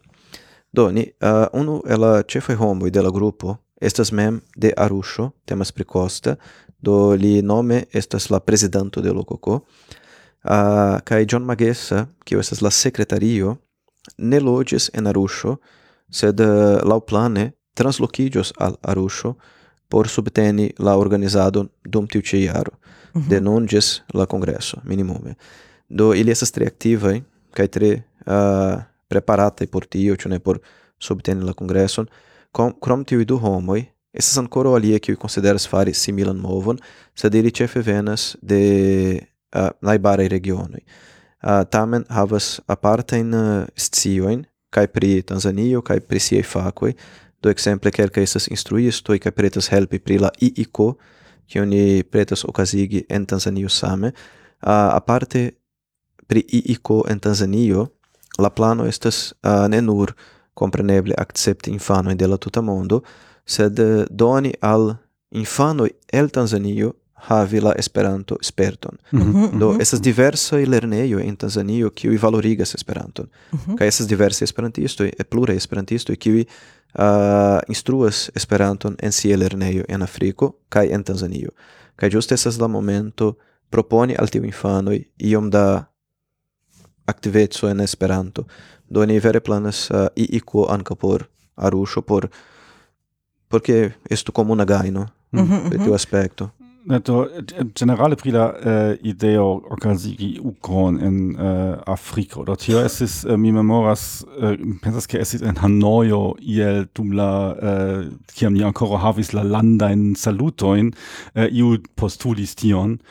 do 0.74 0.92
ni 0.92 1.04
uh, 1.22 1.46
unu 1.54 1.82
ela 1.88 2.24
chefai 2.24 2.56
homoi 2.56 2.92
de 2.92 3.02
la 3.02 3.12
grupo 3.12 3.58
estas 3.82 4.12
mem 4.12 4.42
de 4.56 4.74
arusho 4.78 5.32
temas 5.46 5.72
pri 5.72 5.84
Costa 5.84 6.36
do 6.88 7.16
li 7.20 7.42
nome 7.42 7.84
estas 7.92 8.30
la 8.30 8.40
presidento 8.40 9.02
de 9.02 9.12
Lococo, 9.12 9.54
uh, 9.56 11.00
kai 11.04 11.26
John 11.32 11.44
Magessa, 11.44 12.06
kiu 12.24 12.40
estas 12.40 12.62
la 12.62 12.72
secretario, 12.72 13.58
ne 14.18 14.40
lodges 14.40 14.90
en 14.94 15.08
Arusho, 15.12 15.58
sed 16.10 16.40
uh, 16.40 16.80
laŭplane 16.88 17.52
translocidios 17.78 18.54
al 18.58 18.78
Arusho 18.82 19.36
por 19.88 20.08
subteni 20.08 20.72
la 20.80 20.98
organizado 20.98 21.68
dum 21.84 22.08
tiu 22.08 22.22
ci 22.22 22.38
iaro, 22.44 22.72
mm 22.72 23.22
-hmm. 23.22 23.28
de 23.30 23.40
non 23.42 23.68
ĝis 23.68 24.02
la 24.14 24.26
congresso, 24.26 24.78
minimume. 24.84 25.36
Do 25.90 26.14
ili 26.14 26.32
estas 26.32 26.52
tre 26.52 26.66
activai, 26.66 27.24
kai 27.54 27.68
tre 27.68 28.04
uh, 28.26 28.82
preparatai 29.08 29.68
por 29.68 29.86
tio, 29.86 30.16
ĉu 30.16 30.30
ne 30.30 30.40
por 30.40 30.60
subteni 31.00 31.44
la 31.44 31.54
kongreson, 31.54 32.08
krom 32.80 33.06
tiu 33.06 33.26
du 33.26 33.38
homoi, 33.38 33.86
Estas 34.14 34.38
ancora 34.38 34.76
alie 34.76 35.00
que 35.00 35.16
consideras 35.16 35.68
fari 35.68 35.94
similan 35.94 36.38
movon, 36.38 36.80
sed 37.16 37.36
ili 37.36 37.52
cefe 37.52 37.82
venas 37.82 38.38
de 38.42 39.28
uh, 39.56 39.70
naibarei 39.82 40.28
regionoi. 40.28 40.84
Uh, 41.44 41.64
tamen 41.70 42.06
havas 42.10 42.62
apartain 42.68 43.34
eh, 43.34 43.40
uh, 43.40 43.68
scioin, 43.76 44.46
kai 44.70 44.88
pri 44.88 45.22
Tanzanio 45.22 45.82
kai 45.82 46.00
pri 46.02 46.20
siei 46.20 46.44
facoi, 46.44 46.96
do 47.42 47.50
exemple 47.50 47.92
kelkaj 47.92 48.24
estas 48.24 48.48
instruistoi, 48.48 49.20
kaj 49.20 49.32
pretas 49.32 49.70
helpi 49.70 50.00
pri 50.00 50.18
la 50.20 50.32
IIKO, 50.42 50.88
kiun 51.48 51.68
oni 51.68 52.04
pretas 52.04 52.44
okazigi 52.44 53.06
en 53.10 53.26
Tanzanio 53.26 53.70
same. 53.70 54.08
Uh, 54.08 54.90
aparte 54.98 55.52
pri 56.28 56.42
IIKO 56.42 57.04
en 57.10 57.20
Tanzanio, 57.20 57.88
la 58.40 58.50
plano 58.50 58.86
estas 58.86 59.34
uh, 59.44 59.68
ne 59.70 59.82
nur 59.82 60.14
compreneble 60.54 61.14
accepti 61.18 61.72
infanojn 61.72 62.18
de 62.18 62.28
la 62.28 62.38
tuta 62.38 62.62
mondo, 62.62 63.04
sed 63.48 63.80
eh, 63.80 64.06
doni 64.10 64.54
al 64.62 64.98
infano 65.32 65.88
el 66.12 66.30
Tanzanio 66.32 66.94
havi 67.18 67.60
la 67.60 67.74
Esperanto 67.76 68.38
sperton. 68.42 68.98
Mm 69.12 69.22
-hmm. 69.22 69.58
Do 69.60 69.72
mhm, 69.72 69.82
estas 69.82 70.00
mhm. 70.00 70.04
diversaj 70.04 70.66
lernejoj 70.66 71.22
en 71.22 71.36
Tanzanio 71.36 71.90
kiu 71.90 72.20
valorigas 72.22 72.76
Esperanton. 72.76 73.26
Mm 73.52 73.60
-hmm. 73.60 73.78
Kaj 73.78 73.88
esas 73.88 74.08
diversa 74.08 74.44
esperantisto 74.44 75.04
e 75.04 75.24
plura 75.30 75.54
esperantisto 75.54 76.14
kiu 76.20 76.36
uh, 76.36 76.42
eh, 76.42 77.60
instruas 77.68 78.32
Esperanton 78.36 78.96
en 79.00 79.12
sia 79.12 79.38
lernejo 79.38 79.84
en 79.88 80.02
Afriko 80.02 80.56
kaj 80.70 80.88
en 80.92 81.04
Tanzanio. 81.04 81.50
Kaj 81.96 82.10
ĝuste 82.10 82.34
esas 82.34 82.58
la 82.58 82.68
momento 82.68 83.34
proponi 83.70 84.16
al 84.20 84.28
tiu 84.28 84.44
infanoj 84.44 85.04
iom 85.18 85.50
da 85.50 85.84
aktiveco 87.06 87.70
en 87.70 87.80
Esperanto. 87.80 88.44
Do 88.90 89.06
ni 89.06 89.20
vere 89.20 89.40
planas 89.40 89.92
eh, 89.92 89.96
uh, 89.96 90.08
iiko 90.16 90.66
anka 90.70 90.96
por 90.96 91.24
arusho 91.56 92.02
por 92.02 92.30
porque 93.50 93.94
estu 94.10 94.32
comuna 94.32 94.66
gaino 94.66 95.08
mm 95.32 95.40
-hmm, 95.40 95.48
per 95.48 95.78
mm-hmm. 95.78 95.84
tiu 95.84 95.94
aspecto 95.94 96.52
Neto, 96.88 97.28
generale 97.76 98.16
pri 98.16 98.32
la 98.32 98.54
eh, 98.64 98.98
ideo 99.04 99.62
okazigi 99.70 100.40
ukron 100.40 101.00
en 101.04 101.36
uh, 101.36 101.76
Afriko. 101.86 102.46
Do 102.46 102.56
tio 102.56 102.80
estis, 102.80 103.26
uh, 103.26 103.34
eh, 103.34 103.38
mi 103.38 103.52
memoras, 103.52 104.24
uh, 104.40 104.56
pensas 104.80 105.08
ke 105.08 105.20
estis 105.20 105.44
en 105.44 105.60
Hanojo 105.60 106.38
iel 106.40 106.86
dum 106.96 107.12
la, 107.12 107.32
uh, 107.60 108.06
kiam 108.32 108.56
ni 108.56 108.64
ancora 108.64 109.02
havis 109.04 109.34
la 109.36 109.44
landajn 109.44 110.16
salutojn, 110.16 110.94
uh, 111.36 111.50
iu 111.52 111.76
postulis 112.00 112.56
tion. 112.56 113.02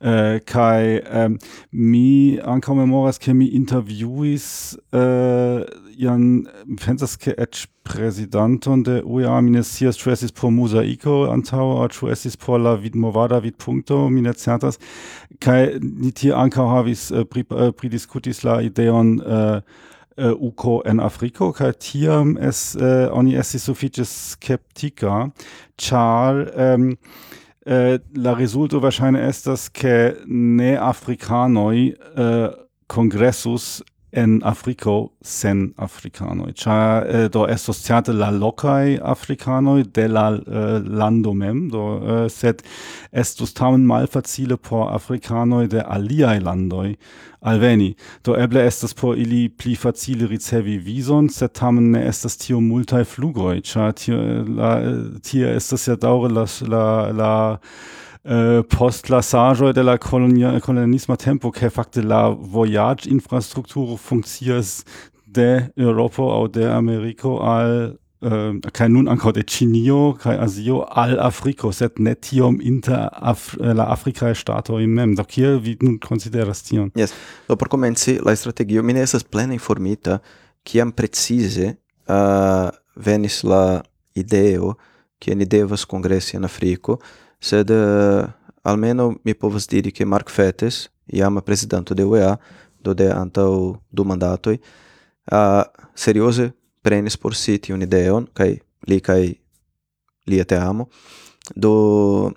uh, 0.00 0.38
kai 0.46 1.00
um, 1.10 1.36
mi 1.72 2.38
ankaŭ 2.38 2.76
memoras 2.78 3.18
ke 3.18 3.34
mi 3.34 3.50
intervjuis 3.58 4.76
uh, 4.94 5.64
ian 5.98 6.46
pensas 6.78 7.16
ke 7.18 7.34
eĉ 7.34 7.66
prezidanton 7.88 8.82
de 8.82 9.00
UEA 9.04 9.40
mi 9.40 9.50
ne 9.56 9.62
scias 9.64 9.98
ĉu 10.00 10.12
estis 10.12 10.34
por 10.36 10.52
muzaiko 10.52 11.16
antaŭ 11.32 11.66
aŭ 11.82 11.88
ĉu 11.96 12.10
estis 12.12 12.36
por 12.36 12.60
la 12.60 12.74
vidmovada 12.76 13.40
vidpunkto 13.44 14.04
mi 14.12 14.22
ne 14.22 14.34
certas. 14.36 14.78
Kaj 15.40 15.78
ni 15.82 16.12
tie 16.12 16.34
ankaŭ 16.36 16.68
havis 16.74 17.08
eh, 17.10 17.24
pri, 17.24 17.46
eh, 17.50 17.72
pridiskutis 17.72 18.44
la 18.44 18.60
ideon 18.62 19.18
uh, 19.20 19.60
uko 20.18 20.80
en 20.84 21.00
Afriko 21.00 21.52
kaj 21.54 21.72
tiam 21.78 22.36
es 22.42 22.74
uh, 22.76 23.06
oni 23.14 23.36
estis 23.38 23.68
sufiĉe 23.68 24.04
skeptika 24.04 25.28
ĉar 25.78 26.40
um, 26.48 26.88
äh, 27.68 27.98
la 28.16 28.34
resulto 28.34 28.80
verŝajne 28.82 29.22
estas 29.28 29.68
ke 29.68 30.16
ne 30.26 30.74
afrikanoi 30.80 31.92
äh, 31.92 32.48
kongressus 32.88 33.82
en 34.12 34.42
Afriko 34.42 35.12
sen 35.20 35.74
africanoi. 35.76 36.52
Cia 36.56 37.04
eh, 37.04 37.28
do 37.28 37.46
estos 37.46 37.82
certe 37.84 38.12
la 38.12 38.30
locai 38.30 38.98
africanoi 39.02 39.84
de 39.84 40.06
la 40.08 40.30
eh, 40.32 40.80
lando 40.84 41.34
mem, 41.34 41.68
do 41.70 42.00
eh, 42.00 42.28
sed 42.28 42.62
estus 43.12 43.52
tamen 43.54 43.84
malfacile 43.86 44.56
por 44.56 44.92
africanoi 44.94 45.68
de 45.68 45.82
aliai 45.84 46.40
landoi 46.40 46.96
alveni. 47.40 47.94
Do 48.24 48.36
eble 48.36 48.64
estas 48.66 48.94
por 48.94 49.16
ili 49.18 49.48
pli 49.48 49.76
facile 49.76 50.26
ricevi 50.26 50.78
vison, 50.78 51.28
sed 51.28 51.52
tamen 51.54 51.92
ne 51.92 52.06
estas 52.08 52.38
tio 52.40 52.60
multae 52.60 53.04
flugoi, 53.04 53.60
cha 53.62 53.92
tie, 53.92 54.14
eh, 54.14 54.42
la, 54.56 54.72
eh, 54.80 55.20
tie 55.22 55.54
estas 55.56 55.86
ja 55.88 55.96
daure 55.96 56.32
la, 56.32 56.46
la, 56.68 56.84
la 57.12 57.32
Äh, 58.24 58.62
post 58.64 59.08
la 59.08 59.22
saggio 59.22 59.72
de 59.72 59.82
la 59.82 59.96
colonia, 59.96 60.58
colonialisma 60.60 61.16
tempo 61.16 61.50
che 61.50 61.70
facte 61.70 62.02
la 62.02 62.28
voyage 62.28 63.08
infrastrukturo 63.08 63.96
funkcias 63.96 64.84
de 65.24 65.70
Europo 65.76 66.32
au 66.32 66.48
de 66.48 66.64
Ameriko 66.66 67.38
al 67.40 67.98
äh, 68.20 68.58
kai 68.72 68.88
nun 68.88 69.06
ankaŭ 69.08 69.32
de 69.32 69.44
Ĉinio 69.46 70.16
kaj 70.18 70.34
Azio 70.42 70.80
al 70.90 71.20
Afriko, 71.22 71.70
sed 71.72 72.00
ne 72.02 72.14
tiom 72.14 72.58
inter 72.60 73.06
Af 73.12 73.54
la 73.60 73.86
afrikaj 73.92 74.34
ŝtatoj 74.34 74.86
mem. 74.86 75.14
Do 75.14 75.24
kiel 75.24 75.60
vi 75.62 75.76
nun 75.80 75.98
konsideras 76.02 76.64
tion? 76.66 76.90
Yes. 76.98 77.14
Do 77.48 77.56
por 77.56 77.68
komenci 77.68 78.18
la 78.24 78.34
strategio 78.36 78.82
mi 78.82 78.92
ne 78.92 79.06
estas 79.06 79.22
plene 79.22 79.54
informita 79.54 80.18
kiam 80.64 80.92
precize 80.92 81.76
uh, 82.08 82.68
venis 82.96 83.44
la 83.44 83.82
ideo 84.14 84.74
ke 85.22 85.34
ni 85.34 85.46
devas 85.46 85.84
kongresi 85.84 86.36
en 86.36 86.44
Afriko, 86.44 86.98
sed 87.40 87.70
uh, 87.70 88.26
almeno 88.62 89.14
mi 89.24 89.34
povas 89.34 89.66
diri 89.66 89.92
che 89.92 90.04
Mark 90.04 90.30
Fettes, 90.30 90.90
iama 91.06 91.40
presidente 91.40 91.94
de 91.94 92.02
UEA, 92.02 92.38
do 92.82 92.94
de 92.94 93.10
antau 93.12 93.80
du 93.88 94.04
mandatoi, 94.04 94.60
uh, 95.32 95.62
serioze 95.94 96.52
prenis 96.82 97.16
por 97.16 97.34
si 97.34 97.58
tiun 97.58 97.82
ideon, 97.82 98.28
kai 98.32 98.60
li 98.86 99.00
kai 99.00 99.40
lia 100.26 100.44
te 100.44 100.56
amo, 100.56 100.88
do 101.54 102.32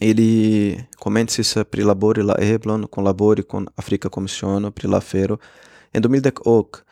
ili 0.00 0.76
comensis 0.98 1.54
prilabori 1.70 2.22
la 2.22 2.36
eblon, 2.38 2.86
con 2.90 3.04
labori 3.04 3.42
con 3.42 3.66
Africa 3.76 4.08
Commissiono, 4.08 4.70
prila 4.70 5.00
fero, 5.00 5.38
en 5.92 6.02
2010 6.02 6.40
uh, 6.44 6.82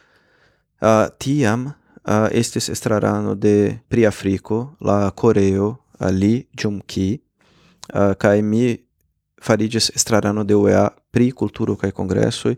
ah, 0.81 1.09
tiam 1.19 1.67
uh, 2.07 2.29
estis 2.31 2.69
estrarano 2.69 3.35
de 3.35 3.81
Priafrico, 3.89 4.77
la 4.81 5.11
Coreo, 5.11 5.84
li 6.11 6.47
Jumki 6.53 7.09
uh, 7.95 8.01
eh, 8.01 8.15
kai 8.19 8.43
mi 8.43 8.77
farigis 9.43 9.91
estrarano 9.95 10.45
de 10.45 10.55
UEA 10.55 10.89
pri 11.11 11.31
culturo 11.33 11.77
kai 11.77 11.93
congressoi 11.93 12.57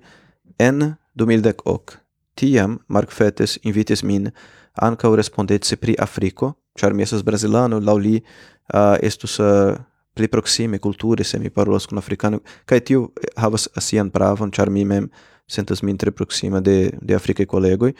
en 0.59 0.95
2010 1.15 1.63
ok. 1.65 1.99
Tiam 2.35 2.79
Mark 2.89 3.11
Fetes 3.11 3.59
invitis 3.63 4.03
min 4.03 4.31
ankaŭ 4.75 5.15
respondecis 5.17 5.79
pri 5.81 5.95
Afriko, 5.99 6.53
ĉar 6.77 6.93
mi 6.93 7.03
estas 7.03 7.25
brazilano, 7.25 7.81
laŭ 7.81 7.97
li 7.97 8.17
uh, 8.21 8.97
estus 9.01 9.39
uh, 9.41 9.73
pli 10.17 10.29
proxime 10.29 10.79
kulture 10.79 11.25
se 11.25 11.39
mi 11.39 11.51
parolas 11.51 11.87
kun 11.87 11.99
afrikano 11.99 12.41
kaj 12.65 12.81
tiu 12.81 13.09
havas 13.37 13.69
sian 13.81 14.11
pravon, 14.11 14.53
ĉar 14.53 14.71
mi 14.71 14.85
mem 14.85 15.09
sentas 15.49 15.83
min 15.83 15.97
tre 15.97 16.11
proxima 16.11 16.61
de 16.61 16.91
de 17.01 17.15
afrikaj 17.15 17.47
kolegoj. 17.47 17.93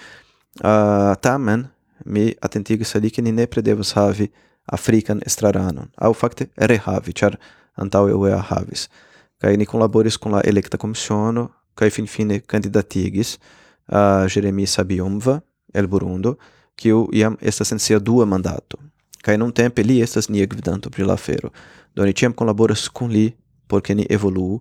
Uh, 0.61 1.15
tamen 1.21 1.67
mi 2.05 2.35
atentigis 2.41 2.95
ali 2.97 3.11
ke 3.11 3.23
ni 3.23 3.33
nepre 3.33 3.63
devas 3.63 3.93
havi 3.97 4.29
afrikan 4.67 5.21
estraranon, 5.27 5.89
au 5.97 6.15
fakte 6.15 6.49
rehavi, 6.57 7.13
char 7.13 7.39
antaŭe 7.77 8.15
UEA 8.15 8.41
havis. 8.51 8.89
Kaj 9.41 9.57
ni 9.57 9.67
kunlaboris 9.67 10.17
kun 10.17 10.33
la 10.33 10.43
elekta 10.45 10.79
komisiono 10.79 11.49
kaj 11.77 11.91
finfine 11.91 12.41
kandidatigis 12.41 13.37
a 13.87 14.27
Jeremi 14.27 14.67
Sabiomva 14.67 15.41
el 15.75 15.87
Burundo, 15.87 16.37
kiu 16.77 17.07
iam 17.13 17.37
estas 17.41 17.73
en 17.73 17.79
sia 17.79 17.99
dua 17.99 18.25
mandato. 18.25 18.79
Kaj 19.23 19.37
nuntempe 19.39 19.83
li 19.83 20.01
estas 20.03 20.29
nia 20.29 20.47
gvidanto 20.47 20.91
pri 20.91 21.05
la 21.05 21.15
afero. 21.15 21.51
Do 21.95 22.05
ni 22.05 22.15
ĉiam 22.15 22.33
kunlaboras 22.33 22.89
kun 22.89 23.13
li 23.13 23.31
por 23.67 23.83
ke 23.83 23.95
ni 23.95 24.07
evoluu. 24.11 24.61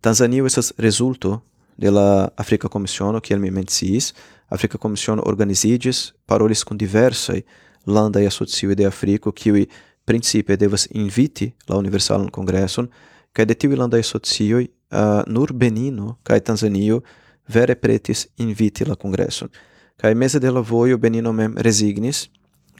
Tanzanio 0.00 0.46
estas 0.46 0.72
rezulto 0.78 1.40
de 1.76 1.90
la 1.90 2.28
Afrika 2.36 2.68
Komisiono, 2.68 3.20
kiel 3.20 3.40
mi 3.40 3.50
menciis. 3.50 4.12
Afrika 4.48 4.78
Komisiono 4.78 5.22
organiziĝis, 5.26 6.12
parolis 6.26 6.64
kun 6.64 6.78
diversaj 6.78 7.42
landaj 7.86 8.26
asocioj 8.26 8.74
de 8.74 8.86
Afriko 8.86 9.32
kiuj 9.32 9.66
principe 10.04 10.56
devas 10.56 10.88
inviti 10.90 11.52
la 11.68 11.76
universalan 11.76 12.28
kongreson 12.28 12.88
kaj 13.32 13.44
de 13.44 13.54
tiuj 13.54 13.76
landaj 13.76 14.00
asocioj 14.00 14.64
uh, 14.64 15.22
nur 15.26 15.52
Benino 15.52 16.16
kaj 16.22 16.40
Tanzanio 16.40 17.00
vere 17.48 17.74
pretis 17.74 18.26
inviti 18.36 18.84
la 18.84 18.94
kongreson 18.94 19.48
kaj 19.96 20.14
meze 20.14 20.40
de 20.40 20.50
la 20.50 20.60
vojo 20.60 20.98
Benino 20.98 21.32
mem 21.32 21.56
resignis 21.58 22.28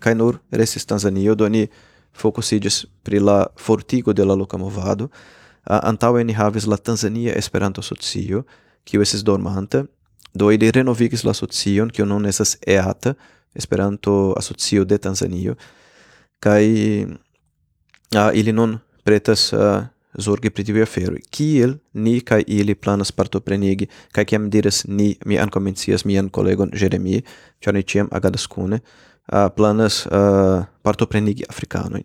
kaj 0.00 0.14
nur 0.14 0.38
restis 0.50 0.86
Tanzanio 0.86 1.34
do 1.34 1.48
ni 1.48 1.66
fokusiĝis 2.14 2.84
pri 3.02 3.20
la 3.20 3.46
fortigo 3.58 4.12
de 4.12 4.24
la 4.24 4.34
loka 4.34 4.58
movado. 4.58 5.04
Uh, 5.04 5.80
antaŭe 5.82 6.24
ni 6.24 6.36
havis 6.36 6.66
la 6.66 6.76
Tanzania 6.76 7.34
Esperanto 7.38 7.80
Asocio 7.80 8.44
kiu 8.84 9.02
estis 9.02 9.24
dormanta. 9.24 9.84
Do 10.34 10.50
ili 10.52 10.70
renovigis 10.70 11.24
la 11.24 11.30
asocion 11.30 11.90
kiu 11.90 12.06
nun 12.06 12.26
estas 12.26 12.56
EATA 12.66 13.14
Esperanto 13.54 14.34
Asocio 14.36 14.84
de 14.84 14.98
Tanzanio. 14.98 15.54
Kai 16.38 17.06
uh, 18.14 18.30
ili 18.34 18.52
non 18.52 18.78
pretas 19.04 19.52
uh, 19.52 19.84
zorgi 20.18 20.50
pri 20.50 20.64
tiuj 20.64 20.82
afero 20.82 21.16
kiel 21.30 21.78
ni 21.92 22.20
kaj 22.20 22.44
ili 22.46 22.74
planas 22.74 23.12
partoprenigi? 23.12 23.88
Kaj 24.12 24.24
kiam 24.24 24.50
diras 24.50 24.84
ni 24.88 25.14
mi 25.24 25.38
ankaŭ 25.38 25.62
mencias 25.62 26.04
mian 26.04 26.28
kolegon 26.28 26.70
Jeremi 26.74 27.22
ĉar 27.60 27.74
ni 27.74 27.82
ĉiam 27.82 28.08
agadas 28.12 28.46
kune 28.46 28.80
uh, 28.80 29.48
planas 29.56 30.04
uh, 30.06 30.64
partoprenigi 30.82 31.46
afrikanojn. 31.48 32.04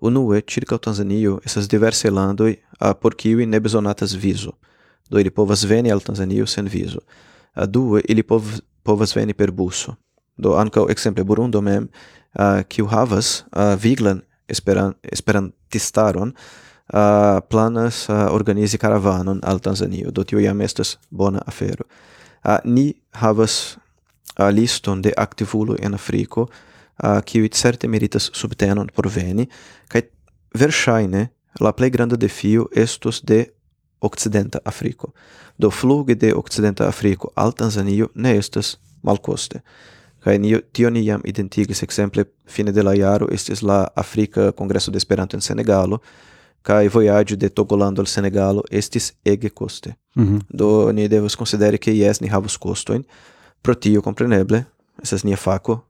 Unue 0.00 0.40
ĉirkaŭ 0.40 0.78
Tanzanio 0.78 1.40
estas 1.44 1.68
diversaj 1.68 2.10
landoj 2.10 2.54
uh, 2.54 2.92
por 3.00 3.16
kiuj 3.16 3.46
ne 3.46 3.60
bezonatas 3.60 4.14
vizo. 4.14 4.56
Do 5.10 5.18
ili 5.18 5.30
povas 5.30 5.64
veni 5.64 5.90
al 5.92 6.00
Tanzanio 6.00 6.46
sen 6.46 6.68
vizo. 6.68 7.00
Uh, 7.56 7.66
due 7.66 8.00
ili 8.08 8.22
pov 8.22 8.46
povas 8.82 9.16
veni 9.16 9.34
per 9.34 9.50
buso 9.50 9.96
do 10.40 10.56
ankaŭ 10.58 10.88
ekzemple 10.90 11.24
Burundo 11.24 11.60
mem 11.60 11.88
kiu 12.70 12.86
havas 12.86 13.44
uh, 13.50 13.74
viglan 13.74 14.22
esperan 14.48 14.94
esperantistaron 15.02 16.32
uh, 16.32 17.40
planas 17.50 18.08
uh, 18.08 18.28
organizi 18.30 18.78
karavanon 18.78 19.40
al 19.42 19.58
Tanzanio 19.58 20.10
do 20.10 20.24
tio 20.24 20.38
jam 20.38 20.60
estas 20.60 20.98
bona 21.10 21.42
afero 21.46 21.84
uh, 22.44 22.58
ni 22.64 22.94
havas 23.10 23.76
uh, 24.38 24.48
liston 24.48 25.02
de 25.02 25.12
activulo 25.16 25.76
en 25.78 25.94
Afriko 25.94 26.46
uh, 26.46 27.20
kiuj 27.24 27.50
certe 27.50 27.88
meritas 27.88 28.30
subtenon 28.32 28.90
por 28.94 29.08
veni 29.08 29.48
kaj 29.88 30.06
verŝajne 30.54 31.28
la 31.60 31.72
plej 31.72 31.90
granda 31.90 32.16
defio 32.16 32.68
estos 32.76 33.22
de 33.22 33.46
Occidenta 34.00 34.58
Afriko. 34.64 35.12
Do 35.58 35.70
flugi 35.70 36.14
de 36.14 36.34
Occidenta 36.34 36.86
Afriko 36.88 37.28
al 37.34 37.52
Tanzanio 37.52 38.08
ne 38.14 38.36
estas 38.36 38.78
malkoste. 39.02 39.60
Kaj 40.20 40.38
tio 40.72 40.90
ni 40.90 41.06
jam 41.06 41.20
identigis 41.24 41.82
ekzemple 41.82 42.24
fine 42.48 42.72
de 42.72 42.82
la 42.82 42.94
jaro 42.94 43.28
estis 43.32 43.62
la 43.62 43.86
Afrika 43.96 44.52
Kongreso 44.52 44.90
de 44.90 44.98
Esperanto 44.98 45.36
en 45.36 45.40
Senegalo 45.40 45.98
kaj 46.62 46.88
vojaĝo 46.88 47.36
de 47.36 47.48
Togolando 47.48 48.02
al 48.02 48.06
Senegalo 48.06 48.62
estis 48.70 49.12
ege 49.24 49.48
koste. 49.48 49.94
Mm 50.14 50.26
-hmm. 50.26 50.40
Do 50.48 50.92
ni 50.92 51.08
devas 51.08 51.36
konsideri 51.36 51.78
ke 51.78 51.96
jes 51.96 52.20
ni 52.20 52.28
havus 52.28 52.56
kostojn. 52.56 53.04
Pro 53.62 53.74
tio 53.74 54.02
kompreneble 54.02 54.64
estas 55.02 55.24
nia 55.24 55.36
fako 55.36 55.80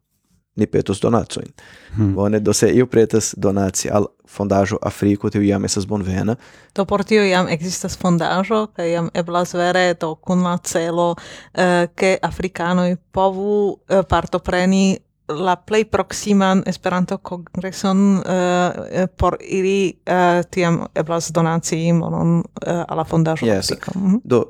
ni 0.56 0.66
petos 0.66 1.00
donacojn. 1.00 1.48
Mm. 1.96 2.14
Bone 2.14 2.40
do 2.40 2.52
se 2.52 2.70
iu 2.72 2.86
pretas 2.86 3.34
donaci 3.36 3.90
al 3.90 4.06
fondajo 4.30 4.78
Afriko 4.82 5.30
tiu 5.30 5.42
jam 5.42 5.64
estas 5.64 5.86
bonvena. 5.86 6.36
Do 6.74 6.84
por 6.84 7.04
tio 7.04 7.24
jam 7.24 7.48
ekzistas 7.48 7.98
fondaĵo 7.98 8.66
kaj 8.76 8.92
jam 8.92 9.10
eblas 9.14 9.54
vere 9.54 9.94
do 10.00 10.14
kun 10.14 10.42
la 10.46 10.56
celo 10.64 11.14
eh, 11.54 11.86
ke 11.94 12.14
eh, 12.14 12.18
afrikanoj 12.22 12.96
povu 13.12 13.78
eh, 13.88 14.02
partopreni 14.08 14.98
la 15.30 15.56
plej 15.56 15.84
proksiman 15.90 16.62
Esperanto 16.66 17.18
kongreson 17.18 18.22
eh, 18.26 19.06
por 19.16 19.36
ili 19.40 19.92
eh, 20.06 20.42
tiam 20.50 20.86
eblas 20.94 21.30
donaci 21.32 21.92
monon 21.92 22.42
eh, 22.66 22.84
al 22.88 22.96
la 22.96 23.04
fondaĵo 23.04 23.46
yes. 23.46 23.70
Afriko. 23.70 23.98
Mm 23.98 24.14
-hmm. 24.14 24.20
Do 24.24 24.44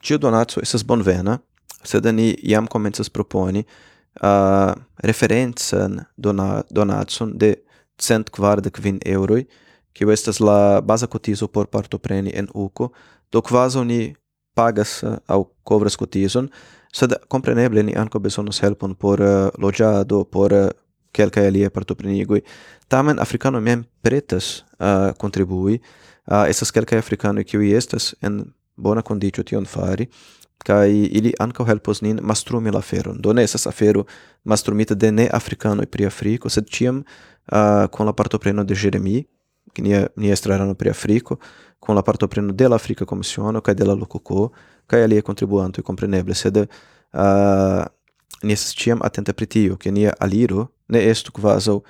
ĉiu 0.00 0.18
donaco 0.18 0.60
estas 0.60 0.84
bonvena, 0.84 1.38
sed 1.84 2.06
ni 2.14 2.34
jam 2.42 2.66
komencas 2.66 3.10
proponi 3.10 3.64
uh, 4.22 4.72
referencan 4.96 6.00
dona, 6.16 6.62
donacon 6.70 7.32
de 7.38 7.54
cent 8.00 8.30
kvardek 8.30 8.80
vin 8.82 8.98
euroi, 9.06 9.44
kiu 9.92 10.10
estas 10.10 10.40
la 10.40 10.80
baza 10.80 11.06
kotizo 11.06 11.48
por 11.48 11.66
partopreni 11.66 12.32
en 12.34 12.48
uco, 12.54 12.90
do 13.32 13.42
kvazaŭ 13.42 13.84
ni 13.84 14.14
pagas 14.54 15.02
eh, 15.02 15.16
au 15.28 15.50
covras 15.62 15.96
cotison, 15.96 16.50
sed 16.92 17.14
compreneble 17.28 17.82
ni 17.82 17.94
anco 17.94 18.18
bezonas 18.18 18.60
helpon 18.62 18.94
por 18.94 19.20
eh, 19.20 19.26
uh, 19.46 19.50
loĝado, 19.58 20.24
por 20.24 20.52
eh, 20.52 20.64
uh, 20.66 20.70
quelcae 21.12 21.46
alie 21.46 21.70
partoprenigui. 21.70 22.42
Tamen 22.88 23.18
africano 23.18 23.60
mem 23.60 23.84
pretas 24.02 24.64
uh, 24.78 25.12
contribui, 25.18 25.80
uh, 26.26 26.46
estas 26.48 26.72
quelcae 26.72 26.98
africano 26.98 27.42
kiuj 27.44 27.72
estas 27.76 28.14
en 28.22 28.42
bona 28.76 29.02
condicio 29.02 29.44
tion 29.44 29.66
fari, 29.66 30.08
kai 30.64 30.90
ili 30.90 31.32
ankaŭ 31.40 31.66
helpos 31.66 32.02
nin 32.02 32.20
mastrumi 32.22 32.70
la 32.70 32.78
aferon. 32.78 33.18
Do 33.20 33.32
ne 33.32 33.42
estas 33.42 33.66
afero 33.66 34.04
mastrumita 34.44 34.94
de 34.94 35.12
ne 35.12 35.28
afrikanoj 35.32 35.86
pri 35.86 36.06
Afriko, 36.06 36.48
sed 36.48 36.68
ĉiam 36.68 37.02
uh, 37.02 37.86
kun 37.90 38.06
la 38.06 38.12
partopreno 38.12 38.64
de 38.64 38.74
Jeremi, 38.74 39.24
que 39.72 39.82
nia, 39.82 40.06
nia 40.16 40.32
estrarano 40.32 40.74
pri 40.74 40.90
Afriko, 40.90 41.38
kun 41.80 41.96
la 41.96 42.02
partopreno 42.02 42.52
de 42.52 42.68
la 42.68 42.76
Afrika 42.76 43.04
Komisiono 43.04 43.60
kaj 43.60 43.74
de 43.74 43.84
la 43.84 43.94
Lokoko, 43.94 44.50
kaj 44.86 45.04
aliaj 45.04 45.22
kontribuantoj 45.22 45.84
kompreneble, 45.84 46.34
sed 46.34 46.56
uh, 46.56 46.66
ni 48.42 48.52
estas 48.52 48.74
ĉiam 48.76 49.00
atenta 49.04 49.32
pri 49.32 49.46
tio, 49.46 49.76
ke 49.76 49.90
nia 49.92 50.12
aliro 50.20 50.68
ne 50.88 51.02
estu 51.10 51.32
kvazaŭ 51.32 51.80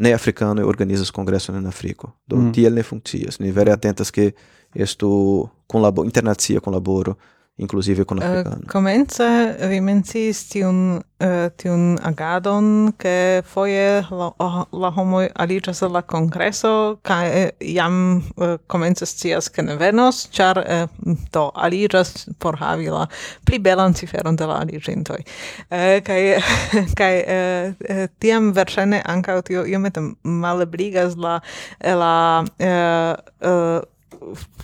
ne 0.00 0.12
afrikanoj 0.14 0.64
organizas 0.64 1.10
kongreson 1.10 1.56
en 1.56 1.66
Afriko. 1.66 2.12
Do 2.26 2.36
Mm. 2.36 2.52
tiel 2.52 2.74
ne 2.74 2.82
funkcias. 2.82 3.40
Ni 3.40 3.50
vere 3.50 3.72
atentas 3.72 4.10
ke 4.10 4.32
estu 4.74 5.48
kunlabo 5.66 6.04
internacia 6.04 6.60
kunlaboro 6.60 7.16
inclusive 7.60 8.04
kun 8.04 8.22
eh, 8.22 8.26
africano. 8.26 8.56
Uh, 8.62 8.68
comence 8.72 9.26
vi 9.68 9.80
menciis 9.84 10.42
tiun, 10.48 11.00
uh, 11.20 11.48
tiun 11.60 11.98
agadon, 12.06 12.92
ke 13.00 13.42
foje 13.46 14.00
la, 14.10 14.30
la 14.72 14.90
homoj 14.96 15.28
aliĝas 15.44 15.82
al 15.84 15.94
la 15.96 16.02
kongreso 16.02 16.72
kaj 17.06 17.28
eh, 17.28 17.50
jam 17.74 17.98
uh, 18.36 18.56
comence 18.70 19.06
scias, 19.06 19.50
ke 19.52 19.64
ne 19.66 19.76
venos, 19.80 20.22
ĉar 20.34 20.62
eh, 20.64 20.86
do 21.34 21.46
aliĝas 21.54 22.14
por 22.40 22.58
havi 22.60 22.88
la 22.92 23.06
pli 23.44 23.60
belan 23.60 23.94
ciferon 23.94 24.40
de 24.40 24.48
la 24.48 24.60
aliĝintoj. 24.64 25.20
Uh, 25.68 26.00
kaj 26.06 26.20
kaj 27.00 27.12
uh, 27.20 28.04
tiam 28.22 28.52
verŝajne 28.56 29.02
ankaŭ 29.04 29.40
tio 29.46 29.66
iomete 29.68 30.02
malebligas 30.24 31.16
la, 31.20 31.38
la 31.84 32.14
uh, 32.40 33.14
uh, 33.44 33.80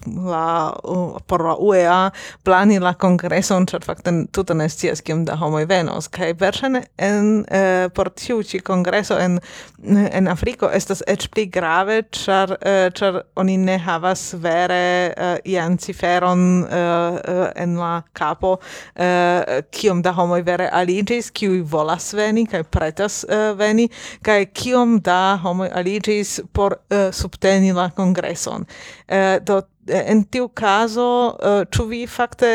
la 0.06 0.74
uh, 0.84 1.18
por 1.26 1.44
la 1.44 1.54
UEA 1.58 2.10
plani 2.44 2.78
la 2.78 2.94
kongreson 2.94 3.66
ĉar 3.66 3.84
fakte 3.86 4.12
tute 4.32 4.54
ne 4.54 4.68
scias 4.68 5.02
kiom 5.04 5.24
da 5.24 5.36
homoj 5.40 5.64
venos. 5.70 6.08
Kaj 6.12 6.32
verŝajne 6.40 6.82
en 6.98 7.44
eh, 7.48 7.88
por 7.94 8.10
tiu 8.10 8.42
ĉi 8.42 8.60
kongreso 8.66 9.18
en 9.18 9.38
en 9.86 10.28
Afriko 10.28 10.68
estas 10.72 11.02
eĉ 11.06 11.28
pli 11.30 11.46
grave 11.52 12.00
ĉar 12.14 12.56
eh, 12.60 12.88
ĉar 12.96 13.20
oni 13.36 13.56
ne 13.56 13.78
havas 13.78 14.34
vere 14.42 15.12
eh, 15.16 15.36
ian 15.52 15.78
ciferon 15.78 16.64
eh, 16.64 17.18
en 17.62 17.76
la 17.78 18.02
kapo 18.12 18.56
eh, 18.94 19.62
kiom 19.70 20.02
da 20.02 20.12
homoj 20.16 20.42
vere 20.46 20.68
aliĝis 20.72 21.30
kiuj 21.30 21.60
volas 21.70 22.12
veni 22.14 22.46
kaj 22.50 22.62
pretas 22.72 23.22
eh, 23.28 23.52
veni 23.58 23.88
kaj 24.26 24.44
kiom 24.56 24.98
da 25.00 25.38
homoj 25.42 25.70
aliĝis 25.74 26.40
por 26.52 26.78
eh, 26.90 27.10
subteni 27.12 27.72
la 27.76 27.90
kongreson. 27.90 28.66
Eh, 29.08 29.35
do 29.40 29.62
eh, 29.88 30.04
en 30.12 30.24
tiu 30.24 30.48
caso, 30.48 31.36
uh, 31.36 31.64
ĉu 31.70 31.86
vi 31.90 32.06
fakte 32.06 32.52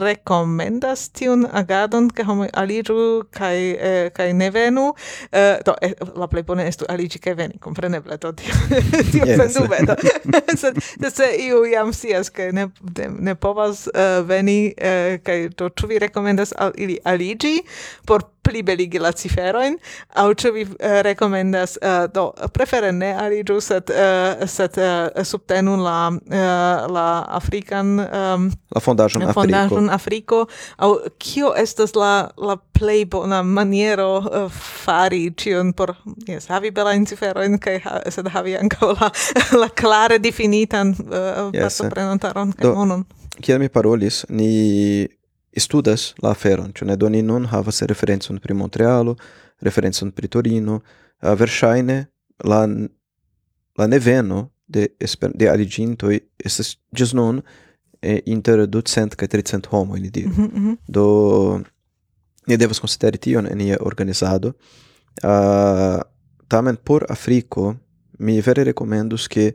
rekomendas 0.00 1.08
tiun 1.14 1.46
agadon 1.52 2.10
ke 2.10 2.24
homoj 2.24 2.48
aliĝu 2.52 3.24
kaj 3.30 3.58
eh, 3.58 4.10
kaj 4.14 4.32
ne 4.32 4.50
venu. 4.50 4.94
Eh, 5.32 5.60
do 5.66 5.74
eh, 5.80 5.94
la 6.16 6.26
plej 6.26 6.42
bone 6.42 6.68
estu 6.68 6.88
aliĝi 6.88 7.18
kaj 7.18 7.34
veni 7.34 7.58
kompreneble 7.58 8.16
do 8.16 8.32
tio 8.32 8.54
tio 9.12 9.24
yes. 9.24 9.40
sendube 9.40 9.78
do. 9.86 9.96
Sed 10.62 10.78
se 11.14 11.30
iu 11.46 11.64
jam 11.64 11.92
scias 11.92 12.30
ke 12.30 12.52
ne 12.52 12.68
ne, 12.98 13.08
ne 13.18 13.34
povas 13.34 13.86
uh, 13.86 14.26
veni 14.26 14.74
eh, 14.76 15.18
kaj 15.24 15.48
do 15.58 15.68
ĉu 15.68 15.86
vi 15.86 15.98
rekomendas 15.98 16.52
al 16.58 16.72
ili 16.76 16.98
aliĝi 17.04 17.58
por 18.06 18.34
pli 18.44 18.62
beligi 18.62 19.00
la 19.00 19.12
ciferojn? 19.16 19.78
Aŭ 20.20 20.26
ĉu 20.40 20.52
vi 20.54 20.64
eh, 20.66 21.00
rekomendas 21.06 21.78
eh, 21.80 22.06
do 22.14 22.26
prefere 22.52 22.92
ne 22.92 23.12
aliĝu 23.20 23.56
sed 23.64 23.90
eh, 23.90 24.44
sed 24.50 24.78
eh, 24.78 25.24
subtenu 25.24 25.76
la 25.80 25.98
eh, 26.12 26.86
la 26.96 27.06
afrikan 27.40 27.94
um, 28.04 28.50
la 28.74 28.84
fondaĵon 28.84 29.24
Afriko. 29.24 29.40
Sudan 29.74 29.90
Afriko 29.90 30.46
au 30.76 30.98
kio 31.18 31.52
estas 31.56 31.94
la 31.94 32.30
la 32.36 32.56
plej 32.56 33.04
bona 33.10 33.42
maniero 33.42 34.18
uh, 34.18 34.52
fari 34.84 35.30
ĉion 35.36 35.72
por 35.76 35.94
jes 36.28 36.48
havi 36.48 36.70
belajn 36.70 37.06
ciferojn 37.06 37.58
kaj 37.58 37.78
ha, 37.84 37.98
sed 38.10 38.28
havi 38.34 38.56
ankaŭ 38.60 38.92
la 38.94 39.10
la 39.62 39.68
klare 39.68 40.18
difinitan 40.18 40.94
uh, 40.94 41.04
eh, 41.04 41.50
yes. 41.52 41.54
Eh. 41.54 41.60
partoprenantaron 41.60 42.52
kaj 42.58 42.74
monon. 42.74 43.04
Kiel 43.42 43.58
mi 43.58 43.68
parolis, 43.68 44.24
ni 44.28 45.08
studas 45.58 46.12
la 46.22 46.30
aferon, 46.30 46.70
ĉu 46.74 46.86
ne 46.86 46.96
do 46.96 47.08
ni 47.10 47.22
nun 47.22 47.48
havas 47.50 47.82
referencon 47.82 48.38
pri 48.38 48.54
Montrealo, 48.54 49.16
referencon 49.62 50.12
pri 50.14 50.30
Torino, 50.30 50.80
uh, 50.80 51.34
verŝajne 51.38 52.04
la 52.44 52.66
la 53.78 53.86
neveno 53.86 54.50
de 54.66 54.86
esper 55.00 55.32
de 55.34 55.48
aliĝintoj 55.50 56.18
estas 56.38 56.76
ĝis 56.96 57.12
nun 57.14 57.42
e, 58.04 58.20
inter 58.26 58.66
ducent 58.66 59.16
kaj 59.16 59.28
tricent 59.28 59.66
homoj 59.72 60.00
ni 60.00 60.10
diru. 60.10 60.30
Mm 60.36 60.50
-hmm. 60.54 60.76
Do 60.86 61.60
ni 62.46 62.56
devas 62.56 62.80
konsideri 62.80 63.18
tion 63.18 63.46
en 63.46 63.58
nia 63.58 63.76
organizado. 63.80 64.52
Uh, 65.22 66.00
tamen 66.48 66.76
por 66.76 67.06
Afriko 67.08 67.74
mi 68.18 68.40
vere 68.40 68.64
rekomendus 68.64 69.28
ke 69.28 69.52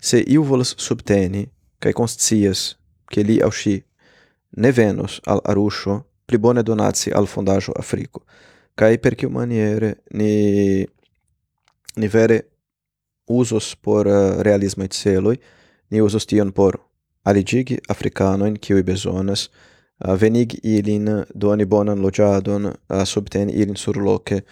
se 0.00 0.22
iu 0.26 0.42
volas 0.42 0.74
subteni 0.78 1.48
kaj 1.78 1.92
konscias 1.92 2.76
ke 3.10 3.22
li 3.22 3.40
aŭ 3.42 3.50
ŝi 3.50 3.82
ne 4.56 4.72
venos 4.72 5.20
al 5.26 5.40
Arusho 5.44 6.00
pli 6.26 6.38
bone 6.38 6.62
donaci 6.62 7.12
al 7.12 7.26
fondaĵo 7.26 7.72
Afriko. 7.78 8.22
Kaj 8.74 8.98
per 8.98 9.14
kiu 9.14 9.30
maniere 9.30 9.94
ni 10.10 10.86
ni 11.96 12.08
vere 12.08 12.40
usos 13.26 13.74
por 13.76 14.06
uh, 14.06 14.40
realismaj 14.42 14.88
celoj, 14.88 15.36
ni 15.90 16.00
uzos 16.00 16.26
tion 16.26 16.52
por 16.52 16.78
aligigi 17.24 17.78
africanoin 17.88 18.58
kiui 18.60 18.82
bezonas, 18.82 19.48
uh, 20.04 20.14
venig 20.20 20.58
ilin, 20.62 21.08
doni 21.34 21.66
bonan 21.66 22.02
logiadon, 22.02 22.66
uh, 22.66 23.04
subteni 23.04 23.52
ilin 23.52 23.76
surloce, 23.76 24.42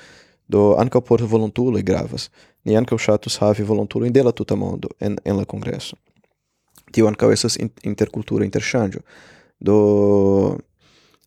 do 0.49 0.75
anca 0.79 1.01
por 1.01 1.23
volontuloi 1.23 1.83
gravas. 1.83 2.31
Ni 2.65 2.77
anca 2.77 2.99
shatus 2.99 3.39
havi 3.41 3.65
volontuloi 3.65 4.11
de 4.11 4.23
la 4.23 4.33
tuta 4.33 4.57
mondo 4.57 4.89
en, 5.01 5.17
en 5.25 5.37
la 5.37 5.45
congresso. 5.45 5.97
Tio 6.93 7.09
anca 7.09 7.33
estas 7.33 7.59
intercultura 7.83 8.45
interchangio. 8.45 9.01
Do 9.59 9.77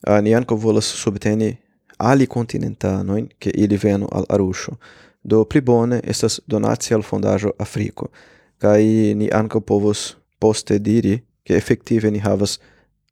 uh, 0.08 0.22
ni 0.22 0.34
anca 0.36 0.56
volas 0.56 0.86
subteni 0.86 1.58
ali 1.98 2.28
continentanoin, 2.28 3.30
che 3.38 3.52
ili 3.54 3.78
venu 3.78 4.08
al 4.12 4.26
Arusho. 4.28 4.78
Do 5.22 5.46
pli 5.46 5.62
bone 5.62 6.02
estas 6.04 6.42
donaci 6.46 6.94
al 6.94 7.04
fondajo 7.04 7.54
Afriko, 7.58 8.10
kai 8.58 9.14
ni 9.16 9.30
anca 9.30 9.60
povos 9.60 10.18
poste 10.40 10.80
diri 10.80 11.22
ke 11.52 11.60
efektive 11.60 12.12
ni 12.12 12.24
havas 12.24 12.60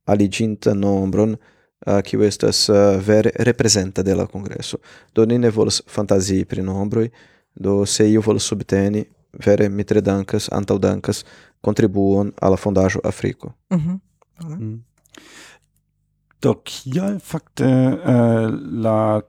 aliginta 0.07 0.73
nombron 0.73 1.35
uh, 1.35 1.99
kiu 2.07 2.23
estas 2.23 2.69
uh, 2.69 2.95
vere 3.03 3.35
representa 3.51 4.03
de 4.03 4.15
la 4.15 4.25
kongreso 4.25 4.79
do 5.13 5.25
ni 5.25 5.37
ne 5.37 5.51
volas 5.51 5.81
fantazii 5.87 6.45
pri 6.45 6.63
nombroj 6.63 7.09
do 7.55 7.85
se 7.85 8.07
iu 8.11 8.21
volas 8.21 8.43
subteni 8.43 9.03
vere 9.45 9.69
mi 9.69 9.83
tre 9.83 10.01
dankas 10.01 10.49
antaŭ 10.51 10.77
dankas 10.79 11.25
contribuon 11.61 12.31
al 12.41 12.51
la 12.51 12.57
fondaĵo 12.57 12.99
Afriko. 13.03 13.53
Mhm. 13.69 13.99
Mm 14.43 14.59
mm. 14.59 14.83
Do 16.39 16.53
kial 16.63 17.17
fakte 17.19 17.67
uh, 17.67 18.47
la 18.83 19.21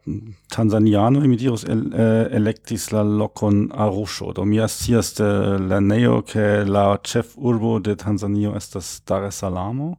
tanzaniano 0.54 1.24
imidirus 1.26 1.64
el, 1.64 1.80
äh, 1.90 1.98
uh, 1.98 2.36
electis 2.36 2.92
la 2.92 3.02
lokon 3.02 3.72
Arusho. 3.74 4.32
Do 4.32 4.44
mi 4.44 4.60
scias 4.68 5.18
äh, 5.18 5.24
de 5.24 5.58
lernejo 5.58 6.22
ke 6.22 6.64
la 6.64 6.98
chef 7.02 7.34
urbo 7.36 7.80
de 7.80 7.96
Tanzanio 7.96 8.54
estas 8.54 9.02
Dar 9.04 9.24
es 9.24 9.38
Salaam. 9.38 9.96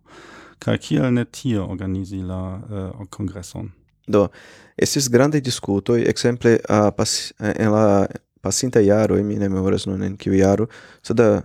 Kai 0.59 0.77
kial 0.77 1.11
ne 1.11 1.25
tie 1.25 1.59
organizi 1.59 2.21
la 2.23 2.61
uh, 2.69 3.05
kongreson? 3.09 3.71
Do 4.07 4.29
estis 4.77 5.09
grande 5.09 5.41
discuto, 5.41 5.95
exemple, 5.95 6.61
uh, 6.69 6.91
pas, 6.95 7.33
en 7.39 7.71
la 7.71 8.07
pasinta 8.41 8.79
iaro, 8.79 9.15
mi 9.23 9.35
ne 9.35 9.49
memoras 9.49 9.85
nun 9.85 10.01
en 10.01 10.15
kiu 10.15 10.33
iaro, 10.33 10.69
sed 11.03 11.19
uh, 11.19 11.41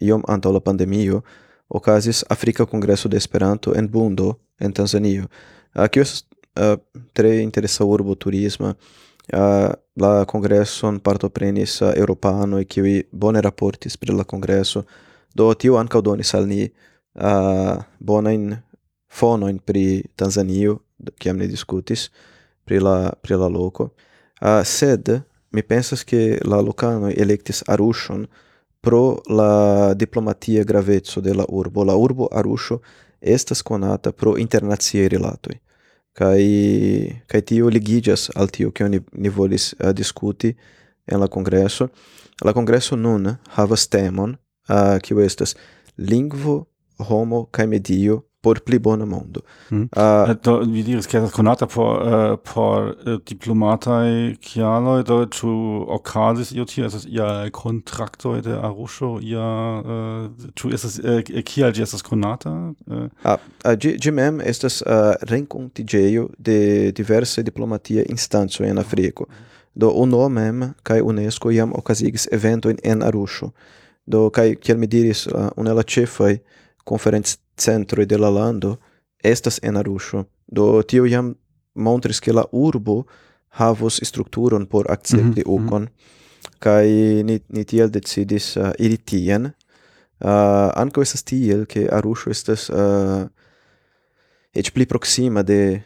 iom 0.00 0.24
antaŭ 0.28 0.52
la 0.52 0.60
pandemio 0.60 1.20
okazis 1.68 2.24
Afrika 2.28 2.66
Kongreso 2.66 3.08
de 3.08 3.16
Esperanto 3.16 3.74
en 3.74 3.90
Bundo 3.90 4.38
en 4.62 4.72
Tanzanio. 4.72 5.28
Aqui 5.74 6.00
uh, 6.00 6.78
tre 7.12 7.40
interesa 7.40 7.84
urbo 7.84 8.14
turisma, 8.14 8.76
uh, 9.32 9.72
la 9.92 10.24
congresson 10.24 11.00
partoprenis 11.00 11.80
uh, 11.80 12.58
e 12.58 12.66
qui 12.66 13.06
bone 13.10 13.40
rapporti 13.40 13.90
pri 13.98 14.14
la 14.14 14.24
congresso, 14.24 14.86
do 15.34 15.54
tio 15.54 15.76
ankaŭ 15.76 16.00
donis 16.00 16.34
al 16.34 16.46
ni 16.46 16.70
uh, 17.14 18.56
fono 19.06 19.48
in 19.48 19.58
pri 19.58 20.02
Tanzanio, 20.14 20.84
che 21.18 21.32
ni 21.32 21.46
discutis, 21.46 22.10
pri 22.64 22.78
la, 22.78 23.12
pri 23.20 23.36
la 23.36 23.46
loco. 23.46 23.94
Uh, 24.40 24.62
sed 24.62 25.24
mi 25.50 25.62
pensas 25.62 26.04
che 26.04 26.38
la 26.42 26.60
locano 26.60 27.08
electis 27.08 27.62
Arushon 27.66 28.26
pro 28.80 29.20
la 29.26 29.94
diplomatia 29.94 30.64
gravezzo 30.64 31.20
de 31.20 31.34
la 31.34 31.44
urbo. 31.48 31.84
La 31.84 31.94
urbo 31.94 32.28
Arusho 32.28 32.80
estas 33.22 33.62
konata 33.62 34.12
pro 34.12 34.36
internaciaj 34.38 35.08
rilatoj 35.08 35.56
kai 36.12 37.22
kai 37.26 37.40
tio 37.42 37.70
ligiĝas 37.72 38.30
al 38.36 38.50
tio 38.52 38.70
kion 38.70 38.90
oni 38.90 39.00
ni 39.12 39.28
volis 39.28 39.72
eh, 39.72 39.88
uh, 39.88 39.94
discuti 39.94 40.52
en 41.06 41.20
la 41.20 41.28
congresso 41.28 41.88
la 42.44 42.52
congresso 42.52 42.96
nun 42.96 43.36
havas 43.56 43.88
temon 43.88 44.36
uh, 44.68 44.98
kiu 45.02 45.20
estas 45.20 45.56
lingvo 45.96 46.66
homo 47.08 47.46
kai 47.50 47.66
medio 47.66 48.20
por 48.42 48.60
pli 48.60 48.78
bona 48.78 49.04
mondo. 49.04 49.40
Mm. 49.70 49.88
Uh, 49.96 50.34
do, 50.42 50.58
vi 50.66 50.82
diris 50.82 51.06
che 51.06 51.18
estas 51.18 51.72
por 51.74 52.02
uh, 52.02 52.36
por 52.36 52.96
uh, 53.06 53.20
diplomataj 53.24 54.36
chialoi, 54.40 55.04
do 55.04 55.26
ĉu 55.26 55.50
okazis 55.88 56.50
io 56.52 56.64
tia, 56.64 56.86
estas 56.86 57.06
ia 57.06 57.50
contractoi 57.50 58.42
de 58.42 58.56
Arusho, 58.58 59.20
ia 59.22 59.46
uh, 59.80 60.26
uh, 60.64 60.72
estas 60.72 60.98
uh, 60.98 61.22
kial 61.44 61.72
gi 61.72 61.82
estas 61.82 62.02
conata? 62.02 62.50
Uh, 62.86 63.06
ah, 63.22 63.38
ah 63.64 63.70
uh, 63.70 63.76
gi, 63.78 63.94
gi 64.02 64.10
mem 64.10 64.40
estas 64.40 64.82
uh, 64.82 65.14
rencontigeio 65.30 66.28
de 66.38 66.90
diverse 66.90 67.42
diplomatia 67.42 68.02
instanzo 68.08 68.64
en 68.64 68.78
Afriko. 68.78 69.26
Do 69.74 69.92
UNO 69.94 70.28
mem 70.28 70.74
kaj 70.82 71.00
UNESCO 71.00 71.50
iam 71.50 71.72
okazigis 71.78 72.26
eventojn 72.32 72.82
en 72.82 73.02
Arusho. 73.02 73.52
Do 74.04 74.30
kaj 74.30 74.56
kiel 74.58 74.82
mi 74.82 74.86
diris 74.86 75.26
uh, 75.26 75.48
unela 75.56 75.82
cefai 75.86 76.40
conferenz 76.84 77.38
centro 77.56 78.06
de 78.06 78.18
la 78.18 78.30
lando 78.30 78.78
estas 79.22 79.60
en 79.62 79.76
Arusho. 79.76 80.26
Do 80.46 80.82
tio 80.82 81.06
jam 81.06 81.34
montris 81.74 82.20
ke 82.20 82.32
la 82.32 82.44
urbo 82.52 83.06
havos 83.48 84.00
strukturon 84.02 84.66
por 84.66 84.90
akcepti 84.90 85.42
mm 85.42 85.46
-hmm. 85.46 85.66
ukon. 85.66 85.86
Kai. 85.86 86.10
Kaj 86.60 86.88
ni, 87.22 87.40
ni 87.48 87.64
tiel 87.64 87.90
decidis 87.90 88.56
uh, 88.56 88.70
iri 88.78 88.96
tien. 88.96 89.52
Uh, 90.20 90.70
anko 90.74 91.02
estas 91.02 91.22
tiel, 91.22 91.66
ke 91.66 91.88
Arusho 91.90 92.30
estas 92.30 92.70
uh, 92.70 93.26
eĉ 94.54 94.70
pli 94.72 94.86
proxima 94.86 95.42
de 95.42 95.82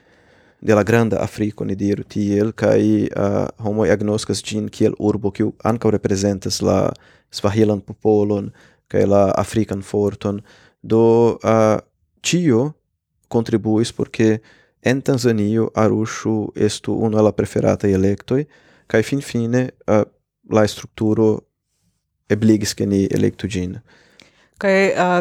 de 0.60 0.74
la 0.74 0.82
granda 0.82 1.16
Afriko 1.20 1.64
ni 1.64 1.74
diru 1.74 2.02
tiel 2.02 2.52
kai 2.52 3.08
uh, 3.16 3.46
homo 3.62 3.84
agnoskas 3.84 4.42
gin 4.42 4.68
kiel 4.68 4.94
urbo 4.98 5.30
kiu 5.30 5.52
anko 5.64 5.90
reprezentas 5.90 6.62
la 6.62 6.92
Swahilan 7.30 7.80
popolon 7.80 8.50
kai 8.88 9.04
la 9.06 9.30
afrikan 9.36 9.82
forton 9.82 10.40
Do 10.86 11.02
uh, 11.42 11.78
tio 12.22 12.74
contribuis 13.28 13.92
porque 13.92 14.40
en 14.82 15.02
Tanzanio 15.02 15.70
Arusho 15.74 16.52
estu 16.54 16.94
uno 16.94 17.22
la 17.22 17.32
preferata 17.32 17.88
electoi, 17.88 18.46
kai 18.86 19.02
fin 19.02 19.20
fine 19.20 19.70
uh, 19.90 20.04
la 20.50 20.66
strukturo 20.66 21.40
ebligis 22.30 22.74
ke 22.74 22.86
ni 22.86 23.06
electu 23.10 23.48
gin 23.50 23.78
kai 24.62 24.92
uh, 24.94 25.18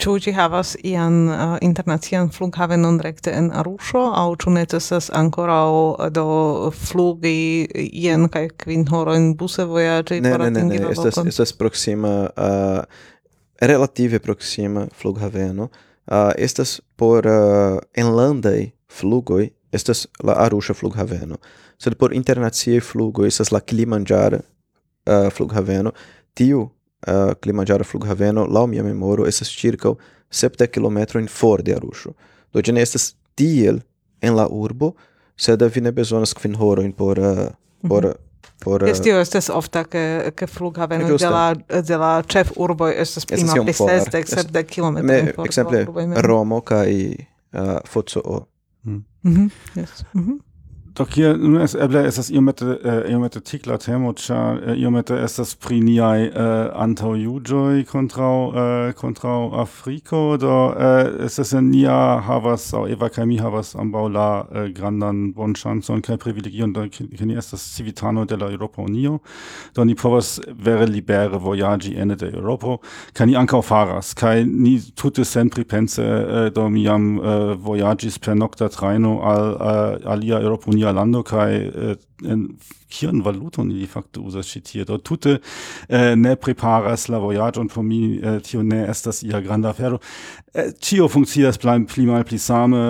ĉu 0.00 0.16
ĝi 0.24 0.32
havas 0.36 0.72
ian 0.86 1.28
uh, 1.28 1.56
internacian 1.64 2.30
flughavenon 2.32 2.98
rekte 3.04 3.32
en 3.36 3.50
Aruŝo 3.62 4.02
aŭ 4.16 4.28
ĉu 4.42 4.54
necesas 4.56 5.10
ankoraŭ 5.16 6.10
do 6.16 6.26
flugi 6.72 7.68
jen 8.04 8.28
kaj 8.32 8.46
kvin 8.64 8.86
horojn 8.88 9.34
buse 9.36 9.68
vojaĝi 9.68 10.22
por 10.24 10.46
atingi 10.48 10.56
la 10.56 10.56
lokon? 10.56 10.56
Ne, 10.56 10.64
ne, 10.72 10.84
ne, 10.86 10.92
estas, 10.96 11.20
estas 11.34 11.56
proksima 11.56 12.14
uh, 12.32 13.08
relative 13.60 14.18
proxima 14.18 14.88
flughaveno 14.92 15.62
uh, 15.64 16.32
estas 16.36 16.80
por 16.96 17.26
uh, 17.26 17.78
enlandai 17.94 18.72
flugoi 18.88 19.50
estas 19.72 20.06
la 20.22 20.32
Arusha 20.32 20.74
flughaveno. 20.74 21.36
Sed 21.78 21.94
por 21.94 22.14
internacie 22.14 22.80
flugoi 22.80 23.28
estas 23.28 23.52
la 23.52 23.60
Kilimanjaro 23.60 24.38
uh, 25.06 25.30
flughaveno. 25.30 25.92
Tiu 26.34 26.60
uh, 26.60 27.34
Kilimanjaro 27.40 27.84
flughaveno 27.84 28.46
la 28.46 28.66
mia 28.66 28.82
memoro 28.82 29.26
estas 29.26 29.48
circa 29.48 29.94
70 30.30 30.66
km 30.66 31.18
in 31.18 31.28
for 31.28 31.62
de 31.62 31.74
Arusho 31.74 32.14
do 32.52 32.62
gene 32.62 32.82
estas 32.82 33.14
tiel 33.34 33.80
en 34.20 34.36
la 34.36 34.46
urbo 34.46 34.94
sed 35.36 35.62
vi 35.74 35.80
ne 35.80 35.92
bezonas 35.92 36.34
kvin 36.34 36.54
horojn 36.54 36.92
por 36.92 37.18
uh, 37.18 37.48
por 37.88 38.04
mm 38.04 38.10
-hmm 38.10 38.29
por 38.60 38.84
Jes 38.88 39.00
tio 39.00 39.16
eh, 39.18 39.22
estas 39.22 39.50
ofta 39.50 39.84
ke 39.84 40.32
ke 40.36 40.46
flughaveno 40.46 41.16
de 41.16 41.30
la 41.30 41.54
de 41.82 41.96
la 41.96 42.22
chef 42.22 42.52
urbo 42.56 42.88
estas 42.88 43.26
prima 43.26 43.54
prises 43.64 44.10
de 44.12 44.24
sep 44.26 44.50
de 44.50 44.64
kilometro 44.64 45.44
ekzemple 45.44 45.86
Romo 46.16 46.60
kaj 46.60 46.88
uh, 46.88 47.60
eh, 47.60 47.78
Foco. 47.88 48.46
Mm. 48.82 49.04
Mm 49.22 49.34
-hmm. 49.34 49.80
Yes. 49.80 50.04
Mm. 50.12 50.40
Do 50.94 51.06
hier 51.06 51.36
nun 51.36 51.60
es 51.60 51.74
äh, 51.74 51.84
eble 51.84 52.04
estas 52.04 52.30
iomete 52.30 52.80
uh, 52.82 53.10
iomete 53.10 53.40
tikla 53.40 53.78
temo 53.78 54.12
cha 54.14 54.54
uh, 54.54 54.72
äh, 54.72 54.74
iomete 54.74 55.14
estas 55.22 55.54
pri 55.54 55.78
uh, 55.78 56.08
antau 56.74 57.12
antaŭjuĝoj 57.14 57.84
kontraŭ 57.86 58.34
uh, 58.48 58.92
kontraŭ 58.98 59.54
Afriko 59.60 60.36
do 60.36 60.74
uh, 60.74 61.24
es 61.24 61.38
es 61.38 61.52
nia 61.52 62.20
havas 62.26 62.72
au 62.74 62.88
Eva 62.88 63.08
kemi 63.08 63.38
havas 63.38 63.74
am 63.76 63.92
la 63.92 64.46
uh, 64.50 64.66
grandan 64.74 65.32
bon 65.32 65.54
chance 65.54 65.92
und 65.92 66.02
kein 66.02 66.18
privilegio 66.18 66.64
und 66.64 66.74
ke 66.74 67.38
es 67.38 67.50
das 67.50 67.74
civitano 67.76 68.24
de 68.24 68.36
la 68.36 68.50
Eŭropa 68.50 68.82
Unio. 68.82 69.20
Do 69.74 69.84
ni 69.84 69.94
povas 69.94 70.40
vere 70.48 70.86
libere 70.86 71.38
voyagi 71.38 71.94
ene 71.96 72.16
de 72.16 72.32
europa 72.34 72.78
kaj 73.12 73.26
ni 73.26 73.36
ankaŭ 73.36 73.62
faras 73.62 74.14
kai 74.14 74.44
ni 74.44 74.80
tutte 74.96 75.24
sempre 75.24 75.64
pense 75.64 75.98
uh, 75.98 76.50
do 76.50 76.68
mi 76.68 76.82
jam 76.82 77.20
eh, 77.20 78.18
per 78.20 78.34
nocta 78.34 78.68
traino 78.68 79.20
al 79.22 79.54
uh, 79.54 80.12
alia 80.12 80.40
europa 80.40 80.70
nia 80.80 80.92
lando 80.96 81.22
kaj 81.26 81.56
äh, 81.56 81.96
en 82.24 82.46
kion 82.90 83.22
valuton 83.24 83.70
ili 83.70 83.86
fakte 83.88 84.20
usas 84.20 84.48
ĉi 84.50 84.62
tie 84.66 84.84
do 84.88 84.98
tute 84.98 85.36
äh, 85.36 86.16
ne 86.16 86.34
preparas 86.36 87.08
la 87.12 87.20
vojaĝon 87.22 87.68
por 87.72 87.84
mi 87.84 88.18
eh, 88.18 88.40
tio 88.44 88.62
ne 88.62 88.82
estas 88.88 89.22
ia 89.26 89.40
granda 89.44 89.70
afero. 89.74 90.00
Ĉio 90.82 91.06
funkcias 91.08 91.60
plan 91.62 91.84
pli 91.86 92.08
malpli 92.08 92.38
same 92.38 92.80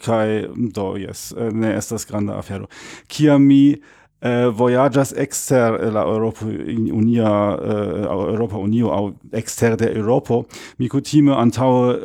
kai 0.00 0.46
do 0.72 0.94
jes 0.96 1.34
ne 1.36 1.74
estas 1.76 2.06
granda 2.08 2.38
afero. 2.40 2.70
Kiam 3.12 3.44
mi 3.44 3.76
eh, 4.20 4.48
voyagas 4.50 5.12
exter 5.12 5.92
la 5.92 6.02
Europa 6.02 6.44
Unia 6.44 7.58
eh, 7.62 8.06
Europa 8.06 8.56
Unio 8.56 8.90
au 8.90 9.12
exter 9.32 9.76
de 9.76 9.86
Europa, 9.86 10.42
mi 10.78 10.88
kutime 10.88 11.34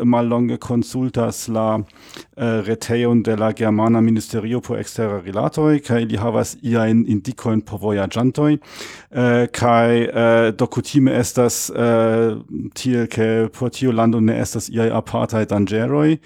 mal 0.04 0.28
longe 0.28 0.58
consultas 0.58 1.48
la 1.48 1.84
eh, 2.38 2.62
retejon 2.62 3.24
de 3.24 3.36
la 3.36 3.54
Germana 3.54 4.02
Ministerio 4.02 4.62
por 4.62 4.80
exterra 4.80 5.20
relatoi, 5.20 5.80
kai 5.80 6.06
li 6.06 6.18
havas 6.18 6.58
iajn 6.62 7.06
indicoin 7.08 7.62
por 7.62 7.80
voyagantoi, 7.80 8.60
eh, 9.12 9.48
kai 9.52 10.04
eh, 10.04 10.52
docutime 10.52 11.12
estas 11.20 11.70
eh, 11.76 12.36
tiel 12.74 13.08
ke 13.08 13.50
por 13.50 13.70
tiu 13.70 13.92
lando 13.92 14.20
ne 14.20 14.40
estas 14.40 14.70
iaj 14.70 14.92
apartheid 14.92 15.50
dangeroi, 15.50 16.20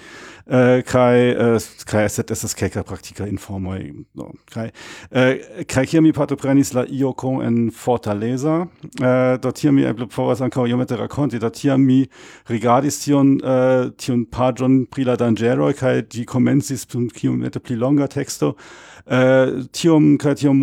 äh, 0.49 0.82
kai, 0.84 1.32
äh, 1.32 1.60
kai 1.86 2.03
estet 2.06 2.32
estes 2.32 2.56
kelka 2.56 2.84
praktika 2.84 3.26
informoi, 3.26 4.06
no, 4.14 4.32
kai, 4.52 4.72
äh, 5.11 5.64
kai 5.68 5.86
hirmi 5.86 6.14
partoprenis 6.14 6.74
la 6.74 6.86
iocon 6.86 7.41
en 7.41 7.72
Fortaleza, 7.72 8.68
äh, 9.02 9.38
dort 9.38 9.60
hirmi 9.60 9.84
eble 9.84 10.07
povas 10.07 10.41
ancao 10.41 10.65
iomete 10.65 10.98
raconti, 10.98 11.40
dort 11.40 11.57
hirmi 11.57 12.07
rigardis 12.49 13.02
tion, 13.03 13.40
äh, 13.41 13.91
tion 13.98 14.26
pagion 14.26 14.86
pri 14.88 15.03
la 15.03 15.18
dangeroi, 15.18 15.74
kai 15.74 16.02
gi 16.10 16.26
comensis 16.26 16.86
pum 16.86 17.10
kiomete 17.10 17.60
pli 17.60 17.76
longa 17.76 18.07
texto, 18.07 18.56
Uh, 19.08 19.64
tiom 19.72 20.18
kaj 20.20 20.34
tiom 20.42 20.60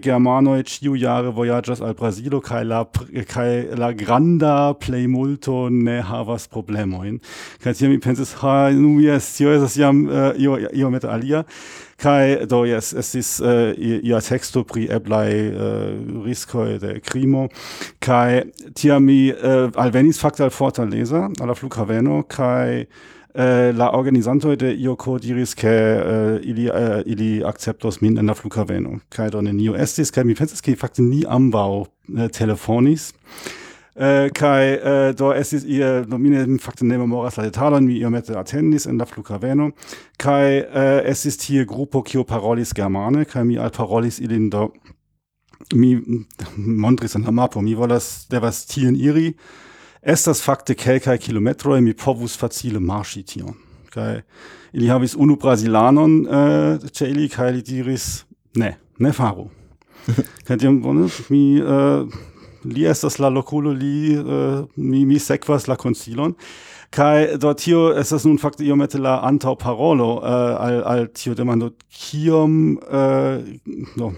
germanoi 0.00 0.62
ciu 0.64 0.94
jare 0.96 1.28
voyagas 1.28 1.82
al 1.82 1.92
Brasilo 1.92 2.40
kai 2.40 2.64
la 2.64 2.86
kai 3.28 3.68
la 3.76 3.92
granda 3.92 4.72
plejmulto 4.72 5.68
ne 5.68 6.00
havas 6.00 6.48
problemoin. 6.48 7.20
Kai 7.60 7.74
tiam 7.74 7.90
mi 7.90 7.98
pensis, 7.98 8.32
ha, 8.40 8.70
nu 8.70 9.02
jes, 9.02 9.36
tio 9.36 9.52
es 9.52 9.76
jam 9.76 10.06
uh, 10.08 10.32
io 10.32 10.56
iomete 10.72 11.08
alia. 11.08 11.44
Kai 11.98 12.46
do 12.46 12.64
yes 12.64 12.94
is 12.94 13.40
uh, 13.40 13.74
äh, 13.76 14.00
ia 14.02 14.20
texto 14.20 14.64
pri 14.64 14.88
eblai 14.88 15.52
uh, 15.52 16.24
riskoj 16.24 16.80
de 16.80 17.00
krimo 17.00 17.48
kai 18.00 18.44
tiami 18.74 19.04
mi 19.04 19.30
uh, 19.30 19.70
alvenis 19.76 20.18
fakte 20.18 20.42
al 20.42 20.50
Fortaleza 20.50 21.28
alla 21.40 21.54
flughaveno 21.54 22.22
kai 22.28 22.86
Äh, 23.36 23.72
la 23.72 23.92
organizanto 23.94 24.54
de 24.54 24.72
IOKO 24.72 25.18
diris 25.18 25.56
ke 25.56 25.66
äh, 25.66 26.48
ili 26.48 26.68
äh, 26.68 27.02
ili 27.04 27.44
akceptos 27.44 28.00
min 28.00 28.16
en 28.16 28.26
la 28.26 28.34
flughaveno. 28.34 29.00
Kaj 29.10 29.30
do 29.30 29.40
neniu 29.42 29.74
estis 29.74 30.12
kaj 30.12 30.24
mi 30.24 30.34
pensas 30.34 30.62
ke 30.62 30.76
fakte 30.76 31.02
ni 31.02 31.24
ambaŭ 31.26 31.86
telefonis. 32.30 33.12
Uh, 33.96 34.30
kai 34.34 34.78
uh, 34.78 35.14
do 35.18 35.32
ist 35.32 35.52
ihr 35.66 36.06
nomine 36.06 36.58
fakte 36.60 36.86
ne 36.86 36.98
memoras 36.98 37.36
la 37.36 37.44
detalon 37.44 37.86
mi 37.86 37.98
iomete 37.98 38.36
attendis 38.38 38.86
en 38.86 38.98
la 38.98 39.04
flughaveno. 39.04 39.72
Kai 40.16 40.62
es 41.04 41.26
ist 41.26 41.40
tie 41.40 41.64
grupo 41.66 42.02
kio 42.02 42.22
parolis 42.22 42.72
germane 42.74 43.24
kai 43.24 43.44
mi 43.44 43.58
alparolis 43.58 44.20
ilin 44.20 44.50
do 44.50 44.72
mi 45.74 45.98
montris 46.56 47.16
en 47.16 47.24
la 47.24 47.32
mapo. 47.32 47.60
Mi 47.60 47.74
volas 47.74 48.28
devas 48.30 48.66
tien 48.66 48.94
iri 48.94 49.34
estas 50.04 50.42
fakte 50.42 50.74
kelkaj 50.74 51.18
kilometroj 51.18 51.80
mi 51.80 51.94
povus 51.96 52.36
facile 52.38 52.80
marŝi 52.80 53.22
tion. 53.24 53.54
Kaj 53.94 54.20
ili 54.74 54.88
havis 54.90 55.14
unu 55.16 55.36
brazilanon 55.40 56.20
uh, 56.26 56.36
eh, 56.36 56.90
ĉe 56.92 57.08
ili 57.10 57.28
kaj 57.28 57.52
li 57.52 57.62
diris 57.62 58.24
ne 58.60 58.74
ne 58.98 59.12
faru. 59.12 59.48
Kaj 60.46 60.58
tiam 60.60 60.80
bone 60.82 61.08
mi 61.32 61.60
uh, 61.62 62.04
li 62.64 62.84
estas 62.86 63.18
la 63.18 63.30
lokulo 63.32 63.72
li 63.72 64.16
uh, 64.18 64.66
mi 64.76 65.04
mi 65.06 65.18
sekvas 65.18 65.68
la 65.68 65.76
konsilon. 65.76 66.34
Kai 66.90 67.38
do 67.40 67.54
tio 67.54 67.88
estas 67.98 68.24
nun 68.24 68.38
fakte 68.38 68.64
iomete 68.66 68.98
la 68.98 69.16
antaŭ 69.26 69.56
parolo 69.58 70.10
uh, 70.18 70.54
al 70.60 70.82
al 70.92 71.06
tio 71.14 71.34
demando 71.34 71.72
kiom 71.88 72.76
uh, 72.76 73.40
no 73.96 74.12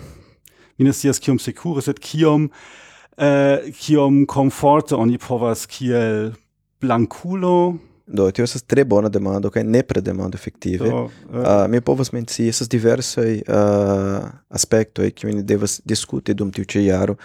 mi 0.77 0.85
ne 0.85 0.93
scias 0.93 1.23
kiom 1.23 1.39
sekure 1.41 1.81
sed 1.83 2.01
kiom 2.03 2.51
uh, 2.51 2.86
eh, 3.17 3.71
kiom 3.81 4.25
komforte 4.27 4.95
oni 4.95 5.19
povas 5.19 5.67
kiel 5.67 6.33
blanculo 6.81 7.77
Do, 8.07 8.29
tio 8.31 8.45
estas 8.47 8.63
tre 8.63 8.85
bona 8.87 9.09
demando 9.11 9.51
kaj 9.51 9.65
nepre 9.67 10.01
demando 10.01 10.39
efektive. 10.39 10.87
Do, 10.87 11.09
eh. 11.33 11.39
uh, 11.41 11.65
mi 11.67 11.81
povas 11.83 12.13
menci 12.15 12.47
estas 12.47 12.69
diversaj 12.71 13.41
uh, 13.43 14.29
aspektoj 14.55 15.11
kiuj 15.11 15.35
ni 15.35 15.43
devas 15.43 15.81
diskuti 15.85 16.35
dum 16.35 16.53
tiu 16.55 16.63
ĉi 16.65 16.85
jaro 16.87 17.17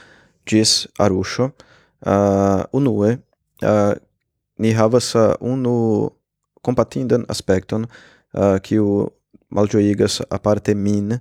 ĝis 0.49 0.87
Aruŝo. 0.97 1.51
Uh, 2.01 2.09
ah, 2.09 2.63
unue, 2.73 3.11
uh, 3.61 3.93
ni 4.57 4.71
havas 4.73 5.11
uh, 5.13 5.35
unu 5.39 6.09
kompatindan 6.65 7.27
aspekton 7.29 7.85
uh, 7.85 8.57
kiu 8.65 9.05
malĝojigas 9.53 10.23
aparte 10.33 10.73
min 10.73 11.13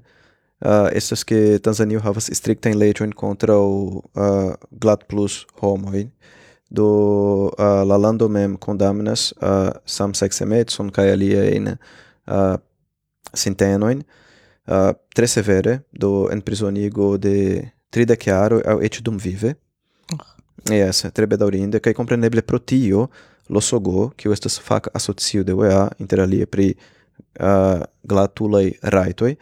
uh, 0.60 0.88
estas 0.92 1.24
que 1.24 1.58
Tanzanio 1.62 2.00
havas 2.04 2.30
striktajn 2.32 2.78
leĝojn 2.78 3.12
kontraŭ 3.16 3.64
eh, 3.64 4.22
uh, 4.22 4.54
glatplus 4.70 5.44
homoj 5.60 6.06
do 6.70 6.88
uh, 7.50 7.82
la 7.86 7.96
lando 7.98 8.28
mem 8.28 8.56
condamnas 8.56 9.32
uh, 9.42 9.70
samseksemecon 9.84 10.92
kaj 10.94 11.12
aliajn 11.16 11.74
uh, 11.74 12.56
sintenojn. 13.34 14.04
Uh, 14.70 14.92
tre 15.14 15.26
severe 15.26 15.80
do 15.90 16.28
enprizonigo 16.30 17.16
de 17.18 17.64
tridek 17.90 18.28
jaroj 18.28 18.62
aŭ 18.62 18.76
eĉ 18.86 19.00
dumvive 19.02 19.56
oh. 20.14 20.26
Yes, 20.68 21.06
tre 21.16 21.26
bedaurinde, 21.26 21.80
kaj 21.80 21.94
compreneble 21.96 22.42
pro 22.44 22.58
tio 22.58 23.08
Losogo, 23.50 24.10
kiu 24.16 24.30
estas 24.30 24.60
fac 24.62 24.86
asocio 24.94 25.42
de 25.42 25.54
UEA 25.56 25.88
inter 25.98 26.20
alie 26.22 26.46
pri 26.46 26.68
uh, 27.40 27.80
glatulei 28.06 28.76
raitoi, 28.82 29.32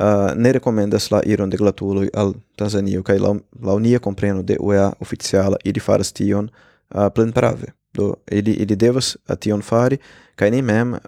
uh, 0.00 0.32
ne 0.36 0.52
recomendas 0.52 1.10
la 1.10 1.22
iron 1.26 1.50
de 1.50 1.56
glatuloj 1.56 2.08
al 2.14 2.34
Tanzanio 2.56 3.02
kai 3.02 3.18
la, 3.18 3.34
la 3.62 3.74
unia 3.74 3.98
compreno 3.98 4.42
de 4.42 4.56
UEA 4.60 4.92
oficiala 5.00 5.56
ili 5.64 5.80
faras 5.80 6.12
tion 6.12 6.50
ah, 6.88 7.06
uh, 7.06 7.12
plenprave. 7.12 7.72
Do 7.94 8.14
ili 8.30 8.52
ili 8.52 8.76
devas 8.76 9.16
a 9.26 9.36
tion 9.36 9.62
fari 9.62 9.98
kai 10.34 10.50
ni 10.50 10.62
mem 10.62 10.92
uh, 10.92 11.00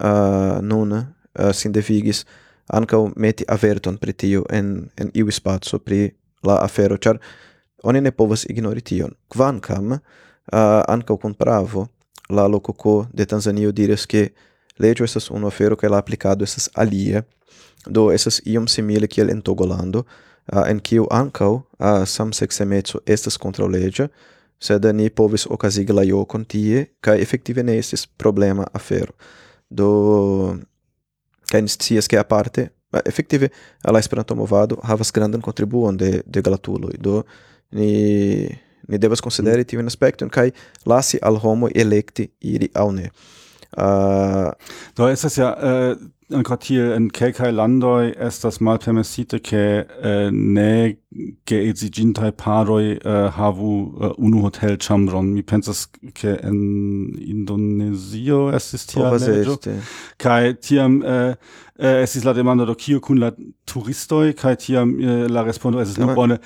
nun 0.61 0.91
uh, 0.91 1.03
sin 1.53 1.71
devigis 1.71 2.25
ankaŭ 2.67 3.11
meti 3.15 3.45
averton 3.47 3.97
pri 3.97 4.13
tio 4.13 4.45
en 4.49 4.89
en 4.97 5.11
iu 5.13 5.31
spazio 5.31 5.79
pri 5.79 6.11
la 6.43 6.59
afero 6.63 6.97
char 6.97 7.17
oni 7.83 8.01
ne 8.01 8.11
povas 8.11 8.45
ignori 8.49 8.81
tion. 8.81 9.11
Kvankam 9.27 9.91
uh, 9.91 9.99
ankaŭ 10.87 11.17
kunpravo 11.17 11.87
la 12.29 12.47
lococo 12.47 13.07
de 13.13 13.25
Tanzanio 13.25 13.71
diras 13.71 14.05
che 14.05 14.29
leĝo 14.79 15.03
estas 15.03 15.29
unu 15.29 15.47
afero 15.47 15.75
kaj 15.75 15.89
la 15.89 15.97
aplikado 15.97 16.43
estas 16.43 16.69
alia 16.73 17.23
Do 17.89 18.09
esas 18.11 18.41
iom 18.45 18.67
simile 18.67 19.07
kiel 19.07 19.29
en 19.29 19.41
Togolando, 19.41 20.05
uh, 20.53 20.63
en 20.67 20.79
kiu 20.79 21.07
ankaŭ 21.11 21.51
uh, 21.55 22.03
samseksemeco 22.05 23.03
estas 23.05 23.37
kontraŭleĝa, 23.37 24.07
sed 24.59 24.85
ni 24.93 25.09
povis 25.09 25.45
okazigi 25.49 25.93
la 25.93 26.03
jokon 26.03 26.45
tie, 26.45 26.87
kaj 27.01 27.21
efektive 27.21 27.63
ne 27.63 27.77
estis 27.77 28.07
problema 28.07 28.65
afero. 28.73 29.13
Do, 29.69 30.57
kaj 31.51 31.61
ni 31.61 31.71
scias 31.71 32.07
ke 32.09 32.19
aparte, 32.19 32.69
efektive 33.05 33.49
la 33.83 33.99
Esperanto-movado 33.99 34.79
havas 34.83 35.11
grandan 35.11 35.41
kontribuon 35.41 35.97
de, 35.97 36.21
de 36.25 36.41
gratuloj, 36.41 36.95
do 36.99 37.23
ni, 37.71 38.47
ni 38.87 38.97
devas 38.97 39.21
konsideri 39.21 39.61
mm. 39.61 39.69
tiun 39.71 39.91
aspekton 39.91 40.29
kaj 40.29 40.51
lasi 40.85 41.19
al 41.21 41.39
homo 41.43 41.69
elekti 41.75 42.29
iri 42.39 42.71
aŭ 42.75 42.91
ne. 42.95 43.09
Uh, 43.77 44.47
do 44.95 45.09
estas 45.11 45.37
ja 45.37 45.51
uh, 45.51 45.97
gratie 46.27 46.93
en 46.95 47.07
kelkaj 47.09 47.51
landoj 47.55 48.11
estas 48.19 48.59
malpermesite 48.59 49.39
ke 49.39 49.61
eh, 49.87 50.29
ne 50.31 50.97
geedziĝintaj 51.47 52.33
paroj 52.39 52.83
eh, 52.97 53.29
havu 53.37 53.75
eh, 54.01 54.11
unu 54.17 54.43
hotelĉambron. 54.43 55.31
Mi 55.31 55.43
pensas 55.47 55.85
ke 56.13 56.35
en 56.43 56.59
Indonezio 57.23 58.47
estis 58.55 58.85
tia 58.91 59.13
leĝo 59.15 59.57
kaj 60.19 60.57
tiam 60.59 60.99
eh, 61.03 61.35
eh 61.79 62.03
ist 62.03 62.25
la 62.25 62.33
demanda 62.33 62.65
do 62.65 62.75
kio 62.75 62.99
kun 62.99 63.19
la 63.23 63.31
turistoi 63.65 64.33
kai 64.33 64.55
tiam 64.55 64.99
eh, 64.99 65.27
la 65.29 65.43
respondo 65.43 65.79
es 65.79 65.89
ist 65.89 65.99
ne 65.99 66.13
bone 66.13 66.39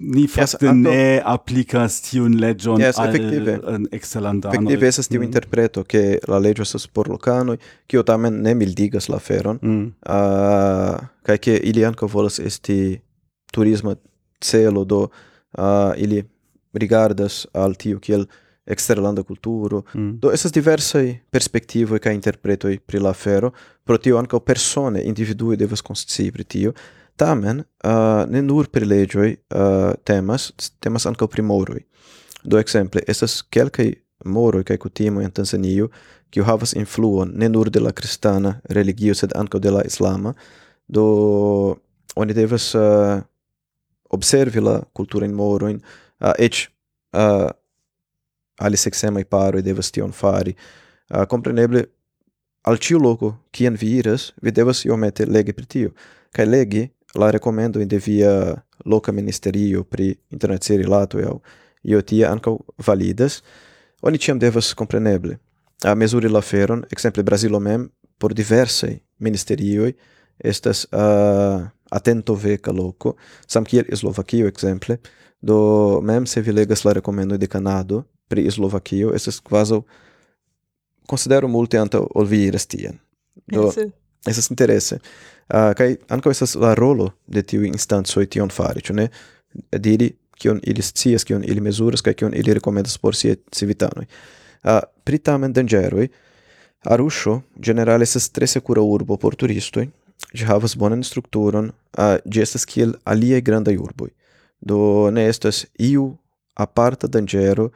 ni 0.00 0.26
fakte 0.30 0.66
yes, 0.66 0.76
ne 0.80 1.20
aplicas 1.32 2.00
tiun 2.06 2.36
leĝon 2.40 2.82
yes, 2.82 2.98
al 3.00 3.14
eksterlandanoj. 3.14 4.56
Efektive 4.56 4.88
estas 4.88 5.10
tiu 5.10 5.20
mm. 5.20 5.28
interpreto 5.28 5.84
ke 5.84 6.02
la 6.30 6.40
leĝo 6.42 6.64
estas 6.66 6.86
por 6.88 7.10
lokanoj, 7.12 7.58
kio 7.90 8.02
tamen 8.06 8.40
ne 8.44 8.54
mildigas 8.58 9.10
la 9.12 9.20
feron, 9.22 9.60
mm. 9.62 9.86
uh, 10.08 11.08
kaj 11.26 11.38
ke 11.44 11.56
ili 11.70 11.84
ankaŭ 11.86 12.08
volas 12.12 12.40
esti 12.40 12.98
turisma 13.52 13.96
celo, 14.40 14.84
do 14.84 15.06
uh, 15.06 15.92
ili 15.96 16.22
rigardas 16.72 17.44
al 17.52 17.74
tio 17.74 17.98
kiel 18.00 18.26
eksterlanda 18.70 19.22
kulturo. 19.26 19.82
Mm. 19.94 20.16
Do 20.22 20.32
estas 20.32 20.54
diversaj 20.54 21.16
perspektivoj 21.30 21.98
kaj 22.02 22.14
interpretoj 22.14 22.78
pri 22.86 23.02
la 23.02 23.12
afero, 23.16 23.52
pro 23.84 23.98
tio 23.98 24.18
ankaŭ 24.20 24.40
persone, 24.46 25.02
individue 25.04 25.58
devas 25.60 25.82
konscii 25.82 26.30
pri 26.32 26.44
tio. 26.44 26.74
Tamen, 27.20 27.64
uh, 27.84 28.24
ne 28.32 28.40
nur 28.40 28.70
pri 28.72 28.86
legioi 28.88 29.34
uh, 29.52 29.92
temas, 30.08 30.48
temas 30.80 31.04
anca 31.06 31.26
pri 31.28 31.42
moroi. 31.44 31.82
Do 32.42 32.56
exemple, 32.56 33.02
estas 33.12 33.42
quelcae 33.52 33.98
moroi 34.24 34.64
kaj 34.64 34.78
cutimoi 34.80 35.26
in 35.26 35.34
Tanzanio, 35.36 35.90
kiu 36.32 36.46
havas 36.48 36.72
influon 36.78 37.34
ne 37.36 37.48
nur 37.52 37.68
de 37.68 37.82
la 37.82 37.92
cristana 37.92 38.54
religio, 38.72 39.14
sed 39.14 39.34
anca 39.36 39.60
de 39.60 39.72
la 39.74 39.82
islama, 39.84 40.32
do 40.88 41.76
oni 42.16 42.32
devas 42.34 42.70
uh, 42.74 43.20
observi 44.10 44.60
la 44.64 44.78
culturain 44.96 45.34
moroin, 45.34 45.80
uh, 46.20 46.32
ec 46.38 46.68
uh, 47.12 47.50
ali 48.60 48.76
sexemai 48.76 49.26
e 49.58 49.62
devas 49.62 49.90
tion 49.90 50.12
fari. 50.12 50.56
Uh, 51.10 51.26
compreneble, 51.26 51.84
al 52.64 52.78
tiu 52.78 52.98
loco, 52.98 53.34
cien 53.52 53.74
vi 53.74 53.98
iras, 53.98 54.32
vi 54.40 54.50
devas 54.50 54.84
iomete 54.84 55.26
legi 55.26 55.52
pri 55.52 55.66
tio, 55.66 55.90
cae 56.32 56.46
legi 56.46 56.90
la 57.14 57.30
recomendo 57.30 57.80
en 57.80 57.88
de 57.88 57.98
via 57.98 58.62
loka 58.84 59.12
ministerio 59.12 59.84
pri 59.84 60.18
internacia 60.30 60.76
eu 60.76 60.82
e 60.82 61.22
é 61.22 61.40
io 61.82 62.02
tie 62.02 62.24
é 62.24 62.28
anco 62.28 62.64
validas. 62.78 63.42
Oni 64.02 64.18
ĉiam 64.18 64.38
devas 64.38 64.74
kompreneble 64.74 65.38
mezuri 65.96 66.28
la 66.28 66.40
feron, 66.40 66.84
ekzemple 66.90 67.22
Brazilo 67.22 67.60
mem 67.60 67.90
por 68.18 68.34
diversaj 68.34 68.98
ministerioj 69.18 69.94
estas 70.38 70.86
uh, 70.92 71.68
atento 71.90 72.34
veka 72.34 72.72
loko, 72.72 73.16
samkiel 73.46 73.84
Slovakio 73.96 74.46
ekzemple, 74.46 74.98
do 75.40 76.00
mem 76.02 76.26
se 76.26 76.40
vi 76.40 76.52
legas 76.52 76.84
la 76.84 76.92
recomendo 76.92 77.36
de 77.36 77.46
canado 77.46 78.04
pri 78.28 78.50
Slovakio 78.50 79.12
estas 79.14 79.40
kvazaŭ 79.40 79.82
considero 81.06 81.48
multe 81.48 81.78
antaŭ 81.78 82.06
ol 82.14 82.26
vi 82.26 82.44
iras 82.46 82.66
tien. 82.66 82.98
Do 83.46 83.72
estas 84.26 84.50
interese. 84.50 85.00
uh, 85.54 85.72
kai 85.76 85.96
anko 86.08 86.30
esas 86.30 86.54
la 86.54 86.74
rolo 86.74 87.10
de 87.26 87.42
tiu 87.42 87.64
instanco 87.64 88.24
tion 88.24 88.50
fari 88.50 88.82
ĉu 88.82 88.96
ne? 88.96 89.08
Diri 89.70 90.10
kion 90.40 90.60
ili 90.62 90.82
scias 90.82 91.24
kion 91.24 91.44
ili 91.44 91.60
mezuras 91.60 92.02
kaj 92.02 92.14
kion 92.14 92.34
ili 92.34 92.54
rekomendas 92.54 92.98
por 92.98 93.16
siaj 93.16 93.36
civitanoj. 93.52 94.06
Uh, 94.64 94.80
pri 95.04 95.18
tamen 95.18 95.52
danĝeroj 95.52 96.08
Arusho 96.84 97.40
generale 97.56 98.06
estas 98.08 98.30
tre 98.30 98.46
sekura 98.46 98.82
urbo 98.82 99.16
por 99.16 99.36
turistoj. 99.36 99.88
Ĝi 100.32 100.46
havas 100.48 100.76
bonan 100.76 101.02
strukturon. 101.04 101.72
Uh, 101.98 102.16
ĝi 102.24 102.42
estas 102.46 102.64
kiel 102.64 102.94
aliaj 103.04 103.42
grandaj 103.44 103.76
urboj. 103.76 104.10
Do 104.60 105.10
ne 105.12 105.26
estas 105.28 105.66
iu 105.78 106.14
aparta 106.54 107.08
danĝero 107.08 107.70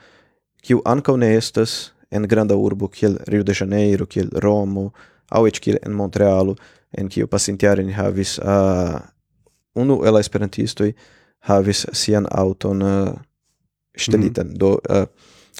kiu 0.64 0.80
ankaŭ 0.84 1.16
ne 1.20 1.34
estas 1.36 1.92
en 2.14 2.28
granda 2.28 2.56
urbo 2.56 2.88
kiel 2.88 3.18
Rio 3.28 3.42
de 3.42 3.54
Janeiro, 3.56 4.06
kiel 4.06 4.30
Romo, 4.44 4.90
aŭ 5.34 5.44
eĉ 5.48 5.60
kiel 5.60 5.80
en 5.82 5.96
Montrealo, 5.98 6.54
en 6.98 7.08
kiu 7.08 7.26
pasintiare 7.26 7.84
ni 7.84 7.92
havis 7.92 8.38
uh, 8.38 8.98
unu 9.74 10.00
el 10.06 10.18
esperantistoj 10.20 10.92
havis 11.48 11.86
sian 11.92 12.26
auton 12.30 12.82
uh, 12.82 13.14
ŝtelitan. 13.96 14.46
Mm 14.46 14.52
-hmm. 14.52 14.58
Do 14.58 14.78
uh, 14.90 15.06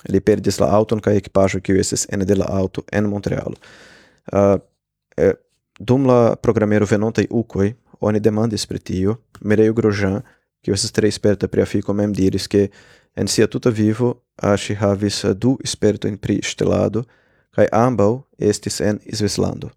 li 0.08 0.20
perdis 0.20 0.58
la 0.60 0.68
auton 0.76 1.00
kaj 1.00 1.16
ekipaĵo 1.16 1.60
kiu 1.60 1.78
estis 1.80 2.06
ene 2.12 2.24
de 2.24 2.34
la 2.34 2.46
auto 2.48 2.82
en 2.92 3.08
Montrealo. 3.08 3.56
Uh, 4.32 4.58
eh, 5.16 5.34
dum 5.78 6.06
la 6.06 6.36
programero 6.36 6.86
venontaj 6.90 7.26
ukoj 7.30 7.72
oni 8.00 8.20
demandis 8.20 8.66
pri 8.66 8.78
tio. 8.78 9.16
Mireio 9.40 9.72
Grosjean, 9.72 10.22
kiu 10.62 10.74
estas 10.74 10.92
tre 10.92 11.10
sperta 11.10 11.48
pri 11.48 11.62
afiko, 11.62 11.92
mem 11.92 12.12
diris 12.12 12.48
ke 12.48 12.68
en 13.16 13.28
sia 13.28 13.46
tuta 13.46 13.70
vivo 13.70 14.08
uh, 14.42 14.56
ŝi 14.56 14.74
havis 14.74 15.24
du 15.36 15.58
spertojn 15.64 16.18
pri 16.18 16.40
ŝtelado 16.42 17.04
kaj 17.54 17.68
ambaŭ 17.72 18.22
estis 18.38 18.80
en 18.80 18.98
Svislando 19.12 19.70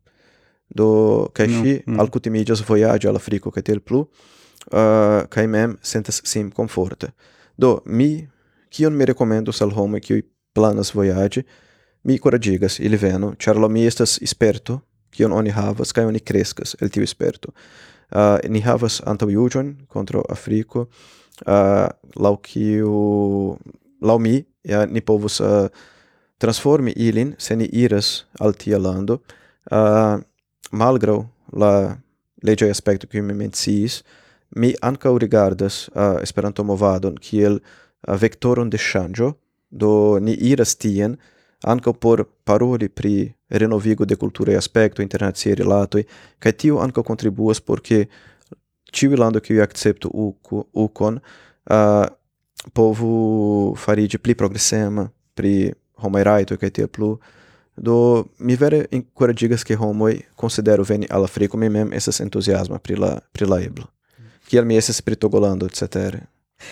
do 0.70 1.28
kaj 1.34 1.48
ŝi 1.48 1.74
mm, 1.74 1.94
mm. 1.94 2.00
alkutimiĝas 2.04 2.64
vojaĝi 2.68 3.10
al 3.10 3.20
Afriko 3.20 3.52
kaj 3.52 3.64
tiel 3.70 3.80
plu 3.80 4.04
eh, 4.04 4.80
uh, 4.80 5.22
kaj 5.30 5.48
mem 5.48 5.78
sentas 5.82 6.22
sin 6.26 6.52
komforte 6.52 7.12
do 7.58 7.80
mi 7.86 8.28
kion 8.70 8.94
mi 8.94 9.06
rekomendos 9.06 9.62
al 9.62 9.72
homoj 9.72 10.02
kiuj 10.04 10.22
planas 10.54 10.94
vojaĝi 10.94 11.44
mi 12.04 12.18
kuraĝigas 12.20 12.80
ili 12.80 12.98
venu 12.98 13.34
ĉar 13.40 13.60
la 13.60 13.68
mi 13.68 13.86
estas 13.88 14.20
sperto 14.26 14.80
kion 15.12 15.34
oni 15.34 15.54
havas 15.56 15.94
kaj 15.94 16.06
oni 16.06 16.20
kreskas 16.20 16.76
el 16.82 16.90
tiu 16.90 17.08
sperto 17.08 17.54
uh, 17.54 18.38
eh, 18.44 18.50
ni 18.50 18.62
havas 18.62 19.02
antaŭjuĝon 19.06 19.76
kontraŭ 19.88 20.26
Afriko 20.30 20.88
uh, 21.46 21.88
laŭ 22.16 22.36
kiu 22.44 23.58
laŭ 24.02 24.18
mi 24.20 24.44
ja, 24.64 24.86
ni 24.86 25.02
povus 25.02 25.40
uh, 25.40 25.68
transformi 26.38 26.92
ilin 26.96 27.36
se 27.38 27.56
ni 27.56 27.66
iras 27.66 28.26
al 28.40 28.54
tia 28.54 28.78
lando. 28.78 29.22
Uh, 29.72 30.20
malgraŭ 30.72 31.18
la 31.54 31.98
leĝaj 32.44 32.70
aspektoj 32.72 33.10
kiuj 33.12 33.24
mi 33.26 33.36
menciis, 33.38 34.02
mi 34.56 34.74
ankaŭ 34.82 35.18
rigardas 35.18 35.88
uh, 35.90 36.20
Esperanto-movadon 36.24 37.18
kiel 37.22 37.60
uh, 37.60 38.16
vektoron 38.20 38.70
de 38.70 38.78
ŝanĝo, 38.78 39.34
do 39.70 40.20
ni 40.24 40.36
iras 40.52 40.76
tien 40.80 41.18
ankaŭ 41.68 41.94
por 42.00 42.24
paroli 42.46 42.88
pri 42.90 43.34
renovigo 43.50 44.06
de 44.06 44.16
kulturaj 44.16 44.58
aspektoj, 44.58 45.04
internaciaj 45.04 45.56
rilatoj, 45.60 46.04
kaj 46.40 46.54
tio 46.64 46.80
ankaŭ 46.84 47.04
kontribuas 47.04 47.60
por 47.62 47.82
ke 47.82 48.06
ĉiuj 48.94 49.18
landoj 49.20 49.42
kiuj 49.44 49.64
akceptu 49.64 50.12
ukon 50.74 51.20
uh, 51.20 52.06
povu 52.74 53.76
fariĝi 53.78 54.20
pli 54.22 54.36
progresema 54.36 55.08
pri 55.36 55.74
homaj 56.04 56.24
rajtoj 56.24 56.58
kaj 56.62 56.72
tiel 56.78 56.88
plu, 56.88 57.16
Do 57.78 58.26
mi 58.40 58.56
vere 58.56 58.86
encouragigas 58.92 59.64
ke 59.64 59.76
homoj 59.78 60.16
konsideru 60.36 60.84
veni 60.84 61.08
al 61.10 61.24
Afriko 61.24 61.58
mi 61.58 61.70
mem 61.70 61.94
estas 61.94 62.20
entuziasma 62.20 62.80
pri 62.80 62.96
la 62.98 63.20
pri 63.32 63.46
la 63.46 63.62
eblo. 63.62 63.86
Kiel 64.50 64.66
mi 64.66 64.78
estas 64.78 65.02
pri 65.02 65.16
Togolando 65.16 65.66
etc. 65.66 66.18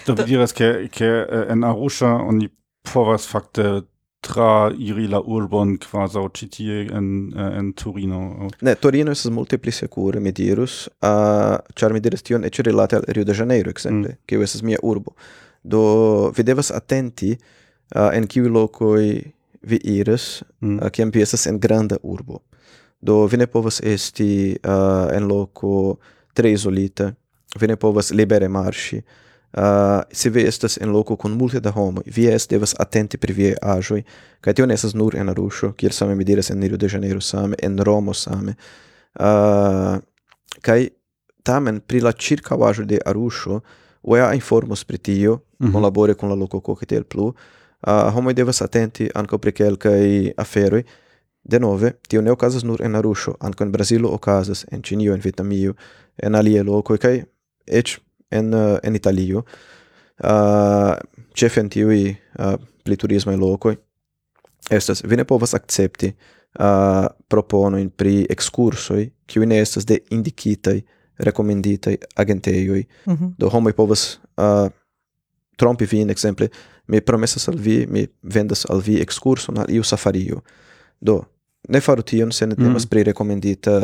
Do 0.06 0.14
vi 0.14 0.24
diras 0.24 0.54
che 0.54 0.90
ke 0.90 1.06
eh, 1.06 1.46
en 1.50 1.64
Arusha 1.64 2.10
oni 2.26 2.50
povas 2.94 3.28
fakte 3.28 3.84
tra 4.20 4.72
iri 4.78 5.08
la 5.08 5.20
urbon 5.22 5.76
quasi 5.78 6.24
ĉi 6.40 6.48
tie 6.50 6.78
en 6.98 7.34
eh, 7.38 7.58
en 7.60 7.74
Turino. 7.74 8.50
Ne, 8.62 8.76
Torino 8.76 9.12
estas 9.12 9.32
multe 9.32 9.58
pli 9.58 9.72
sekure, 9.72 10.20
mi 10.20 10.32
dirus, 10.32 10.88
uh, 11.06 11.58
ĉar 11.78 11.94
mi 11.94 12.02
diras 12.02 12.26
tion 12.26 12.46
eĉ 12.46 12.64
rilate 12.66 12.98
al 12.98 13.06
Rio 13.08 13.24
de 13.24 13.34
Janeiro 13.38 13.70
ekzemple, 13.70 14.16
mm. 14.16 14.26
kiu 14.26 14.42
estas 14.42 14.66
mia 14.66 14.82
urbo. 14.82 15.14
Do 15.62 16.32
vi 16.38 16.44
devas 16.44 16.72
atenti 16.72 17.36
uh, 17.36 18.10
en 18.10 18.26
kiuj 18.28 18.50
lokoj 18.50 19.06
vi 19.66 19.80
iras, 19.98 20.44
mm. 20.62 20.80
uh, 20.80 20.90
kiam 20.90 21.12
vi 21.14 21.22
estas 21.22 21.48
en 21.48 21.60
granda 21.60 21.98
urbo. 22.04 22.40
Do 23.02 23.26
vi 23.26 23.38
ne 23.38 23.48
povas 23.48 23.82
esti 23.84 24.58
uh, 24.64 25.10
en 25.14 25.28
loco 25.28 25.98
tre 26.34 26.52
izolita 26.52 27.12
vi 27.60 27.68
ne 27.68 27.76
povas 27.76 28.12
libere 28.12 28.48
marŝi. 28.48 29.02
Uh, 29.56 29.62
se 30.12 30.30
vi 30.30 30.44
estas 30.44 30.78
en 30.82 30.92
loko 30.92 31.16
kun 31.16 31.32
multe 31.32 31.62
da 31.64 31.72
homoj, 31.72 32.04
vi 32.16 32.26
es 32.28 32.48
devas 32.52 32.74
atenti 32.80 33.18
pri 33.18 33.34
viaj 33.34 33.54
aĵoj, 33.62 34.02
kaj 34.44 34.54
tio 34.54 34.66
ne 34.68 34.76
estas 34.76 34.94
nur 34.94 35.16
en 35.16 35.32
Arusho, 35.32 35.72
kiel 35.80 35.96
same 35.96 36.16
mi 36.16 36.28
diras 36.28 36.52
en 36.52 36.64
Rio 36.64 36.78
de 36.78 36.90
Janeiro 36.92 37.22
same, 37.22 37.56
en 37.64 37.80
Romo 37.80 38.14
same. 38.14 38.58
Uh, 39.16 39.96
kaj 40.62 40.90
tamen 41.48 41.80
pri 41.80 42.02
la 42.04 42.12
ĉirkaŭaĵo 42.12 42.84
de 42.90 43.00
Aruŝo, 43.06 43.62
UEA 44.04 44.34
informos 44.36 44.84
pri 44.84 44.98
tio, 44.98 45.34
mm 45.36 45.68
-hmm. 45.68 45.72
kunlabore 45.72 46.14
kun 46.14 46.30
la 46.30 46.36
loko 46.36 46.60
Cocktail 46.60 47.04
Plu, 47.04 47.34
uh, 47.88 48.14
homoj 48.14 48.34
devas 48.34 48.62
atenti 48.62 49.10
ankaŭ 49.16 49.38
pri 49.38 49.52
kelkaj 49.52 50.34
aferoj. 50.38 50.84
Denove, 51.46 51.92
tio 52.10 52.22
ne 52.26 52.32
okazas 52.32 52.64
nur 52.64 52.82
en 52.82 52.96
arusho 52.96 53.36
anco 53.36 53.46
ankaŭ 53.46 53.66
en 53.66 53.72
Brazilo 53.72 54.10
okazas, 54.10 54.66
en 54.72 54.82
Ĉinio, 54.82 55.14
en 55.14 55.22
Vietnamio, 55.22 55.76
en 56.18 56.36
aliaj 56.36 56.64
lokoj 56.66 56.98
kaj 56.98 57.16
eĉ 57.68 58.00
en 58.32 58.54
uh, 58.54 58.78
en 58.84 58.96
Italio. 58.96 59.44
Uh, 60.24 60.96
ĉefe 61.36 61.62
en 61.62 61.70
tiuj 61.70 62.00
uh, 62.10 62.56
pli 62.84 62.98
turismaj 62.98 63.36
lokoj 63.36 63.76
estas 64.70 65.04
vi 65.04 65.16
ne 65.16 65.26
povas 65.26 65.54
akcepti 65.54 66.12
uh, 66.60 67.06
proponojn 67.28 67.90
pri 67.90 68.26
ekskursoj 68.30 69.10
kiuj 69.28 69.46
ne 69.46 69.60
estas 69.62 69.86
de 69.86 70.00
indikitaj 70.10 70.82
rekomenditaj 71.18 71.98
agentejoj. 72.16 72.84
Mm 73.06 73.14
-hmm. 73.14 73.34
Do 73.38 73.50
homoj 73.50 73.74
povas 73.74 74.20
uh, 74.38 74.70
trompi 75.58 75.86
vin 75.86 76.10
ekzemple 76.10 76.50
mi 76.88 77.02
promesas 77.02 77.48
al 77.50 77.58
vi, 77.58 77.86
mi 77.90 78.08
vendas 78.22 78.66
al 78.70 78.82
vi 78.82 79.02
excurson 79.02 79.58
al 79.58 79.70
iu 79.70 79.84
safario. 79.84 80.42
Do, 81.00 81.24
ne 81.70 81.82
faru 81.82 82.02
tion 82.02 82.32
se 82.32 82.46
ne 82.46 82.54
mm-hmm. 82.54 82.66
temas 82.66 82.86
mm. 82.86 82.90
pri 82.90 83.04
rekomendita 83.04 83.76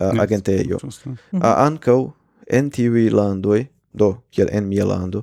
uh, 0.00 0.20
agentejo. 0.20 0.78
Mm 0.82 1.16
uh, 1.32 1.42
ankaŭ 1.42 2.10
en 2.50 2.70
tiuj 2.70 3.10
landoj, 3.10 3.66
do, 3.92 4.16
kiel 4.30 4.48
en 4.52 4.66
mia 4.68 4.84
lando, 4.84 5.22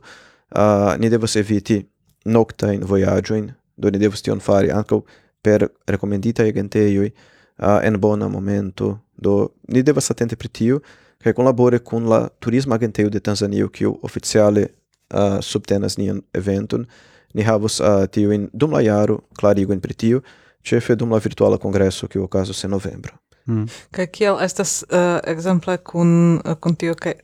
uh, 0.55 0.95
ni 0.97 1.09
devas 1.09 1.35
eviti 1.35 1.81
noktajn 2.25 2.85
vojaĝojn, 2.87 3.51
do 3.77 3.89
ni 3.91 3.99
devas 3.99 4.21
tion 4.21 4.39
fari 4.39 4.71
ankaŭ 4.71 5.01
per 5.41 5.67
rekomenditaj 5.87 6.49
agentejoj 6.49 7.11
uh, 7.11 7.79
en 7.83 7.99
bona 7.99 8.27
momento, 8.27 8.97
do 9.17 9.51
ni 9.67 9.83
devas 9.83 10.11
atente 10.11 10.35
pri 10.35 10.49
tio 10.49 10.81
kaj 11.19 11.33
kunlabore 11.35 11.79
kun 11.79 12.07
la 12.07 12.27
turisma 12.39 12.75
agentejo 12.75 13.09
de 13.09 13.19
Tanzanio, 13.19 13.67
kiu 13.69 13.97
oficiale 14.01 14.67
uh, 15.13 15.39
subtenas 15.41 15.97
nian 15.97 16.21
eventon, 16.33 16.85
ni 17.33 17.45
havos 17.45 17.79
uh, 17.79 18.05
tiujn 18.11 18.49
dum 18.53 18.73
la 18.73 18.81
jaro 18.81 19.19
klarigojn 19.39 19.81
pri 19.81 19.93
tio, 19.93 20.21
ĉefe 20.65 20.95
dum 20.95 21.13
la 21.13 21.21
virtuala 21.23 21.57
kongreso 21.57 22.07
kiu 22.07 22.23
okazos 22.25 22.63
en 22.63 22.73
novembro. 22.75 23.15
Mm. 23.49 23.65
Kaj 23.95 24.07
kiel 24.13 24.39
estas 24.43 24.83
uh, 24.89 25.17
ekzemple 25.27 25.77
kun 25.77 26.41
kun 26.61 26.75
tio 26.75 26.95
ke 26.95 27.15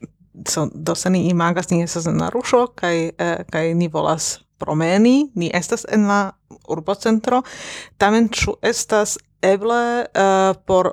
so, 0.49 0.70
do 0.74 0.95
se 0.95 1.10
ni 1.10 1.28
imagas 1.30 1.70
ni 1.70 1.84
estas 1.84 2.07
en 2.07 2.18
la 2.22 2.32
kaj 2.76 3.10
uh, 3.10 3.45
kaj 3.52 3.74
ni 3.74 3.88
volas 3.88 4.40
promeni, 4.57 5.32
ni 5.36 5.52
estas 5.53 5.86
en 5.91 6.07
la 6.07 6.32
urbocentro, 6.68 7.44
tamen 7.98 8.30
ĉu 8.30 8.56
estas 8.62 9.18
eble 9.41 10.06
uh, 10.06 10.56
por 10.66 10.91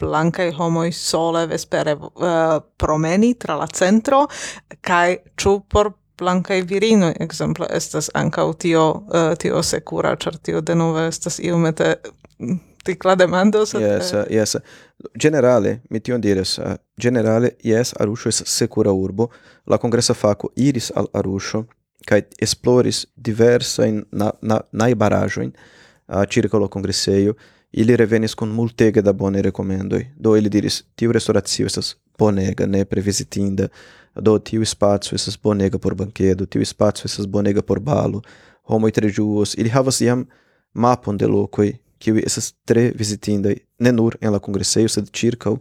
blankaj 0.00 0.52
homoj 0.56 0.92
sole 0.92 1.46
vespere 1.46 1.94
uh, 1.94 2.60
promeni 2.76 3.34
tra 3.34 3.56
la 3.60 3.66
centro 3.66 4.26
kaj 4.80 5.16
ĉu 5.36 5.60
por 5.68 5.92
blankaj 6.20 6.62
virinoj 6.70 7.14
ekzemple 7.20 7.66
estas 7.76 8.10
ankaŭ 8.14 8.52
tio 8.64 8.84
uh, 8.90 9.32
tio 9.38 9.62
sekura 9.62 10.16
ĉar 10.16 10.38
tio 10.42 10.60
denove 10.60 11.06
estas 11.08 11.38
iomete 11.38 11.94
mm, 12.38 12.58
tikla 12.84 13.14
demando 13.14 13.64
sed 13.66 13.82
yes 13.82 14.12
uh, 14.12 14.24
yes. 14.30 14.56
Generale 15.22 15.78
mi 15.90 16.00
tion 16.00 16.20
diras 16.20 16.58
uh, 16.58 16.74
generale 16.96 17.50
yes 17.64 17.94
arusho 18.00 18.28
es 18.28 18.42
secura 18.46 18.92
urbo. 18.92 19.28
La 19.66 19.78
congressa 19.78 20.14
faco 20.14 20.52
iris 20.56 20.90
al 20.94 21.06
arusho 21.12 21.64
kai 22.06 22.22
esploris 22.40 23.06
diversajn 23.16 24.04
na, 24.12 24.30
na, 24.42 24.60
najbaraĵojn 24.72 25.52
uh, 25.52 26.22
ĉirkaŭ 26.28 26.60
la 26.60 26.68
kongresejo. 26.68 27.34
Ili 27.72 27.96
revenis 27.96 28.34
con 28.34 28.50
multege 28.50 29.02
da 29.02 29.12
bone 29.12 29.42
recomendoi 29.42 30.06
do 30.16 30.36
ili 30.36 30.50
diris 30.50 30.82
tiu 30.98 31.12
restauratio 31.12 31.66
estas 31.66 31.94
bonega 32.18 32.66
ne 32.66 32.84
previsitinda 32.84 33.68
do 34.14 34.38
tiu 34.38 34.64
spazio 34.66 35.14
estas 35.14 35.38
bonega 35.42 35.78
por 35.78 35.94
banquedo, 35.94 36.46
tiu 36.46 36.64
spazio 36.66 37.06
estas 37.06 37.26
bonega 37.26 37.62
por 37.62 37.80
balo, 37.80 38.22
homoj 38.70 38.92
tre 38.92 39.10
ĝuos, 39.10 39.54
ili 39.58 39.70
havas 39.70 40.00
iam 40.00 40.26
mapon 40.74 41.16
de 41.18 41.26
lokoj 41.26 41.72
kiu 42.00 42.16
estas 42.18 42.52
tre 42.64 42.90
vizitindaj, 42.96 43.58
ne 43.78 43.92
nur 43.92 44.16
en 44.20 44.32
la 44.32 44.40
kongresejo, 44.40 44.88
sed 44.88 45.10
ĉirkaŭ 45.12 45.56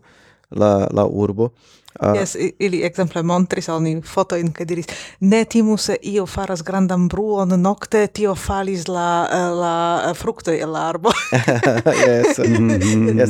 la 0.50 0.88
la 0.94 1.06
urbo. 1.06 1.52
Uh, 2.00 2.14
yes, 2.16 2.36
ili 2.60 2.84
exemple 2.86 3.22
montris 3.24 3.68
al 3.70 3.82
ni 3.82 4.02
fotojn 4.02 4.52
che 4.54 4.66
diris: 4.66 4.86
"Ne 5.20 5.44
timu 5.46 5.78
se 5.78 5.98
io 6.02 6.26
faras 6.26 6.64
grandan 6.64 7.08
bruon 7.08 7.62
nocte 7.62 8.08
tio 8.08 8.36
falis 8.36 8.88
la 8.88 9.28
la 9.62 10.14
fructo 10.14 10.52
el 10.52 10.76
arbo." 10.76 11.10
yes. 12.08 12.38
Mhm. 12.38 13.20
yes. 13.20 13.30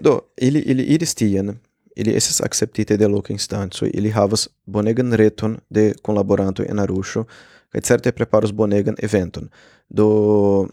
Do, 0.00 0.20
ili 0.36 0.58
ili 0.58 0.82
iris 0.82 1.14
tien 1.14 1.58
ili 1.96 2.16
esas 2.16 2.40
acceptite 2.40 2.96
de 2.96 3.08
loca 3.08 3.32
instanzo, 3.32 3.86
ili 3.94 4.10
havas 4.10 4.48
bonegan 4.66 5.12
reton 5.12 5.58
de 5.68 5.94
collaboranto 6.02 6.62
en 6.62 6.78
Arusho, 6.78 7.24
kai 7.72 7.80
certe 7.80 8.12
preparos 8.12 8.52
bonegan 8.52 8.94
eventon. 9.02 9.48
Do 9.88 10.68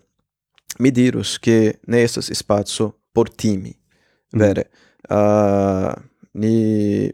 mi 0.80 0.92
dirus 0.92 1.38
che 1.40 1.80
ne 1.88 2.04
estas 2.04 2.32
spazio 2.34 2.92
por 3.14 3.30
timi. 3.30 3.70
Mm-hmm. 3.70 4.40
Vere. 4.40 4.64
Mm. 5.10 5.16
Uh, 5.18 5.94
ni 6.34 7.12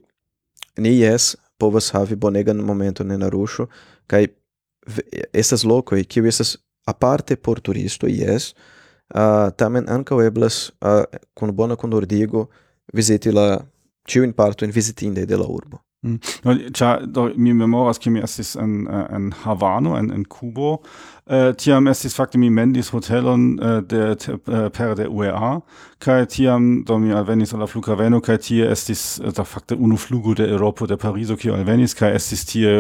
ni 0.78 0.90
yes 1.00 1.36
povas 1.58 1.92
havi 1.92 2.16
bonegan 2.16 2.58
momento 2.58 3.04
en 3.04 3.24
Arusho 3.24 3.68
kaj 4.08 4.28
estas 5.34 5.64
lokoj 5.64 6.04
kiu 6.04 6.26
estas 6.26 6.58
aparte 6.86 7.36
por 7.36 7.60
turisto 7.60 8.08
yes 8.08 8.54
uh, 9.16 9.50
tamen 9.58 9.90
ankaŭ 9.90 10.22
eblas 10.26 10.72
uh, 10.82 11.04
kun 11.34 11.52
bona 11.56 11.76
kunordigo 11.76 12.48
viziti 12.94 13.32
la 13.32 13.66
ĉiujn 14.10 14.34
partojn 14.38 14.74
vizitindaj 14.76 15.28
de 15.30 15.40
la 15.40 15.48
urbo. 15.50 15.84
Mm. 16.02 16.20
Do, 16.44 16.92
do, 17.12 17.26
mi 17.36 17.54
memoras, 17.54 18.00
che 18.00 18.10
mi 18.10 18.22
estis 18.24 18.56
en, 18.56 18.88
en 18.88 19.34
Havano, 19.44 19.98
en, 20.00 20.12
en 20.16 20.24
Kubo, 20.24 20.78
Uh, 21.30 21.52
tiam 21.54 21.86
estis 21.86 22.16
fakte 22.18 22.40
mi 22.42 22.48
mendis 22.50 22.88
hotelon 22.90 23.44
uh, 23.62 23.76
de 23.86 24.16
te, 24.18 24.32
äh, 24.34 24.38
uh, 24.50 24.70
per 24.74 24.96
de 24.98 25.06
UEA 25.06 25.60
kaj 26.02 26.24
tiam 26.34 26.64
do 26.88 26.96
mi 26.98 27.12
alvenis 27.14 27.52
al 27.54 27.60
la 27.62 27.68
flughaveno 27.70 28.18
kaj 28.26 28.38
tie 28.48 28.70
estis 28.72 29.04
da 29.38 29.44
fakte 29.46 29.76
unu 29.76 29.98
flugo 29.98 30.34
de 30.34 30.48
Eŭropo 30.50 30.88
de 30.88 30.98
Parizo 30.98 31.36
kiu 31.38 31.54
alvenis 31.54 31.94
kaj 31.94 32.16
estis 32.18 32.46
tie 32.50 32.72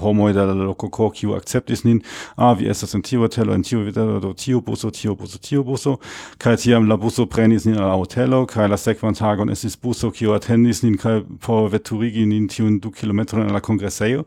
homoj 0.00 0.32
de 0.32 0.46
la 0.48 0.54
lokoko 0.54 1.10
kiu 1.10 1.34
akceptis 1.36 1.84
nin. 1.84 2.00
A 2.36 2.48
ah, 2.48 2.54
vi 2.54 2.70
estas 2.72 2.94
en 2.94 3.02
tiu 3.02 3.26
hotelo 3.26 3.52
en 3.52 3.66
tiu 3.66 3.82
hotelo 3.84 4.20
do 4.24 4.32
tiu 4.32 4.62
buso 4.64 4.88
tiu 4.90 5.16
buso 5.16 5.38
tiu 5.38 5.64
buso 5.64 5.98
kaj 6.38 6.56
tiam 6.62 6.88
la 6.88 6.96
buso 6.96 7.26
prenis 7.26 7.66
nin 7.66 7.76
al 7.76 7.90
la 7.90 7.98
hotelo 7.98 8.46
kaj 8.46 8.70
la 8.72 8.80
sekvan 8.80 9.18
tagon 9.20 9.50
estis 9.50 9.76
buso 9.76 10.10
kiu 10.10 10.32
atendis 10.32 10.80
nin 10.82 10.96
kaj 10.96 11.26
por 11.44 11.68
veturigi 11.68 12.24
nin 12.24 12.48
tiun 12.48 12.80
du 12.80 12.90
kilometron 12.90 13.44
al 13.48 13.52
la 13.52 13.60
kongresejo 13.60 14.24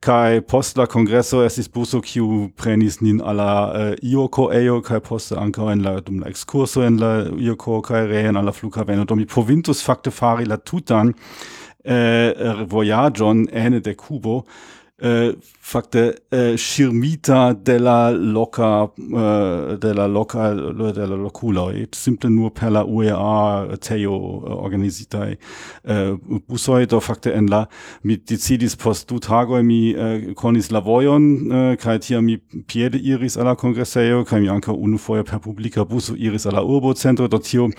kai 0.00 0.40
post 0.40 0.78
la 0.80 0.86
congresso 0.88 1.42
estis 1.44 1.68
buso 1.68 2.00
kiu 2.00 2.48
prenis 2.56 3.00
nin 3.04 3.20
alla 3.20 3.50
uh, 3.68 3.80
eh, 3.80 3.96
Ioko 4.12 4.48
ejo 4.56 4.80
kai 4.82 5.00
post 5.04 5.34
ankaŭ 5.36 5.68
en 5.72 5.84
la 5.84 5.98
dum 6.00 6.22
la 6.22 6.30
excurso 6.32 6.82
en 6.86 6.96
la 7.00 7.10
Ioko 7.36 7.82
kai 7.84 8.06
reen 8.08 8.36
alla 8.40 8.52
flughaveno 8.52 9.04
do 9.04 9.16
mi 9.16 9.26
provintus 9.26 9.84
fakte 9.84 10.10
fari 10.10 10.48
la 10.48 10.56
tutan 10.56 11.12
eh, 11.84 12.32
voyagion 12.66 13.46
ene 13.52 13.80
de 13.80 13.94
Kubo. 13.94 14.44
Eh, 15.00 15.32
fakte 15.70 16.22
eh, 16.30 16.56
Schirmita 16.56 17.52
della 17.52 18.10
loca 18.10 18.90
eh, 18.96 19.76
della 19.78 20.06
loca 20.06 20.52
della 20.52 21.30
et 21.72 21.94
simple 21.94 22.28
nur 22.28 22.50
per 22.50 22.72
la 22.72 22.84
UEA 22.84 23.76
teo 23.78 24.12
organisita 24.64 25.28
eh, 25.28 25.38
eh 25.84 26.18
busoi 26.48 26.86
do 26.86 26.98
fakte 26.98 27.32
en 27.32 27.46
la 27.46 27.68
mi 28.02 28.16
decidis 28.16 28.74
post 28.74 29.08
du 29.08 29.18
tago 29.20 29.62
mi 29.62 29.92
eh, 29.92 30.34
conis 30.34 30.70
la 30.70 30.80
vojon 30.80 31.22
eh, 31.52 31.76
kai 31.76 31.98
tia 32.00 32.20
mi 32.20 32.40
piede 32.66 32.98
iris 32.98 33.36
alla 33.36 33.54
congresseo 33.54 34.24
kai 34.24 34.40
mi 34.40 34.48
anka 34.48 34.72
unu 34.72 34.98
foje 34.98 35.22
per 35.22 35.38
publica 35.38 35.84
buso 35.84 36.14
iris 36.16 36.46
alla 36.46 36.62
urbo 36.62 36.94
centro 36.94 37.28
do 37.28 37.38
tio 37.38 37.70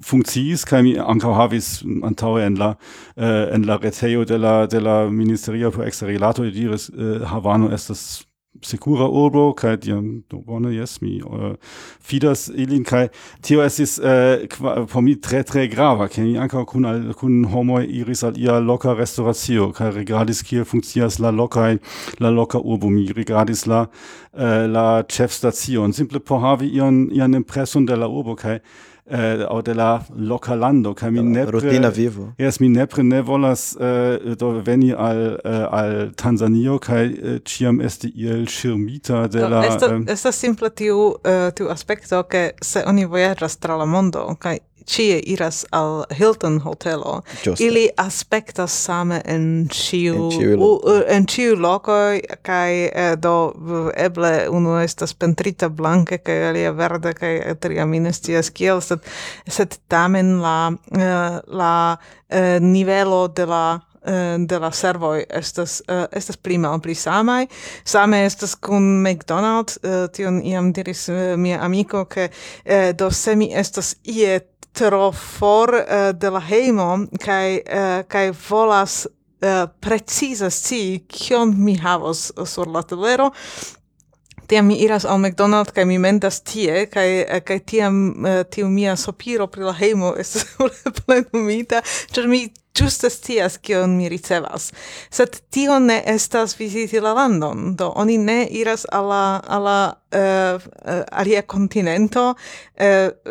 funkciis 0.00 0.64
kai 0.64 0.82
mi 0.82 0.96
anka 0.98 1.34
havis 1.34 1.82
antaŭe 2.02 2.46
en 2.46 2.58
la 2.58 2.76
eh, 3.16 3.54
en 3.54 3.66
la 3.66 3.78
reteo 3.82 4.24
de 4.24 4.38
la 4.38 4.66
de 4.66 4.80
la 4.80 5.10
ministerio 5.10 5.70
por 5.70 5.86
exterilato 5.86 6.44
diris 6.44 6.88
eh, 6.90 7.15
Havano 7.24 7.72
estas 7.74 8.26
secura 8.62 9.08
urbo 9.08 9.52
kaj 9.54 9.76
jen 9.84 10.22
do 10.30 10.38
bone 10.46 10.74
jes 10.74 11.00
mi 11.00 11.20
uh, 11.22 11.54
fidas 12.00 12.48
ilin 12.48 12.84
kaj 12.84 13.08
tio 13.40 13.62
estis 13.64 13.98
uh, 13.98 14.86
por 14.92 15.02
mi 15.02 15.16
tre 15.20 15.42
tre 15.42 15.66
grava 15.68 16.08
ke 16.08 16.24
mi 16.24 16.36
ankaŭ 16.38 16.64
kun 16.64 16.86
al, 16.88 17.02
kun 17.18 17.44
homoj 17.52 17.84
iris 18.00 18.24
al 18.24 18.38
ia 18.38 18.58
loka 18.58 18.94
restoracio 18.94 19.70
kaj 19.76 19.92
rigardis 19.98 20.42
kiel 20.42 20.64
funkcias 20.64 21.18
la 21.18 21.30
loka 21.30 21.76
la 22.20 22.30
loka 22.30 22.58
urbo. 22.58 22.90
Mi 22.90 23.06
rigardis 23.12 23.66
la 23.66 23.86
uh, 23.86 24.66
la 24.70 25.02
ĉefstacion 25.02 25.92
simple 25.92 26.20
por 26.20 26.40
havi 26.40 26.70
ian 26.76 27.08
ian 27.12 27.34
impreson 27.34 27.86
de 27.86 27.96
la 27.96 28.08
urbo 28.08 28.36
kaj 28.36 28.60
eh, 29.10 29.44
au 29.48 29.62
de 29.62 29.74
la 29.74 30.00
loca 30.16 30.54
lando 30.54 30.94
kaj 30.94 31.10
mi 31.10 31.18
eh, 31.18 31.22
nepre 31.22 31.60
rutina 31.60 31.88
vivo. 31.88 32.32
Jes 32.38 32.60
mi 32.60 32.68
nepre 32.68 33.02
ne 33.02 33.22
volas 33.22 33.76
eh, 33.80 34.34
do 34.38 34.50
veni 34.66 34.92
al 34.92 35.38
eh, 35.44 35.66
al 35.70 36.12
Tanzanio 36.16 36.78
kaj 36.78 37.04
eh, 37.04 37.38
ĉiam 37.44 37.80
esti 37.80 38.12
iel 38.16 38.46
ŝirmita 38.46 39.26
de 39.28 39.48
la 39.48 39.64
estas 39.66 40.08
estas 40.08 40.40
simple 40.40 40.70
tiu 40.70 40.98
uh, 40.98 41.50
tiu 41.54 41.68
aspekto 41.70 42.22
ke 42.22 42.50
se 42.62 42.82
oni 42.86 43.04
vojaĝas 43.04 43.56
tra 43.56 43.76
la 43.76 43.84
mondo 43.84 44.34
kaj 44.38 44.58
cie 44.86 45.20
iras 45.26 45.64
al 45.72 46.04
Hilton 46.18 46.60
hotelo, 46.60 47.22
Just. 47.44 47.60
ili 47.60 47.88
aspektas 47.96 48.84
same 48.84 49.20
en 49.24 49.68
ciu, 49.72 50.30
en 51.08 51.26
ciu 51.26 51.56
loco 51.56 51.92
kai 52.42 52.90
eh, 52.94 53.16
do 53.22 53.52
eble 53.96 54.48
unu 54.50 54.78
estas 54.82 55.14
pentrita 55.14 55.68
blanke 55.68 56.18
kai 56.18 56.48
alia 56.48 56.72
verde 56.72 57.14
kai 57.14 57.54
tria 57.60 57.86
mi 57.86 58.00
ne 58.00 58.10
kiel 58.54 58.80
sed 58.80 59.00
sed 59.48 59.78
tamen 59.88 60.40
la 60.42 60.72
eh, 60.92 61.40
la 61.46 61.96
eh, 62.28 62.60
nivelo 62.60 63.28
de 63.28 63.46
la 63.46 63.80
Eh, 64.06 64.38
de 64.38 64.58
la 64.58 64.70
servoj 64.70 65.24
estas 65.30 65.82
uh, 65.88 66.04
estas 66.12 66.36
pli 66.36 66.58
malpli 66.58 66.94
samaj. 66.94 67.46
Same 67.84 68.20
estas 68.26 68.54
kun 68.54 69.02
McDonald's 69.02 69.78
uh, 69.82 69.90
eh, 69.90 70.08
tion 70.14 70.38
iam 70.46 70.68
diris 70.72 71.08
uh, 71.08 71.34
mia 71.36 71.58
amiko 71.62 72.04
ke 72.04 72.28
uh, 72.28 72.92
do 72.94 73.10
se 73.10 73.34
mi 73.36 73.50
estas 73.54 73.96
ie 74.04 74.38
tro 74.72 75.10
for 75.12 75.74
uh, 75.74 76.12
de 76.14 76.30
la 76.30 76.40
hejmo 76.40 77.06
kaj 77.24 77.58
uh, 77.58 78.02
kaj 78.08 78.32
volas 78.48 79.06
Uh, 79.36 79.68
precize 79.80 80.48
scii 80.50 81.02
kion 81.12 81.50
mi 81.60 81.74
havos 81.76 82.30
sur 82.48 82.70
la 82.72 82.80
telero 82.82 83.26
tiam 84.46 84.66
mi 84.66 84.76
iras 84.84 85.04
al 85.04 85.18
McDonald's 85.18 85.74
kaj 85.74 85.84
mi 85.84 85.98
mendas 85.98 86.40
tie 86.40 86.86
kaj 86.90 87.08
eh, 87.20 87.40
kaj 87.40 87.58
tiam 87.72 87.96
uh, 88.10 88.42
tiu 88.50 88.68
mia 88.68 88.96
sopiro 88.96 89.46
pri 89.46 89.66
la 89.66 89.72
hejmo 89.72 90.14
estas 90.18 90.46
plenumita 90.98 91.82
ĉar 92.12 92.28
mi 92.30 92.46
ĝuste 92.76 93.08
scias 93.10 93.56
kion 93.64 93.94
mi 93.96 94.08
ricevas. 94.12 94.68
Sed 95.10 95.38
tio 95.50 95.78
ne 95.80 96.02
estas 96.06 96.58
viziti 96.58 97.00
la 97.00 97.14
landon 97.16 97.72
do 97.76 97.88
oni 97.96 98.18
ne 98.18 98.42
iras 98.50 98.84
al 98.92 99.08
la 99.08 99.24
al 99.46 99.64
la 99.64 99.80
uh, 99.92 100.60
uh, 100.60 101.02
alia 101.12 101.42
kontinento 101.42 102.34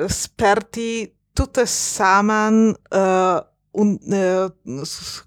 sperti 0.10 0.90
tute 1.36 1.66
saman 1.68 2.76
un 3.76 3.98
eh, 4.14 4.48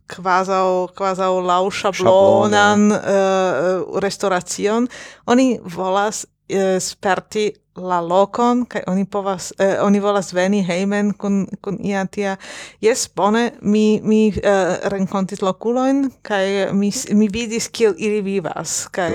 quasau 0.08 0.88
quasau 0.96 1.40
lau 1.44 1.70
shablonan. 1.70 2.90
eh, 2.92 4.00
restauracion 4.00 4.88
oni 5.26 5.58
volas 5.76 6.26
eh, 6.48 6.80
sperti 6.80 7.52
la 7.78 8.00
lokon 8.00 8.64
kaj 8.66 8.82
oni 8.86 9.04
povas 9.04 9.52
eh, 9.58 9.76
oni 9.82 10.00
volas 10.00 10.32
veni 10.34 10.62
hejmen 10.66 11.12
kun 11.14 11.46
kun 11.62 11.78
ia 11.84 12.06
tia. 12.06 12.36
Jes 12.80 13.08
bone 13.16 13.50
mi 13.62 14.00
mi 14.02 14.28
eh, 14.28 14.76
renkontis 14.90 15.42
lokulojn 15.42 16.10
kaj 16.22 16.72
mi 16.72 16.90
mi 17.14 17.28
vidis 17.32 17.68
kiel 17.68 17.94
ili 17.98 18.22
vivas 18.22 18.88
kaj 18.92 19.12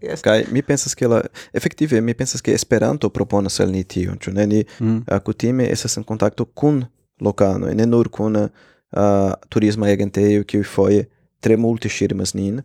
jes. 0.00 0.22
Kaj 0.22 0.44
mi 0.50 0.62
pensas 0.62 0.94
ke 0.94 1.08
la 1.08 1.22
efektive 1.52 2.00
mi 2.00 2.14
pensas 2.14 2.42
ke 2.42 2.54
Esperanto 2.54 3.10
proponas 3.10 3.60
al 3.60 3.70
ni 3.70 3.84
tion 3.84 4.18
ĉu 4.18 4.32
ne? 4.32 4.46
Ni 4.46 4.64
mm. 4.80 5.04
kutime 5.24 5.68
estas 5.70 5.96
en 5.96 6.04
kontakto 6.04 6.44
kun 6.44 6.84
lokano 7.20 7.74
ne 7.74 7.86
nur 7.86 8.08
kun 8.08 8.48
uh, 8.96 9.32
turisma 9.48 9.86
agentejo 9.86 10.44
kiu 10.44 10.64
foje 10.64 11.04
tre 11.40 11.56
multe 11.56 11.88
ŝirmas 11.88 12.34
nin. 12.34 12.62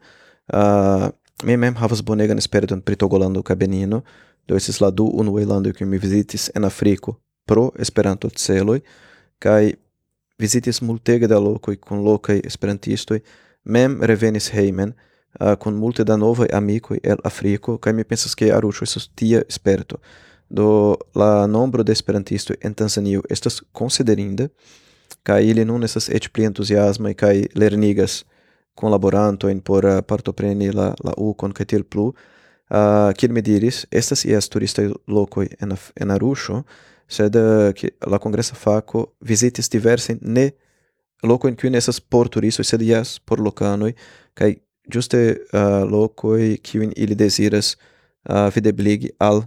Uh, 0.53 1.09
mi 1.43 1.57
mem 1.57 1.75
havas 1.75 2.01
bonegan 2.03 2.37
esperton 2.37 2.81
pri 2.81 2.95
Togolando 2.95 3.43
kaj 3.43 3.55
Benino 3.55 4.01
do 4.47 4.55
estis 4.57 4.79
la 4.81 4.89
du 4.91 5.05
unuaj 5.05 5.45
landoj 5.45 5.73
kiuj 5.77 5.87
mi 5.87 5.99
vizitis 6.01 6.49
en 6.55 6.65
Afriko 6.65 7.19
pro 7.45 7.69
Esperanto 7.79 8.29
celoj 8.29 8.81
kaj 9.39 9.73
vizitis 10.39 10.81
multege 10.81 11.27
da 11.27 11.39
lokoj 11.39 11.77
kun 11.77 12.03
lokaj 12.03 12.41
esperantistoj. 12.45 13.19
Mem 13.63 13.99
revenis 14.03 14.49
hejmen 14.51 14.93
uh, 14.93 15.55
kun 15.59 15.75
multe 15.75 16.03
da 16.03 16.17
novaj 16.17 16.49
amikoj 16.53 16.99
el 17.03 17.21
Afriko 17.23 17.77
kaj 17.77 17.93
mi 17.93 18.03
pensas 18.03 18.35
ke 18.35 18.51
Aruŝo 18.53 18.87
estas 18.87 19.09
tia 19.15 19.43
sperto 19.49 19.99
do 20.49 20.97
la 21.15 21.47
nombro 21.47 21.83
de 21.83 21.91
esperantistoj 21.93 22.57
en 22.61 22.73
Tanzanio 22.73 23.21
estas 23.29 23.61
konsiderinda 23.71 24.47
kaj 25.23 25.43
ili 25.45 25.65
nun 25.65 25.83
estas 25.83 26.09
eĉ 26.09 26.29
pli 26.33 26.45
entuziasmaj 26.49 27.13
kaj 27.13 27.35
lernigas 27.55 28.23
kunlaborantojn 28.79 29.61
por 29.61 29.85
uh, 29.85 30.01
partopreni 30.01 30.71
la 30.71 30.93
la 31.03 31.13
ukon 31.17 31.53
kaj 31.53 31.65
tiel 31.65 31.83
plu. 31.83 32.13
Eh, 32.69 32.77
uh, 32.77 33.13
kiel 33.17 33.31
mi 33.33 33.41
diris, 33.41 33.85
estas 33.91 34.25
ies 34.25 34.49
turistaj 34.49 34.91
lokoj 35.07 35.47
en 35.61 35.73
en 35.95 36.11
arusho 36.11 36.63
sed 37.09 37.35
uh, 37.35 37.73
la 38.07 38.19
kongresa 38.21 38.55
faco 38.55 39.05
visitis 39.21 39.69
diversajn 39.69 40.19
ne 40.21 40.51
lokojn 41.23 41.55
in 41.63 41.71
ne 41.71 41.77
nesas 41.77 41.99
por 41.99 42.29
turistoj, 42.29 42.65
sed 42.65 42.81
jes 42.81 43.19
por 43.19 43.39
lokanoj 43.39 43.93
kai 44.33 44.55
ĝuste 44.93 45.19
uh, 45.53 45.83
lokoj 45.89 46.57
kiujn 46.63 46.93
ili 46.95 47.15
desiras 47.15 47.75
uh, 48.29 48.49
videbligi 48.55 49.09
al 49.19 49.43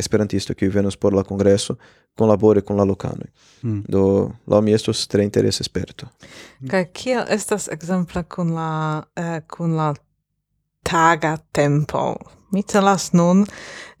esperantisto 0.00 0.54
qui 0.54 0.68
venos 0.68 0.96
por 0.96 1.14
la 1.14 1.22
kongreso 1.22 1.76
kunlabori 2.16 2.62
con 2.62 2.76
la 2.76 2.84
locano 2.84 3.24
Mm. 3.62 3.84
Do 3.88 4.32
la 4.46 4.60
mi 4.60 4.72
estos 4.72 5.06
tre 5.06 5.22
interesa 5.22 5.64
sperto. 5.64 6.06
Kaj 6.68 6.86
kiel 6.92 7.24
estas 7.28 7.68
exempla 7.68 8.22
kun 8.22 8.54
la 8.54 9.02
eh, 9.16 9.40
kun 9.56 9.76
la 9.76 9.94
taga 10.82 11.36
tempo? 11.52 12.16
Mi 12.52 12.62
celas 12.62 13.12
nun, 13.12 13.44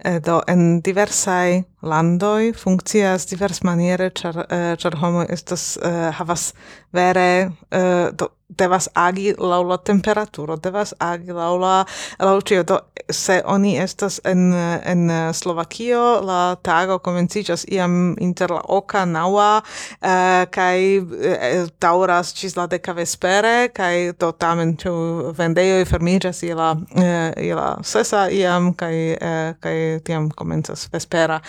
eh, 0.04 0.20
do 0.20 0.40
en 0.46 0.80
diversai 0.80 1.64
landoi 1.82 2.52
funkcias 2.52 3.26
divers 3.26 3.62
maniere 3.62 4.10
char, 4.10 4.46
eh, 4.48 5.00
homoj 5.00 5.26
estas 5.28 5.76
eh, 5.76 6.10
havas 6.18 6.54
vere 6.92 7.50
uh, 7.70 8.08
do, 8.12 8.28
devas 8.50 8.88
agi 8.94 9.34
laŭ 9.38 9.62
la 9.62 9.76
temperaturo, 9.76 10.56
devas 10.56 10.94
agi 10.98 11.32
laŭ 11.32 11.52
la 11.58 11.74
laŭ 12.18 12.40
ĉio. 12.40 12.62
Do 12.66 12.78
se 13.10 13.40
oni 13.46 13.76
estas 13.78 14.20
en 14.24 14.52
en 14.84 15.10
Slovakio, 15.34 16.20
la 16.20 16.56
tago 16.62 16.98
komenciĝas 16.98 17.64
iam 17.68 18.16
inter 18.20 18.50
la 18.50 18.60
oka 18.68 19.04
naŭa 19.04 19.62
eh, 20.00 20.46
kaj 20.50 20.78
eh, 20.96 21.66
daŭras 21.80 22.34
ĝis 22.34 22.56
la 22.56 22.66
deka 22.70 22.92
vespere 22.92 23.70
kaj 23.74 24.12
do 24.20 24.32
tamen 24.32 24.76
ĉu 24.80 24.92
vendejoj 25.38 25.84
fermiĝas 25.90 26.42
je 26.42 26.54
la 26.54 26.70
eh, 26.96 27.32
je 27.46 27.54
la 27.54 27.68
sesa 27.82 28.28
iam 28.30 28.72
kaj 28.74 28.94
eh, 29.12 29.54
kaj 29.60 29.76
tiam 30.04 30.30
komencas 30.30 30.88
vespera 30.92 31.40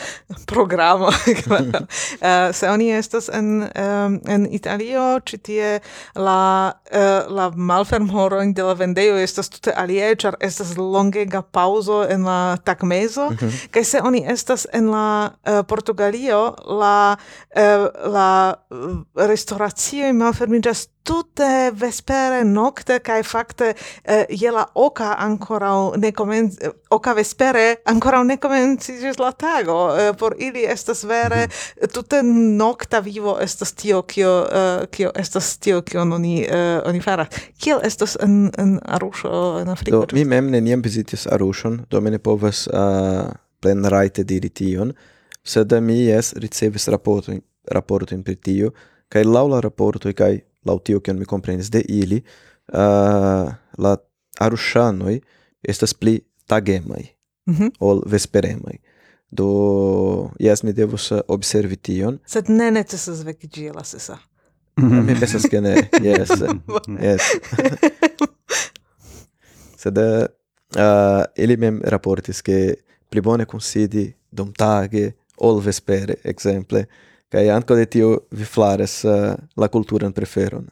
programo. 0.46 1.10
Eh, 2.22 2.54
se 2.54 2.70
oni 2.70 2.92
estas 2.94 3.30
en 3.34 3.64
eh, 3.64 4.34
en 4.34 4.48
Italio 4.52 5.20
ĉi 5.32 5.40
tie 5.48 5.72
la 6.16 6.40
uh, 6.72 7.32
la 7.38 7.50
malfermhorojn 7.56 8.54
de 8.58 8.66
la 8.68 8.76
vendejo 8.80 9.18
estas 9.22 9.52
tute 9.54 9.74
alie 9.84 10.14
ĉar 10.24 10.38
estas 10.40 10.76
longega 10.78 11.44
paŭzo 11.58 12.02
en 12.16 12.28
la 12.28 12.58
tagmezo 12.68 13.30
mm 13.30 13.38
-hmm. 13.38 13.68
kaj 13.72 13.84
se 13.84 14.02
oni 14.02 14.24
estas 14.36 14.68
en 14.74 14.92
la 14.92 15.32
uh, 15.32 15.62
Portugalio 15.68 16.42
la 16.82 17.18
uh, 17.56 17.88
la 18.14 18.56
restoracioj 19.16 20.14
malfermiĝas 20.14 20.88
tutte 21.12 21.72
vespere 21.76 22.44
nocte 22.44 23.00
kai 23.04 23.24
fakte 23.24 23.74
eh, 24.04 24.26
jela 24.30 24.66
oka 24.74 25.16
ancora 25.20 25.72
ne 25.98 26.12
comenz 26.12 26.56
oka 26.90 27.14
vespere 27.14 27.82
ancora 27.86 28.24
ne 28.24 28.38
comencis 28.38 29.20
la 29.20 29.32
tago 29.32 29.80
eh, 29.98 30.14
por 30.18 30.36
ili 30.40 30.64
estas 30.64 31.04
vere 31.04 31.48
mhm. 31.48 31.92
tutte 31.94 32.22
nocta 32.24 33.00
vivo 33.00 33.38
estas 33.42 33.74
tio 33.74 34.02
kio 34.02 34.48
eh, 34.52 34.88
kio 34.92 35.12
estas 35.16 35.58
tio 35.58 35.82
kio 35.82 36.02
oni 36.02 36.44
eh, 36.44 36.82
oni 36.86 37.02
faras. 37.02 37.28
Kiel 37.64 37.80
estas 37.84 38.18
en 38.22 38.52
en 38.58 38.80
Arusho 38.86 39.60
en 39.62 39.70
Afriko? 39.70 40.06
Do 40.06 40.16
mi 40.16 40.26
mem 40.26 40.50
ne 40.52 40.62
niem 40.62 40.82
vizitis 40.82 41.28
Arushon 41.28 41.86
do 41.90 42.02
mi 42.02 42.12
ne 42.12 42.20
povas 42.20 42.68
eh, 42.68 42.78
uh, 42.78 43.32
plen 43.60 43.86
raite 43.86 44.24
diri 44.24 44.50
tion 44.50 44.94
sed 45.44 45.74
mi 45.82 46.06
jes 46.06 46.34
ricevis 46.34 46.88
raporto 46.88 47.34
raporto 47.72 48.16
in 48.16 48.24
tio 48.24 48.72
kai 49.10 49.24
laula 49.24 49.60
raporto 49.62 50.14
kai 50.14 50.42
laŭ 50.66 50.78
tio 50.84 51.00
kion 51.00 51.20
mi 51.20 51.26
komprenis 51.26 51.72
de 51.72 51.82
ili, 51.90 52.22
uh, 52.74 53.52
la 53.78 53.98
arushanoi 54.40 55.20
estas 55.62 55.94
pli 55.94 56.20
tagemai 56.48 57.06
mm 57.48 57.56
-hmm. 57.56 57.72
ol 57.80 58.04
vesperemai 58.06 58.80
Do 59.32 60.32
jes 60.40 60.64
mi 60.64 60.74
devus 60.74 61.12
uh, 61.12 61.20
observi 61.28 61.76
tion. 61.76 62.20
Sed 62.28 62.50
ne 62.50 62.72
necesas 62.72 63.24
vecigi 63.24 63.70
la 63.72 63.84
sesa. 63.84 64.18
Mm-hmm. 64.80 65.06
mi 65.06 65.16
pensas 65.20 65.46
ke 65.52 65.60
ne, 65.62 65.76
jes, 66.08 66.32
jes. 67.00 67.30
Sed 69.78 69.98
uh, 69.98 70.26
uh, 70.76 71.24
ili 71.36 71.58
mem 71.60 71.82
raportis 71.84 72.42
ke 72.44 72.60
pli 73.12 73.24
bone 73.24 73.46
considi 73.46 74.10
dum 74.32 74.54
tage 74.56 75.12
ol 75.38 75.60
vespere, 75.64 76.20
exemple 76.24 76.86
kai 77.32 77.48
anko 77.50 77.76
de 77.80 77.88
tio 77.88 78.12
vi 78.36 78.46
flares 78.46 79.02
uh, 79.08 79.34
la 79.56 79.70
kulturan 79.72 80.14
preferon. 80.14 80.68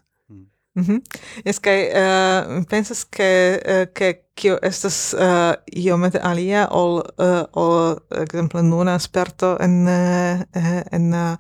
Mm. 0.80 1.02
Es 1.44 1.60
kai 1.60 1.80
uh, 1.88 1.94
eh, 1.98 2.64
pensas 2.70 3.06
ke 3.10 3.30
uh, 3.58 3.86
ke 3.96 4.14
kio 4.40 4.58
estas 4.64 5.14
uh, 5.14 5.54
iomete 5.76 6.20
alia 6.24 6.68
ol 6.72 7.02
uh, 7.02 7.44
ol 7.60 8.00
ekzemple 8.24 8.64
nuna 8.64 8.96
sperto 9.00 9.56
en 9.60 9.76
uh, 9.88 10.44
en 10.96 11.14
uh, 11.14 11.36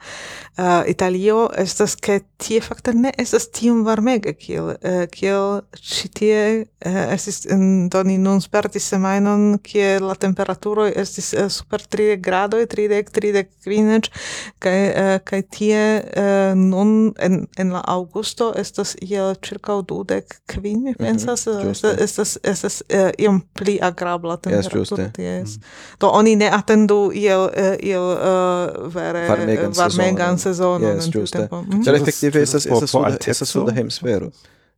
Italio 0.87 1.47
estas 1.57 1.95
ke 1.95 2.19
tie 2.37 2.59
fakte 2.61 2.91
ne 2.93 3.13
estas 3.17 3.47
tiom 3.55 3.85
varmega 3.87 4.33
kiel 4.35 4.73
uh, 4.73 5.05
kiel 5.11 5.61
ĉi 5.79 6.11
tie 6.19 6.39
uh, 6.59 6.99
estis 7.13 7.45
en 7.51 7.87
doni 7.91 8.17
nun 8.19 8.41
sperti 8.43 8.81
semajnon 8.83 9.59
kie 9.63 9.95
la 10.03 10.17
temperaturo 10.19 10.87
estis 10.89 11.31
uh, 11.37 11.47
super 11.53 11.85
30 11.85 12.19
gradoj 12.25 12.65
30 12.73 13.13
30 13.15 13.47
kvindec 13.63 14.11
kaj 14.59 14.77
uh, 14.89 15.13
kaj 15.23 15.41
tie 15.55 15.81
uh, 16.03 16.51
nun 16.59 17.13
en 17.19 17.45
en 17.59 17.73
la 17.75 17.83
aŭgusto 17.95 18.51
estas 18.59 18.95
iel 19.05 19.35
ĉirkaŭ 19.45 19.79
dudek 19.87 20.39
kvin 20.51 20.83
mi 20.83 20.91
mhm, 20.91 20.99
pensas 20.99 21.47
mm 21.47 21.51
-hmm, 21.51 21.71
estas 21.71 21.97
estas 21.99 22.37
estas 22.43 22.83
uh, 22.93 23.09
iom 23.17 23.41
pli 23.53 23.77
agrabla 23.81 24.37
temperatura 24.37 25.03
yes, 25.03 25.13
ties. 25.13 25.57
Mm. 25.57 25.63
Do 25.99 26.11
oni 26.13 26.35
ne 26.35 26.51
atendu 26.51 26.99
iel, 27.13 27.49
eh, 27.55 27.75
iel 27.83 28.03
uh, 28.03 28.93
vere 28.93 29.27
varmegan, 29.29 29.73
varmegan 29.77 30.39
sezonon. 30.39 30.95
Yes, 30.95 31.09
giuste. 31.11 31.47
Mm. 31.51 31.83
Cel 31.83 31.95
effektive 31.95 32.41
estas 32.41 32.65
estas 32.65 33.49
suda 33.49 33.73
hemisfero. 33.73 34.31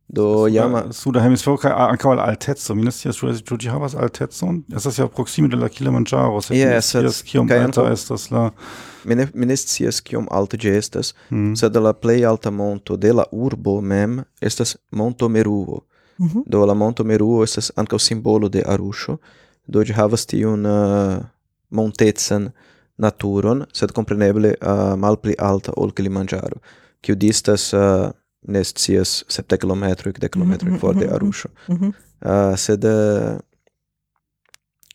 Do 0.08 0.46
jama 0.50 0.84
suda 0.92 1.22
hemisfero 1.24 1.56
kaj 1.56 1.72
ankaŭ 1.72 2.12
al 2.12 2.20
alteco. 2.20 2.74
Mi 2.74 2.84
ne 2.84 2.92
scias 2.92 3.16
ĉu 3.16 3.32
ĉu 3.48 3.58
ĝi 3.64 3.70
havas 3.72 3.94
altecon. 3.94 4.62
Estas 4.76 4.98
ja 4.98 5.08
proksime 5.08 5.48
de 5.48 5.56
la 5.56 5.68
Kilimanĝaro, 5.72 6.40
sed 6.40 6.56
mi 6.56 6.64
ne 6.64 6.80
scias 6.82 7.22
kiom 7.24 7.52
alta 7.52 7.88
estas 7.92 8.30
la 8.30 8.50
Mi 9.04 9.14
ne 9.14 9.26
mi 9.34 9.46
ne 9.46 9.56
scias 9.56 10.00
kiom 10.00 10.28
alta 10.30 10.56
ĝi 10.56 10.76
estas, 10.78 11.14
mm. 11.30 11.56
sed 11.58 11.76
la 11.76 11.92
plej 11.92 12.26
alta 12.28 12.50
monto 12.50 12.96
de 12.96 13.12
la 13.12 13.24
urbo 13.32 13.80
mem 13.80 14.20
estas 14.40 14.76
Monto 14.90 15.28
Meruo. 15.28 15.80
-hmm. 16.18 16.42
Do 16.46 16.66
la 16.66 16.74
monto 16.74 17.04
Meruo 17.04 17.42
estas 17.42 17.72
ankaŭ 17.76 17.98
simbolo 17.98 18.48
de 18.48 18.62
Arusho, 18.66 19.18
do 19.66 19.84
ĝi 19.84 19.92
havas 19.92 20.26
tiun 20.26 20.66
eh, 20.66 20.72
uh, 20.72 21.24
montecan 21.70 22.50
naturon, 22.96 23.64
sed 23.72 23.92
kompreneble 23.92 24.54
uh, 24.60 24.94
malpli 24.96 25.34
alta 25.38 25.72
ol 25.76 25.92
Kilimanĝaro, 25.92 26.58
kiu 27.00 27.14
distas 27.14 27.72
uh, 27.74 28.10
ne 28.42 28.64
scias 28.64 29.24
sepdek 29.28 29.60
kilometroj, 29.60 30.12
dek 30.12 30.30
mhm, 30.30 30.32
kilometroj 30.32 30.70
mm 30.70 30.76
-hmm. 30.76 30.80
for 30.80 30.94
de 30.94 31.06
mhm, 31.06 31.14
Arusho. 31.14 31.48
Mm 31.68 31.76
-hmm. 31.76 31.92
uh, 32.50 32.56
sed 32.56 32.84
uh, 32.84 33.38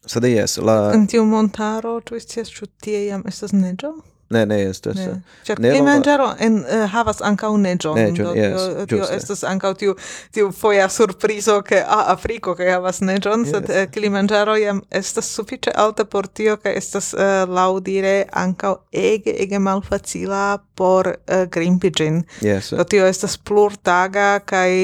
sed 0.06 0.24
jes, 0.24 0.58
la... 0.58 0.92
En 0.94 1.08
tiu 1.08 1.26
montaro, 1.26 2.00
tu 2.00 2.20
scias, 2.20 2.50
ĉu 2.50 2.66
tie 2.82 3.06
jam 3.06 3.24
estas 3.26 3.52
neĝo? 3.52 3.94
Ne, 4.30 4.46
ne 4.46 4.58
estas. 4.70 4.96
Ne. 4.96 5.22
Ĉar 5.48 5.60
Kilimanĝaro 5.62 6.28
en 6.44 6.58
uh, 6.60 6.84
havas 6.92 7.22
ankaŭ 7.24 7.54
neĝon. 7.64 7.96
Neĝon, 7.96 8.34
yes, 8.36 8.66
tio, 8.76 8.88
tio 8.92 9.06
estas 9.16 9.44
ankaŭ 9.48 9.72
tiu 9.80 9.94
tiu 10.36 10.50
foja 10.52 10.90
surprizo 10.92 11.62
ke 11.68 11.80
a 11.80 12.02
Afriko 12.12 12.56
kaj 12.60 12.74
havas 12.74 13.00
neĝon, 13.08 13.46
yes. 13.46 13.54
sed 13.56 13.72
uh, 13.72 13.86
Kilimanĝaro 13.94 14.58
jam 14.60 14.82
estas 14.92 15.30
sufiĉe 15.32 15.72
alta 15.76 16.04
por 16.06 16.28
tio 16.28 16.58
kaj 16.60 16.76
estas 16.76 17.14
uh, 17.16 17.46
laŭdire 17.48 18.26
ankaŭ 18.44 18.74
ege 18.92 19.38
ege 19.46 19.62
malfacila 19.64 20.58
por 20.78 21.08
uh, 21.08 21.46
grimpi 21.52 21.94
ĝin. 21.96 22.20
Yes. 22.44 22.74
Do 22.76 22.84
tio 22.84 23.08
estas 23.08 23.38
plurtaga 23.40 24.42
kaj 24.46 24.76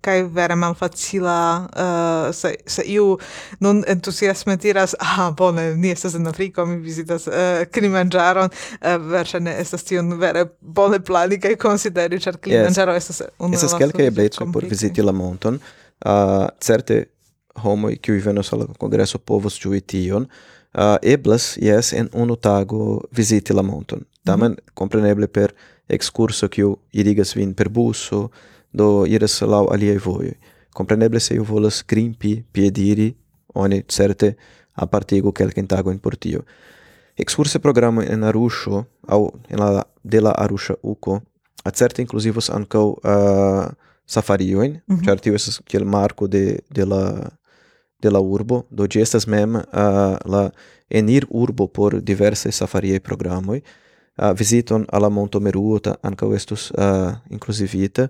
kaj 0.00 0.16
vere 0.38 0.56
malfacila 0.56 1.36
uh, 1.68 2.32
se 2.34 2.54
se 2.64 2.88
iu 2.96 3.18
nun 3.60 3.84
entuziasme 3.86 4.56
diras 4.56 4.96
ah 4.98 5.30
bone 5.36 5.68
ni 5.76 5.92
estas 5.92 6.16
en 6.16 6.26
Afriko 6.26 6.64
mi 6.66 6.80
vizitas 6.80 7.28
uh, 7.28 7.62
Kilimanĝaron 7.72 8.50
uh, 8.86 8.96
verŝajne 9.10 9.54
estas 9.60 9.84
tion 9.84 10.14
vere 10.20 10.44
bone 10.60 11.00
plani 11.04 11.38
kaj 11.42 11.56
konsideri 11.60 12.20
ĉar 12.22 12.38
Kilimanĝaro 12.42 12.94
yes. 12.96 13.04
estas 13.04 13.22
unu 13.38 13.58
estas 13.58 13.74
kelkaj 13.78 14.08
eblecoj 14.12 14.48
por 14.52 14.66
viziti 14.70 15.04
la 15.04 15.12
monton. 15.12 15.60
Uh, 16.04 16.46
certe 16.60 17.04
homoj 17.62 17.96
kiuj 18.02 18.20
venos 18.26 18.52
al 18.52 18.64
la 18.64 18.66
kongreso 18.78 19.18
povos 19.18 19.58
ĝui 19.62 19.80
tion. 19.80 20.28
Uh, 20.76 20.96
eblas 21.02 21.54
jes 21.62 21.92
en 21.96 22.10
unu 22.12 22.36
tago 22.36 23.00
viziti 23.16 23.56
la 23.56 23.62
monton. 23.62 23.98
Mhm. 23.98 24.24
Tamen 24.24 24.50
mm 24.50 24.56
-hmm. 24.56 24.74
kompreneble 24.74 25.26
per 25.26 25.54
excurso 25.88 26.48
kiu 26.48 26.76
irigas 26.92 27.36
vin 27.36 27.54
per 27.54 27.68
buso 27.68 28.30
do 28.72 29.06
iras 29.06 29.40
laŭ 29.40 29.66
aliaj 29.72 29.98
vojoj. 30.04 30.34
Compreneble 30.74 31.20
se 31.20 31.34
iu 31.34 31.44
volas 31.44 31.84
grimpi 31.88 32.42
piediri 32.52 33.14
oni 33.54 33.82
certe 33.88 34.34
apartigu 34.74 35.32
quelcen 35.32 35.66
tago 35.66 35.90
por 35.90 36.00
portio 36.00 36.44
Excurse 37.16 37.58
programo 37.58 38.02
en 38.02 38.24
Arusho 38.24 38.86
au 39.08 39.32
en 39.48 39.58
la 39.58 39.86
de 40.02 40.20
la 40.20 40.30
Arusha 40.30 40.74
Uco 40.82 41.22
acerte 41.64 42.02
inclusivos 42.02 42.50
anco 42.50 42.98
uh, 43.02 43.66
safarioin, 44.04 44.82
mm 44.86 44.96
-hmm. 44.96 45.04
ĉar 45.04 45.20
tio 45.20 45.34
estas 45.34 45.60
kiel 45.64 45.84
marco 45.84 46.26
de 46.26 46.60
de 46.70 46.84
la 46.84 47.30
de 48.02 48.10
la 48.10 48.20
urbo, 48.20 48.66
do 48.70 48.86
ĝi 48.86 49.00
estas 49.00 49.26
mem 49.26 49.54
uh, 49.54 49.62
la 50.24 50.50
enir 50.88 51.26
urbo 51.30 51.66
por 51.66 52.00
diverse 52.02 52.52
safariei 52.52 53.00
programoi 53.00 53.62
Uh, 54.18 54.32
viziton 54.32 54.86
al 54.92 55.02
la 55.02 55.08
Monto 55.08 55.40
Meruta 55.40 55.96
ankaŭ 56.02 56.34
estus 56.34 56.70
uh, 56.70 57.12
inclusivita 57.30 58.08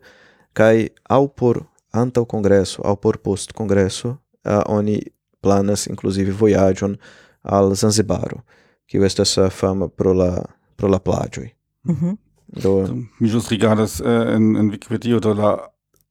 kai 0.53 0.91
au 1.09 1.27
por 1.29 1.65
anta 1.91 2.21
o 2.21 2.25
congresso 2.25 2.83
au 2.85 2.97
por 2.97 3.17
post 3.19 3.53
congresso 3.53 4.09
uh, 4.09 4.63
oni 4.67 5.01
planas 5.41 5.87
inclusive 5.87 6.31
voyagion 6.31 6.97
al 7.43 7.75
Zanzibaro 7.75 8.45
kiu 8.91 9.05
estas 9.05 9.37
uh, 9.39 9.51
fama 9.51 9.89
pro 9.89 10.13
la 10.13 10.45
pro 10.77 10.89
la 10.89 10.99
plaĝoj. 10.99 11.49
Mm. 11.89 12.17
Do 12.63 12.75
mi 13.21 13.29
ĵus 13.29 13.49
rigardas 13.51 14.01
uh, 14.01 14.35
en 14.35 14.57
en 14.57 14.71
Wikipedia 14.71 15.21
do 15.21 15.35
la 15.35 15.57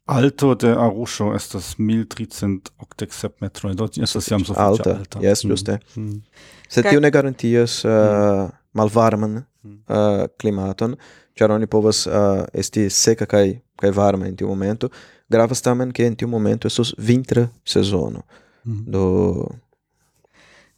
Alto 0.06 0.54
de 0.56 0.70
Arusho 0.70 1.32
estas 1.34 1.76
1387 1.78 3.30
metroj, 3.42 3.74
do 3.74 3.88
estas 4.04 4.28
jam 4.32 4.44
sufiĉe 4.46 4.62
alta. 4.62 4.90
alta. 5.00 5.20
Yes, 5.20 5.44
mm. 5.44 5.50
ĝuste. 5.50 5.80
Mm. 5.96 6.10
-hmm. 6.10 6.22
Sed 6.70 6.86
tio 6.90 7.00
ne 7.00 7.12
garantias 7.12 7.86
uh, 7.86 7.92
mm. 7.92 8.52
malvarman 8.74 9.42
mm. 9.64 9.72
uh, 9.72 10.26
klimaton, 10.42 10.96
ĉar 11.34 11.52
oni 11.52 11.68
povas 11.68 12.08
uh, 12.08 12.14
esti 12.54 12.90
seka 12.90 13.26
kaj 13.26 13.60
kaj 13.76 13.92
varma 13.92 14.28
en 14.28 14.36
tiu 14.36 14.48
momento. 14.48 14.90
Gravas 15.30 15.62
tamen 15.62 15.92
ke 15.92 16.06
en 16.06 16.16
tiu 16.16 16.28
momento 16.28 16.68
estos 16.68 16.96
vintra 16.98 17.48
sezono. 17.66 18.22
Mm. 18.66 18.74
-hmm. 18.74 18.92
Do 18.92 19.48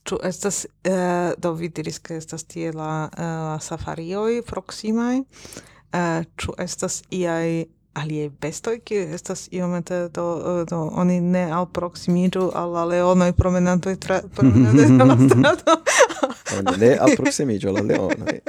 Ĉu 0.07 0.19
estas 0.23 0.65
uh, 0.65 1.33
do 1.37 1.51
vi 1.59 1.67
diris 1.69 1.99
ke 1.99 2.15
estas 2.15 2.45
tie 2.47 2.71
la 2.71 3.07
uh, 3.07 3.47
safarioj 3.61 4.41
proksimaj? 4.47 5.17
Uh, 5.19 6.23
ĉu 6.39 6.55
estas 6.63 7.01
iaj 7.11 7.67
aliaj 7.97 8.29
bestoj 8.41 8.79
kiuj 8.85 9.13
estas 9.17 9.47
iomete 9.51 10.09
do 10.13 10.25
do 10.69 10.79
oni 11.03 11.19
ne 11.21 11.43
alproksimiĝu 11.59 12.51
al 12.61 12.73
la 12.75 12.83
leonoj 12.85 13.31
promenantoj 13.33 13.95
tra 14.05 14.19
promenante 14.35 14.87
tra 14.97 15.05
la 15.11 15.17
strato 15.29 15.77
ne 16.81 16.97
approximigio 16.99 17.69
alla 17.69 17.81
leone. 17.81 18.39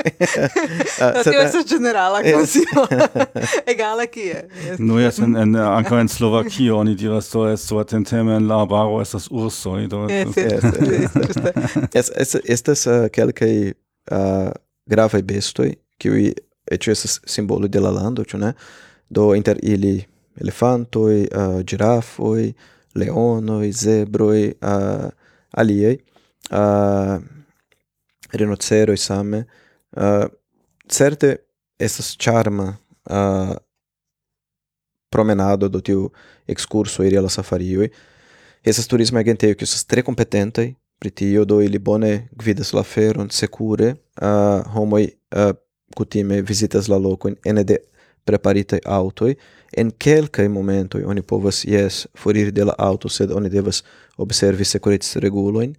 ah, 1.01 1.13
no, 1.15 1.23
sed, 1.23 1.33
tio 1.33 1.41
estas 1.43 1.67
generala 1.71 2.23
konsilo. 2.23 2.87
Egale 3.67 4.07
kie. 4.07 4.45
No 4.79 5.01
yes, 5.01 5.19
en 5.25 5.37
en 5.37 5.57
ankaŭ 5.57 6.01
en 6.01 6.09
Slovakio 6.09 6.79
oni 6.79 6.95
diras 6.95 7.31
do 7.33 7.47
estu 7.53 7.79
atenteme 7.79 8.37
en 8.37 8.49
la 8.49 8.63
arbaro 8.63 9.01
estas 9.03 9.29
ursoj 9.31 9.87
do. 9.89 10.07
Yes, 10.09 10.37
yes, 10.37 10.65
eh, 10.65 11.89
es 11.95 12.11
yes, 12.17 12.37
estas 12.45 12.87
eh, 12.87 13.09
kelkaj 13.13 13.55
uh, 14.11 14.51
gravaj 14.87 15.23
bestoj 15.23 15.73
kiuj 15.99 16.33
eĉ 16.71 16.89
estas 16.93 17.21
simbolo 17.27 17.69
de 17.69 17.81
la 17.81 17.91
lando, 17.91 18.25
ĉu 18.25 18.39
ne? 18.39 18.53
Do 19.09 19.33
inter 19.37 19.59
ili 19.63 20.03
elefantoj, 20.41 21.15
uh, 21.25 21.61
girafoj, 21.67 22.53
leonoj, 22.95 23.73
zebroj, 23.73 24.53
uh, 24.61 25.09
aliaj. 25.51 25.97
Uh, 26.51 27.19
rinoceroj 28.33 28.97
same 28.97 29.45
uh, 29.97 30.27
certe 30.89 31.37
estas 31.79 32.17
charma 32.19 32.77
uh, 33.11 33.17
eh, 33.17 33.57
promenado 35.11 35.69
do 35.69 35.81
tiu 35.81 36.11
excurso 36.47 37.03
iri 37.03 37.17
alla 37.17 37.29
safarioj. 37.29 37.89
Estas 38.65 38.87
turismo 38.87 39.19
agenteio 39.19 39.55
que 39.55 39.65
estas 39.65 39.85
tre 39.85 40.03
kompetentaj 40.03 40.75
pri 40.99 41.11
tio 41.11 41.45
do 41.45 41.63
ili 41.63 41.79
bone 41.79 42.29
gvidas 42.33 42.73
la 42.73 42.83
feron 42.83 43.31
sekure 43.31 43.95
uh, 44.23 44.67
homoj 44.75 45.05
uh, 45.05 45.55
kutime 45.95 46.43
visitas 46.43 46.89
la 46.89 46.99
lokojn 46.99 47.37
ene 47.45 47.65
de 47.65 47.79
preparitaj 48.25 48.81
aŭtoj. 48.85 49.35
En 49.77 49.91
kelkaj 49.91 50.49
momentoj 50.49 51.05
oni 51.05 51.23
povas 51.23 51.65
jes 51.65 52.07
foriri 52.17 52.53
de 52.53 52.65
la 52.65 52.75
aŭto 52.79 53.09
sed 53.09 53.33
oni 53.33 53.49
devas 53.49 53.83
observi 54.17 54.65
sekurecregulojn 54.65 55.75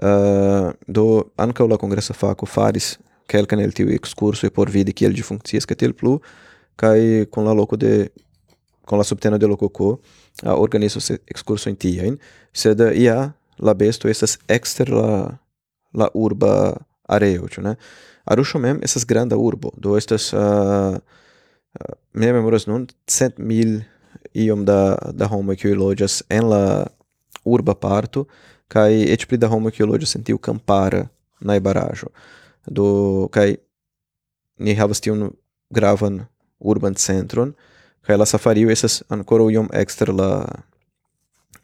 Uh, 0.00 0.72
do 0.88 1.28
ankaŭ 1.36 1.66
la 1.68 1.76
kongresa 1.76 2.14
fako 2.16 2.46
faris 2.48 2.94
kelkajn 3.28 3.60
el 3.60 3.74
tiuj 3.76 3.92
ekskursoj 3.98 4.48
por 4.56 4.70
vidi 4.72 4.94
kiel 4.96 5.12
ĝi 5.12 5.26
funkcias 5.26 5.68
kaj 5.68 5.76
tiel 5.82 5.92
plu 5.92 6.14
kaj 6.80 7.26
kun 7.28 7.44
la 7.44 7.52
loko 7.52 7.76
de 7.76 8.08
con 8.88 8.96
la 8.98 9.04
subteno 9.04 9.36
de 9.38 9.46
Lokoko 9.46 9.90
uh, 9.92 10.54
organizos 10.56 11.10
ekskursojn 11.12 11.76
tiajn 11.76 12.16
sed 12.52 12.80
ia 12.96 13.34
la 13.60 13.74
besto 13.76 14.08
estas 14.08 14.38
exter 14.48 14.88
la 14.88 15.36
la 15.92 16.08
urba 16.14 16.52
areo 17.04 17.48
ĉu 17.52 17.62
ne? 17.66 17.74
Arusho 18.24 18.58
mem 18.58 18.80
estas 18.86 19.04
granda 19.04 19.36
urbo 19.36 19.74
do 19.76 19.98
estas 19.98 20.32
uh, 20.32 20.96
uh, 20.96 21.94
mi 22.14 22.24
ne 22.26 22.32
memoras 22.32 22.66
nun 22.66 22.88
cent 23.06 23.36
mil 23.38 23.82
iom 24.32 24.64
da 24.64 24.96
da 25.12 25.28
homoj 25.28 25.60
kiuj 25.60 25.76
loĝas 25.76 26.22
en 26.30 26.48
la 26.50 26.62
urba 27.44 27.74
parto 27.74 28.24
kaj 28.70 28.90
eĉ 29.14 29.26
pli 29.26 29.38
da 29.40 29.50
homoj 29.50 29.74
kiuj 29.74 29.88
loĝas 29.90 30.16
en 30.16 30.24
tiu 30.26 30.38
kampara 30.38 31.06
najbaraĵo. 31.40 32.10
Do, 32.66 32.86
kaj 33.34 33.56
ni 34.60 34.76
havas 34.78 35.00
tiun 35.02 35.30
gravan 35.74 36.20
urban 36.60 36.94
centron, 36.94 37.54
kaj 38.06 38.18
la 38.20 38.26
safario 38.28 38.70
estas 38.72 39.00
ankoraŭ 39.08 39.48
iom 39.50 39.70
ekster 39.82 40.12
la 40.14 40.30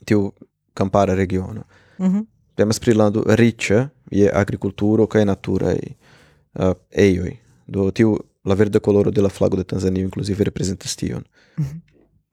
tiu 0.04 0.30
kampara 0.74 1.14
regiono. 1.14 1.64
Mhm. 1.98 2.24
Temas 2.56 2.80
pri 2.80 2.94
lando 2.94 3.22
riĉa 3.26 3.88
je 4.10 4.30
agrikulturo 4.32 5.06
kaj 5.06 5.24
naturaj 5.24 5.76
uh, 5.76 6.72
ejoj. 6.90 7.36
Do 7.66 7.90
tiu 7.90 8.16
la 8.44 8.54
verda 8.54 8.80
koloro 8.80 9.10
de 9.10 9.22
la 9.22 9.28
flago 9.28 9.56
de 9.56 9.64
Tanzanio 9.64 10.04
inkluzive 10.04 10.44
reprezentas 10.44 10.96
tion. 10.96 11.24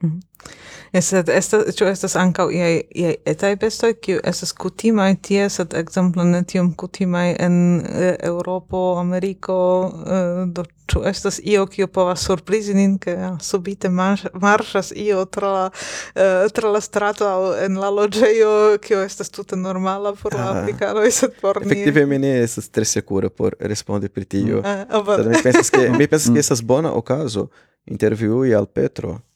Mm. 0.04 0.20
Yes, 0.94 1.08
sed 1.10 1.30
estas, 1.30 1.72
ĉu 1.74 1.88
estas 1.90 2.14
ankaŭ 2.22 2.52
iaj, 2.54 2.74
iaj 3.02 3.14
etaj 3.32 3.56
bestoj, 3.64 3.94
kiu 3.98 4.20
estas 4.30 4.52
kutimaj 4.54 5.16
tie, 5.26 5.48
sed 5.50 5.74
ekzemple 5.74 6.26
ne 6.30 6.44
tiom 6.46 6.70
kutimaj 6.78 7.32
en 7.42 7.56
eh, 7.82 8.12
Eŭropo, 8.28 8.82
Ameriko, 9.02 9.56
eh, 10.06 10.44
do 10.54 10.68
ĉu 10.92 11.02
estas 11.10 11.40
io, 11.44 11.66
kiu 11.72 11.88
povas 11.88 12.28
surprizi 12.28 12.76
nin, 12.78 13.00
ke 13.02 13.16
ja, 13.16 13.32
subite 13.42 13.90
marš, 13.90 14.28
marŝas 14.46 14.94
io 14.96 15.26
tra 15.26 15.52
la, 15.56 15.66
eh, 16.14 16.46
tra 16.54 16.76
la 16.76 16.84
strato 16.84 17.26
aŭ 17.32 17.50
en 17.66 17.82
la 17.82 17.90
loĝejo, 17.90 18.54
kio 18.86 19.02
estas 19.02 19.34
tute 19.34 19.58
normala 19.58 20.14
por 20.22 20.38
la 20.38 20.52
ah. 20.52 20.62
afrikanoj, 20.62 21.10
sed 21.12 21.42
por 21.42 21.64
ni... 21.66 21.72
Efektive 21.72 22.06
mi 22.06 22.22
ne 22.22 22.38
estas 22.44 22.70
tre 22.70 22.86
sekura 22.86 23.34
por 23.34 23.58
respondi 23.60 24.14
pri 24.14 24.30
tio, 24.30 24.62
ah, 24.62 24.86
ah 24.90 25.14
sed 25.16 25.34
mi 25.34 25.42
pensas, 25.42 25.74
ke, 25.74 25.90
mi 25.90 26.06
pensas 26.08 26.30
ke 26.30 26.38
mm. 26.38 26.46
estas 26.46 26.62
bona 26.62 26.94
okazo 26.94 27.48
intervjui 27.86 28.54
al 28.54 28.68
Petro, 28.68 29.18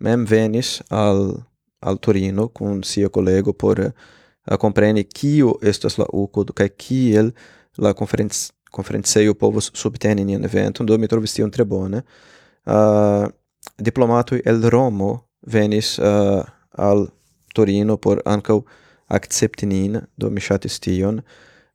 mem 0.00 0.24
venis 0.26 0.80
al 0.90 1.40
al 1.80 1.96
Torino 1.96 2.48
kun 2.48 2.82
sia 2.84 3.08
collego 3.08 3.52
por 3.52 3.78
uh, 3.80 4.56
compreni 4.60 5.04
kio 5.04 5.54
estas 5.62 5.96
la 5.98 6.04
UCOD 6.12 6.52
kaj 6.52 6.68
kiel 6.76 7.30
la 7.78 7.94
conferenc 7.94 8.34
conferencejo 8.70 9.34
povos 9.34 9.70
subteni 9.74 10.24
nian 10.24 10.44
eventon, 10.44 10.86
do 10.86 10.98
mi 10.98 11.08
trovis 11.08 11.34
tion 11.34 11.50
tre 11.50 11.64
bone. 11.64 12.02
Uh, 12.66 13.26
diplomatoj 13.78 14.42
el 14.46 14.62
Romo 14.70 15.26
venis 15.46 15.98
uh, 15.98 16.42
al 16.78 17.08
Torino 17.54 17.96
por 17.96 18.22
ankaŭ 18.24 18.60
accepti 19.10 19.66
nin, 19.66 19.98
do 20.16 20.30
mi 20.30 20.40
ŝatis 20.40 20.78
tion. 20.80 21.18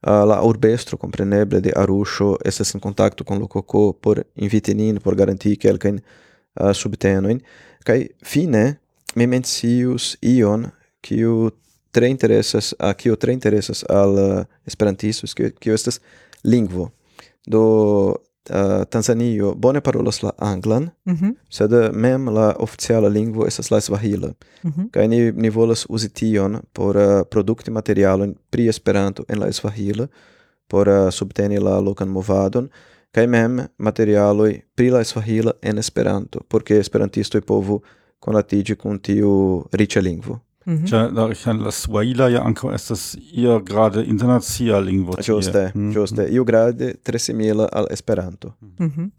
Uh, 0.05 0.23
la 0.29 0.39
urbestro 0.45 0.97
compreneble 0.97 1.59
de 1.61 1.73
Arusho 1.75 2.35
estas 2.45 2.73
in 2.75 2.81
kontakto 2.81 3.25
kun 3.25 3.41
Lococo 3.41 3.91
por 3.93 4.21
inviti 4.35 4.73
nin 4.73 5.01
por 5.03 5.15
garanti 5.15 5.55
kelkajn 5.57 5.97
eh, 5.97 6.03
uh, 6.63 6.71
subtenojn. 6.73 7.41
Kai 7.85 8.07
fine 8.25 8.63
mi 9.15 9.27
mencius 9.27 10.15
ion 10.21 10.65
kiu 11.05 11.51
tre 11.95 12.09
interesas 12.11 12.73
a 12.79 12.93
kiu 12.93 13.15
tre 13.15 13.33
interesas 13.33 13.85
al 13.89 14.17
eh, 14.19 14.39
uh, 14.39 14.45
esperantistos 14.67 15.35
kiu 15.37 15.51
kiu 15.59 15.73
estas 15.73 16.01
lingvo. 16.43 16.89
Do 17.47 17.61
uh, 18.49 18.83
Tanzanio 18.89 19.53
bone 19.55 19.81
parolas 19.81 20.21
la 20.23 20.31
anglan, 20.37 20.89
mm 21.05 21.15
-hmm. 21.15 21.35
sed 21.49 21.71
mem 21.93 22.29
la 22.29 22.55
oficiala 22.59 23.09
lingvo 23.09 23.47
estas 23.47 23.71
la 23.71 23.81
svahila. 23.81 24.33
Mm 24.63 24.71
-hmm. 24.71 24.89
Kaj 24.91 25.07
ni, 25.07 25.31
ni 25.31 25.49
volas 25.49 25.85
uzi 25.89 26.09
tion 26.09 26.61
por 26.73 26.97
uh, 26.97 27.21
produkti 27.29 27.71
materialon 27.71 28.35
pri 28.49 28.67
Esperanto 28.67 29.23
en 29.27 29.39
la 29.39 29.51
svahila 29.51 30.07
por 30.67 30.87
uh, 30.87 31.09
subteni 31.09 31.59
la 31.59 31.79
lokan 31.79 32.07
movadon, 32.07 32.69
kaj 33.15 33.27
mem 33.31 33.61
materialoj 33.77 34.49
pri 34.75 34.89
la 34.91 35.03
Svahila 35.03 35.53
en 35.61 35.79
Esperanto, 35.79 36.41
porque 36.49 36.81
esperantistoj 36.83 37.41
povu 37.41 37.79
konatiĝi 38.19 38.75
kun 38.75 38.99
tiu 38.99 39.31
riĉa 39.71 40.03
lingvo. 40.03 40.39
Mhm. 40.65 40.85
Ĉar 40.89 41.11
la, 41.13 41.27
la 41.61 41.71
Swahila 41.71 42.27
ja 42.33 42.41
ankaŭ 42.41 42.71
estas 42.73 43.03
ia 43.37 43.59
grade 43.61 44.01
internacia 44.09 44.79
lingvo. 44.81 45.13
Ĝuste, 45.21 45.71
mm 45.75 45.81
-hmm. 45.81 45.93
ĝuste, 45.93 46.21
mm 46.21 46.45
-hmm. 46.45 46.95
tre 47.03 47.19
simila 47.19 47.69
al 47.71 47.87
Esperanto. 47.89 48.53
Mm 48.61 48.89
-hmm. 48.89 49.09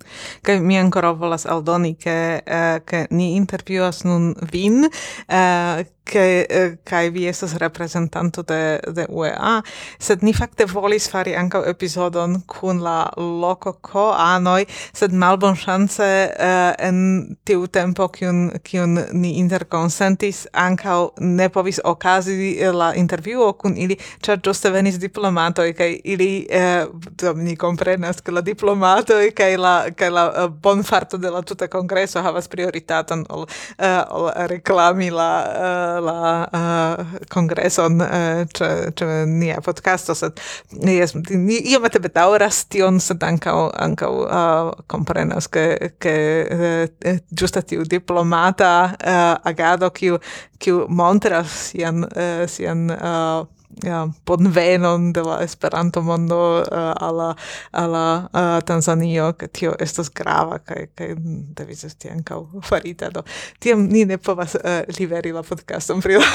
Kaj 0.43 0.61
mi 0.61 0.79
ankoraŭ 0.79 1.15
volas 1.15 1.47
aldoni, 1.47 1.95
ke, 1.95 2.41
uh, 2.47 2.85
ke 2.85 3.07
ni 3.11 3.37
intervjuas 3.37 4.05
nun 4.05 4.35
vin, 4.53 4.85
uh, 4.85 5.87
che 6.07 6.47
eh, 6.49 6.79
kai 6.85 7.11
vi 7.11 7.27
estas 7.27 7.55
representanto 7.59 8.43
de 8.43 8.81
de 8.95 9.07
UEA 9.09 9.63
sed 9.99 10.23
ni 10.23 10.33
fakte 10.33 10.65
volis 10.65 11.09
fari 11.11 11.35
anka 11.37 11.63
epizodon 11.67 12.43
kun 12.47 12.81
la 12.81 13.11
loko 13.17 13.73
ko 13.83 14.13
anoj 14.13 14.65
sed 14.95 15.13
malbon 15.13 15.57
ŝance 15.57 16.11
uh, 16.31 16.47
eh, 16.47 16.89
en 16.89 17.37
tiu 17.45 17.67
tempo 17.67 18.09
kiun 18.09 18.51
kiun 18.63 18.99
ni 19.13 19.37
interkonsentis 19.43 20.47
anka 20.53 21.09
ne 21.21 21.49
povis 21.49 21.81
okazi 21.85 22.37
la 22.73 22.93
intervjuo 22.95 23.53
kun 23.53 23.77
ili 23.77 23.99
ĉar 24.23 24.41
ĝuste 24.45 24.71
venis 24.71 25.01
diplomatoj 25.03 25.73
kaj 25.73 26.01
ili 26.05 26.47
eh, 26.51 26.87
ni 27.35 27.57
komprenas 27.57 28.21
ke 28.21 28.33
la 28.33 28.41
diplomatoj 28.47 29.31
kaj 29.35 29.57
la 29.57 29.75
kaj 29.91 30.11
la 30.11 30.27
eh, 30.37 30.49
bonfarto 30.63 31.19
de 31.19 31.31
la 31.31 31.43
tuta 31.43 31.67
kongreso 31.69 32.23
havas 32.23 32.49
prioritaton 32.49 33.27
ol, 33.29 33.47
uh, 33.47 34.03
ol 34.11 34.31
reklami 34.51 35.11
la 35.11 35.31
uh, 35.43 35.96
la 36.01 36.47
uh, 36.47 37.19
kongreson 37.29 38.01
uh, 38.01 38.09
czy, 38.53 38.93
czy 38.95 39.07
nia 39.27 39.61
podcasto, 39.61 40.15
sed 40.15 40.41
jest 40.73 41.17
ni 41.31 41.61
iomete 41.73 42.01
bedaŭras 42.01 42.65
tion, 42.69 43.01
sed 43.01 43.23
ankaŭ 43.23 43.71
ankaŭ 43.75 44.13
uh, 44.25 44.73
komprenas 44.87 45.49
ke 45.49 45.93
ke 45.99 46.15
eh, 46.51 46.89
uh, 47.13 47.21
ĝuste 47.33 47.63
tiu 47.63 47.85
diplomata 47.85 48.73
uh, 48.93 49.49
agado 49.49 49.91
kiu 49.91 50.19
kiu 50.59 50.87
montras 50.89 51.71
sian 51.71 52.05
uh, 52.05 52.47
sian 52.49 52.91
uh, 52.91 53.47
ja, 53.85 54.09
bonvenon 54.27 55.13
de 55.13 55.23
la 55.23 55.43
Esperanto 55.43 56.03
mondo 56.03 56.65
eh, 56.65 56.77
uh, 56.77 56.95
alla 56.97 57.37
alla 57.71 58.29
uh, 58.33 58.39
eh, 58.41 58.63
Tanzanio 58.63 59.33
che 59.33 59.49
tio 59.49 59.75
estas 59.79 60.11
grava 60.11 60.59
kaj 60.59 60.89
kaj 60.95 61.15
devis 61.59 61.85
esti 61.85 62.11
ankaŭ 62.11 62.41
farita 62.63 63.11
do 63.11 63.23
tiam 63.59 63.87
ni 63.87 64.05
ne 64.05 64.19
povas 64.19 64.55
eh, 64.55 64.85
uh, 64.89 64.99
liveri 64.99 65.33
la 65.33 65.43
podcaston 65.43 66.01
pri 66.01 66.19
la 66.19 66.31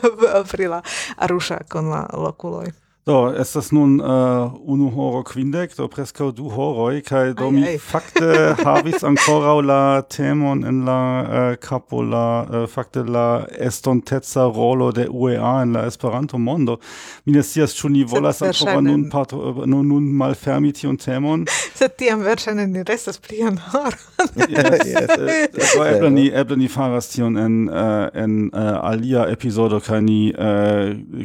pri 0.52 0.66
la 0.66 0.82
Arusha 1.16 1.60
con 1.68 1.90
la 1.90 2.06
lokuloj 2.12 2.89
Do, 3.06 3.34
estas 3.38 3.70
nun 3.72 4.00
uh, 4.00 4.52
unu 4.68 4.90
horo 4.92 5.22
quindec, 5.24 5.72
do 5.76 5.86
prescau 5.88 6.32
du 6.36 6.50
horoi, 6.52 7.00
kai 7.00 7.32
do 7.32 7.48
mi 7.50 7.78
fakte 7.80 8.26
havis 8.64 9.00
ancora 9.08 9.54
la 9.64 10.02
temon 10.02 10.66
en 10.68 10.82
la 10.84 10.98
uh, 11.22 11.54
capo, 11.56 12.02
la 12.04 12.44
uh, 12.44 12.66
fakte 12.68 13.00
la 13.08 13.46
estontetza 13.56 14.44
rolo 14.52 14.90
de 14.92 15.06
UEA 15.08 15.62
en 15.62 15.72
la 15.72 15.86
Esperanto 15.86 16.38
mondo. 16.38 16.76
Mi 17.24 17.32
ne 17.32 17.42
sias, 17.42 17.72
ču 17.72 17.88
ni 17.88 18.04
volas 18.04 18.42
ancora 18.42 18.82
nun, 18.84 19.08
pato, 19.08 19.64
nun, 19.64 19.88
nun 19.88 20.12
malfermi 20.20 20.72
tion 20.72 21.00
temon. 21.00 21.46
Sed 21.80 21.96
tiam 21.96 22.20
verŝajne 22.20 22.68
ni 22.68 22.84
restas 22.84 23.16
pli 23.16 23.40
en 23.48 23.56
horo. 23.56 23.96
do 24.36 25.86
eble 25.86 26.12
ni, 26.12 26.26
eble 26.28 26.60
ni 26.60 26.68
faras 26.68 27.08
tion 27.14 27.40
en, 27.40 27.56
uh, 27.72 28.12
en 28.12 28.50
uh, 28.52 28.76
alia 28.92 29.24
episodo, 29.32 29.80
kai 29.80 30.02
ni 30.04 30.20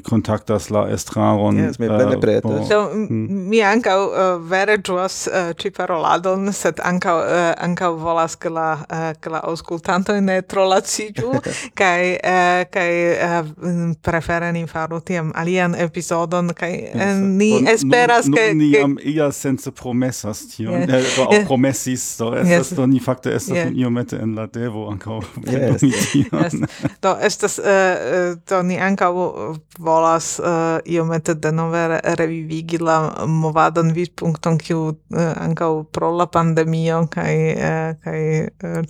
kontaktas 0.07 0.71
la 0.71 0.87
estraron 0.95 1.64
sme 1.73 1.87
plene 1.87 2.19
pretas. 2.21 2.69
Do, 2.69 2.81
mi 2.93 3.61
ah, 3.61 3.71
mm. 3.71 3.73
ankaŭ 3.73 3.97
uh, 4.05 4.49
vere 4.49 4.77
juos 4.87 5.27
uh, 5.27 5.51
ci 5.57 5.71
paroladon, 5.71 6.51
sed 6.53 6.79
uh, 6.79 7.53
ankaŭ 7.65 7.91
volas 7.99 8.35
che 8.35 8.49
la 8.49 8.85
uh, 8.91 9.11
ke 9.19 9.29
la 9.29 9.41
aŭskultantoj 9.43 10.21
ne 10.21 10.41
tro 10.41 10.65
uh, 10.69 10.79
kaj 11.75 12.91
uh, 13.27 13.95
prefere 14.01 14.49
uh, 14.49 14.53
ni 14.53 14.65
faru 14.67 14.99
tiam 14.99 15.31
alian 15.35 15.75
epizodon 15.75 16.49
uh, 16.49 17.01
ni 17.21 17.51
esperas 17.69 18.29
ke 18.29 18.53
ni 18.53 18.71
am 18.77 18.97
ia 19.03 19.31
sense 19.31 19.71
promessas 19.71 20.45
tion, 20.55 20.73
aŭ 20.73 21.33
eh, 21.33 21.45
promesis, 21.47 22.17
do 22.19 22.31
estas 22.35 22.73
do 22.77 22.87
ni 22.87 22.99
fakte 22.99 23.35
estas 23.35 23.71
iomete 23.73 24.19
en 24.21 24.35
la 24.35 24.47
devo 24.47 24.89
ankaŭ. 24.91 25.21
Do 27.01 27.15
estas 27.21 27.59
do 28.49 28.61
ni 28.63 28.79
ankaŭ 28.79 29.11
volas 29.79 30.39
iomete 30.85 31.33
de 31.33 31.51
denove 31.55 31.99
revivigi 32.03 32.77
la 32.77 33.25
movadon 33.27 33.91
vidpunkton 33.91 34.57
kiu 34.57 34.95
eh, 35.15 35.33
ankaŭ 35.39 35.83
pro 35.91 36.11
la 36.11 36.25
pandemio 36.27 37.05
kaj 37.11 37.35
eh, 37.51 37.95
kaj 38.03 38.19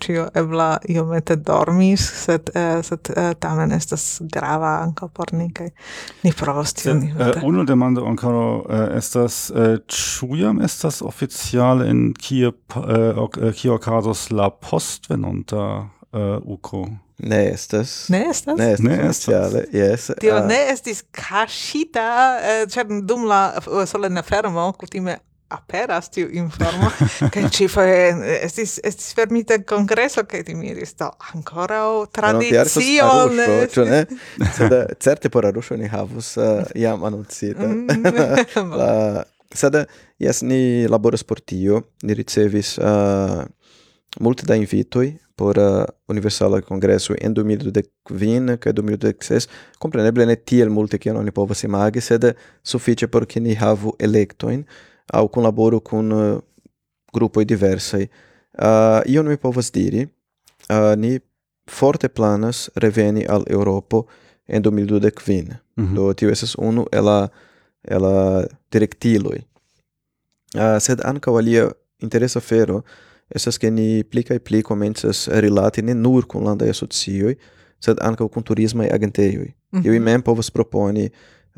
ĉio 0.01 0.25
eh, 0.25 0.39
ebla 0.41 0.77
iomete 0.89 1.35
dormis 1.35 2.05
sed 2.25 2.49
sed 2.83 3.11
tamen 3.39 3.71
estas 3.71 4.21
grava 4.33 4.79
ankaŭ 4.83 5.09
por 5.13 5.33
ni 5.33 5.49
kaj 5.53 5.69
ni 6.23 6.33
provos 6.33 6.73
tion 6.73 7.03
uh, 7.03 7.43
unu 7.43 7.65
demando 7.65 8.05
ankaŭ 8.09 8.35
estas 8.97 9.51
ĉu 9.87 10.35
jam 10.39 10.61
estas 10.65 11.01
oficiale 11.01 11.89
en 11.89 12.07
kie 12.17 12.49
uh, 12.49 13.53
kio 13.55 13.75
okazos 13.75 14.29
la 14.31 14.49
postvenontoj 14.49 15.94
uh, 16.15 16.39
uko. 16.45 16.87
Ne 17.17 17.51
estas. 17.51 18.09
Ne 18.09 18.25
estas? 18.29 18.57
Ne 18.57 18.71
estas. 18.71 18.83
Ne 18.83 19.09
estas. 19.09 19.53
Yes. 19.73 20.09
Tio 20.19 20.39
uh, 20.39 20.47
ne 20.47 20.59
estis 20.71 21.03
kashita, 21.11 22.09
uh, 22.39 22.49
eh, 22.49 22.65
ĉar 22.71 22.89
dum 23.07 23.27
la 23.29 23.45
uh, 23.61 23.83
solena 23.87 24.23
fermo 24.25 24.71
kutime 24.79 25.19
aperas 25.47 26.09
tiu 26.09 26.27
informo 26.31 26.89
che 27.29 27.49
ci 27.49 27.67
fa 27.67 27.85
estis 28.41 28.79
estis 28.81 29.13
fermita 29.13 29.63
congresso 29.63 30.25
che 30.25 30.43
ti 30.43 30.53
miris 30.53 30.95
do 30.95 31.13
ancora 31.33 31.87
o 31.89 32.07
tradizio 32.07 33.29
ne 33.29 34.07
sed 34.55 34.71
eh, 34.71 34.95
certe 34.97 35.29
por 35.29 35.45
arusho 35.45 35.75
ni 35.75 35.87
havus 35.87 36.35
uh, 36.35 36.65
jam 36.73 37.03
Mm. 37.05 37.87
la 38.79 39.25
sed 39.53 39.87
jes 40.17 40.41
ni 40.41 40.87
laboras 40.87 41.23
por 41.23 41.39
tio 41.39 41.91
ni 42.01 42.13
ricevis 42.13 42.77
uh, 42.77 43.45
multe 44.19 44.45
da 44.45 44.55
invitoi 44.55 45.17
por 45.35 45.57
uh, 45.57 45.83
Universala 46.07 46.61
Congresso 46.61 47.13
en 47.21 47.33
2020 47.33 48.57
kaj 48.57 48.73
2016. 48.73 49.49
kompreneble 49.79 50.25
ne 50.25 50.35
tiel 50.35 50.69
multe 50.69 50.97
kiel 50.97 51.17
oni 51.17 51.31
povas 51.31 51.63
imagi, 51.63 52.01
sed 52.01 52.31
sufiĉe 52.63 53.07
por 53.07 53.25
ke 53.25 53.39
ni 53.39 53.55
havu 53.55 53.95
elektojn 53.99 54.63
aŭ 55.13 55.27
kunlaboru 55.27 55.79
kun 55.79 56.11
uh, 56.11 56.21
eh, 56.25 56.39
grupoj 57.13 57.45
diversaj. 57.45 58.07
Uh, 58.55 58.65
eh, 58.65 59.13
ion 59.13 59.27
mi 59.27 59.37
povas 59.37 59.71
diri, 59.71 60.07
uh, 60.69 60.93
ni 60.97 61.19
forte 61.69 62.09
planas 62.09 62.69
reveni 62.75 63.25
al 63.27 63.43
Europo 63.47 64.05
en 64.47 64.63
2020. 64.63 65.57
Mm 65.75 65.85
-hmm. 65.85 65.95
Do 65.95 66.13
tio 66.13 66.29
estas 66.29 66.55
unu 66.55 66.87
el 66.91 67.05
la 67.05 67.29
el 67.81 68.01
la 68.01 68.45
direktiloj. 68.71 69.37
Uh, 70.55 70.79
sed 70.79 71.01
ankaŭ 71.03 71.37
alia 71.37 71.71
interesa 71.99 72.39
fero 72.39 72.83
estas 73.29 73.57
que 73.57 73.71
ni 73.71 74.03
pli 74.03 74.23
kaj 74.23 74.39
pli 74.39 74.61
komencas 74.63 75.27
rilati 75.27 75.81
ne 75.81 75.93
nur 75.93 76.27
kun 76.27 76.43
landaj 76.43 76.69
asocioj, 76.69 77.35
sed 77.79 78.01
ankaŭ 78.01 78.27
kun 78.29 78.43
turismaj 78.43 78.89
agentejoj. 78.93 79.47
Mm 79.47 79.79
-hmm. 79.79 79.85
Iuj 79.85 79.99
mhm. 79.99 80.05
mem 80.05 80.21
povas 80.21 80.51
proponi 80.51 81.09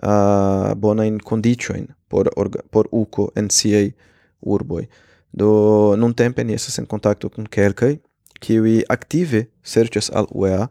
uh, 0.03 0.73
bonajn 0.75 1.19
kondiĉojn 1.19 1.87
por, 2.07 2.29
orga, 2.35 2.59
por 2.71 2.87
uko 2.91 3.31
en 3.35 3.49
siaj 3.49 3.91
urboj. 4.41 4.87
Do 5.31 5.95
nuntempe 5.97 6.43
ni 6.43 6.53
estas 6.53 6.79
en 6.79 6.85
kontakto 6.85 7.29
kun 7.29 7.45
kelkaj 7.45 7.97
kiuj 8.39 8.83
aktive 8.89 9.45
serĉas 9.63 10.11
al 10.13 10.27
UEA, 10.31 10.67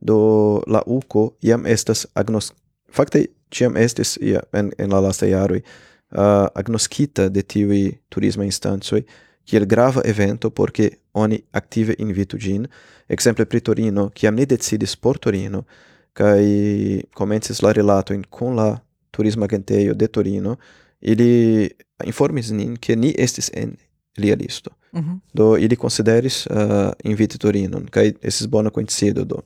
do 0.00 0.18
la 0.66 0.82
uko 0.86 1.34
iam 1.42 1.66
estas 1.66 2.06
agnos 2.14 2.52
fakte 2.90 3.26
ĉiam 3.50 3.76
estis 3.76 4.18
ja, 4.22 4.40
en, 4.52 4.70
en 4.78 4.92
la 4.92 5.00
lastaj 5.00 5.30
jaroj 5.30 5.60
uh, 5.60 6.46
agnoskita 6.54 7.28
de 7.28 7.42
tiuj 7.42 7.98
turismaj 8.08 8.46
instancoj, 8.46 9.02
kiel 9.48 9.66
grava 9.66 10.02
evento 10.04 10.50
porque 10.50 10.98
oni 11.12 11.42
active 11.52 11.94
invitu 11.98 12.38
gin, 12.38 12.68
exemple 13.08 13.46
pri 13.46 13.60
Torino, 13.60 14.10
kiam 14.14 14.34
ni 14.34 14.46
decidis 14.46 14.96
por 14.96 15.18
Torino, 15.18 15.64
kai 16.12 17.02
comences 17.14 17.62
la 17.62 17.72
relato 17.72 18.12
in 18.12 18.24
con 18.28 18.56
la 18.56 18.82
turismo 19.10 19.44
agenteio 19.44 19.94
de 19.94 20.08
Torino, 20.08 20.58
ili 21.00 21.70
informis 22.04 22.50
nin 22.50 22.76
ke 22.76 22.96
ni 22.96 23.14
estis 23.16 23.50
en 23.54 23.76
lia 24.16 24.36
listo. 24.36 24.70
Mm 24.92 25.00
-hmm. 25.00 25.18
Do 25.32 25.56
ili 25.56 25.76
consideris 25.76 26.46
uh, 26.46 26.90
inviti 27.04 27.38
Torino, 27.38 27.80
kai 27.90 28.14
estis 28.22 28.46
bona 28.48 28.70
coincido 28.70 29.24
do. 29.24 29.42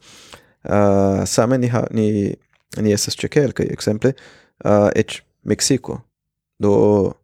Uh, 0.65 1.25
same 1.25 1.59
ni, 1.59 1.69
ha, 1.69 1.87
ni, 1.91 2.35
ni 2.77 2.93
estes 2.93 3.15
cekel, 3.15 3.53
kai 3.53 3.67
exemple, 3.67 4.13
uh, 4.65 4.71
eh, 4.71 5.01
eĉ 5.01 5.23
Mexico, 5.43 6.01
Do 6.63 7.15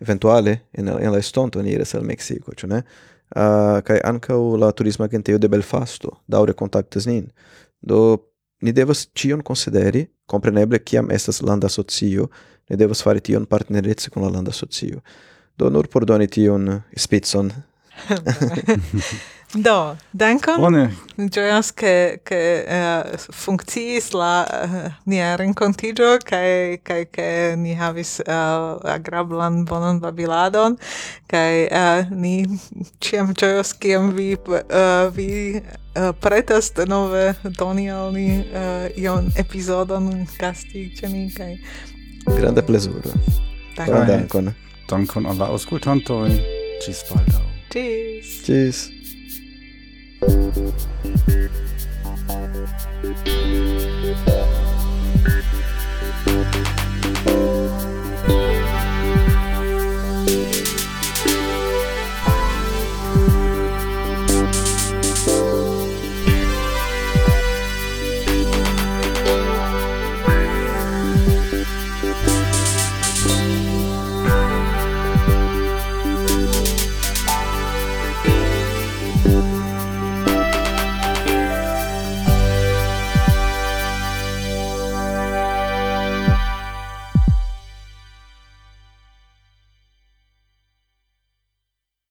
eventuale 0.00 0.66
in 0.72 0.88
in 0.88 1.12
la 1.12 1.18
estonto 1.18 1.62
ni 1.62 1.70
iras 1.70 1.94
al 1.94 2.04
Mexico, 2.04 2.52
ĉu 2.52 2.66
ne? 2.66 2.82
Ah, 3.30 3.76
uh, 3.78 3.82
kai 3.86 4.00
ankaŭ 4.02 4.56
la 4.58 4.72
turisma 4.72 5.06
agentejo 5.06 5.38
de 5.38 5.48
Belfasto 5.48 6.16
daŭre 6.26 6.52
kontaktas 6.52 7.06
nin. 7.06 7.28
Do 7.80 8.18
ni 8.62 8.72
devas 8.72 9.06
ĉion 9.14 9.42
konsideri, 9.42 10.08
kompreneble 10.26 10.80
kiam 10.82 11.10
estas 11.10 11.40
landa 11.42 11.68
socio, 11.68 12.28
ni 12.68 12.76
devas 12.76 13.02
fari 13.02 13.20
tion 13.20 13.46
partnerece 13.46 14.10
kun 14.10 14.22
la 14.22 14.32
landa 14.34 14.52
socio. 14.52 15.00
Do 15.56 15.70
nur 15.70 15.86
por 15.88 16.04
doni 16.04 16.26
tion 16.26 16.82
spicon. 16.96 17.52
Do, 19.54 19.96
dankon. 20.14 20.60
Bone. 20.60 20.96
Gioias 21.16 21.72
che 21.74 22.20
che 22.22 22.64
uh, 22.66 22.70
eh, 22.72 23.18
funkciis 23.18 24.12
la 24.12 24.46
uh, 24.46 24.92
nia 25.04 25.34
renkontigio 25.36 26.18
kai 26.22 26.78
kai 26.82 27.06
ke 27.10 27.56
ni 27.56 27.74
havis 27.74 28.20
uh, 28.26 28.78
agrablan 28.86 29.64
bonan 29.64 29.98
babiladon 29.98 30.78
kai 31.26 31.66
uh, 31.66 32.06
ni 32.10 32.46
ciam 33.00 33.34
gioias 33.34 33.74
kiam 33.74 34.14
vi 34.14 34.38
uh, 34.38 35.10
vi 35.10 35.60
uh, 35.96 36.12
pretas 36.20 36.70
nove 36.86 37.34
doni 37.58 37.90
al 37.90 38.12
ni 38.12 38.46
uh, 38.54 38.86
ion 38.96 39.32
episodon 39.34 40.26
gasti 40.38 40.94
ceni 40.94 41.26
ni 41.26 41.30
kai 41.34 41.58
granda 42.38 42.62
plezuro. 42.62 43.10
Dankon. 43.76 44.06
Dankon. 44.06 44.54
Dankon 44.86 45.26
alla 45.26 45.50
la 45.50 45.58
Cis 46.80 47.02
baldau. 47.10 47.26
baldaŭ. 47.26 47.44
Ĝis. 47.70 48.46
Ĝis. 48.46 48.99
Thank 50.20 50.56
you. 57.26 57.49